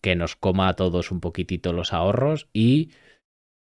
que 0.00 0.16
nos 0.16 0.36
coma 0.36 0.68
a 0.68 0.74
todos 0.74 1.10
un 1.10 1.20
poquitito 1.20 1.72
los 1.72 1.92
ahorros 1.92 2.48
y 2.52 2.90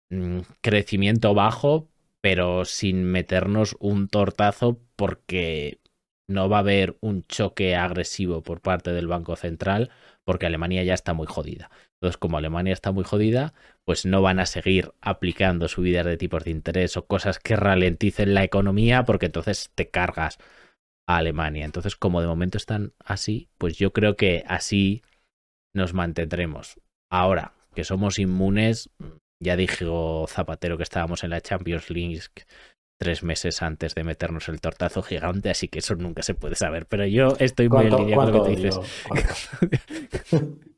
mm, 0.10 0.40
crecimiento 0.62 1.34
bajo, 1.34 1.90
pero 2.22 2.66
sin 2.66 3.04
meternos 3.04 3.76
un 3.80 4.08
tortazo 4.08 4.80
porque 4.96 5.80
no 6.28 6.48
va 6.48 6.58
a 6.58 6.60
haber 6.62 6.98
un 7.02 7.24
choque 7.24 7.76
agresivo 7.76 8.44
por 8.44 8.62
parte 8.62 8.92
del 8.92 9.08
Banco 9.08 9.36
Central 9.36 9.92
porque 10.26 10.46
Alemania 10.46 10.84
ya 10.84 10.94
está 10.94 11.14
muy 11.14 11.28
jodida. 11.28 11.70
Entonces, 11.96 12.18
como 12.18 12.38
Alemania 12.38 12.74
está 12.74 12.92
muy 12.92 13.04
jodida, 13.04 13.54
pues 13.86 14.06
no 14.06 14.22
van 14.22 14.40
a 14.40 14.46
seguir 14.46 14.94
aplicando 15.02 15.68
subidas 15.68 16.06
de 16.06 16.18
tipos 16.18 16.44
de 16.44 16.52
interés 16.52 16.98
o 16.98 17.06
cosas 17.06 17.40
que 17.40 17.56
ralenticen 17.56 18.34
la 18.34 18.44
economía 18.44 19.04
porque 19.04 19.26
entonces 19.26 19.72
te 19.76 19.90
cargas 19.90 20.38
a 21.08 21.18
Alemania. 21.18 21.66
Entonces, 21.66 21.96
como 21.96 22.22
de 22.22 22.28
momento 22.28 22.58
están 22.58 22.94
así, 23.00 23.50
pues 23.58 23.78
yo 23.78 23.94
creo 23.94 24.16
que 24.16 24.44
así 24.48 25.04
nos 25.74 25.94
mantendremos. 25.94 26.80
Ahora, 27.10 27.54
que 27.76 27.84
somos 27.84 28.20
inmunes, 28.20 28.90
ya 29.40 29.56
dijo 29.56 30.26
Zapatero 30.28 30.78
que 30.78 30.84
estábamos 30.84 31.24
en 31.24 31.32
la 31.32 31.42
Champions 31.42 31.90
League 31.90 32.22
tres 32.98 33.24
meses 33.24 33.62
antes 33.62 33.96
de 33.96 34.04
meternos 34.04 34.50
el 34.50 34.62
tortazo 34.62 35.02
gigante, 35.04 35.50
así 35.50 35.68
que 35.68 35.80
eso 35.80 35.96
nunca 35.96 36.24
se 36.24 36.34
puede 36.34 36.56
saber. 36.56 36.86
Pero 36.86 37.06
yo 37.06 37.36
estoy 37.40 37.70
muy 37.70 37.88
en 37.88 37.96
línea 37.96 38.16
con 38.16 38.32
lo 38.32 38.44
que 38.44 38.50
te 38.50 38.62
dices. 38.62 38.80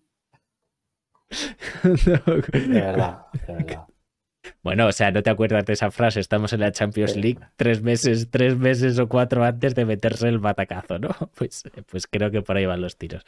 de 1.84 2.68
verdad, 2.68 3.26
de 3.48 3.54
verdad. 3.54 3.88
Bueno, 4.62 4.88
o 4.88 4.92
sea, 4.92 5.12
¿no 5.12 5.24
te 5.24 5.30
acuerdas 5.30 5.66
de 5.66 5.74
esa 5.74 5.92
frase? 5.92 6.20
Estamos 6.20 6.54
en 6.54 6.60
la 6.60 6.72
Champions 6.72 7.16
League 7.16 7.40
tres 7.56 7.82
meses, 7.82 8.30
tres 8.30 8.58
meses 8.58 9.00
o 9.00 9.08
cuatro 9.08 9.44
antes 9.44 9.76
de 9.76 9.86
meterse 9.86 10.28
el 10.28 10.40
batacazo, 10.40 11.00
¿no? 11.00 11.10
Pues, 11.36 11.64
pues 11.90 12.08
creo 12.08 12.32
que 12.32 12.42
por 12.42 12.58
ahí 12.58 12.66
van 12.66 12.82
los 12.82 12.98
tiros. 12.98 13.24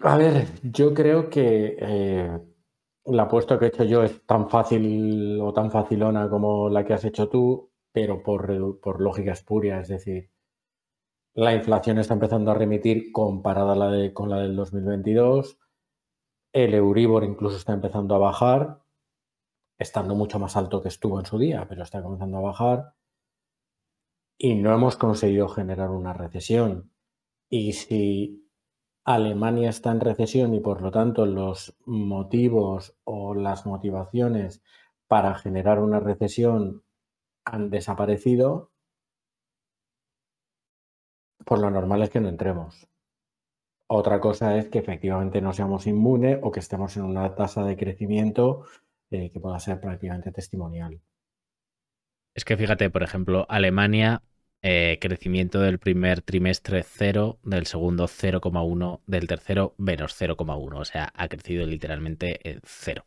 A 0.00 0.16
ver, 0.16 0.46
yo 0.62 0.92
creo 0.92 1.30
que 1.30 1.76
eh, 1.80 2.38
la 3.06 3.24
apuesta 3.24 3.58
que 3.58 3.66
he 3.66 3.68
hecho 3.68 3.84
yo 3.84 4.02
es 4.02 4.24
tan 4.26 4.48
fácil 4.48 5.40
o 5.40 5.52
tan 5.52 5.70
facilona 5.70 6.28
como 6.28 6.68
la 6.68 6.84
que 6.84 6.94
has 6.94 7.04
hecho 7.04 7.28
tú, 7.28 7.70
pero 7.92 8.22
por, 8.22 9.00
lógica 9.00 9.32
espuria, 9.32 9.80
es 9.80 9.88
decir, 9.88 10.30
la 11.34 11.54
inflación 11.54 11.98
está 11.98 12.14
empezando 12.14 12.50
a 12.50 12.54
remitir 12.54 13.12
comparada 13.12 13.76
la 13.76 13.90
de, 13.90 14.12
con 14.12 14.30
la 14.30 14.38
del 14.38 14.56
2022, 14.56 15.58
el 16.52 16.74
Euribor 16.74 17.24
incluso 17.24 17.56
está 17.56 17.72
empezando 17.72 18.14
a 18.14 18.18
bajar, 18.18 18.82
estando 19.78 20.14
mucho 20.14 20.38
más 20.38 20.56
alto 20.56 20.82
que 20.82 20.88
estuvo 20.88 21.20
en 21.20 21.26
su 21.26 21.38
día, 21.38 21.66
pero 21.68 21.82
está 21.82 22.02
comenzando 22.02 22.38
a 22.38 22.42
bajar, 22.42 22.94
y 24.38 24.54
no 24.54 24.74
hemos 24.74 24.96
conseguido 24.96 25.48
generar 25.48 25.90
una 25.90 26.12
recesión. 26.12 26.92
Y 27.48 27.72
si 27.72 28.45
Alemania 29.06 29.70
está 29.70 29.92
en 29.92 30.00
recesión 30.00 30.52
y 30.52 30.60
por 30.60 30.82
lo 30.82 30.90
tanto 30.90 31.26
los 31.26 31.76
motivos 31.86 32.96
o 33.04 33.34
las 33.34 33.64
motivaciones 33.64 34.62
para 35.06 35.36
generar 35.36 35.78
una 35.78 36.00
recesión 36.00 36.82
han 37.44 37.70
desaparecido, 37.70 38.72
pues 41.44 41.60
lo 41.60 41.70
normal 41.70 42.02
es 42.02 42.10
que 42.10 42.20
no 42.20 42.28
entremos. 42.28 42.88
Otra 43.86 44.20
cosa 44.20 44.56
es 44.56 44.66
que 44.66 44.80
efectivamente 44.80 45.40
no 45.40 45.52
seamos 45.52 45.86
inmunes 45.86 46.40
o 46.42 46.50
que 46.50 46.58
estemos 46.58 46.96
en 46.96 47.04
una 47.04 47.32
tasa 47.36 47.62
de 47.62 47.76
crecimiento 47.76 48.66
eh, 49.12 49.30
que 49.30 49.38
pueda 49.38 49.60
ser 49.60 49.80
prácticamente 49.80 50.32
testimonial. 50.32 51.00
Es 52.34 52.44
que 52.44 52.56
fíjate, 52.56 52.90
por 52.90 53.04
ejemplo, 53.04 53.46
Alemania 53.48 54.24
eh, 54.68 54.98
crecimiento 55.00 55.60
del 55.60 55.78
primer 55.78 56.22
trimestre 56.22 56.82
0, 56.82 57.38
del 57.44 57.66
segundo 57.66 58.08
0,1, 58.08 59.00
del 59.06 59.28
tercero 59.28 59.76
menos 59.78 60.20
0,1. 60.20 60.80
O 60.80 60.84
sea, 60.84 61.12
ha 61.14 61.28
crecido 61.28 61.64
literalmente 61.64 62.40
en 62.50 62.60
cero. 62.64 63.04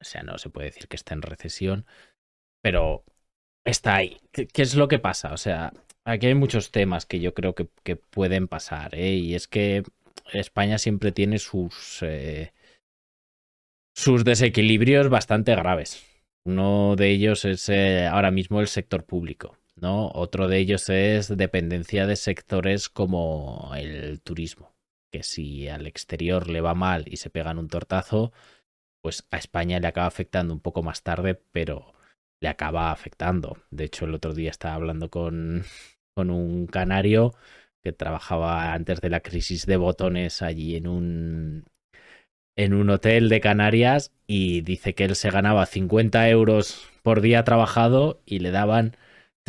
O 0.00 0.04
sea, 0.04 0.24
no 0.24 0.38
se 0.38 0.50
puede 0.50 0.70
decir 0.70 0.88
que 0.88 0.96
está 0.96 1.14
en 1.14 1.22
recesión, 1.22 1.86
pero 2.62 3.04
está 3.64 3.94
ahí. 3.94 4.18
¿Qué, 4.32 4.48
es 4.56 4.74
lo 4.74 4.88
que 4.88 4.98
pasa? 4.98 5.32
O 5.32 5.36
sea, 5.36 5.72
aquí 6.04 6.26
hay 6.26 6.34
muchos 6.34 6.72
temas 6.72 7.06
que 7.06 7.20
yo 7.20 7.32
creo 7.32 7.54
que, 7.54 7.68
pueden 7.94 8.48
pasar, 8.48 8.96
¿eh? 8.96 9.12
Y 9.12 9.36
es 9.36 9.46
que 9.46 9.84
España 10.32 10.78
siempre 10.78 11.12
tiene 11.12 11.38
sus, 11.38 12.02
eh, 12.02 12.52
sus 13.94 14.24
desequilibrios 14.24 15.10
bastante 15.10 15.54
graves. 15.54 16.04
Uno 16.44 16.96
de 16.96 17.10
ellos 17.10 17.44
es 17.44 17.70
ahora 17.70 18.32
mismo 18.32 18.60
el 18.60 18.66
sector 18.66 19.04
público. 19.04 19.56
¿No? 19.80 20.10
Otro 20.14 20.48
de 20.48 20.58
ellos 20.58 20.88
es 20.88 21.36
dependencia 21.36 22.06
de 22.06 22.16
sectores 22.16 22.88
como 22.88 23.72
el 23.76 24.20
turismo, 24.20 24.74
que 25.12 25.22
si 25.22 25.68
al 25.68 25.86
exterior 25.86 26.48
le 26.48 26.60
va 26.60 26.74
mal 26.74 27.04
y 27.06 27.16
se 27.18 27.30
pegan 27.30 27.58
un 27.58 27.68
tortazo, 27.68 28.32
pues 29.02 29.26
a 29.30 29.38
España 29.38 29.80
le 29.80 29.88
acaba 29.88 30.06
afectando 30.06 30.54
un 30.54 30.60
poco 30.60 30.82
más 30.82 31.02
tarde, 31.02 31.40
pero 31.52 31.94
le 32.40 32.48
acaba 32.48 32.92
afectando. 32.92 33.58
De 33.70 33.84
hecho, 33.84 34.04
el 34.04 34.14
otro 34.14 34.34
día 34.34 34.50
estaba 34.50 34.74
hablando 34.74 35.10
con, 35.10 35.64
con 36.14 36.30
un 36.30 36.66
canario 36.66 37.34
que 37.82 37.92
trabajaba 37.92 38.72
antes 38.74 39.00
de 39.00 39.10
la 39.10 39.20
crisis 39.20 39.66
de 39.66 39.76
botones 39.76 40.42
allí 40.42 40.76
en 40.76 40.88
un, 40.88 41.64
en 42.56 42.74
un 42.74 42.90
hotel 42.90 43.28
de 43.28 43.40
Canarias 43.40 44.12
y 44.26 44.62
dice 44.62 44.94
que 44.94 45.04
él 45.04 45.14
se 45.14 45.30
ganaba 45.30 45.64
50 45.64 46.28
euros 46.28 46.88
por 47.02 47.20
día 47.20 47.44
trabajado 47.44 48.20
y 48.26 48.40
le 48.40 48.50
daban 48.50 48.96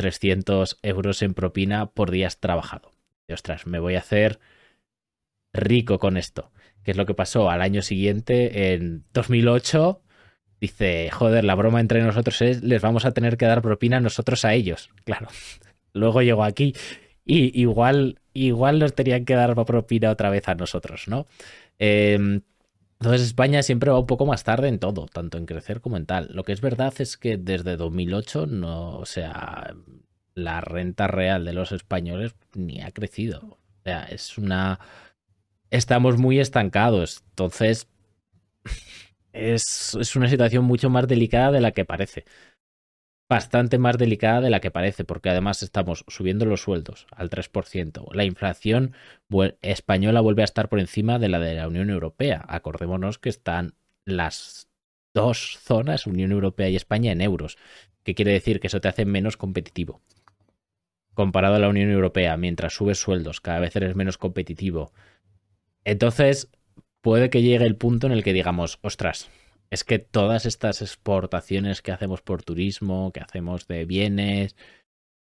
300 0.00 0.78
euros 0.82 1.20
en 1.20 1.34
propina 1.34 1.90
por 1.90 2.10
días 2.10 2.40
trabajado. 2.40 2.92
Y 3.28 3.34
ostras, 3.34 3.66
me 3.66 3.78
voy 3.78 3.96
a 3.96 3.98
hacer 3.98 4.40
rico 5.52 5.98
con 5.98 6.16
esto. 6.16 6.50
¿Qué 6.82 6.92
es 6.92 6.96
lo 6.96 7.04
que 7.04 7.12
pasó 7.12 7.50
al 7.50 7.60
año 7.60 7.82
siguiente, 7.82 8.72
en 8.72 9.04
2008? 9.12 10.02
Dice, 10.58 11.10
joder, 11.10 11.44
la 11.44 11.54
broma 11.54 11.80
entre 11.80 12.00
nosotros 12.00 12.40
es, 12.40 12.62
les 12.62 12.80
vamos 12.80 13.04
a 13.04 13.12
tener 13.12 13.36
que 13.36 13.44
dar 13.44 13.60
propina 13.60 14.00
nosotros 14.00 14.46
a 14.46 14.54
ellos. 14.54 14.88
Claro. 15.04 15.28
Luego 15.92 16.22
llegó 16.22 16.44
aquí 16.44 16.74
y 17.26 17.60
igual, 17.60 18.20
igual 18.32 18.78
nos 18.78 18.94
tenían 18.94 19.26
que 19.26 19.34
dar 19.34 19.54
propina 19.66 20.10
otra 20.10 20.30
vez 20.30 20.48
a 20.48 20.54
nosotros, 20.54 21.08
¿no? 21.08 21.26
Eh, 21.78 22.40
entonces 23.00 23.22
España 23.22 23.62
siempre 23.62 23.90
va 23.90 23.98
un 23.98 24.06
poco 24.06 24.26
más 24.26 24.44
tarde 24.44 24.68
en 24.68 24.78
todo, 24.78 25.06
tanto 25.06 25.38
en 25.38 25.46
crecer 25.46 25.80
como 25.80 25.96
en 25.96 26.04
tal. 26.04 26.28
Lo 26.32 26.44
que 26.44 26.52
es 26.52 26.60
verdad 26.60 26.92
es 26.98 27.16
que 27.16 27.38
desde 27.38 27.78
2008 27.78 28.46
no, 28.46 28.98
o 28.98 29.06
sea, 29.06 29.74
la 30.34 30.60
renta 30.60 31.06
real 31.06 31.46
de 31.46 31.54
los 31.54 31.72
españoles 31.72 32.34
ni 32.54 32.82
ha 32.82 32.90
crecido. 32.92 33.40
O 33.40 33.82
sea, 33.84 34.04
es 34.04 34.36
una 34.36 34.80
estamos 35.70 36.18
muy 36.18 36.40
estancados. 36.40 37.22
Entonces 37.30 37.88
es, 39.32 39.94
es 39.98 40.16
una 40.16 40.28
situación 40.28 40.64
mucho 40.64 40.90
más 40.90 41.08
delicada 41.08 41.52
de 41.52 41.60
la 41.62 41.72
que 41.72 41.86
parece 41.86 42.24
bastante 43.30 43.78
más 43.78 43.96
delicada 43.96 44.40
de 44.40 44.50
la 44.50 44.58
que 44.58 44.72
parece, 44.72 45.04
porque 45.04 45.30
además 45.30 45.62
estamos 45.62 46.04
subiendo 46.08 46.46
los 46.46 46.62
sueldos 46.62 47.06
al 47.12 47.30
3%. 47.30 48.12
La 48.12 48.24
inflación 48.24 48.92
española 49.62 50.20
vuelve 50.20 50.42
a 50.42 50.44
estar 50.44 50.68
por 50.68 50.80
encima 50.80 51.20
de 51.20 51.28
la 51.28 51.38
de 51.38 51.54
la 51.54 51.68
Unión 51.68 51.90
Europea. 51.90 52.44
Acordémonos 52.48 53.20
que 53.20 53.28
están 53.28 53.74
las 54.04 54.68
dos 55.14 55.60
zonas, 55.62 56.08
Unión 56.08 56.32
Europea 56.32 56.70
y 56.70 56.76
España, 56.76 57.12
en 57.12 57.20
euros, 57.20 57.56
que 58.02 58.16
quiere 58.16 58.32
decir 58.32 58.58
que 58.58 58.66
eso 58.66 58.80
te 58.80 58.88
hace 58.88 59.04
menos 59.04 59.36
competitivo. 59.36 60.00
Comparado 61.14 61.54
a 61.54 61.60
la 61.60 61.68
Unión 61.68 61.92
Europea, 61.92 62.36
mientras 62.36 62.74
subes 62.74 62.98
sueldos, 62.98 63.40
cada 63.40 63.60
vez 63.60 63.76
eres 63.76 63.94
menos 63.94 64.18
competitivo. 64.18 64.92
Entonces, 65.84 66.48
puede 67.00 67.30
que 67.30 67.42
llegue 67.42 67.64
el 67.64 67.76
punto 67.76 68.08
en 68.08 68.12
el 68.12 68.24
que 68.24 68.32
digamos, 68.32 68.80
ostras, 68.82 69.30
es 69.70 69.84
que 69.84 69.98
todas 69.98 70.46
estas 70.46 70.82
exportaciones 70.82 71.80
que 71.80 71.92
hacemos 71.92 72.22
por 72.22 72.42
turismo, 72.42 73.12
que 73.12 73.20
hacemos 73.20 73.68
de 73.68 73.84
bienes, 73.84 74.56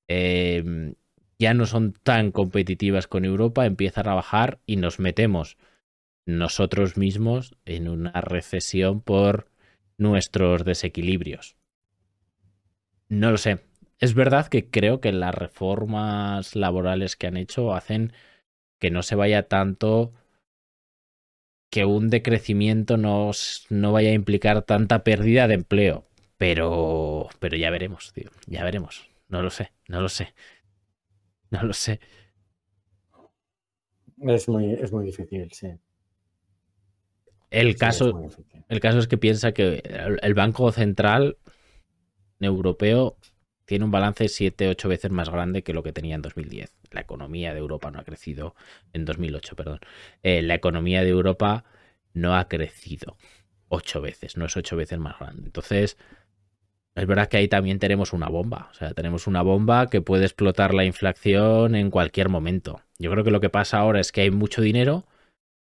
em, 0.08 0.96
ya 1.38 1.54
no 1.54 1.66
son 1.66 1.94
tan 1.94 2.32
competitivas 2.32 3.08
con 3.08 3.26
Europa, 3.26 3.66
empiezan 3.66 4.08
a 4.08 4.16
bajar 4.16 4.60
y 4.66 4.78
nos 4.78 5.00
metemos 5.00 5.58
nosotros 6.26 6.98
mismos 6.98 7.56
en 7.66 7.88
una 7.88 8.12
recesión 8.22 9.02
por 9.02 9.50
nuestros 9.98 10.66
desequilibrios. 10.66 11.56
no 13.10 13.32
lo 13.32 13.38
sé. 13.38 13.60
Es 14.00 14.14
verdad 14.14 14.48
que 14.48 14.70
creo 14.70 15.00
que 15.00 15.12
las 15.14 15.34
reformas 15.34 16.56
laborales 16.56 17.16
que 17.16 17.28
han 17.28 17.38
hecho 17.38 17.74
hacen 17.74 18.12
que 18.80 18.92
no 18.92 19.02
se 19.02 19.16
vaya 19.16 19.48
tanto 19.48 20.14
que 21.70 21.86
un 21.86 22.10
decrecimiento 22.10 22.98
no, 22.98 23.32
no 23.70 23.92
vaya 23.92 24.10
a 24.10 24.14
implicar 24.14 24.62
tanta 24.64 25.04
pérdida 25.04 25.48
de 25.48 25.56
empleo. 25.56 26.06
Pero, 26.38 27.30
pero 27.40 27.58
ya 27.58 27.70
veremos, 27.72 28.14
tío. 28.14 28.30
Ya 28.46 28.64
veremos. 28.64 29.10
No 29.28 29.42
lo 29.42 29.50
sé, 29.50 29.72
no 29.88 30.02
lo 30.02 30.10
sé. 30.10 30.34
No 31.50 31.64
lo 31.64 31.74
sé. 31.74 32.00
Es 34.22 34.48
muy, 34.48 34.74
es 34.74 34.92
muy 34.92 35.06
difícil, 35.06 35.52
sí. 35.52 35.68
El, 37.50 37.76
caso, 37.78 38.30
el 38.68 38.80
caso 38.80 39.00
es 39.00 39.08
que 39.08 39.18
piensa 39.18 39.54
que 39.54 39.82
el 40.22 40.34
Banco 40.34 40.72
Central 40.72 41.38
Europeo 42.40 43.18
tiene 43.68 43.86
un 43.86 43.92
balance 43.92 44.26
7-8 44.26 44.88
veces 44.88 45.12
más 45.12 45.30
grande 45.30 45.62
que 45.62 45.74
lo 45.74 45.84
que 45.84 45.92
tenía 45.92 46.16
en 46.16 46.22
2010. 46.22 46.74
La 46.92 47.02
economía 47.02 47.54
de 47.54 47.60
Europa 47.60 47.92
no 47.92 48.00
ha 48.00 48.04
crecido 48.04 48.56
en 48.94 49.04
2008, 49.06 49.56
perdón. 49.56 49.80
Eh, 50.24 50.42
la 50.42 50.56
economía 50.56 51.04
de 51.04 51.10
Europa 51.10 51.66
no 52.14 52.36
ha 52.38 52.48
crecido 52.48 53.18
8 53.68 54.02
veces, 54.02 54.38
no 54.38 54.46
es 54.46 54.56
8 54.56 54.78
veces 54.78 54.98
más 55.00 55.20
grande. 55.20 55.44
Entonces, 55.48 55.98
es 56.96 57.06
verdad 57.06 57.28
que 57.28 57.38
ahí 57.38 57.50
también 57.50 57.78
tenemos 57.78 58.14
una 58.14 58.30
bomba. 58.30 58.70
O 58.72 58.74
sea, 58.74 58.94
tenemos 58.94 59.28
una 59.28 59.42
bomba 59.42 59.88
que 59.88 60.02
puede 60.02 60.24
explotar 60.24 60.74
la 60.74 60.86
inflación 60.86 61.76
en 61.76 61.92
cualquier 61.92 62.30
momento. 62.30 62.82
Yo 62.98 63.12
creo 63.12 63.26
que 63.26 63.32
lo 63.32 63.42
que 63.42 63.50
pasa 63.50 63.80
ahora 63.80 64.00
es 64.00 64.14
que 64.14 64.22
hay 64.22 64.32
mucho 64.32 64.62
dinero, 64.62 65.06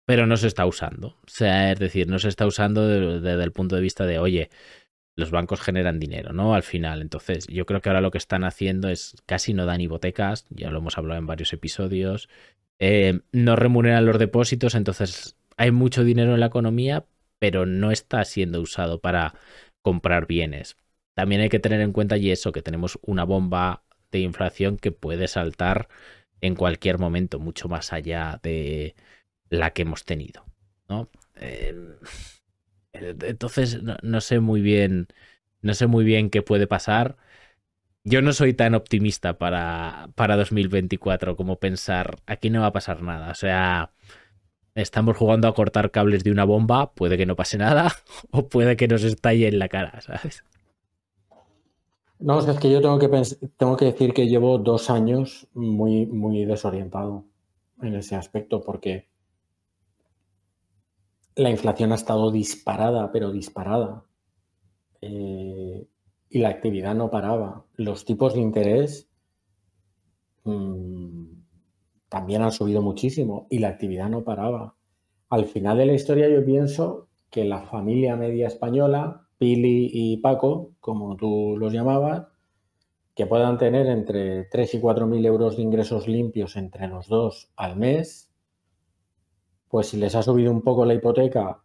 pero 0.05 0.27
no 0.27 0.35
se 0.35 0.47
está 0.47 0.65
usando. 0.65 1.09
O 1.09 1.27
sea, 1.27 1.71
es 1.71 1.79
decir, 1.79 2.07
no 2.07 2.19
se 2.19 2.29
está 2.29 2.45
usando 2.47 2.87
desde, 2.87 3.41
el 3.41 3.51
punto 3.51 3.75
de 3.75 3.81
vista 3.81 4.05
de, 4.05 4.19
oye, 4.19 4.49
los 5.15 5.31
bancos 5.31 5.61
generan 5.61 5.99
dinero, 5.99 6.33
¿no? 6.33 6.55
Al 6.55 6.63
final. 6.63 7.01
Entonces, 7.01 7.47
yo 7.47 7.65
creo 7.65 7.81
que 7.81 7.89
ahora 7.89 8.01
lo 8.01 8.11
que 8.11 8.17
están 8.17 8.43
haciendo 8.43 8.89
es 8.89 9.15
casi 9.25 9.53
no 9.53 9.65
dan 9.65 9.81
hipotecas, 9.81 10.45
ya 10.49 10.71
lo 10.71 10.79
hemos 10.79 10.97
hablado 10.97 11.19
en 11.19 11.27
varios 11.27 11.53
episodios, 11.53 12.29
eh, 12.79 13.19
no 13.31 13.55
remuneran 13.55 14.05
los 14.05 14.17
depósitos, 14.17 14.75
entonces 14.75 15.37
hay 15.57 15.71
mucho 15.71 16.03
dinero 16.03 16.33
en 16.33 16.39
la 16.39 16.47
economía, 16.47 17.05
pero 17.39 17.65
no 17.65 17.91
está 17.91 18.23
siendo 18.25 18.61
usado 18.61 18.99
para 18.99 19.35
comprar 19.81 20.25
bienes. 20.25 20.77
También 21.13 21.41
hay 21.41 21.49
que 21.49 21.59
tener 21.59 21.81
en 21.81 21.91
cuenta 21.91 22.17
y 22.17 22.31
eso, 22.31 22.51
que 22.51 22.61
tenemos 22.61 22.97
una 23.03 23.23
bomba 23.23 23.83
de 24.11 24.19
inflación 24.19 24.77
que 24.77 24.91
puede 24.91 25.27
saltar 25.27 25.87
en 26.41 26.55
cualquier 26.55 26.97
momento, 26.97 27.39
mucho 27.39 27.69
más 27.69 27.93
allá 27.93 28.39
de 28.41 28.95
la 29.49 29.71
que 29.71 29.83
hemos 29.83 30.05
tenido. 30.05 30.45
¿no? 30.89 31.09
Em, 31.35 31.95
entonces, 32.93 33.81
no, 33.83 34.21
sé 34.21 34.39
muy 34.39 34.61
bien. 34.61 35.07
No 35.61 35.73
sé 35.73 35.87
muy 35.87 36.03
bien 36.03 36.29
qué 36.29 36.41
puede 36.41 36.67
pasar. 36.67 37.17
Yo 38.03 38.21
no 38.21 38.33
soy 38.33 38.53
tan 38.53 38.75
optimista 38.75 39.37
para, 39.37 40.09
para 40.15 40.35
2024 40.35 41.37
como 41.37 41.59
pensar 41.59 42.17
aquí 42.25 42.49
no 42.49 42.61
va 42.61 42.67
a 42.67 42.73
pasar 42.73 43.01
nada. 43.01 43.31
O 43.31 43.35
sea, 43.35 43.91
estamos 44.75 45.17
jugando 45.17 45.47
a 45.47 45.53
cortar 45.53 45.91
cables 45.91 46.23
de 46.23 46.31
una 46.31 46.43
bomba, 46.43 46.93
puede 46.93 47.17
que 47.17 47.25
no 47.25 47.35
pase 47.35 47.57
nada, 47.57 47.93
o 48.31 48.49
puede 48.49 48.75
que 48.75 48.87
nos 48.87 49.03
estalle 49.03 49.47
en 49.47 49.59
la 49.59 49.69
cara, 49.69 50.01
¿sabes? 50.01 50.43
No, 52.19 52.39
es 52.39 52.59
que 52.59 52.71
yo 52.71 52.81
tengo 52.81 52.99
que, 52.99 53.09
tengo 53.57 53.77
que 53.77 53.85
decir 53.85 54.13
que 54.13 54.27
llevo 54.27 54.57
dos 54.57 54.89
años 54.89 55.47
muy, 55.53 56.05
muy 56.05 56.45
desorientado 56.45 57.25
en 57.81 57.95
ese 57.95 58.15
aspecto 58.15 58.61
porque 58.61 59.07
la 61.35 61.49
inflación 61.49 61.91
ha 61.91 61.95
estado 61.95 62.31
disparada, 62.31 63.11
pero 63.11 63.31
disparada. 63.31 64.05
Eh, 65.01 65.87
y 66.29 66.39
la 66.39 66.49
actividad 66.49 66.95
no 66.95 67.09
paraba. 67.09 67.65
Los 67.75 68.05
tipos 68.05 68.33
de 68.33 68.41
interés 68.41 69.09
mm, 70.43 71.25
también 72.09 72.41
han 72.41 72.51
subido 72.51 72.81
muchísimo 72.81 73.47
y 73.49 73.59
la 73.59 73.69
actividad 73.69 74.09
no 74.09 74.23
paraba. 74.23 74.75
Al 75.29 75.45
final 75.45 75.77
de 75.77 75.85
la 75.85 75.93
historia 75.93 76.29
yo 76.29 76.43
pienso 76.43 77.07
que 77.29 77.43
la 77.43 77.61
familia 77.63 78.15
media 78.15 78.47
española 78.47 79.27
Pili 79.37 79.89
y 79.91 80.17
Paco, 80.17 80.73
como 80.79 81.15
tú 81.15 81.55
los 81.57 81.73
llamabas, 81.73 82.27
que 83.15 83.25
puedan 83.27 83.57
tener 83.57 83.87
entre 83.87 84.45
3 84.45 84.75
y 84.75 84.79
4 84.79 85.05
mil 85.05 85.25
euros 85.25 85.57
de 85.57 85.63
ingresos 85.63 86.07
limpios 86.07 86.55
entre 86.55 86.87
los 86.87 87.07
dos 87.07 87.51
al 87.55 87.75
mes, 87.75 88.32
pues 89.73 89.87
si 89.87 89.97
les 89.97 90.13
ha 90.13 90.21
subido 90.21 90.51
un 90.51 90.61
poco 90.61 90.85
la 90.85 90.93
hipoteca, 90.93 91.59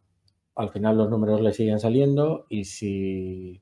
al 0.55 0.71
final 0.71 0.97
los 0.97 1.11
números 1.11 1.43
les 1.43 1.55
siguen 1.55 1.79
saliendo 1.79 2.47
y 2.49 2.65
si 2.65 3.61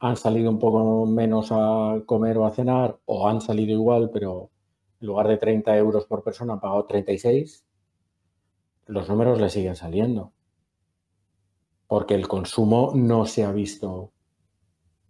han 0.00 0.16
salido 0.16 0.50
un 0.50 0.58
poco 0.58 1.06
menos 1.06 1.52
a 1.52 2.02
comer 2.04 2.36
o 2.38 2.44
a 2.44 2.50
cenar 2.50 2.98
o 3.04 3.28
han 3.28 3.40
salido 3.40 3.70
igual, 3.70 4.10
pero 4.12 4.50
en 5.00 5.06
lugar 5.06 5.28
de 5.28 5.36
30 5.36 5.76
euros 5.76 6.06
por 6.06 6.24
persona 6.24 6.54
han 6.54 6.60
pagado 6.60 6.86
36, 6.86 7.64
los 8.86 9.08
números 9.08 9.40
les 9.40 9.52
siguen 9.52 9.76
saliendo 9.76 10.32
porque 11.86 12.16
el 12.16 12.26
consumo 12.26 12.90
no 12.96 13.26
se 13.26 13.44
ha 13.44 13.52
visto 13.52 14.10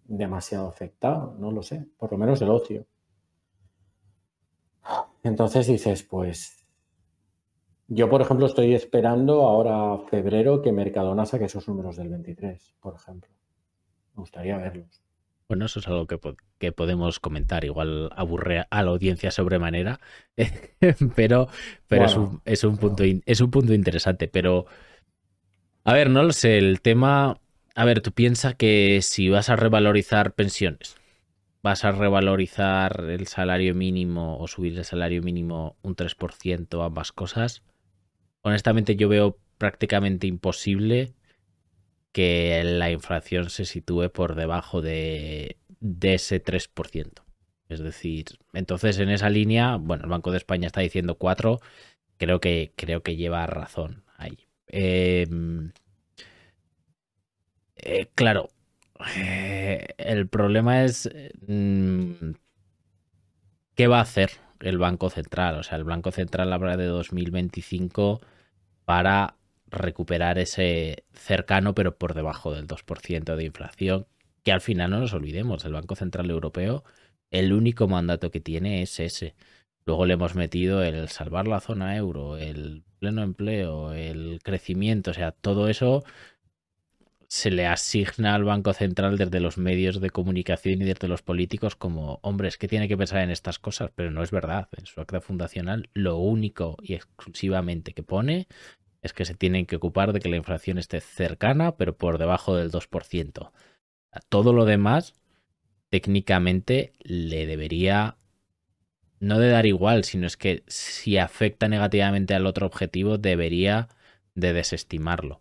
demasiado 0.05 0.69
afectado, 0.69 1.35
no 1.39 1.51
lo 1.52 1.62
sé, 1.62 1.89
por 1.97 2.12
lo 2.12 2.19
menos 2.19 2.43
el 2.43 2.51
ocio. 2.51 2.85
Entonces 5.23 5.69
dices, 5.69 6.02
pues 6.02 6.64
yo, 7.94 8.08
por 8.08 8.20
ejemplo, 8.20 8.46
estoy 8.46 8.74
esperando 8.74 9.42
ahora 9.42 9.98
febrero 10.08 10.62
que 10.62 10.72
Mercadona 10.72 11.26
saque 11.26 11.44
esos 11.44 11.68
números 11.68 11.96
del 11.96 12.08
23, 12.08 12.74
por 12.80 12.94
ejemplo. 12.94 13.30
Me 14.14 14.20
gustaría 14.20 14.56
verlos. 14.58 15.02
Bueno, 15.48 15.66
eso 15.66 15.80
es 15.80 15.88
algo 15.88 16.06
que, 16.06 16.18
que 16.58 16.72
podemos 16.72 17.20
comentar. 17.20 17.64
Igual 17.64 18.10
aburre 18.16 18.66
a 18.70 18.82
la 18.82 18.90
audiencia 18.90 19.30
sobremanera, 19.30 20.00
pero, 21.16 21.48
pero 21.86 22.04
es, 22.06 22.16
un, 22.16 22.40
es, 22.44 22.64
un 22.64 22.76
punto, 22.78 23.04
es 23.04 23.40
un 23.40 23.50
punto 23.50 23.74
interesante. 23.74 24.28
Pero 24.28 24.66
a 25.84 25.92
ver, 25.92 26.10
no 26.10 26.22
lo 26.22 26.32
sé, 26.32 26.58
el 26.58 26.80
tema... 26.80 27.38
A 27.74 27.84
ver, 27.84 28.00
tú 28.00 28.12
piensas 28.12 28.54
que 28.54 29.00
si 29.02 29.28
vas 29.28 29.50
a 29.50 29.56
revalorizar 29.56 30.32
pensiones, 30.32 30.96
vas 31.62 31.84
a 31.84 31.92
revalorizar 31.92 33.04
el 33.08 33.26
salario 33.26 33.74
mínimo 33.74 34.38
o 34.38 34.46
subir 34.46 34.78
el 34.78 34.84
salario 34.84 35.22
mínimo 35.22 35.76
un 35.82 35.96
3%, 35.96 36.86
ambas 36.86 37.12
cosas, 37.12 37.62
honestamente 38.44 38.94
yo 38.94 39.08
veo 39.08 39.38
prácticamente 39.58 40.28
imposible 40.28 41.14
que 42.12 42.62
la 42.64 42.90
inflación 42.92 43.50
se 43.50 43.64
sitúe 43.64 44.10
por 44.10 44.36
debajo 44.36 44.80
de, 44.80 45.56
ese 46.02 46.42
3%. 46.42 47.24
Es 47.68 47.80
decir, 47.80 48.26
entonces 48.52 48.98
en 48.98 49.08
esa 49.08 49.30
línea, 49.30 49.76
bueno, 49.76 50.04
el 50.04 50.10
Banco 50.10 50.30
de 50.30 50.36
España 50.36 50.68
está 50.68 50.80
diciendo 50.80 51.16
4, 51.16 51.60
creo 52.18 52.40
que, 52.40 52.72
creo 52.76 53.02
que 53.02 53.16
lleva 53.16 53.46
razón 53.46 54.04
ahí. 54.16 54.46
Em, 54.68 55.72
eh, 57.76 58.08
claro, 58.14 58.50
eh, 59.16 59.86
el 59.98 60.28
problema 60.28 60.84
es 60.84 61.10
mm, 61.48 62.32
qué 63.74 63.86
va 63.88 63.98
a 63.98 64.02
hacer 64.02 64.30
el 64.60 64.78
Banco 64.78 65.10
Central. 65.10 65.58
O 65.58 65.62
sea, 65.62 65.78
el 65.78 65.84
Banco 65.84 66.12
Central 66.12 66.52
habla 66.52 66.76
de 66.76 66.86
2025 66.86 68.20
para 68.85 69.36
recuperar 69.70 70.39
ese 70.39 71.05
cercano 71.12 71.74
pero 71.74 71.97
por 71.97 72.15
debajo 72.15 72.55
del 72.55 72.66
2% 72.66 73.36
de 73.36 73.44
inflación, 73.44 74.06
que 74.43 74.52
al 74.52 74.61
final 74.61 74.90
no 74.90 75.01
nos 75.01 75.15
olvidemos, 75.15 75.65
el 75.65 75.73
Banco 75.73 75.97
Central 75.97 76.31
Europeo, 76.31 76.85
el 77.31 77.52
único 77.52 77.89
mandato 77.89 78.31
que 78.31 78.40
tiene 78.40 78.82
es 78.82 79.01
ese. 79.01 79.35
Luego 79.86 80.06
le 80.06 80.15
hemos 80.15 80.35
metido 80.35 80.82
el 80.82 81.09
salvar 81.09 81.48
la 81.48 81.61
zona 81.61 81.97
euro, 81.97 82.36
el 82.39 82.85
pleno 82.98 83.23
empleo, 83.23 83.93
el 83.93 84.40
crecimiento, 84.43 85.11
o 85.11 85.15
sea, 85.15 85.32
todo 85.32 85.69
eso 85.69 86.05
se 87.28 87.51
le 87.51 87.66
asigna 87.66 88.34
al 88.34 88.44
Banco 88.44 88.72
Central 88.72 89.18
desde 89.18 89.40
los 89.40 89.59
medios 89.59 90.01
de 90.01 90.10
comunicación 90.10 90.82
y 90.82 90.84
desde 90.84 91.09
los 91.09 91.22
políticos 91.22 91.76
como, 91.76 92.18
hombres, 92.22 92.59
que 92.59 92.68
tiene 92.68 92.88
que 92.88 92.96
pensar 92.96 93.22
en 93.22 93.30
estas 93.30 93.59
cosas, 93.59 93.90
pero 93.94 94.10
no 94.10 94.22
es 94.22 94.30
verdad. 94.30 94.68
En 94.76 94.86
su 94.86 95.01
acta 95.01 95.20
fundacional 95.20 95.88
lo 95.94 96.18
único 96.18 96.76
y 96.82 96.94
exclusivamente 96.94 97.92
que 97.92 98.02
pone 98.02 98.48
es 99.02 99.12
que 99.12 99.24
se 99.24 99.34
tienen 99.34 99.66
que 99.66 99.76
ocupar 99.76 100.12
de 100.12 100.20
que 100.20 100.28
la 100.28 100.36
inflación 100.36 100.78
esté 100.78 101.01
cercana, 101.01 101.76
pero 101.76 101.96
por 101.96 102.18
debajo 102.18 102.56
del 102.56 102.70
2%. 102.70 103.52
Todo 104.28 104.52
lo 104.52 104.64
demás, 104.64 105.14
técnicamente, 105.90 106.92
le 107.02 107.46
debería 107.46 108.16
no 109.20 109.38
de 109.38 109.48
dar 109.48 109.66
igual, 109.66 110.05
sino 110.05 110.26
es 110.26 110.36
que 110.36 110.64
si 110.66 111.18
afecta 111.18 111.68
negativamente 111.68 112.34
al 112.34 112.46
otro 112.46 112.66
objetivo, 112.66 113.18
debería 113.18 113.88
de 114.34 114.52
desestimarlo. 114.52 115.40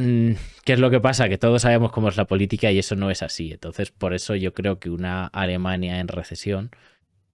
Mm, 0.00 0.32
¿Qué 0.64 0.72
es 0.72 0.78
lo 0.78 0.90
que 0.90 1.00
pasa? 1.00 1.28
Que 1.28 1.36
todos 1.36 1.62
sabemos 1.62 1.92
cómo 1.92 2.08
es 2.08 2.16
la 2.16 2.26
política 2.26 2.72
y 2.72 2.78
eso 2.78 2.96
no 2.96 3.10
es 3.10 3.22
así. 3.22 3.52
Entonces, 3.52 3.90
por 3.90 4.14
eso 4.14 4.34
yo 4.34 4.54
creo 4.54 4.78
que 4.78 4.88
una 4.88 5.26
Alemania 5.26 6.00
en 6.00 6.08
recesión, 6.08 6.70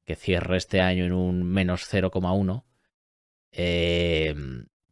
que 0.05 0.17
cierre 0.17 0.57
este 0.57 0.81
año 0.81 1.05
en 1.05 1.13
un 1.13 1.45
menos 1.45 1.85
0,1, 1.93 2.65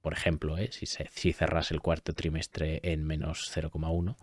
por 0.00 0.12
ejemplo, 0.12 0.56
¿eh? 0.58 0.70
si, 0.70 0.86
si 0.86 1.32
cerras 1.32 1.72
el 1.72 1.80
cuarto 1.80 2.12
trimestre 2.12 2.80
en 2.84 3.04
menos 3.04 3.50
0,1, 3.52 4.16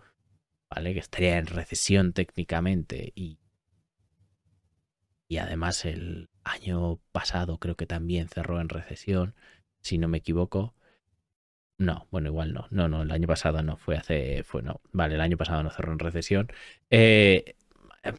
¿vale? 0.70 0.94
Que 0.94 1.00
estaría 1.00 1.36
en 1.38 1.46
recesión 1.46 2.12
técnicamente 2.14 3.12
y, 3.14 3.38
y 5.28 5.38
además 5.38 5.84
el 5.84 6.30
año 6.44 7.00
pasado 7.12 7.58
creo 7.58 7.76
que 7.76 7.86
también 7.86 8.28
cerró 8.28 8.60
en 8.60 8.70
recesión, 8.70 9.34
si 9.82 9.98
no 9.98 10.08
me 10.08 10.18
equivoco. 10.18 10.74
No, 11.82 12.06
bueno, 12.12 12.28
igual 12.28 12.52
no. 12.52 12.66
No, 12.70 12.88
no, 12.88 13.02
el 13.02 13.10
año 13.10 13.26
pasado 13.26 13.60
no, 13.62 13.76
fue 13.76 13.96
hace, 13.96 14.44
fue 14.44 14.62
no. 14.62 14.80
Vale, 14.92 15.16
el 15.16 15.20
año 15.20 15.36
pasado 15.36 15.62
no 15.64 15.70
cerró 15.70 15.92
en 15.92 15.98
recesión. 15.98 16.48
Eh, 16.90 17.56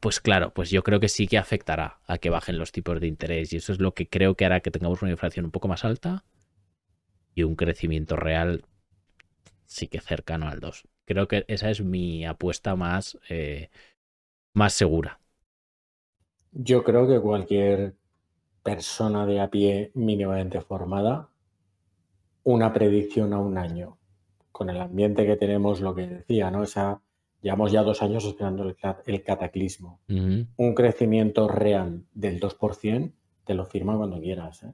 pues 0.02 0.20
claro, 0.20 0.54
pues 0.54 0.70
yo 0.70 0.84
creo 0.84 1.00
que 1.00 1.10
sí 1.10 1.28
que 1.28 1.38
afectará 1.38 2.00
a 2.08 2.18
que 2.18 2.30
bajen 2.30 2.58
los 2.58 2.72
tipos 2.74 3.00
de 3.00 3.08
interés 3.08 3.54
y 3.54 3.58
eso 3.58 3.72
es 3.74 3.80
lo 3.80 3.94
que 3.94 4.08
creo 4.10 4.36
que 4.36 4.46
hará 4.46 4.60
que 4.62 4.72
tengamos 4.72 5.02
una 5.02 5.12
inflación 5.12 5.46
un 5.46 5.52
poco 5.52 5.68
más 5.68 5.86
alta 5.86 6.24
y 7.36 7.44
un 7.44 7.56
crecimiento 7.56 8.16
real 8.16 8.66
sí 9.66 9.88
que 9.88 10.00
cercano 10.00 10.48
al 10.48 10.60
2. 10.60 10.88
Creo 11.06 11.28
que 11.28 11.46
esa 11.48 11.70
es 11.70 11.82
mi 11.82 12.26
apuesta 12.26 12.76
más, 12.76 13.18
eh, 13.30 13.70
más 14.54 14.74
segura. 14.74 15.20
Yo 16.54 16.84
creo 16.86 17.08
que 17.08 17.20
cualquier 17.20 17.96
persona 18.64 19.26
de 19.26 19.42
a 19.42 19.50
pie 19.50 19.92
mínimamente 19.96 20.62
formada, 20.62 21.30
una 22.44 22.74
predicción 22.74 23.34
a 23.34 23.40
un 23.40 23.58
año, 23.58 23.98
con 24.52 24.70
el 24.70 24.80
ambiente 24.80 25.26
que 25.26 25.36
tenemos, 25.36 25.82
lo 25.82 25.96
que 25.96 26.08
decía, 26.08 26.52
¿no? 26.52 26.64
Esa, 26.64 27.02
llevamos 27.42 27.72
ya 27.72 27.84
dos 27.84 28.02
años 28.02 28.26
esperando 28.26 28.64
el, 28.64 29.24
cataclismo. 29.24 30.02
Un 30.08 30.76
crecimiento 30.76 31.48
real 31.48 32.06
del 32.14 32.40
2%, 32.40 33.14
te 33.46 33.54
lo 33.54 33.66
firma 33.66 33.98
cuando 33.98 34.20
quieras. 34.20 34.64
¿eh? 34.64 34.74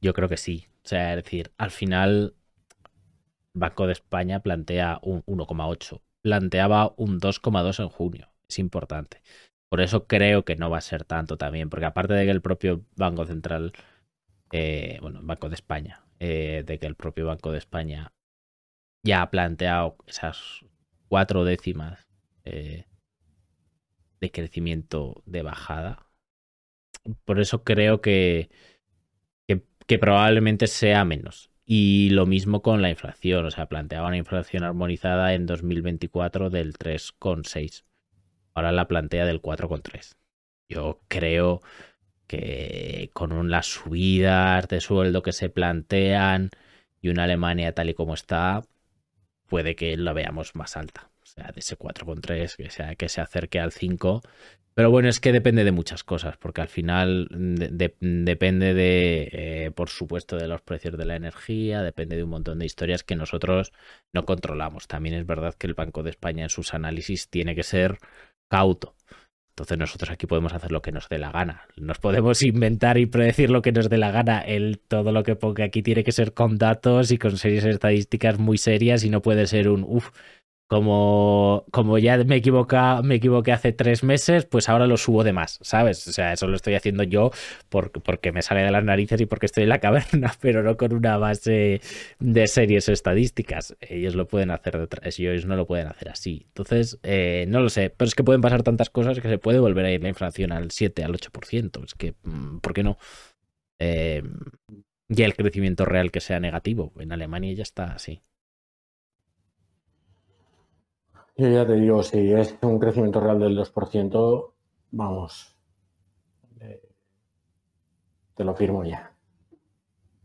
Yo 0.00 0.12
creo 0.12 0.28
que 0.28 0.36
sí. 0.36 0.66
O 0.84 0.88
sea, 0.88 1.14
es 1.14 1.24
decir, 1.24 1.52
al 1.58 1.70
final 1.70 2.34
Banco 3.54 3.86
de 3.86 3.92
España 3.92 4.40
plantea 4.40 5.00
un 5.02 5.22
1,8. 5.24 6.00
Planteaba 6.20 6.92
un 6.96 7.20
2,2 7.20 7.82
en 7.82 7.88
junio. 7.88 8.28
Es 8.48 8.58
importante. 8.58 9.22
Por 9.68 9.80
eso 9.80 10.06
creo 10.06 10.44
que 10.44 10.56
no 10.56 10.70
va 10.70 10.78
a 10.78 10.82
ser 10.82 11.04
tanto 11.04 11.36
también, 11.36 11.70
porque 11.70 11.86
aparte 11.86 12.14
de 12.14 12.24
que 12.24 12.30
el 12.30 12.42
propio 12.42 12.84
Banco 12.96 13.26
Central, 13.26 13.72
eh, 14.52 14.98
bueno, 15.00 15.20
Banco 15.22 15.48
de 15.48 15.54
España, 15.54 16.04
eh, 16.18 16.62
de 16.66 16.78
que 16.78 16.86
el 16.86 16.94
propio 16.94 17.26
Banco 17.26 17.52
de 17.52 17.58
España 17.58 18.12
ya 19.02 19.22
ha 19.22 19.30
planteado 19.30 19.96
esas 20.06 20.64
cuatro 21.08 21.44
décimas 21.44 22.06
eh, 22.44 22.86
de 24.20 24.30
crecimiento 24.30 25.22
de 25.26 25.42
bajada. 25.42 26.06
Por 27.24 27.40
eso 27.40 27.62
creo 27.62 28.00
que, 28.00 28.50
que 29.86 29.98
probablemente 29.98 30.66
sea 30.66 31.04
menos. 31.04 31.50
Y 31.64 32.10
lo 32.10 32.26
mismo 32.26 32.62
con 32.62 32.82
la 32.82 32.90
inflación, 32.90 33.44
o 33.44 33.50
sea, 33.50 33.66
planteaba 33.66 34.08
una 34.08 34.16
inflación 34.16 34.62
armonizada 34.62 35.34
en 35.34 35.46
2024 35.46 36.50
del 36.50 36.74
3,6. 36.74 37.84
Ahora 38.54 38.72
la 38.72 38.88
plantea 38.88 39.26
del 39.26 39.42
4,3. 39.42 40.16
Yo 40.68 41.00
creo 41.08 41.62
que 42.26 43.10
con 43.12 43.50
las 43.50 43.66
subidas 43.66 44.68
de 44.68 44.80
sueldo 44.80 45.22
que 45.22 45.32
se 45.32 45.48
plantean 45.50 46.50
y 47.00 47.08
una 47.08 47.24
Alemania 47.24 47.72
tal 47.72 47.90
y 47.90 47.94
como 47.94 48.14
está, 48.14 48.62
puede 49.46 49.76
que 49.76 49.96
la 49.96 50.12
veamos 50.12 50.54
más 50.54 50.76
alta. 50.76 51.10
O 51.22 51.26
sea, 51.26 51.50
de 51.52 51.60
ese 51.60 51.76
4,3 51.76 52.56
que, 52.56 52.70
sea, 52.70 52.94
que 52.96 53.08
se 53.08 53.20
acerque 53.20 53.60
al 53.60 53.72
5 53.72 54.22
pero 54.76 54.90
bueno, 54.90 55.08
es 55.08 55.20
que 55.20 55.32
depende 55.32 55.64
de 55.64 55.72
muchas 55.72 56.04
cosas, 56.04 56.36
porque 56.36 56.60
al 56.60 56.68
final 56.68 57.28
depende 57.30 58.74
de, 58.74 59.28
eh, 59.32 59.70
por 59.74 59.88
supuesto, 59.88 60.36
de 60.36 60.48
los 60.48 60.60
precios 60.60 60.98
de 60.98 61.06
la 61.06 61.16
energía, 61.16 61.82
depende 61.82 62.14
de 62.14 62.24
un 62.24 62.28
montón 62.28 62.58
de 62.58 62.66
historias 62.66 63.02
que 63.02 63.16
nosotros 63.16 63.72
no 64.12 64.26
controlamos. 64.26 64.86
También 64.86 65.14
es 65.14 65.24
verdad 65.24 65.54
que 65.54 65.66
el 65.66 65.72
Banco 65.72 66.02
de 66.02 66.10
España 66.10 66.42
en 66.42 66.50
sus 66.50 66.74
análisis 66.74 67.30
tiene 67.30 67.54
que 67.54 67.62
ser 67.62 67.96
cauto. 68.48 68.95
Entonces 69.56 69.78
nosotros 69.78 70.10
aquí 70.10 70.26
podemos 70.26 70.52
hacer 70.52 70.70
lo 70.70 70.82
que 70.82 70.92
nos 70.92 71.08
dé 71.08 71.16
la 71.16 71.32
gana. 71.32 71.62
Nos 71.78 71.98
podemos 71.98 72.42
inventar 72.42 72.98
y 72.98 73.06
predecir 73.06 73.48
lo 73.48 73.62
que 73.62 73.72
nos 73.72 73.88
dé 73.88 73.96
la 73.96 74.10
gana. 74.10 74.40
Él 74.40 74.82
todo 74.86 75.12
lo 75.12 75.22
que 75.22 75.34
ponga 75.34 75.64
aquí 75.64 75.82
tiene 75.82 76.04
que 76.04 76.12
ser 76.12 76.34
con 76.34 76.58
datos 76.58 77.10
y 77.10 77.16
con 77.16 77.38
series 77.38 77.64
estadísticas 77.64 78.38
muy 78.38 78.58
serias 78.58 79.02
y 79.02 79.08
no 79.08 79.22
puede 79.22 79.46
ser 79.46 79.70
un, 79.70 79.82
uff, 79.82 80.10
como, 80.68 81.64
como 81.70 81.98
ya 81.98 82.18
me, 82.24 82.36
equivoca, 82.36 83.00
me 83.02 83.16
equivoqué 83.16 83.52
hace 83.52 83.72
tres 83.72 84.02
meses, 84.02 84.46
pues 84.46 84.68
ahora 84.68 84.86
lo 84.86 84.96
subo 84.96 85.22
de 85.22 85.32
más, 85.32 85.58
¿sabes? 85.62 86.06
O 86.08 86.12
sea, 86.12 86.32
eso 86.32 86.48
lo 86.48 86.56
estoy 86.56 86.74
haciendo 86.74 87.04
yo 87.04 87.30
porque 87.68 88.32
me 88.32 88.42
sale 88.42 88.62
de 88.62 88.72
las 88.72 88.82
narices 88.82 89.20
y 89.20 89.26
porque 89.26 89.46
estoy 89.46 89.62
en 89.62 89.68
la 89.68 89.78
caverna, 89.80 90.34
pero 90.40 90.62
no 90.62 90.76
con 90.76 90.92
una 90.92 91.18
base 91.18 91.80
de 92.18 92.46
series 92.48 92.88
estadísticas. 92.88 93.76
Ellos 93.80 94.16
lo 94.16 94.26
pueden 94.26 94.50
hacer 94.50 94.78
detrás, 94.78 95.18
ellos 95.18 95.46
no 95.46 95.56
lo 95.56 95.66
pueden 95.66 95.86
hacer 95.86 96.08
así. 96.08 96.44
Entonces, 96.48 96.98
eh, 97.04 97.46
no 97.48 97.60
lo 97.60 97.68
sé, 97.68 97.90
pero 97.96 98.08
es 98.08 98.14
que 98.14 98.24
pueden 98.24 98.40
pasar 98.40 98.62
tantas 98.64 98.90
cosas 98.90 99.20
que 99.20 99.28
se 99.28 99.38
puede 99.38 99.60
volver 99.60 99.86
a 99.86 99.92
ir 99.92 100.02
la 100.02 100.08
inflación 100.08 100.52
al 100.52 100.72
7, 100.72 101.04
al 101.04 101.12
8%. 101.12 101.84
Es 101.84 101.94
que, 101.94 102.14
mm, 102.24 102.58
¿por 102.58 102.74
qué 102.74 102.82
no? 102.82 102.98
Eh, 103.78 104.22
y 105.08 105.22
el 105.22 105.36
crecimiento 105.36 105.84
real 105.84 106.10
que 106.10 106.20
sea 106.20 106.40
negativo. 106.40 106.92
En 106.98 107.12
Alemania 107.12 107.52
ya 107.52 107.62
está 107.62 107.92
así. 107.92 108.22
Yo 111.38 111.50
ya 111.50 111.66
te 111.66 111.74
digo, 111.74 112.02
si 112.02 112.32
es 112.32 112.56
un 112.62 112.78
crecimiento 112.78 113.20
real 113.20 113.38
del 113.38 113.56
2%, 113.56 114.52
vamos, 114.90 115.54
eh, 116.60 116.80
te 118.34 118.44
lo 118.44 118.54
firmo 118.54 118.84
ya. 118.84 119.12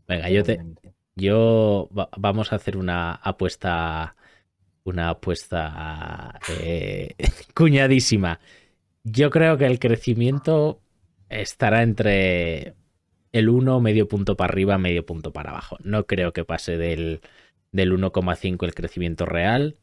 Venga, 0.08 0.30
yo 0.30 0.42
te, 0.42 0.58
yo 1.14 1.90
vamos 2.16 2.52
a 2.52 2.56
hacer 2.56 2.78
una 2.78 3.12
apuesta, 3.12 4.16
una 4.84 5.10
apuesta 5.10 6.40
eh, 6.48 7.14
cuñadísima. 7.54 8.40
Yo 9.04 9.28
creo 9.28 9.58
que 9.58 9.66
el 9.66 9.78
crecimiento 9.78 10.80
estará 11.28 11.82
entre 11.82 12.74
el 13.32 13.50
1, 13.50 13.80
medio 13.80 14.08
punto 14.08 14.34
para 14.34 14.50
arriba, 14.50 14.78
medio 14.78 15.04
punto 15.04 15.30
para 15.32 15.50
abajo. 15.50 15.76
No 15.82 16.06
creo 16.06 16.32
que 16.32 16.46
pase 16.46 16.78
del, 16.78 17.20
del 17.70 17.92
1,5 17.92 18.64
el 18.64 18.74
crecimiento 18.74 19.26
real 19.26 19.76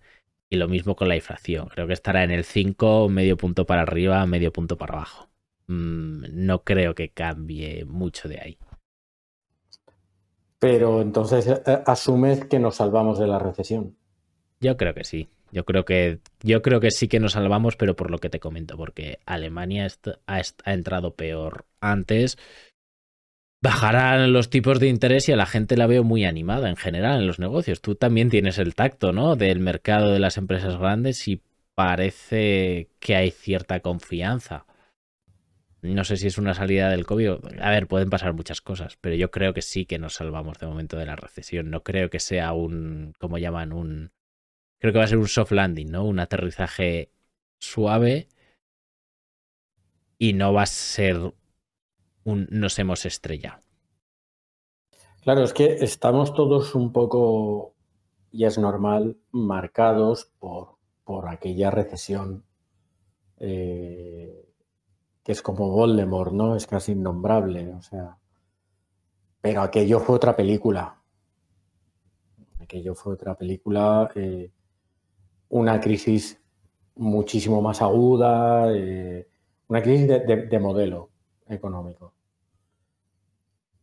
y 0.50 0.58
lo 0.58 0.68
mismo 0.68 0.96
con 0.96 1.08
la 1.08 1.16
inflación. 1.16 1.68
Creo 1.70 1.88
que 1.88 1.94
estará 1.94 2.24
en 2.24 2.32
el 2.32 2.44
5, 2.44 3.10
medio 3.10 3.38
punto 3.38 3.66
para 3.66 3.84
arriba, 3.84 4.26
medio 4.26 4.52
punto 4.52 4.78
para 4.78 4.96
abajo. 4.96 5.30
Mm, 5.68 6.46
no 6.46 6.64
creo 6.64 6.96
que 6.96 7.10
cambie 7.10 7.86
mucho 7.86 8.28
de 8.28 8.40
ahí. 8.40 8.58
Pero 10.58 11.02
entonces 11.02 11.48
eh, 11.48 11.62
eh, 11.66 11.80
asumes 11.86 12.46
que 12.46 12.60
nos 12.60 12.76
salvamos 12.76 13.20
de 13.20 13.28
la 13.28 13.40
recesión. 13.40 13.96
Yo 14.60 14.76
creo 14.76 14.94
que 14.94 15.04
sí. 15.04 15.30
Yo 15.52 15.66
creo 15.66 15.84
que, 15.84 16.20
yo 16.44 16.62
creo 16.62 16.80
que 16.80 16.92
sí 16.92 17.08
que 17.08 17.20
nos 17.20 17.32
salvamos, 17.32 17.76
pero 17.76 17.96
por 17.96 18.12
lo 18.12 18.20
que 18.20 18.30
te 18.30 18.40
comento, 18.40 18.78
porque 18.78 19.20
Alemania 19.26 19.88
ha, 20.28 20.42
ha 20.64 20.74
entrado 20.74 21.16
peor 21.16 21.66
antes 21.82 22.38
bajarán 23.62 24.32
los 24.32 24.50
tipos 24.50 24.80
de 24.80 24.88
interés 24.88 25.28
y 25.28 25.34
a 25.34 25.36
la 25.36 25.46
gente 25.46 25.78
la 25.78 25.88
veo 25.88 26.04
muy 26.04 26.26
animada 26.26 26.70
en 26.70 26.76
general 26.76 27.20
en 27.20 27.28
los 27.28 27.40
negocios. 27.40 27.82
Tú 27.82 27.96
también 27.96 28.30
tienes 28.30 28.58
el 28.58 28.76
tacto, 28.76 29.12
¿no? 29.12 29.36
Del 29.36 29.60
mercado 29.60 30.12
de 30.12 30.20
las 30.20 30.38
empresas 30.38 30.78
grandes 30.78 31.28
y 31.28 31.42
parece 31.76 32.90
que 33.00 33.16
hay 33.16 33.32
cierta 33.32 33.82
confianza. 33.82 34.66
No 35.82 36.04
sé 36.04 36.18
si 36.18 36.28
es 36.28 36.38
una 36.38 36.54
salida 36.54 36.90
del 36.90 37.06
COVID. 37.06 37.30
A 37.62 37.70
ver, 37.70 37.88
pueden 37.88 38.10
pasar 38.10 38.34
muchas 38.34 38.60
cosas, 38.62 38.98
pero 39.00 39.16
yo 39.16 39.32
creo 39.32 39.54
que 39.54 39.62
sí 39.62 39.86
que 39.86 39.98
nos 39.98 40.16
salvamos 40.16 40.60
de 40.60 40.68
momento 40.68 40.98
de 40.98 41.06
la 41.06 41.16
recesión. 41.16 41.70
No 41.70 41.84
creo 41.84 42.10
que 42.10 42.20
sea 42.20 42.52
un, 42.54 43.14
como 43.18 43.38
llaman, 43.38 43.72
un... 43.72 44.12
Creo 44.80 44.94
que 44.94 45.00
va 45.00 45.06
a 45.06 45.08
ser 45.08 45.18
un 45.18 45.28
soft 45.28 45.52
landing, 45.52 45.92
¿no? 45.92 46.06
Un 46.06 46.20
aterrizaje 46.20 47.12
suave 47.60 48.28
y 50.18 50.34
no 50.34 50.54
va 50.54 50.64
a 50.64 50.66
ser 50.66 51.34
nos 52.36 52.80
hemos 52.80 53.06
estrellado. 53.06 53.62
Claro, 55.22 55.44
es 55.44 55.54
que 55.54 55.84
estamos 55.84 56.34
todos 56.34 56.76
un 56.76 56.94
poco, 56.94 57.76
y 58.32 58.46
es 58.46 58.58
normal, 58.58 59.18
marcados 59.32 60.32
por, 60.40 60.78
por 61.04 61.28
aquella 61.28 61.70
recesión 61.72 62.46
eh, 63.38 64.48
que 65.24 65.32
es 65.32 65.42
como 65.42 65.70
Voldemort, 65.70 66.32
¿no? 66.32 66.56
Es 66.56 66.68
casi 66.68 66.94
innombrable, 66.94 67.74
o 67.74 67.82
sea. 67.82 68.18
Pero 69.42 69.62
aquello 69.62 70.00
fue 70.00 70.16
otra 70.16 70.36
película. 70.36 71.02
Aquello 72.62 72.96
fue 72.96 73.14
otra 73.14 73.36
película, 73.36 74.10
eh, 74.16 74.52
una 75.50 75.80
crisis 75.80 76.42
muchísimo 76.96 77.62
más 77.62 77.82
aguda, 77.82 78.72
eh, 78.74 79.28
una 79.68 79.82
crisis 79.82 80.08
de 80.08 80.60
modelo 80.60 81.10
económico 81.48 82.14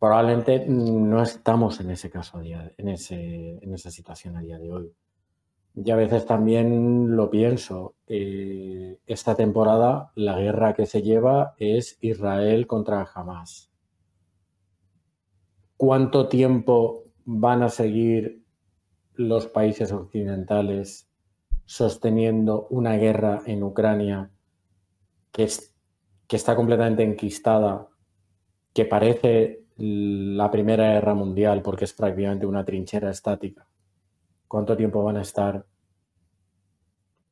probablemente 0.07 0.65
no 0.69 1.21
estamos 1.21 1.81
en 1.81 1.91
ese 1.91 2.11
caso, 2.11 2.41
en, 2.41 2.73
en 2.79 3.75
esa 3.75 3.91
situación 3.91 4.37
a 4.37 4.41
día 4.41 4.57
de 4.57 4.71
hoy. 4.71 4.93
Y 5.75 5.91
a 5.91 5.97
veces 5.97 6.25
también 6.25 7.17
lo 7.17 7.29
pienso. 7.29 7.97
Eh, 8.07 8.99
esta 9.05 9.35
temporada 9.35 10.13
la 10.15 10.39
guerra 10.39 10.75
que 10.75 10.87
se 10.87 11.03
lleva 11.03 11.55
es 11.59 11.99
Israel 12.01 12.69
contra 12.69 13.07
Hamas. 13.15 13.71
¿Cuánto 15.77 16.29
tiempo 16.29 17.05
van 17.25 17.65
a 17.65 17.69
seguir 17.69 18.45
los 19.15 19.49
países 19.49 19.91
occidentales 19.91 21.11
sosteniendo 21.65 22.69
una 22.71 22.97
guerra 22.97 23.43
en 23.45 23.65
Ucrania 23.65 24.31
que 25.33 25.49
está 26.29 26.55
completamente 26.55 27.03
enquistada, 27.03 27.89
que 28.73 28.85
parece 28.85 29.66
la 29.77 30.51
Primera 30.51 30.93
Guerra 30.93 31.15
Mundial 31.15 31.63
porque 31.63 31.85
es 31.85 31.93
prácticamente 31.93 32.47
una 32.47 32.65
trinchera 32.65 33.11
estática. 33.11 33.67
¿Cuánto 34.49 34.77
tiempo 34.77 35.03
van 35.03 35.17
a 35.19 35.23
estar 35.23 35.67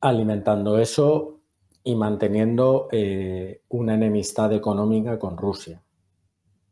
alimentando 0.01 0.77
eso 0.77 1.39
y 1.83 1.95
manteniendo 1.95 2.87
eh, 2.91 3.61
una 3.69 3.95
enemistad 3.95 4.53
económica 4.53 5.17
con 5.17 5.37
Rusia? 5.37 5.81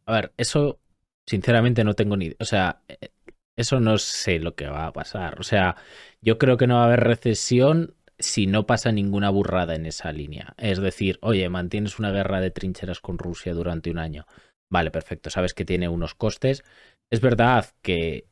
A 0.06 0.12
ver, 0.14 0.34
eso 0.38 0.80
sinceramente 1.26 1.84
no 1.84 1.94
tengo 1.94 2.18
ni 2.18 2.26
idea. 2.26 2.38
O 2.40 2.45
sea, 2.45 2.82
eh, 2.88 3.10
eso 3.56 3.80
no 3.80 3.98
sé 3.98 4.40
lo 4.40 4.56
que 4.56 4.68
va 4.68 4.88
a 4.88 4.94
pasar. 4.94 5.40
O 5.40 5.44
sea, 5.44 5.76
yo 6.22 6.38
creo 6.38 6.58
que 6.58 6.68
no 6.68 6.76
va 6.76 6.84
a 6.84 6.86
haber 6.86 7.02
recesión 7.02 7.95
si 8.20 8.48
no 8.48 8.66
pasa 8.66 8.91
ninguna 8.91 9.30
burrada 9.30 9.76
en 9.76 9.86
esa 9.86 10.12
línea. 10.12 10.54
Es 10.58 10.80
decir, 10.80 11.20
oye, 11.22 11.48
mantienes 11.50 12.00
una 12.00 12.12
guerra 12.12 12.41
de 12.41 12.52
trincheras 12.52 13.00
con 13.00 13.18
Rusia 13.18 13.54
durante 13.54 13.91
un 13.91 13.98
año. 14.00 14.26
Vale, 14.74 14.90
perfecto. 14.90 15.30
Sabes 15.30 15.54
que 15.54 15.66
tiene 15.66 15.88
unos 15.88 16.16
costes. 16.16 16.64
Es 17.12 17.22
verdad 17.22 17.68
que 17.84 18.26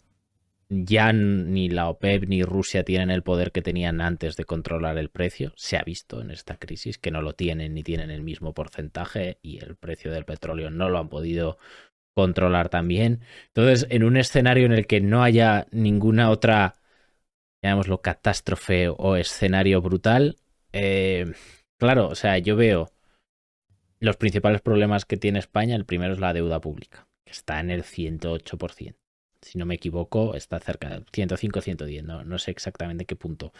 ya 0.69 1.13
ni 1.13 1.69
la 1.69 1.89
OPEP 1.89 2.27
ni 2.27 2.43
Rusia 2.43 2.83
tienen 2.83 3.11
el 3.11 3.23
poder 3.23 3.51
que 3.51 3.61
tenían 3.61 4.01
antes 4.01 4.37
de 4.37 4.45
controlar 4.45 4.97
el 4.97 5.09
precio. 5.09 5.53
Se 5.55 5.77
ha 5.77 5.83
visto 5.83 6.19
en 6.21 6.31
esta 6.31 6.57
crisis 6.57 6.97
que 6.97 7.11
no 7.11 7.21
lo 7.21 7.33
tienen 7.33 7.75
ni 7.75 7.83
tienen 7.83 8.09
el 8.09 8.23
mismo 8.23 8.53
porcentaje 8.55 9.37
y 9.43 9.63
el 9.63 9.75
precio 9.75 10.11
del 10.11 10.25
petróleo 10.25 10.71
no 10.71 10.89
lo 10.89 10.97
han 10.99 11.09
podido 11.09 11.59
controlar 12.15 12.69
también. 12.69 13.21
Entonces, 13.47 13.87
en 13.91 14.03
un 14.03 14.17
escenario 14.17 14.65
en 14.65 14.73
el 14.73 14.87
que 14.87 15.01
no 15.01 15.23
haya 15.23 15.67
ninguna 15.71 16.31
otra, 16.31 16.75
llamémoslo, 17.63 18.01
catástrofe 18.01 18.89
o 18.89 19.15
escenario 19.15 19.81
brutal, 19.81 20.37
eh, 20.73 21.33
claro, 21.77 22.07
o 22.09 22.15
sea, 22.15 22.37
yo 22.39 22.55
veo 22.55 22.91
los 24.01 24.17
principales 24.17 24.59
problemas 24.59 25.05
que 25.05 25.15
tiene 25.15 25.39
España. 25.39 25.77
El 25.77 25.85
primero 25.85 26.11
es 26.11 26.19
la 26.19 26.33
deuda 26.33 26.59
pública, 26.59 27.07
que 27.23 27.31
está 27.31 27.61
en 27.61 27.69
el 27.69 27.83
108%. 27.83 28.95
Si 29.41 29.57
no 29.57 29.65
me 29.65 29.75
equivoco, 29.75 30.35
está 30.35 30.59
cerca 30.59 30.89
del 30.89 31.05
105, 31.13 31.61
110, 31.61 32.03
no, 32.03 32.23
no 32.25 32.37
sé 32.37 32.51
exactamente 32.51 33.05
qué 33.05 33.15
punto. 33.15 33.53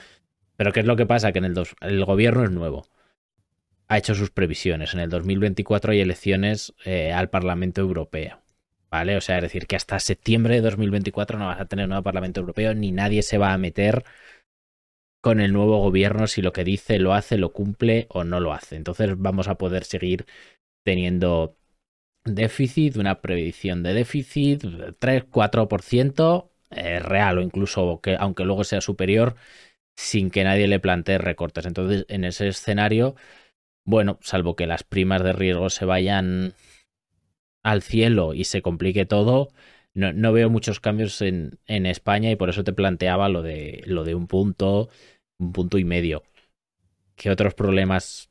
Pero 0.57 0.73
¿qué 0.73 0.81
es 0.81 0.85
lo 0.85 0.97
que 0.97 1.05
pasa? 1.05 1.31
Que 1.31 1.39
en 1.39 1.45
el, 1.45 1.53
dos, 1.53 1.75
el 1.79 2.03
gobierno 2.03 2.43
es 2.43 2.51
nuevo 2.51 2.85
ha 3.91 3.97
hecho 3.97 4.15
sus 4.15 4.29
previsiones. 4.29 4.93
En 4.93 5.01
el 5.01 5.09
2024 5.09 5.91
hay 5.91 5.99
elecciones 5.99 6.73
eh, 6.85 7.11
al 7.11 7.29
Parlamento 7.29 7.81
Europeo. 7.81 8.39
¿Vale? 8.89 9.17
O 9.17 9.21
sea, 9.21 9.37
es 9.37 9.43
decir, 9.43 9.67
que 9.67 9.75
hasta 9.75 9.99
septiembre 9.99 10.55
de 10.55 10.61
2024 10.61 11.37
no 11.37 11.47
vas 11.47 11.59
a 11.59 11.65
tener 11.65 11.89
nuevo 11.89 12.01
Parlamento 12.01 12.39
Europeo, 12.39 12.73
ni 12.73 12.93
nadie 12.93 13.21
se 13.21 13.37
va 13.37 13.51
a 13.51 13.57
meter 13.57 14.05
con 15.21 15.39
el 15.39 15.53
nuevo 15.53 15.79
gobierno 15.79 16.27
si 16.27 16.41
lo 16.41 16.51
que 16.53 16.63
dice 16.63 16.99
lo 16.99 17.13
hace, 17.13 17.37
lo 17.37 17.53
cumple 17.53 18.07
o 18.09 18.23
no 18.23 18.39
lo 18.39 18.53
hace. 18.53 18.75
Entonces 18.75 19.11
vamos 19.17 19.47
a 19.47 19.55
poder 19.55 19.83
seguir 19.85 20.25
teniendo 20.83 21.57
déficit, 22.25 22.97
una 22.97 23.21
previsión 23.21 23.83
de 23.83 23.93
déficit, 23.93 24.63
3-4% 24.99 26.51
eh, 26.71 26.99
real 26.99 27.37
o 27.39 27.41
incluso 27.41 27.99
que 28.01 28.15
aunque 28.17 28.45
luego 28.45 28.63
sea 28.63 28.81
superior, 28.81 29.35
sin 29.95 30.31
que 30.31 30.43
nadie 30.43 30.67
le 30.67 30.79
plantee 30.79 31.17
recortes. 31.17 31.65
Entonces, 31.65 32.05
en 32.09 32.23
ese 32.23 32.47
escenario, 32.47 33.15
bueno, 33.85 34.19
salvo 34.21 34.55
que 34.55 34.67
las 34.67 34.83
primas 34.83 35.23
de 35.23 35.33
riesgo 35.33 35.69
se 35.69 35.85
vayan 35.85 36.53
al 37.63 37.81
cielo 37.81 38.33
y 38.33 38.45
se 38.45 38.61
complique 38.61 39.05
todo, 39.05 39.49
no, 39.93 40.33
veo 40.33 40.49
muchos 40.49 40.79
cambios 40.79 41.21
en, 41.21 41.59
en, 41.67 41.85
España 41.85 42.31
y 42.31 42.35
por 42.35 42.49
eso 42.49 42.63
te 42.63 42.73
planteaba 42.73 43.29
lo 43.29 43.41
de, 43.41 43.83
lo 43.85 44.03
de 44.03 44.15
un 44.15 44.27
punto, 44.27 44.89
un 45.37 45.51
punto 45.51 45.77
y 45.77 45.83
medio. 45.83 46.23
¿Qué 47.15 47.29
otros 47.29 47.53
problemas 47.53 48.29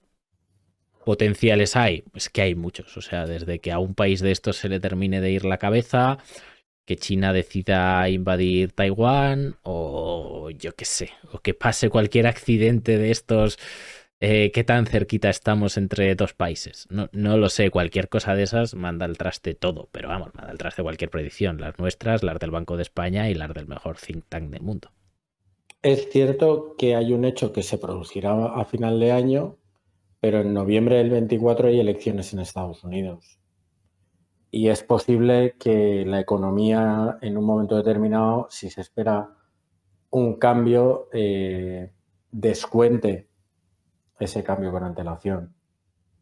potenciales 1.04 1.76
hay? 1.76 2.02
Pues 2.12 2.30
que 2.30 2.42
hay 2.42 2.54
muchos. 2.54 2.96
O 2.96 3.02
sea, 3.02 3.26
desde 3.26 3.58
que 3.58 3.72
a 3.72 3.78
un 3.78 3.94
país 3.94 4.20
de 4.20 4.30
estos 4.30 4.56
se 4.56 4.68
le 4.68 4.80
termine 4.80 5.20
de 5.20 5.30
ir 5.32 5.44
la 5.44 5.58
cabeza, 5.58 6.18
que 6.86 6.96
China 6.96 7.32
decida 7.32 8.08
invadir 8.08 8.72
Taiwán, 8.72 9.56
o 9.62 10.50
yo 10.50 10.74
qué 10.74 10.84
sé, 10.84 11.10
o 11.32 11.40
que 11.40 11.54
pase 11.54 11.90
cualquier 11.90 12.26
accidente 12.26 12.98
de 12.98 13.10
estos 13.10 13.58
eh, 14.22 14.52
qué 14.52 14.64
tan 14.64 14.84
cerquita 14.84 15.30
estamos 15.30 15.78
entre 15.78 16.14
dos 16.14 16.34
países. 16.34 16.86
No, 16.90 17.08
lo 17.38 17.48
sé, 17.48 17.70
cualquier 17.70 18.10
cosa 18.10 18.34
de 18.34 18.42
esas 18.42 18.74
manda 18.74 19.06
al 19.06 19.16
traste 19.16 19.54
todo, 19.54 19.88
pero 19.92 20.08
vamos, 20.08 20.34
manda 20.34 20.50
al 20.50 20.58
traste 20.58 20.82
cualquier 20.82 21.08
predicción, 21.08 21.58
las 21.58 21.78
nuestras, 21.78 22.22
las 22.22 22.38
del 22.38 22.50
Banco 22.50 22.76
de 22.76 22.82
España 22.82 23.30
y 23.30 23.34
las 23.34 23.54
del 23.54 23.66
mejor 23.66 23.96
think 23.96 24.24
tank 24.28 24.50
del 24.50 24.60
mundo. 24.60 24.90
Es 25.82 26.10
cierto 26.10 26.74
que 26.76 26.94
hay 26.94 27.14
un 27.14 27.24
hecho 27.24 27.54
que 27.54 27.62
se 27.62 27.78
producirá 27.78 28.44
a 28.44 28.66
final 28.66 29.00
de 29.00 29.12
año, 29.12 29.56
pero 30.20 30.42
en 30.42 30.52
noviembre 30.52 30.96
del 30.96 31.08
24 31.08 31.68
hay 31.68 31.80
elecciones 31.80 32.34
en 32.34 32.40
Estados 32.40 32.84
Unidos. 32.84 33.40
Y 34.50 34.68
es 34.68 34.82
posible 34.82 35.54
que 35.58 36.04
la 36.04 36.20
economía 36.20 37.16
en 37.22 37.38
un 37.38 37.44
momento 37.44 37.76
determinado, 37.76 38.48
si 38.50 38.68
se 38.68 38.82
espera 38.82 39.30
un 40.10 40.34
cambio, 40.34 41.08
eh, 41.14 41.92
descuente 42.30 43.29
ese 44.20 44.44
cambio 44.44 44.70
con 44.70 44.84
antelación 44.84 45.54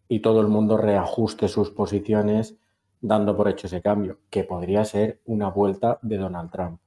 y 0.09 0.20
todo 0.20 0.41
el 0.41 0.49
mundo 0.49 0.77
reajuste 0.77 1.49
sus 1.49 1.70
posiciones 1.70 2.57
dando 3.01 3.37
por 3.37 3.49
hecho 3.49 3.66
ese 3.66 3.83
cambio, 3.83 4.19
que 4.31 4.45
podría 4.45 4.85
ser 4.85 5.20
una 5.25 5.51
vuelta 5.51 5.99
de 6.03 6.16
Donald 6.16 6.51
Trump. 6.51 6.81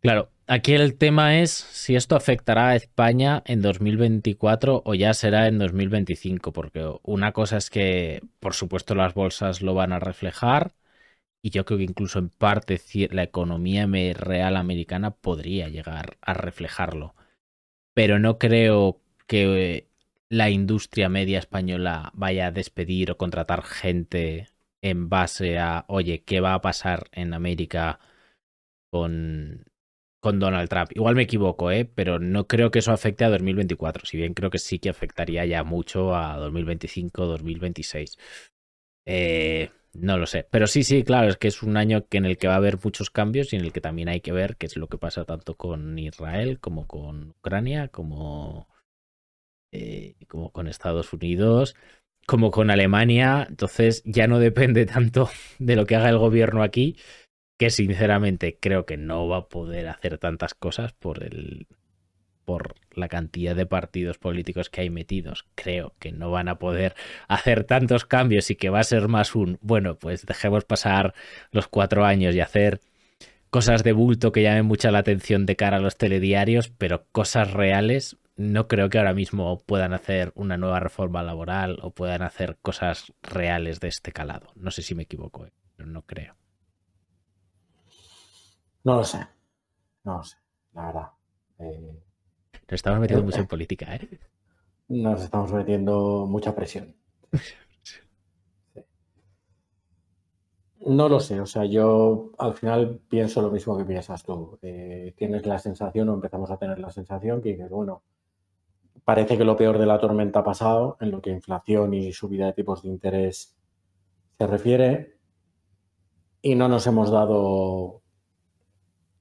Claro, 0.00 0.30
aquí 0.46 0.74
el 0.74 0.96
tema 0.96 1.40
es 1.40 1.50
si 1.50 1.96
esto 1.96 2.16
afectará 2.16 2.68
a 2.68 2.76
España 2.76 3.42
en 3.46 3.62
2024 3.62 4.82
o 4.84 4.94
ya 4.94 5.14
será 5.14 5.48
en 5.48 5.58
2025, 5.58 6.52
porque 6.52 6.90
una 7.02 7.32
cosa 7.32 7.56
es 7.56 7.70
que, 7.70 8.22
por 8.40 8.54
supuesto, 8.54 8.94
las 8.94 9.14
bolsas 9.14 9.62
lo 9.62 9.74
van 9.74 9.92
a 9.92 10.00
reflejar 10.00 10.74
y 11.42 11.50
yo 11.50 11.64
creo 11.64 11.78
que 11.78 11.84
incluso 11.84 12.18
en 12.18 12.30
parte 12.30 12.80
la 13.10 13.22
economía 13.22 13.86
real 13.86 14.56
americana 14.56 15.10
podría 15.10 15.68
llegar 15.68 16.16
a 16.22 16.34
reflejarlo, 16.34 17.14
pero 17.94 18.18
no 18.18 18.38
creo 18.38 19.00
que 19.26 19.88
la 20.28 20.50
industria 20.50 21.08
media 21.08 21.38
española 21.38 22.10
vaya 22.14 22.48
a 22.48 22.50
despedir 22.52 23.10
o 23.10 23.16
contratar 23.16 23.62
gente 23.62 24.48
en 24.82 25.08
base 25.08 25.58
a, 25.58 25.84
oye, 25.88 26.24
¿qué 26.24 26.40
va 26.40 26.54
a 26.54 26.60
pasar 26.60 27.08
en 27.12 27.34
América 27.34 28.00
con, 28.90 29.64
con 30.20 30.38
Donald 30.40 30.68
Trump? 30.68 30.90
Igual 30.94 31.14
me 31.14 31.22
equivoco, 31.22 31.70
¿eh? 31.70 31.84
pero 31.86 32.18
no 32.18 32.46
creo 32.46 32.70
que 32.70 32.80
eso 32.80 32.92
afecte 32.92 33.24
a 33.24 33.30
2024, 33.30 34.06
si 34.06 34.16
bien 34.18 34.34
creo 34.34 34.50
que 34.50 34.58
sí 34.58 34.78
que 34.78 34.90
afectaría 34.90 35.46
ya 35.46 35.64
mucho 35.64 36.14
a 36.14 36.36
2025, 36.36 37.26
2026. 37.26 38.18
Eh, 39.06 39.70
no 39.94 40.18
lo 40.18 40.26
sé, 40.26 40.46
pero 40.50 40.66
sí, 40.66 40.82
sí, 40.82 41.04
claro, 41.04 41.28
es 41.28 41.36
que 41.36 41.48
es 41.48 41.62
un 41.62 41.76
año 41.76 42.06
que 42.08 42.18
en 42.18 42.26
el 42.26 42.36
que 42.36 42.48
va 42.48 42.54
a 42.54 42.56
haber 42.56 42.78
muchos 42.82 43.10
cambios 43.10 43.52
y 43.52 43.56
en 43.56 43.64
el 43.64 43.72
que 43.72 43.80
también 43.80 44.08
hay 44.08 44.20
que 44.20 44.32
ver 44.32 44.56
qué 44.56 44.66
es 44.66 44.76
lo 44.76 44.88
que 44.88 44.98
pasa 44.98 45.24
tanto 45.24 45.56
con 45.56 45.98
Israel 45.98 46.58
como 46.60 46.86
con 46.86 47.30
Ucrania, 47.38 47.88
como 47.88 48.68
eh, 49.74 50.14
como 50.28 50.52
con 50.52 50.68
Estados 50.68 51.12
Unidos, 51.12 51.74
como 52.26 52.52
con 52.52 52.70
Alemania. 52.70 53.46
Entonces 53.48 54.02
ya 54.04 54.28
no 54.28 54.38
depende 54.38 54.86
tanto 54.94 55.28
de 55.58 55.76
lo 55.76 55.84
que 55.84 55.96
haga 55.96 56.10
el 56.10 56.18
gobierno 56.18 56.62
aquí, 56.62 56.96
que 57.58 57.70
sinceramente 57.70 58.58
creo 58.60 58.86
que 58.86 58.96
no 58.96 59.26
va 59.28 59.38
a 59.38 59.48
poder 59.48 59.88
hacer 59.88 60.18
tantas 60.18 60.54
cosas 60.54 60.92
por 60.92 61.24
el 61.24 61.66
por 62.44 62.74
la 62.92 63.08
cantidad 63.08 63.56
de 63.56 63.64
partidos 63.64 64.18
políticos 64.18 64.68
que 64.68 64.82
hay 64.82 64.90
metidos, 64.90 65.46
creo 65.54 65.94
que 65.98 66.12
no 66.12 66.30
van 66.30 66.48
a 66.48 66.58
poder 66.58 66.94
hacer 67.26 67.64
tantos 67.64 68.04
cambios 68.04 68.50
y 68.50 68.56
que 68.56 68.68
va 68.68 68.80
a 68.80 68.84
ser 68.84 69.08
más 69.08 69.34
un, 69.34 69.58
bueno, 69.62 69.98
pues 69.98 70.26
dejemos 70.26 70.66
pasar 70.66 71.14
los 71.52 71.68
cuatro 71.68 72.04
años 72.04 72.34
y 72.34 72.40
hacer 72.40 72.82
cosas 73.48 73.82
de 73.82 73.92
bulto 73.92 74.30
que 74.30 74.42
llamen 74.42 74.66
mucha 74.66 74.90
la 74.90 74.98
atención 74.98 75.46
de 75.46 75.56
cara 75.56 75.78
a 75.78 75.80
los 75.80 75.96
telediarios, 75.96 76.68
pero 76.68 77.06
cosas 77.12 77.52
reales 77.52 78.18
no 78.36 78.66
creo 78.66 78.88
que 78.88 78.98
ahora 78.98 79.14
mismo 79.14 79.58
puedan 79.60 79.92
hacer 79.92 80.32
una 80.34 80.56
nueva 80.56 80.80
reforma 80.80 81.22
laboral 81.22 81.78
o 81.82 81.90
puedan 81.90 82.22
hacer 82.22 82.58
cosas 82.60 83.12
reales 83.22 83.80
de 83.80 83.88
este 83.88 84.12
calado. 84.12 84.48
No 84.56 84.70
sé 84.70 84.82
si 84.82 84.94
me 84.94 85.04
equivoco, 85.04 85.46
¿eh? 85.46 85.52
pero 85.76 85.88
no 85.88 86.02
creo. 86.02 86.34
No 88.82 88.96
lo 88.96 89.04
sé. 89.04 89.26
No 90.04 90.18
lo 90.18 90.24
sé, 90.24 90.36
la 90.74 90.86
verdad. 90.86 91.08
Eh, 91.58 92.02
nos 92.52 92.72
estamos 92.72 93.00
metiendo 93.00 93.24
mucho 93.24 93.38
en 93.38 93.46
política, 93.46 93.94
¿eh? 93.94 94.20
Nos 94.88 95.22
estamos 95.22 95.52
metiendo 95.52 96.26
mucha 96.26 96.54
presión. 96.54 96.94
No 100.86 101.08
lo 101.08 101.18
sé, 101.18 101.40
o 101.40 101.46
sea, 101.46 101.64
yo 101.64 102.32
al 102.36 102.52
final 102.52 103.00
pienso 103.08 103.40
lo 103.40 103.50
mismo 103.50 103.78
que 103.78 103.86
piensas 103.86 104.22
tú. 104.22 104.58
Eh, 104.60 105.14
tienes 105.16 105.46
la 105.46 105.58
sensación, 105.58 106.10
o 106.10 106.14
empezamos 106.14 106.50
a 106.50 106.58
tener 106.58 106.78
la 106.78 106.90
sensación 106.90 107.40
que 107.40 107.52
dices, 107.52 107.70
bueno, 107.70 108.02
parece 109.04 109.36
que 109.36 109.44
lo 109.44 109.56
peor 109.56 109.78
de 109.78 109.86
la 109.86 109.98
tormenta 109.98 110.40
ha 110.40 110.44
pasado 110.44 110.96
en 111.00 111.10
lo 111.10 111.20
que 111.20 111.30
inflación 111.30 111.94
y 111.94 112.12
subida 112.12 112.46
de 112.46 112.52
tipos 112.54 112.82
de 112.82 112.88
interés 112.88 113.56
se 114.38 114.46
refiere 114.46 115.18
y 116.42 116.54
no 116.54 116.68
nos 116.68 116.86
hemos 116.86 117.10
dado 117.10 118.02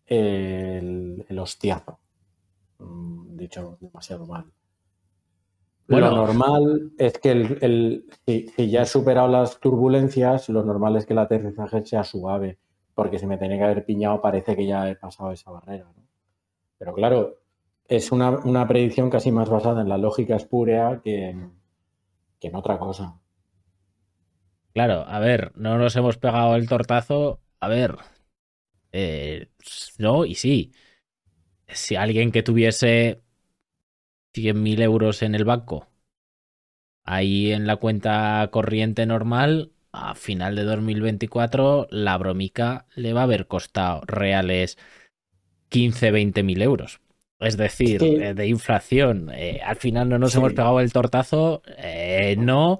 el, 0.05 1.25
el 1.27 1.39
hostiazo. 1.39 1.99
Mm, 2.79 3.37
dicho 3.37 3.77
demasiado 3.79 4.25
mal. 4.25 4.45
Bueno, 5.87 6.09
lo 6.09 6.15
normal 6.15 6.91
es 6.97 7.17
que 7.19 7.31
el, 7.31 8.05
si, 8.25 8.69
ya 8.69 8.83
he 8.83 8.85
superado 8.85 9.27
las 9.27 9.59
turbulencias, 9.59 10.47
lo 10.49 10.63
normal 10.63 10.95
es 10.95 11.05
que 11.05 11.13
el 11.13 11.19
aterrizaje 11.19 11.85
sea 11.85 12.03
suave, 12.03 12.57
porque 12.95 13.19
si 13.19 13.27
me 13.27 13.37
tenía 13.37 13.57
que 13.57 13.63
haber 13.65 13.85
piñado 13.85 14.21
parece 14.21 14.55
que 14.55 14.65
ya 14.65 14.89
he 14.89 14.95
pasado 14.95 15.31
esa 15.31 15.51
barrera. 15.51 15.91
Pero 16.77 16.93
claro, 16.93 17.37
es 17.97 18.11
una, 18.11 18.67
predicción 18.67 19.09
casi 19.09 19.31
más 19.31 19.49
basada 19.49 19.81
en 19.81 19.89
la 19.89 19.97
lógica 19.97 20.35
espúrea 20.35 21.01
que 21.03 21.29
en, 21.29 21.53
que 22.39 22.47
en 22.47 22.55
otra 22.55 22.77
cosa. 22.77 23.19
Claro, 24.73 25.05
a 25.07 25.19
ver, 25.19 25.51
no 25.55 25.77
nos 25.77 25.95
hemos 25.95 26.17
pegado 26.17 26.55
el 26.55 26.67
tortazo. 26.67 27.39
A 27.59 27.67
ver, 27.67 27.97
eh, 28.91 29.49
no, 29.97 30.25
y 30.25 30.35
sí. 30.35 30.71
Si 31.67 31.95
alguien 31.95 32.31
que 32.31 32.43
tuviese 32.43 33.21
100.000 34.33 34.81
euros 34.81 35.21
en 35.23 35.35
el 35.35 35.45
banco, 35.45 35.87
ahí 37.03 37.51
en 37.51 37.67
la 37.67 37.77
cuenta 37.77 38.47
corriente 38.51 39.05
normal, 39.05 39.73
a 39.91 40.15
final 40.15 40.55
de 40.55 40.63
2024, 40.63 41.87
la 41.91 42.17
bromica 42.17 42.87
le 42.95 43.13
va 43.13 43.21
a 43.21 43.23
haber 43.25 43.47
costado 43.47 44.01
reales 44.05 44.77
15, 45.69 46.11
20 46.11 46.43
mil 46.43 46.61
euros. 46.61 47.02
Es 47.43 47.57
decir, 47.57 48.01
eh, 48.03 48.33
de 48.33 48.47
inflación. 48.47 49.29
Eh, 49.33 49.61
al 49.63 49.75
final 49.75 50.09
no 50.09 50.17
nos 50.17 50.35
hemos 50.35 50.53
pegado 50.53 50.79
el 50.79 50.91
tortazo. 50.93 51.61
Eh, 51.77 52.35
no 52.37 52.79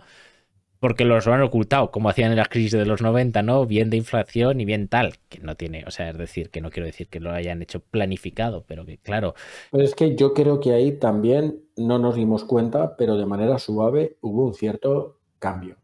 porque 0.84 1.06
los 1.06 1.26
lo 1.26 1.34
han 1.34 1.42
ocultado, 1.42 1.92
como 1.92 2.10
hacían 2.10 2.32
en 2.32 2.38
las 2.38 2.50
crisis 2.50 2.74
de 2.74 2.86
los 2.86 3.02
90, 3.02 3.42
¿no? 3.42 3.66
Bien 3.66 3.90
de 3.90 3.96
inflación 3.96 4.60
y 4.60 4.66
bien 4.66 4.90
tal, 4.90 5.14
que 5.30 5.40
no 5.40 5.56
tiene, 5.56 5.86
o 5.88 5.92
sea, 5.92 6.10
es 6.10 6.18
decir, 6.18 6.50
que 6.50 6.60
no 6.60 6.72
quiero 6.72 6.88
decir 6.88 7.08
que 7.08 7.22
lo 7.22 7.32
hayan 7.32 7.62
hecho 7.62 7.80
planificado, 7.80 8.66
pero 8.68 8.86
que 8.86 8.98
claro. 8.98 9.34
Pues 9.72 9.86
es 9.86 9.96
que 9.96 10.18
yo 10.18 10.34
creo 10.34 10.60
que 10.60 10.74
ahí 10.74 11.00
también 11.00 11.62
no 11.78 12.00
nos 12.00 12.16
dimos 12.16 12.44
cuenta, 12.44 12.98
pero 12.98 13.16
de 13.16 13.26
manera 13.26 13.60
suave 13.60 14.18
hubo 14.20 14.46
un 14.46 14.54
cierto 14.54 15.22
cambio. 15.40 15.78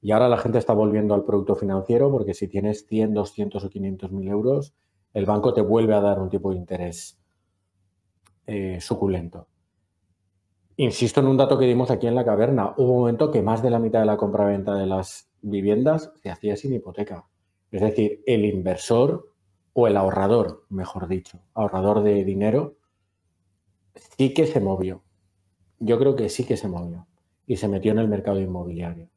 Y 0.00 0.12
ahora 0.12 0.28
la 0.28 0.38
gente 0.38 0.58
está 0.58 0.74
volviendo 0.74 1.14
al 1.14 1.24
producto 1.24 1.56
financiero 1.56 2.08
porque 2.12 2.32
si 2.32 2.46
tienes 2.46 2.86
100, 2.86 3.14
200 3.14 3.64
o 3.64 3.68
500 3.68 4.12
mil 4.12 4.28
euros, 4.28 4.74
el 5.12 5.26
banco 5.26 5.54
te 5.54 5.60
vuelve 5.60 5.94
a 5.94 6.00
dar 6.00 6.20
un 6.20 6.30
tipo 6.30 6.52
de 6.52 6.58
interés 6.58 7.15
eh, 8.46 8.78
suculento. 8.80 9.48
Insisto 10.76 11.20
en 11.20 11.26
un 11.26 11.36
dato 11.36 11.58
que 11.58 11.66
dimos 11.66 11.90
aquí 11.90 12.06
en 12.06 12.14
la 12.14 12.24
caverna. 12.24 12.74
Hubo 12.76 12.92
un 12.92 12.98
momento 13.00 13.30
que 13.30 13.42
más 13.42 13.62
de 13.62 13.70
la 13.70 13.78
mitad 13.78 14.00
de 14.00 14.06
la 14.06 14.18
compraventa 14.18 14.74
de 14.74 14.86
las 14.86 15.30
viviendas 15.40 16.12
se 16.22 16.30
hacía 16.30 16.56
sin 16.56 16.74
hipoteca. 16.74 17.26
Es 17.70 17.80
decir, 17.80 18.22
el 18.26 18.44
inversor 18.44 19.32
o 19.72 19.86
el 19.86 19.96
ahorrador, 19.96 20.64
mejor 20.68 21.08
dicho, 21.08 21.40
ahorrador 21.54 22.02
de 22.02 22.24
dinero, 22.24 22.76
sí 24.16 24.34
que 24.34 24.46
se 24.46 24.60
movió. 24.60 25.02
Yo 25.78 25.98
creo 25.98 26.16
que 26.16 26.28
sí 26.28 26.44
que 26.44 26.56
se 26.56 26.68
movió 26.68 27.06
y 27.46 27.56
se 27.56 27.68
metió 27.68 27.92
en 27.92 27.98
el 27.98 28.08
mercado 28.08 28.40
inmobiliario. 28.40 29.08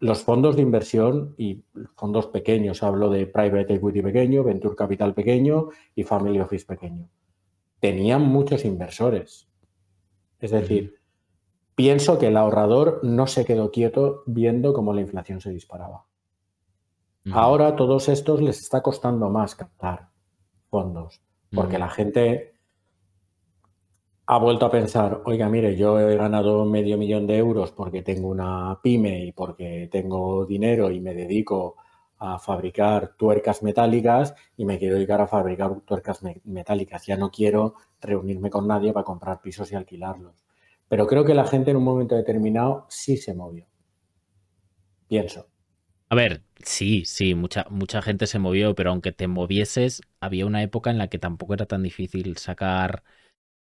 Los 0.00 0.22
fondos 0.22 0.56
de 0.56 0.62
inversión 0.62 1.34
y 1.38 1.64
fondos 1.96 2.26
pequeños, 2.26 2.82
hablo 2.82 3.10
de 3.10 3.26
private 3.26 3.74
equity 3.74 4.02
pequeño, 4.02 4.42
venture 4.42 4.76
capital 4.76 5.14
pequeño 5.14 5.68
y 5.94 6.02
family 6.02 6.40
office 6.40 6.66
pequeño, 6.66 7.08
tenían 7.84 8.22
muchos 8.22 8.64
inversores. 8.64 9.46
Es 10.40 10.52
decir, 10.52 11.02
pienso 11.74 12.18
que 12.18 12.28
el 12.28 12.38
ahorrador 12.38 13.00
no 13.02 13.26
se 13.26 13.44
quedó 13.44 13.70
quieto 13.70 14.22
viendo 14.24 14.72
cómo 14.72 14.94
la 14.94 15.02
inflación 15.02 15.42
se 15.42 15.50
disparaba. 15.50 16.06
Ahora 17.30 17.66
a 17.66 17.76
todos 17.76 18.08
estos 18.08 18.40
les 18.40 18.58
está 18.58 18.80
costando 18.80 19.28
más 19.28 19.54
captar 19.54 20.08
fondos, 20.70 21.20
porque 21.54 21.78
la 21.78 21.90
gente 21.90 22.54
ha 24.24 24.38
vuelto 24.38 24.64
a 24.64 24.70
pensar, 24.70 25.20
oiga, 25.26 25.50
mire, 25.50 25.76
yo 25.76 26.00
he 26.00 26.16
ganado 26.16 26.64
medio 26.64 26.96
millón 26.96 27.26
de 27.26 27.36
euros 27.36 27.70
porque 27.72 28.00
tengo 28.00 28.28
una 28.28 28.80
pyme 28.82 29.26
y 29.26 29.32
porque 29.32 29.90
tengo 29.92 30.46
dinero 30.46 30.90
y 30.90 31.02
me 31.02 31.12
dedico 31.12 31.76
a 32.24 32.38
fabricar 32.38 33.14
tuercas 33.16 33.62
metálicas 33.62 34.34
y 34.56 34.64
me 34.64 34.78
quiero 34.78 34.96
dedicar 34.96 35.20
a 35.20 35.26
fabricar 35.26 35.80
tuercas 35.80 36.20
metálicas. 36.44 37.06
Ya 37.06 37.16
no 37.16 37.30
quiero 37.30 37.74
reunirme 38.00 38.50
con 38.50 38.66
nadie 38.66 38.92
para 38.92 39.04
comprar 39.04 39.40
pisos 39.40 39.70
y 39.72 39.76
alquilarlos. 39.76 40.44
Pero 40.88 41.06
creo 41.06 41.24
que 41.24 41.34
la 41.34 41.46
gente 41.46 41.70
en 41.70 41.76
un 41.76 41.84
momento 41.84 42.14
determinado 42.14 42.86
sí 42.88 43.16
se 43.16 43.34
movió. 43.34 43.66
Pienso. 45.08 45.48
A 46.10 46.14
ver, 46.14 46.42
sí, 46.64 47.04
sí, 47.04 47.34
mucha, 47.34 47.66
mucha 47.70 48.02
gente 48.02 48.26
se 48.26 48.38
movió, 48.38 48.74
pero 48.74 48.90
aunque 48.90 49.12
te 49.12 49.26
movieses, 49.26 50.02
había 50.20 50.46
una 50.46 50.62
época 50.62 50.90
en 50.90 50.98
la 50.98 51.08
que 51.08 51.18
tampoco 51.18 51.54
era 51.54 51.66
tan 51.66 51.82
difícil 51.82 52.36
sacar 52.36 53.02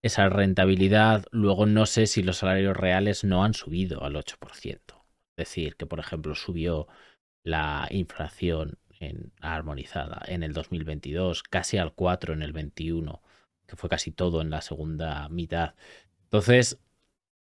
esa 0.02 0.28
rentabilidad. 0.28 1.24
Luego 1.32 1.66
no 1.66 1.86
sé 1.86 2.06
si 2.06 2.22
los 2.22 2.38
salarios 2.38 2.76
reales 2.76 3.24
no 3.24 3.44
han 3.44 3.54
subido 3.54 4.04
al 4.04 4.16
8%. 4.16 5.06
Es 5.36 5.48
decir, 5.48 5.76
que 5.76 5.86
por 5.86 6.00
ejemplo 6.00 6.34
subió 6.34 6.86
la 7.44 7.86
inflación 7.90 8.78
en, 9.00 9.32
armonizada 9.40 10.22
en 10.26 10.42
el 10.42 10.52
2022, 10.52 11.42
casi 11.44 11.78
al 11.78 11.92
4 11.92 12.34
en 12.34 12.42
el 12.42 12.52
21, 12.52 13.22
que 13.66 13.76
fue 13.76 13.88
casi 13.88 14.10
todo 14.10 14.40
en 14.42 14.50
la 14.50 14.60
segunda 14.62 15.28
mitad. 15.28 15.74
Entonces, 16.24 16.80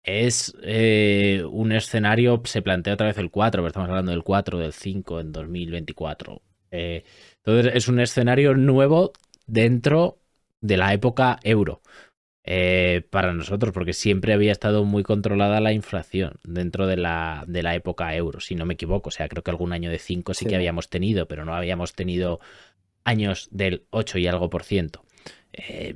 es 0.02 0.54
eh, 0.62 1.42
un 1.50 1.72
escenario, 1.72 2.42
se 2.44 2.62
plantea 2.62 2.94
otra 2.94 3.06
vez 3.06 3.18
el 3.18 3.30
4, 3.30 3.62
pero 3.62 3.68
estamos 3.68 3.88
hablando 3.88 4.10
del 4.12 4.22
4, 4.22 4.58
del 4.58 4.72
5 4.72 5.20
en 5.20 5.32
2024. 5.32 6.42
Eh, 6.70 7.04
entonces, 7.38 7.72
es 7.74 7.88
un 7.88 8.00
escenario 8.00 8.54
nuevo 8.54 9.12
dentro 9.46 10.18
de 10.60 10.76
la 10.76 10.92
época 10.92 11.38
euro. 11.42 11.82
Eh, 12.46 13.06
para 13.08 13.32
nosotros, 13.32 13.72
porque 13.72 13.94
siempre 13.94 14.34
había 14.34 14.52
estado 14.52 14.84
muy 14.84 15.02
controlada 15.02 15.60
la 15.60 15.72
inflación 15.72 16.34
dentro 16.44 16.86
de 16.86 16.98
la, 16.98 17.44
de 17.46 17.62
la 17.62 17.74
época 17.74 18.14
euro, 18.14 18.40
si 18.40 18.54
no 18.54 18.66
me 18.66 18.74
equivoco. 18.74 19.08
O 19.08 19.12
sea, 19.12 19.28
creo 19.28 19.42
que 19.42 19.50
algún 19.50 19.72
año 19.72 19.90
de 19.90 19.98
5 19.98 20.34
sí, 20.34 20.44
que 20.44 20.54
habíamos 20.56 20.90
tenido, 20.90 21.26
pero 21.26 21.46
no 21.46 21.54
habíamos 21.54 21.94
tenido 21.94 22.40
años 23.04 23.48
del 23.50 23.86
8 23.90 24.18
y 24.18 24.26
algo 24.26 24.50
por 24.50 24.62
ciento. 24.64 25.04
Eh, 25.52 25.94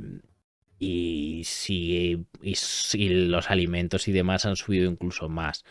y, 0.79 1.43
si, 1.45 2.27
y 2.43 2.55
si 2.55 3.09
los 3.09 3.51
alimentos 3.51 4.09
y 4.09 4.13
demás 4.13 4.47
han 4.47 4.57
subido 4.57 4.91
incluso 4.91 5.29
más. 5.29 5.65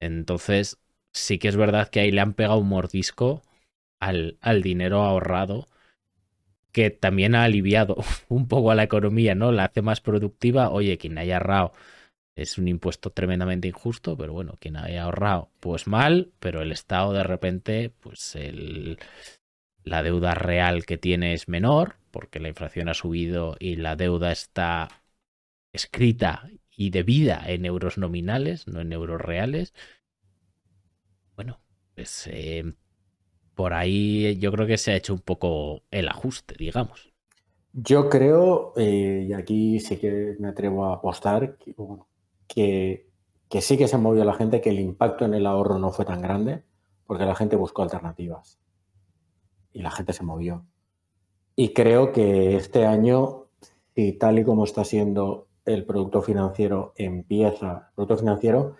Entonces, 0.00 0.78
sí 1.12 1.38
que 1.38 1.48
es 1.48 1.56
verdad 1.56 1.88
que 1.88 2.00
ahí 2.00 2.10
le 2.10 2.20
han 2.20 2.34
pegado 2.34 2.58
un 2.58 2.68
mordisco 2.68 3.42
al, 4.00 4.38
al 4.40 4.62
dinero 4.62 5.02
ahorrado 5.04 5.68
que 6.72 6.90
también 6.90 7.34
ha 7.34 7.44
aliviado 7.44 7.96
un 8.28 8.48
poco 8.48 8.70
a 8.70 8.74
la 8.74 8.84
economía, 8.84 9.34
¿no? 9.34 9.52
La 9.52 9.64
hace 9.64 9.82
más 9.82 10.00
productiva. 10.00 10.70
Oye, 10.70 10.98
quien 10.98 11.18
haya 11.18 11.36
ahorrado 11.38 11.72
es 12.36 12.58
un 12.58 12.68
impuesto 12.68 13.10
tremendamente 13.10 13.68
injusto, 13.68 14.16
pero 14.16 14.32
bueno, 14.32 14.56
quien 14.60 14.76
haya 14.76 15.04
ahorrado, 15.04 15.50
pues 15.60 15.86
mal, 15.88 16.32
pero 16.38 16.62
el 16.62 16.72
Estado 16.72 17.12
de 17.12 17.24
repente, 17.24 17.90
pues 18.00 18.36
el, 18.36 18.98
la 19.82 20.02
deuda 20.02 20.34
real 20.34 20.86
que 20.86 20.98
tiene 20.98 21.34
es 21.34 21.48
menor, 21.48 21.96
porque 22.12 22.40
la 22.40 22.48
inflación 22.48 22.88
ha 22.88 22.94
subido 22.94 23.56
y 23.58 23.76
la 23.76 23.96
deuda 23.96 24.30
está 24.32 24.88
escrita 25.72 26.48
y 26.76 26.90
debida 26.90 27.42
en 27.46 27.64
euros 27.64 27.98
nominales, 27.98 28.68
no 28.68 28.80
en 28.80 28.92
euros 28.92 29.20
reales. 29.20 29.74
Bueno, 31.34 31.60
pues 31.94 32.28
eh, 32.30 32.74
por 33.58 33.74
ahí 33.74 34.38
yo 34.38 34.52
creo 34.52 34.68
que 34.68 34.78
se 34.78 34.92
ha 34.92 34.96
hecho 34.96 35.12
un 35.12 35.18
poco 35.18 35.82
el 35.90 36.06
ajuste, 36.06 36.54
digamos. 36.56 37.12
Yo 37.72 38.08
creo, 38.08 38.72
eh, 38.76 39.26
y 39.28 39.32
aquí 39.32 39.80
sí 39.80 39.96
que 39.96 40.36
me 40.38 40.46
atrevo 40.46 40.84
a 40.84 40.94
apostar, 40.94 41.58
que, 42.46 43.08
que, 43.48 43.60
sí 43.60 43.76
que 43.76 43.88
se 43.88 43.98
movió 43.98 44.24
la 44.24 44.34
gente, 44.34 44.60
que 44.60 44.70
el 44.70 44.78
impacto 44.78 45.24
en 45.24 45.34
el 45.34 45.44
ahorro 45.44 45.76
no 45.80 45.90
fue 45.90 46.04
tan 46.04 46.22
grande, 46.22 46.62
porque 47.04 47.24
la 47.24 47.34
gente 47.34 47.56
buscó 47.56 47.82
alternativas. 47.82 48.60
Y 49.72 49.82
la 49.82 49.90
gente 49.90 50.12
se 50.12 50.22
movió. 50.22 50.64
Y 51.56 51.72
creo 51.72 52.12
que 52.12 52.54
este 52.54 52.86
año, 52.86 53.48
si 53.96 54.12
tal 54.12 54.38
y 54.38 54.44
como 54.44 54.62
está 54.62 54.84
siendo 54.84 55.48
el 55.64 55.84
producto 55.84 56.22
financiero 56.22 56.92
empieza, 56.94 57.88
el 57.88 57.94
producto 57.96 58.18
financiero 58.18 58.76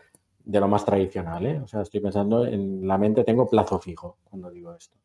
de 0.49 0.61
lo 0.61 0.67
más 0.67 0.85
tradicional. 0.85 1.45
¿eh? 1.47 1.61
O 1.63 1.67
sea, 1.67 1.83
estoy 1.83 2.01
pensando 2.01 2.47
en 2.47 2.89
la 2.89 2.97
mente, 2.97 3.23
tengo 3.23 3.47
plazo 3.47 3.79
fijo 3.79 4.17
cuando 4.25 4.51
digo 4.51 4.75
esto. 4.75 4.97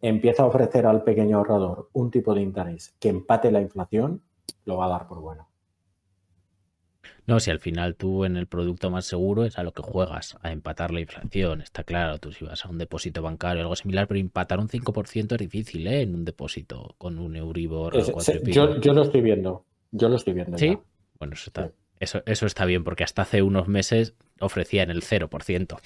Empieza 0.00 0.42
a 0.42 0.46
ofrecer 0.46 0.86
al 0.86 1.02
pequeño 1.02 1.38
ahorrador 1.38 1.88
un 1.94 2.10
tipo 2.10 2.34
de 2.34 2.42
interés 2.42 2.94
que 3.00 3.08
empate 3.08 3.50
la 3.50 3.62
inflación, 3.62 4.22
lo 4.66 4.76
va 4.76 4.86
a 4.86 4.90
dar 4.90 5.08
por 5.08 5.20
bueno. 5.20 5.48
No, 7.26 7.40
si 7.40 7.50
al 7.50 7.60
final 7.60 7.96
tú 7.96 8.24
en 8.24 8.36
el 8.36 8.46
producto 8.46 8.90
más 8.90 9.06
seguro 9.06 9.44
es 9.44 9.58
a 9.58 9.62
lo 9.62 9.72
que 9.72 9.82
juegas, 9.82 10.36
a 10.42 10.52
empatar 10.52 10.92
la 10.92 11.00
inflación, 11.00 11.62
está 11.62 11.82
claro. 11.82 12.18
Tú 12.18 12.32
si 12.32 12.44
vas 12.44 12.64
a 12.64 12.68
un 12.68 12.78
depósito 12.78 13.22
bancario 13.22 13.60
o 13.60 13.64
algo 13.64 13.76
similar, 13.76 14.06
pero 14.06 14.20
empatar 14.20 14.60
un 14.60 14.68
5% 14.68 15.32
es 15.32 15.38
difícil, 15.38 15.86
¿eh? 15.86 16.02
En 16.02 16.14
un 16.14 16.24
depósito 16.24 16.94
con 16.98 17.18
un 17.18 17.36
Euribor. 17.36 17.94
yo, 18.44 18.80
yo, 18.80 18.92
lo 18.92 19.02
estoy 19.02 19.22
viendo, 19.22 19.64
yo 19.90 20.08
lo 20.08 20.16
estoy 20.16 20.34
viendo. 20.34 20.58
Sí, 20.58 20.78
bueno, 21.18 21.34
eso 21.34 21.44
está, 21.48 21.70
eso, 22.00 22.22
eso 22.26 22.46
está 22.46 22.64
bien, 22.64 22.84
porque 22.84 23.04
hasta 23.04 23.22
hace 23.22 23.42
unos 23.42 23.68
meses 23.68 24.14
ofrecían 24.40 24.90
el 24.90 25.02
0%. 25.02 25.78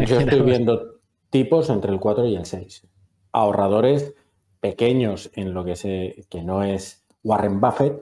Yo 0.06 0.20
estoy 0.20 0.40
viendo 0.42 1.00
tipos 1.30 1.70
entre 1.70 1.92
el 1.92 2.00
4 2.00 2.26
y 2.26 2.36
el 2.36 2.44
6. 2.44 2.86
Ahorradores 3.32 4.14
pequeños 4.60 5.30
en 5.34 5.54
lo 5.54 5.64
que, 5.64 5.76
se, 5.76 6.26
que 6.28 6.42
no 6.42 6.62
es 6.62 7.04
Warren 7.22 7.60
Buffett, 7.60 8.00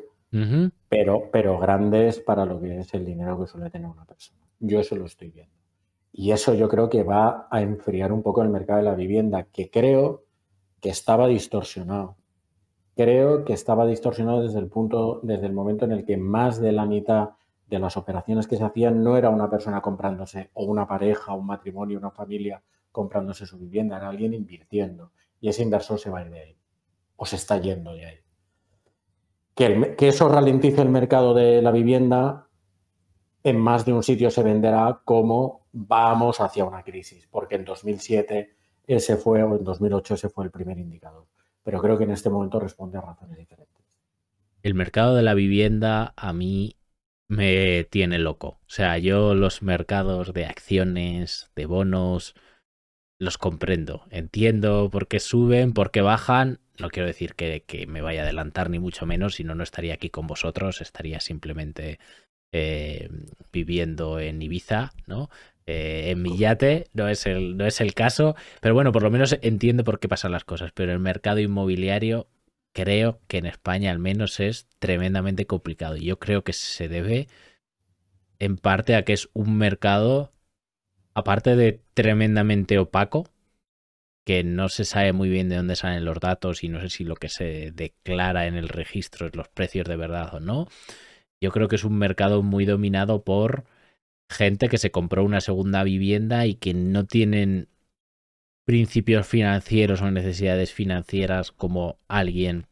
pero, 0.88 1.30
pero 1.32 1.58
grandes 1.58 2.20
para 2.20 2.44
lo 2.44 2.60
que 2.60 2.80
es 2.80 2.92
el 2.94 3.04
dinero 3.04 3.40
que 3.40 3.46
suele 3.46 3.70
tener 3.70 3.88
una 3.88 4.04
persona. 4.04 4.40
Yo 4.60 4.80
eso 4.80 4.96
lo 4.96 5.06
estoy 5.06 5.30
viendo. 5.30 5.54
Y 6.12 6.32
eso 6.32 6.54
yo 6.54 6.68
creo 6.68 6.88
que 6.90 7.02
va 7.02 7.48
a 7.50 7.62
enfriar 7.62 8.12
un 8.12 8.22
poco 8.22 8.42
el 8.42 8.48
mercado 8.48 8.78
de 8.78 8.84
la 8.84 8.94
vivienda, 8.94 9.44
que 9.44 9.70
creo 9.70 10.24
que 10.80 10.90
estaba 10.90 11.28
distorsionado. 11.28 12.16
Creo 12.98 13.44
que 13.44 13.52
estaba 13.52 13.86
distorsionado 13.86 14.42
desde 14.42 14.58
el 14.58 14.66
punto, 14.66 15.20
desde 15.22 15.46
el 15.46 15.52
momento 15.52 15.84
en 15.84 15.92
el 15.92 16.04
que 16.04 16.16
más 16.16 16.60
de 16.60 16.72
la 16.72 16.84
mitad 16.84 17.28
de 17.68 17.78
las 17.78 17.96
operaciones 17.96 18.48
que 18.48 18.56
se 18.56 18.64
hacían 18.64 19.04
no 19.04 19.16
era 19.16 19.30
una 19.30 19.48
persona 19.48 19.80
comprándose, 19.80 20.50
o 20.54 20.64
una 20.64 20.88
pareja, 20.88 21.32
un 21.32 21.46
matrimonio, 21.46 21.96
una 21.96 22.10
familia 22.10 22.60
comprándose 22.90 23.46
su 23.46 23.56
vivienda, 23.56 23.98
era 23.98 24.08
alguien 24.08 24.34
invirtiendo. 24.34 25.12
Y 25.40 25.48
ese 25.48 25.62
inversor 25.62 26.00
se 26.00 26.10
va 26.10 26.18
a 26.18 26.22
ir 26.24 26.32
de 26.32 26.40
ahí, 26.40 26.56
o 27.14 27.24
se 27.24 27.36
está 27.36 27.56
yendo 27.58 27.94
de 27.94 28.04
ahí. 28.04 28.16
Que, 29.54 29.94
que 29.96 30.08
eso 30.08 30.28
ralentice 30.28 30.82
el 30.82 30.88
mercado 30.88 31.34
de 31.34 31.62
la 31.62 31.70
vivienda, 31.70 32.48
en 33.44 33.60
más 33.60 33.84
de 33.84 33.92
un 33.92 34.02
sitio 34.02 34.28
se 34.28 34.42
venderá 34.42 35.02
como 35.04 35.68
vamos 35.70 36.40
hacia 36.40 36.64
una 36.64 36.82
crisis, 36.82 37.28
porque 37.30 37.54
en 37.54 37.64
2007 37.64 38.56
ese 38.88 39.16
fue, 39.16 39.44
o 39.44 39.54
en 39.54 39.62
2008 39.62 40.14
ese 40.14 40.28
fue 40.30 40.46
el 40.46 40.50
primer 40.50 40.80
indicador. 40.80 41.28
Pero 41.68 41.82
creo 41.82 41.98
que 41.98 42.04
en 42.04 42.12
este 42.12 42.30
momento 42.30 42.58
responde 42.58 42.96
a 42.96 43.02
razones 43.02 43.36
diferentes. 43.36 43.76
El 44.62 44.72
mercado 44.72 45.14
de 45.14 45.22
la 45.22 45.34
vivienda 45.34 46.14
a 46.16 46.32
mí 46.32 46.76
me 47.28 47.84
tiene 47.84 48.18
loco. 48.18 48.58
O 48.62 48.70
sea, 48.70 48.96
yo 48.96 49.34
los 49.34 49.60
mercados 49.60 50.32
de 50.32 50.46
acciones, 50.46 51.50
de 51.54 51.66
bonos, 51.66 52.34
los 53.18 53.36
comprendo. 53.36 54.06
Entiendo 54.08 54.88
por 54.90 55.08
qué 55.08 55.20
suben, 55.20 55.74
por 55.74 55.90
qué 55.90 56.00
bajan. 56.00 56.58
No 56.78 56.88
quiero 56.88 57.06
decir 57.06 57.34
que, 57.34 57.62
me 57.86 58.00
vaya 58.00 58.22
a 58.22 58.24
adelantar 58.24 58.70
ni 58.70 58.78
mucho 58.78 59.04
menos, 59.04 59.34
si 59.34 59.44
no, 59.44 59.54
no 59.54 59.62
estaría 59.62 59.92
aquí 59.92 60.08
con 60.08 60.26
vosotros, 60.26 60.80
estaría 60.80 61.20
simplemente 61.20 61.98
eh, 62.50 63.10
viviendo 63.52 64.20
en 64.20 64.40
Ibiza, 64.40 64.94
¿no? 65.06 65.28
Eh, 65.70 66.12
en 66.12 66.22
mi 66.22 66.30
no 66.94 67.08
es, 67.08 67.26
el, 67.26 67.58
no 67.58 67.66
es 67.66 67.82
el 67.82 67.92
caso, 67.92 68.34
pero 68.62 68.72
bueno, 68.72 68.90
por 68.90 69.02
lo 69.02 69.10
menos 69.10 69.36
entiendo 69.42 69.84
por 69.84 70.00
qué 70.00 70.08
pasan 70.08 70.32
las 70.32 70.44
cosas, 70.44 70.72
pero 70.72 70.92
el 70.92 70.98
mercado 70.98 71.40
inmobiliario 71.40 72.26
creo 72.72 73.20
que 73.28 73.36
en 73.36 73.44
España 73.44 73.90
al 73.90 73.98
menos 73.98 74.40
es 74.40 74.66
tremendamente 74.78 75.46
complicado 75.46 75.98
y 75.98 76.06
yo 76.06 76.18
creo 76.18 76.42
que 76.42 76.54
se 76.54 76.88
debe 76.88 77.28
en 78.38 78.56
parte 78.56 78.94
a 78.94 79.04
que 79.04 79.12
es 79.12 79.28
un 79.34 79.58
mercado, 79.58 80.32
aparte 81.12 81.54
de 81.54 81.82
tremendamente 81.92 82.78
opaco, 82.78 83.28
que 84.24 84.44
no 84.44 84.70
se 84.70 84.86
sabe 84.86 85.12
muy 85.12 85.28
bien 85.28 85.50
de 85.50 85.56
dónde 85.56 85.76
salen 85.76 86.06
los 86.06 86.18
datos 86.18 86.64
y 86.64 86.70
no 86.70 86.80
sé 86.80 86.88
si 86.88 87.04
lo 87.04 87.16
que 87.16 87.28
se 87.28 87.72
declara 87.72 88.46
en 88.46 88.54
el 88.54 88.70
registro 88.70 89.26
es 89.26 89.36
los 89.36 89.48
precios 89.48 89.86
de 89.86 89.96
verdad 89.96 90.34
o 90.34 90.40
no 90.40 90.66
yo 91.40 91.50
creo 91.52 91.68
que 91.68 91.76
es 91.76 91.84
un 91.84 91.98
mercado 91.98 92.42
muy 92.42 92.64
dominado 92.64 93.22
por 93.22 93.64
gente 94.28 94.68
que 94.68 94.78
se 94.78 94.90
compró 94.90 95.24
una 95.24 95.40
segunda 95.40 95.82
vivienda 95.84 96.46
y 96.46 96.54
que 96.54 96.74
no 96.74 97.06
tienen 97.06 97.68
principios 98.64 99.26
financieros 99.26 100.02
o 100.02 100.10
necesidades 100.10 100.72
financieras 100.72 101.52
como 101.52 101.98
alguien 102.06 102.66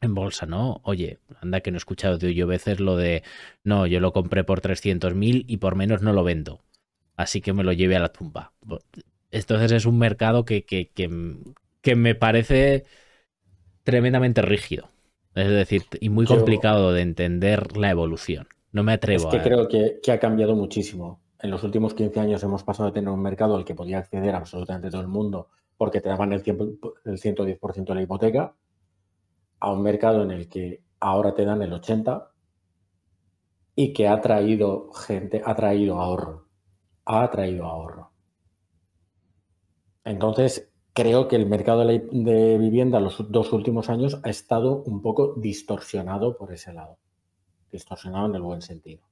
en 0.00 0.14
bolsa, 0.14 0.46
¿no? 0.46 0.80
Oye, 0.84 1.18
anda 1.40 1.60
que 1.60 1.70
no 1.70 1.76
he 1.76 1.78
escuchado 1.78 2.18
de 2.18 2.34
yo 2.34 2.46
veces 2.46 2.80
lo 2.80 2.96
de, 2.96 3.22
no, 3.62 3.86
yo 3.86 4.00
lo 4.00 4.12
compré 4.12 4.44
por 4.44 4.60
300.000 4.60 5.44
y 5.46 5.56
por 5.58 5.76
menos 5.76 6.02
no 6.02 6.12
lo 6.12 6.24
vendo, 6.24 6.62
así 7.16 7.40
que 7.40 7.52
me 7.52 7.64
lo 7.64 7.72
lleve 7.72 7.96
a 7.96 8.00
la 8.00 8.08
tumba. 8.12 8.52
Entonces 9.30 9.72
es 9.72 9.86
un 9.86 9.98
mercado 9.98 10.44
que, 10.44 10.64
que, 10.64 10.90
que, 10.90 11.10
que 11.80 11.96
me 11.96 12.14
parece 12.14 12.84
tremendamente 13.82 14.42
rígido. 14.42 14.90
Es 15.34 15.48
decir, 15.48 15.82
y 16.00 16.10
muy 16.10 16.26
complicado 16.26 16.92
de 16.92 17.02
entender 17.02 17.76
la 17.76 17.90
evolución. 17.90 18.46
No 18.74 18.82
me 18.82 18.94
atrevo 18.94 19.28
es 19.28 19.34
que 19.36 19.40
creo 19.40 19.68
que, 19.68 20.00
ha 20.10 20.18
cambiado 20.18 20.56
muchísimo. 20.56 21.20
En 21.38 21.52
los 21.52 21.62
últimos 21.62 21.94
15 21.94 22.18
años 22.18 22.42
hemos 22.42 22.64
pasado 22.64 22.88
de 22.88 22.94
tener 22.94 23.08
un 23.08 23.22
mercado 23.22 23.54
al 23.54 23.64
que 23.64 23.76
podía 23.76 23.98
acceder 23.98 24.34
absolutamente 24.34 24.90
todo 24.90 25.00
el 25.00 25.06
mundo 25.06 25.48
porque 25.76 26.00
te 26.00 26.08
daban 26.08 26.32
el, 26.32 26.40
el 26.40 27.18
110% 27.18 27.84
de 27.84 27.94
la 27.94 28.02
hipoteca 28.02 28.56
a 29.60 29.72
un 29.72 29.80
mercado 29.80 30.24
en 30.24 30.32
el 30.32 30.48
que 30.48 30.82
ahora 30.98 31.36
te 31.36 31.44
dan 31.44 31.62
el 31.62 31.70
80% 31.70 32.30
y 33.76 33.92
que 33.92 34.08
ha 34.08 34.20
traído 34.20 34.90
gente, 34.92 35.40
ha 35.44 35.54
traído 35.54 36.00
ahorro. 36.00 36.48
Ha 37.04 37.30
traído 37.30 37.66
ahorro. 37.66 38.10
Entonces, 40.02 40.72
creo 40.92 41.28
que 41.28 41.36
el 41.36 41.46
mercado 41.46 41.86
de 41.86 42.58
vivienda 42.58 42.98
los 42.98 43.30
dos 43.30 43.52
últimos 43.52 43.88
años 43.88 44.18
ha 44.24 44.30
estado 44.30 44.82
un 44.82 45.00
poco 45.00 45.34
distorsionado 45.36 46.36
por 46.36 46.52
ese 46.52 46.72
lado. 46.72 46.98
Distorsionado 47.74 48.26
en 48.26 48.36
el 48.36 48.42
buen 48.42 48.62
sentido. 48.62 49.02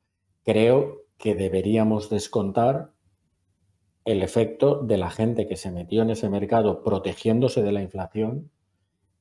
Creo 0.44 1.02
que 1.18 1.34
deberíamos 1.34 2.10
descontar 2.10 2.93
el 4.05 4.22
efecto 4.22 4.80
de 4.82 4.98
la 4.98 5.10
gente 5.10 5.48
que 5.48 5.56
se 5.56 5.72
metió 5.72 6.02
en 6.02 6.10
ese 6.10 6.30
mercado 6.30 6.84
protegiéndose 6.84 7.64
de 7.64 7.72
la 7.72 7.82
inflación 7.82 8.52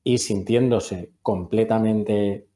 y 0.04 0.18
sintiéndose 0.18 1.10
completamente 1.22 2.46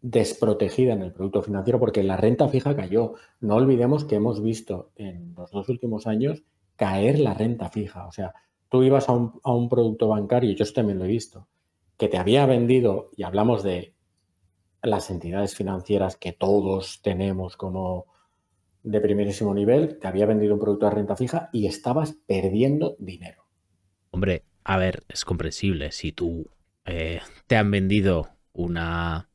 desprotegida 0.00 0.94
en 0.94 1.02
el 1.02 1.12
producto 1.12 1.42
financiero 1.42 1.78
porque 1.78 2.02
la 2.02 2.16
renta 2.16 2.48
fija 2.48 2.74
cayó. 2.74 3.16
No 3.40 3.56
olvidemos 3.56 4.06
que 4.06 4.14
hemos 4.14 4.42
visto 4.42 4.92
en 4.96 5.34
los 5.36 5.50
dos 5.50 5.68
últimos 5.68 6.06
años 6.06 6.44
caer 6.76 7.18
la 7.18 7.34
renta 7.34 7.68
fija. 7.68 8.06
O 8.06 8.12
sea, 8.12 8.32
tú 8.70 8.82
ibas 8.84 9.10
a 9.10 9.12
un, 9.12 9.68
producto 9.68 10.08
bancario, 10.08 10.54
yo 10.54 10.72
también 10.72 10.98
lo 10.98 11.04
he 11.04 11.08
visto, 11.08 11.46
que 11.98 12.08
te 12.08 12.16
había 12.16 12.46
vendido, 12.46 13.10
y 13.16 13.24
hablamos 13.24 13.62
de 13.62 13.94
las 14.82 15.10
entidades 15.10 15.54
financieras 15.54 16.16
que 16.16 16.32
todos 16.32 17.00
tenemos 17.02 17.56
como 17.56 18.06
de 18.82 19.00
primerísimo 19.00 19.54
nivel, 19.54 19.98
te 19.98 20.08
había 20.08 20.26
vendido 20.26 20.54
un 20.54 20.60
producto 20.60 20.86
de 20.86 20.92
renta 20.92 21.16
fija 21.16 21.50
y 21.52 21.66
estabas 21.66 22.16
perdiendo 22.26 22.96
dinero. 22.98 23.44
Hombre, 24.10 24.44
a 24.64 24.76
ver, 24.76 25.04
es 25.08 25.24
comprensible. 25.24 25.92
Si 25.92 26.12
tú 26.12 26.46
eh, 26.84 27.20
te 27.46 27.56
han 27.56 27.70
vendido 27.70 28.30
una, 28.52 29.28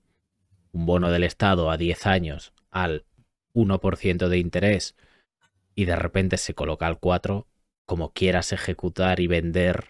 un 0.71 0.85
bono 0.85 1.11
del 1.11 1.23
Estado 1.23 1.69
a 1.69 1.77
10 1.77 2.07
años 2.07 2.53
al 2.71 3.05
1% 3.53 4.27
de 4.27 4.37
interés 4.39 4.95
y 5.75 5.85
de 5.85 5.95
repente 5.95 6.37
se 6.37 6.53
coloca 6.53 6.87
al 6.87 6.99
4%, 6.99 7.45
como 7.85 8.13
quieras 8.13 8.53
ejecutar 8.53 9.19
y 9.19 9.27
vender 9.27 9.89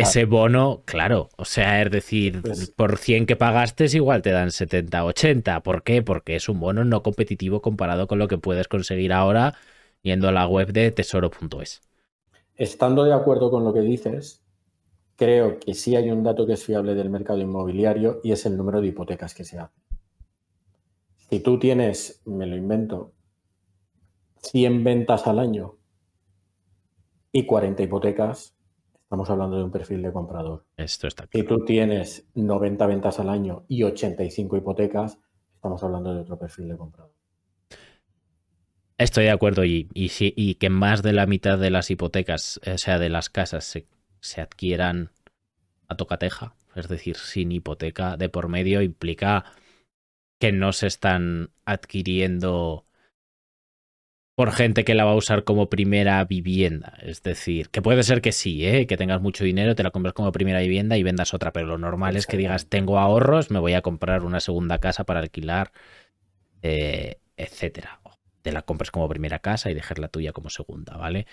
ese 0.00 0.24
bono, 0.24 0.82
claro, 0.84 1.28
o 1.36 1.44
sea, 1.44 1.82
es 1.82 1.90
decir, 1.90 2.42
pues 2.42 2.70
por 2.70 2.98
100 2.98 3.26
que 3.26 3.36
pagaste 3.36 3.86
igual 3.92 4.22
te 4.22 4.30
dan 4.30 4.50
70, 4.50 5.04
80. 5.04 5.62
¿Por 5.62 5.82
qué? 5.82 6.02
Porque 6.02 6.36
es 6.36 6.48
un 6.48 6.60
bono 6.60 6.84
no 6.84 7.02
competitivo 7.02 7.62
comparado 7.62 8.06
con 8.06 8.18
lo 8.18 8.28
que 8.28 8.38
puedes 8.38 8.68
conseguir 8.68 9.12
ahora 9.12 9.54
yendo 10.02 10.28
a 10.28 10.32
la 10.32 10.46
web 10.46 10.72
de 10.72 10.90
tesoro.es. 10.90 11.82
Estando 12.56 13.04
de 13.04 13.12
acuerdo 13.12 13.50
con 13.50 13.64
lo 13.64 13.72
que 13.72 13.80
dices, 13.80 14.42
creo 15.16 15.58
que 15.58 15.74
sí 15.74 15.96
hay 15.96 16.10
un 16.10 16.22
dato 16.22 16.46
que 16.46 16.54
es 16.54 16.64
fiable 16.64 16.94
del 16.94 17.10
mercado 17.10 17.40
inmobiliario 17.40 18.20
y 18.22 18.32
es 18.32 18.46
el 18.46 18.56
número 18.56 18.80
de 18.80 18.88
hipotecas 18.88 19.34
que 19.34 19.44
se 19.44 19.58
hacen. 19.58 19.82
Si 21.30 21.40
tú 21.40 21.58
tienes, 21.58 22.22
me 22.24 22.46
lo 22.46 22.56
invento, 22.56 23.12
100 24.42 24.82
ventas 24.82 25.26
al 25.26 25.38
año 25.38 25.76
y 27.32 27.46
40 27.46 27.82
hipotecas, 27.82 28.56
estamos 29.10 29.28
hablando 29.28 29.56
de 29.56 29.64
un 29.64 29.72
perfil 29.72 30.02
de 30.02 30.12
comprador. 30.12 30.64
Esto 30.76 31.08
está 31.08 31.26
claro. 31.26 31.42
Si 31.42 31.48
tú 31.48 31.64
tienes 31.64 32.28
90 32.36 32.86
ventas 32.86 33.18
al 33.18 33.28
año 33.28 33.64
y 33.66 33.82
85 33.82 34.56
hipotecas, 34.56 35.18
estamos 35.52 35.82
hablando 35.82 36.14
de 36.14 36.20
otro 36.20 36.38
perfil 36.38 36.68
de 36.68 36.76
comprador. 36.76 37.12
Estoy 38.98 39.24
de 39.24 39.32
acuerdo 39.32 39.64
y, 39.64 39.88
y, 39.94 40.54
que 40.54 40.70
más 40.70 41.02
de 41.02 41.12
la 41.12 41.26
mitad 41.26 41.58
de 41.58 41.70
las 41.70 41.90
hipotecas, 41.90 42.60
o 42.64 42.78
sea, 42.78 43.00
de 43.00 43.08
las 43.08 43.30
casas, 43.30 43.64
se, 43.64 43.88
se 44.20 44.42
adquieran 44.42 45.10
a 45.88 45.96
tocateja, 45.96 46.54
es 46.76 46.86
decir, 46.86 47.16
sin 47.16 47.50
hipoteca 47.50 48.16
de 48.16 48.28
por 48.28 48.46
medio, 48.46 48.80
implica 48.80 49.44
que 50.38 50.52
no 50.52 50.72
se 50.72 50.86
están 50.86 51.50
adquiriendo 51.64 52.84
por 54.40 54.52
gente 54.52 54.86
que 54.86 54.94
la 54.94 55.04
va 55.04 55.10
a 55.10 55.16
usar 55.16 55.44
como 55.44 55.68
primera 55.68 56.24
vivienda. 56.24 56.96
Es 57.02 57.22
decir, 57.22 57.68
que 57.68 57.82
puede 57.82 58.02
ser 58.02 58.22
que 58.22 58.32
sí, 58.32 58.66
¿eh? 58.66 58.86
que 58.86 58.96
tengas 58.96 59.20
mucho 59.20 59.44
dinero, 59.44 59.74
te 59.74 59.82
la 59.82 59.90
compras 59.90 60.14
como 60.14 60.32
primera 60.32 60.60
vivienda 60.60 60.96
y 60.96 61.02
vendas 61.02 61.34
otra, 61.34 61.52
pero 61.52 61.66
lo 61.66 61.76
normal 61.76 62.16
es 62.16 62.26
que 62.26 62.38
digas, 62.38 62.66
tengo 62.66 62.98
ahorros, 62.98 63.50
me 63.50 63.58
voy 63.58 63.74
a 63.74 63.82
comprar 63.82 64.24
una 64.24 64.40
segunda 64.40 64.78
casa 64.78 65.04
para 65.04 65.20
alquilar, 65.20 65.72
eh, 66.62 67.18
etcétera. 67.36 68.00
Te 68.40 68.50
la 68.50 68.62
compras 68.62 68.90
como 68.90 69.10
primera 69.10 69.40
casa 69.40 69.70
y 69.70 69.74
dejar 69.74 69.98
la 69.98 70.08
tuya 70.08 70.32
como 70.32 70.48
segunda, 70.48 70.96
¿vale? 70.96 71.26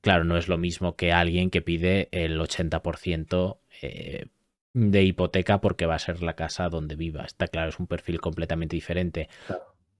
Claro, 0.00 0.24
no 0.24 0.36
es 0.36 0.48
lo 0.48 0.58
mismo 0.58 0.96
que 0.96 1.12
alguien 1.12 1.50
que 1.50 1.62
pide 1.62 2.08
el 2.10 2.40
80% 2.40 3.58
eh, 3.80 4.26
de 4.72 5.04
hipoteca 5.04 5.60
porque 5.60 5.86
va 5.86 5.94
a 5.94 6.00
ser 6.00 6.20
la 6.20 6.34
casa 6.34 6.68
donde 6.68 6.96
viva. 6.96 7.24
Está 7.26 7.46
claro, 7.46 7.68
es 7.68 7.78
un 7.78 7.86
perfil 7.86 8.20
completamente 8.20 8.74
diferente. 8.74 9.28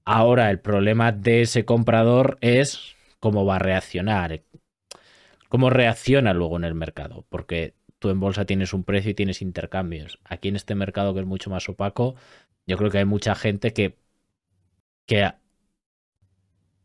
Ahora 0.04 0.50
el 0.50 0.60
problema 0.60 1.12
de 1.12 1.42
ese 1.42 1.64
comprador 1.64 2.38
es 2.40 2.94
cómo 3.20 3.46
va 3.46 3.56
a 3.56 3.58
reaccionar, 3.58 4.42
cómo 5.48 5.70
reacciona 5.70 6.34
luego 6.34 6.56
en 6.56 6.64
el 6.64 6.74
mercado, 6.74 7.24
porque 7.30 7.74
tú 7.98 8.10
en 8.10 8.20
bolsa 8.20 8.44
tienes 8.44 8.74
un 8.74 8.84
precio 8.84 9.12
y 9.12 9.14
tienes 9.14 9.40
intercambios. 9.40 10.18
Aquí 10.24 10.48
en 10.48 10.56
este 10.56 10.74
mercado 10.74 11.14
que 11.14 11.20
es 11.20 11.26
mucho 11.26 11.48
más 11.50 11.68
opaco, 11.68 12.16
yo 12.66 12.76
creo 12.76 12.90
que 12.90 12.98
hay 12.98 13.04
mucha 13.06 13.34
gente 13.34 13.72
que, 13.72 13.96
que 15.06 15.32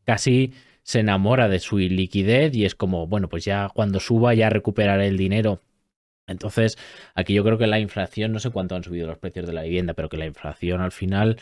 casi 0.05 0.53
se 0.83 1.01
enamora 1.01 1.49
de 1.49 1.59
su 1.59 1.77
liquidez 1.77 2.55
y 2.55 2.65
es 2.65 2.75
como, 2.75 3.05
bueno, 3.07 3.29
pues 3.29 3.45
ya 3.45 3.69
cuando 3.73 3.99
suba 3.99 4.33
ya 4.33 4.49
recuperaré 4.49 5.07
el 5.07 5.17
dinero. 5.17 5.61
Entonces, 6.27 6.77
aquí 7.15 7.33
yo 7.33 7.43
creo 7.43 7.57
que 7.57 7.67
la 7.67 7.79
inflación, 7.79 8.31
no 8.31 8.39
sé 8.39 8.49
cuánto 8.51 8.75
han 8.75 8.83
subido 8.83 9.07
los 9.07 9.17
precios 9.17 9.47
de 9.47 9.53
la 9.53 9.63
vivienda, 9.63 9.93
pero 9.93 10.09
que 10.09 10.17
la 10.17 10.25
inflación 10.25 10.81
al 10.81 10.91
final 10.91 11.37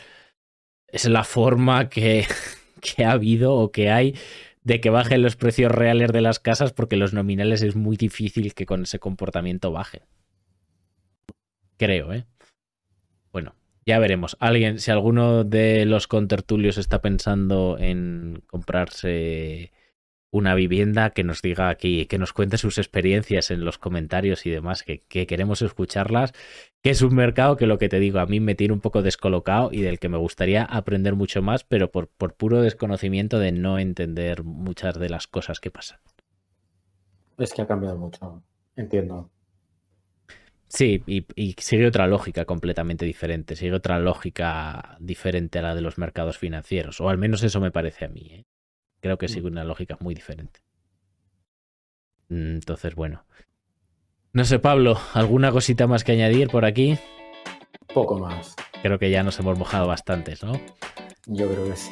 es 0.87 1.05
la 1.05 1.23
forma 1.23 1.89
que, 1.89 2.25
que 2.81 3.05
ha 3.05 3.11
habido 3.11 3.53
o 3.55 3.71
que 3.71 3.89
hay 3.91 4.15
de 4.63 4.81
que 4.81 4.89
bajen 4.89 5.21
los 5.21 5.37
precios 5.37 5.71
reales 5.71 6.11
de 6.11 6.19
las 6.19 6.39
casas 6.39 6.73
porque 6.73 6.97
los 6.97 7.13
nominales 7.13 7.61
es 7.61 7.75
muy 7.77 7.95
difícil 7.95 8.53
que 8.53 8.65
con 8.65 8.83
ese 8.83 8.99
comportamiento 8.99 9.71
bajen. 9.71 10.01
Creo, 11.77 12.11
¿eh? 12.11 12.25
Bueno, 13.31 13.55
ya 13.85 13.97
veremos. 13.99 14.35
Alguien, 14.41 14.79
si 14.79 14.91
alguno 14.91 15.45
de 15.45 15.85
los 15.85 16.07
contertulios 16.07 16.77
está 16.77 17.01
pensando 17.01 17.77
en 17.79 18.43
comprarse 18.47 19.71
una 20.31 20.55
vivienda, 20.55 21.11
que 21.11 21.23
nos 21.23 21.41
diga 21.41 21.69
aquí, 21.69 22.05
que 22.05 22.17
nos 22.17 22.33
cuente 22.33 22.57
sus 22.57 22.77
experiencias 22.77 23.51
en 23.51 23.63
los 23.63 23.77
comentarios 23.77 24.45
y 24.45 24.49
demás, 24.49 24.83
que, 24.83 25.01
queremos 25.07 25.61
escucharlas, 25.61 26.33
que 26.81 26.89
es 26.89 27.01
un 27.01 27.15
mercado 27.15 27.55
que 27.55 27.67
lo 27.67 27.77
que 27.77 27.89
te 27.89 27.99
digo, 27.99 28.19
a 28.19 28.25
mí 28.25 28.39
me 28.39 28.55
tiene 28.55 28.73
un 28.73 28.81
poco 28.81 29.01
descolocado 29.01 29.69
y 29.71 29.81
del 29.81 29.99
que 29.99 30.09
me 30.09 30.17
gustaría 30.17 30.63
aprender 30.63 31.15
mucho 31.15 31.41
más, 31.41 31.63
pero 31.63 31.91
por, 31.91 32.07
por 32.07 32.33
puro 32.33 32.61
desconocimiento 32.61 33.39
de 33.39 33.51
no 33.51 33.79
entender 33.79 34.43
muchas 34.43 34.99
de 34.99 35.09
las 35.09 35.27
cosas 35.27 35.59
que 35.59 35.71
pasan. 35.71 35.99
Es 37.37 37.53
que 37.53 37.61
ha 37.61 37.67
cambiado 37.67 37.97
mucho, 37.97 38.43
entiendo. 38.75 39.29
Sí, 40.69 41.01
y, 41.07 41.55
sigue 41.59 41.87
otra 41.87 42.07
lógica 42.07 42.43
completamente 42.43 43.05
diferente, 43.05 43.55
sigue 43.55 43.73
otra 43.73 43.99
lógica 43.99 44.97
diferente 44.99 45.59
a 45.59 45.61
la 45.61 45.75
de 45.75 45.81
los 45.81 45.97
mercados 45.97 46.37
financieros, 46.37 46.99
o 46.99 47.09
al 47.09 47.17
menos 47.17 47.41
eso 47.43 47.61
me 47.61 47.71
parece 47.71 48.05
a 48.05 48.09
mí. 48.09 48.27
¿eh? 48.31 48.45
Creo 49.01 49.17
que 49.17 49.27
mm. 49.27 49.29
sigue 49.29 49.47
una 49.47 49.63
lógica 49.63 49.97
muy 49.99 50.15
diferente. 50.15 50.61
Entonces, 52.29 52.95
bueno. 52.95 53.23
No 54.33 54.45
sé, 54.45 54.59
Pablo, 54.59 54.99
¿alguna 55.13 55.51
cosita 55.51 55.87
más 55.87 56.03
que 56.03 56.11
añadir 56.11 56.49
por 56.49 56.65
aquí? 56.65 56.97
Poco 57.93 58.19
más. 58.19 58.55
Creo 58.81 58.99
que 58.99 59.09
ya 59.09 59.23
nos 59.23 59.39
hemos 59.39 59.57
mojado 59.57 59.87
bastantes, 59.87 60.43
¿no? 60.43 60.53
Yo 61.25 61.49
creo 61.49 61.69
que 61.69 61.75
sí. 61.75 61.91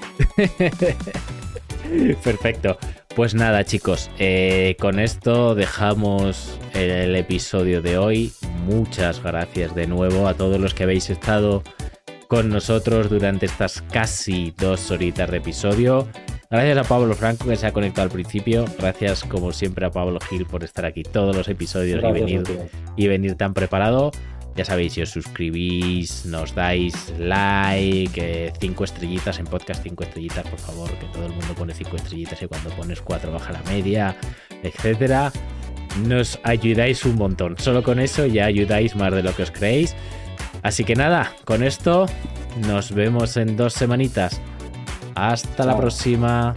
Perfecto. 2.24 2.78
Pues 3.16 3.34
nada, 3.34 3.64
chicos, 3.64 4.12
eh, 4.20 4.76
con 4.80 5.00
esto 5.00 5.56
dejamos 5.56 6.60
el 6.74 7.16
episodio 7.16 7.82
de 7.82 7.98
hoy. 7.98 8.34
Muchas 8.66 9.24
gracias 9.24 9.74
de 9.74 9.88
nuevo 9.88 10.28
a 10.28 10.34
todos 10.34 10.60
los 10.60 10.74
que 10.74 10.84
habéis 10.84 11.10
estado 11.10 11.64
con 12.28 12.50
nosotros 12.50 13.10
durante 13.10 13.46
estas 13.46 13.82
casi 13.82 14.52
dos 14.58 14.92
horitas 14.92 15.32
de 15.32 15.38
episodio. 15.38 16.08
Gracias 16.50 16.78
a 16.78 16.84
Pablo 16.84 17.14
Franco 17.16 17.48
que 17.48 17.56
se 17.56 17.66
ha 17.68 17.74
conectado 17.74 18.04
al 18.04 18.12
principio. 18.12 18.66
Gracias 18.78 19.24
como 19.24 19.52
siempre 19.52 19.86
a 19.86 19.92
Pablo 19.92 20.20
Gil 20.20 20.46
por 20.46 20.64
estar 20.64 20.86
aquí 20.86 21.04
todos 21.04 21.36
los 21.36 21.48
episodios 21.48 22.04
y 22.04 22.12
venir, 22.12 22.44
y 22.96 23.08
venir 23.08 23.36
tan 23.36 23.54
preparado. 23.54 24.12
Ya 24.56 24.64
sabéis, 24.64 24.94
si 24.94 25.02
os 25.02 25.10
suscribís, 25.10 26.26
nos 26.26 26.56
dais 26.56 27.14
like, 27.20 28.54
5 28.58 28.84
estrellitas 28.86 29.38
en 29.40 29.46
podcast, 29.46 29.84
5 29.84 30.04
estrellitas, 30.04 30.48
por 30.48 30.60
favor, 30.60 30.90
que 30.92 31.08
todo 31.08 31.26
el 31.26 31.34
mundo 31.34 31.54
pone 31.58 31.74
5 31.74 31.98
estrellitas 31.98 32.42
y 32.42 32.48
cuando 32.48 32.70
pones 32.70 33.02
4 33.02 33.34
baja 33.34 33.52
la 33.52 33.62
media, 33.64 34.16
etcétera. 34.64 35.34
Nos 36.08 36.40
ayudáis 36.44 37.04
un 37.04 37.16
montón. 37.16 37.58
Solo 37.58 37.84
con 37.84 38.00
eso 38.00 38.26
ya 38.28 38.46
ayudáis 38.46 38.96
más 38.96 39.12
de 39.12 39.24
lo 39.24 39.36
que 39.36 39.44
os 39.44 39.52
creéis. 39.52 39.94
Así 40.64 40.86
que 40.86 40.96
nada, 40.96 41.34
con 41.44 41.62
esto 41.62 42.06
nos 42.66 42.94
vemos 42.94 43.36
en 43.36 43.58
dos 43.58 43.74
semanitas. 43.74 44.40
Hasta 45.16 45.66
la 45.66 45.78
próxima. 45.78 46.54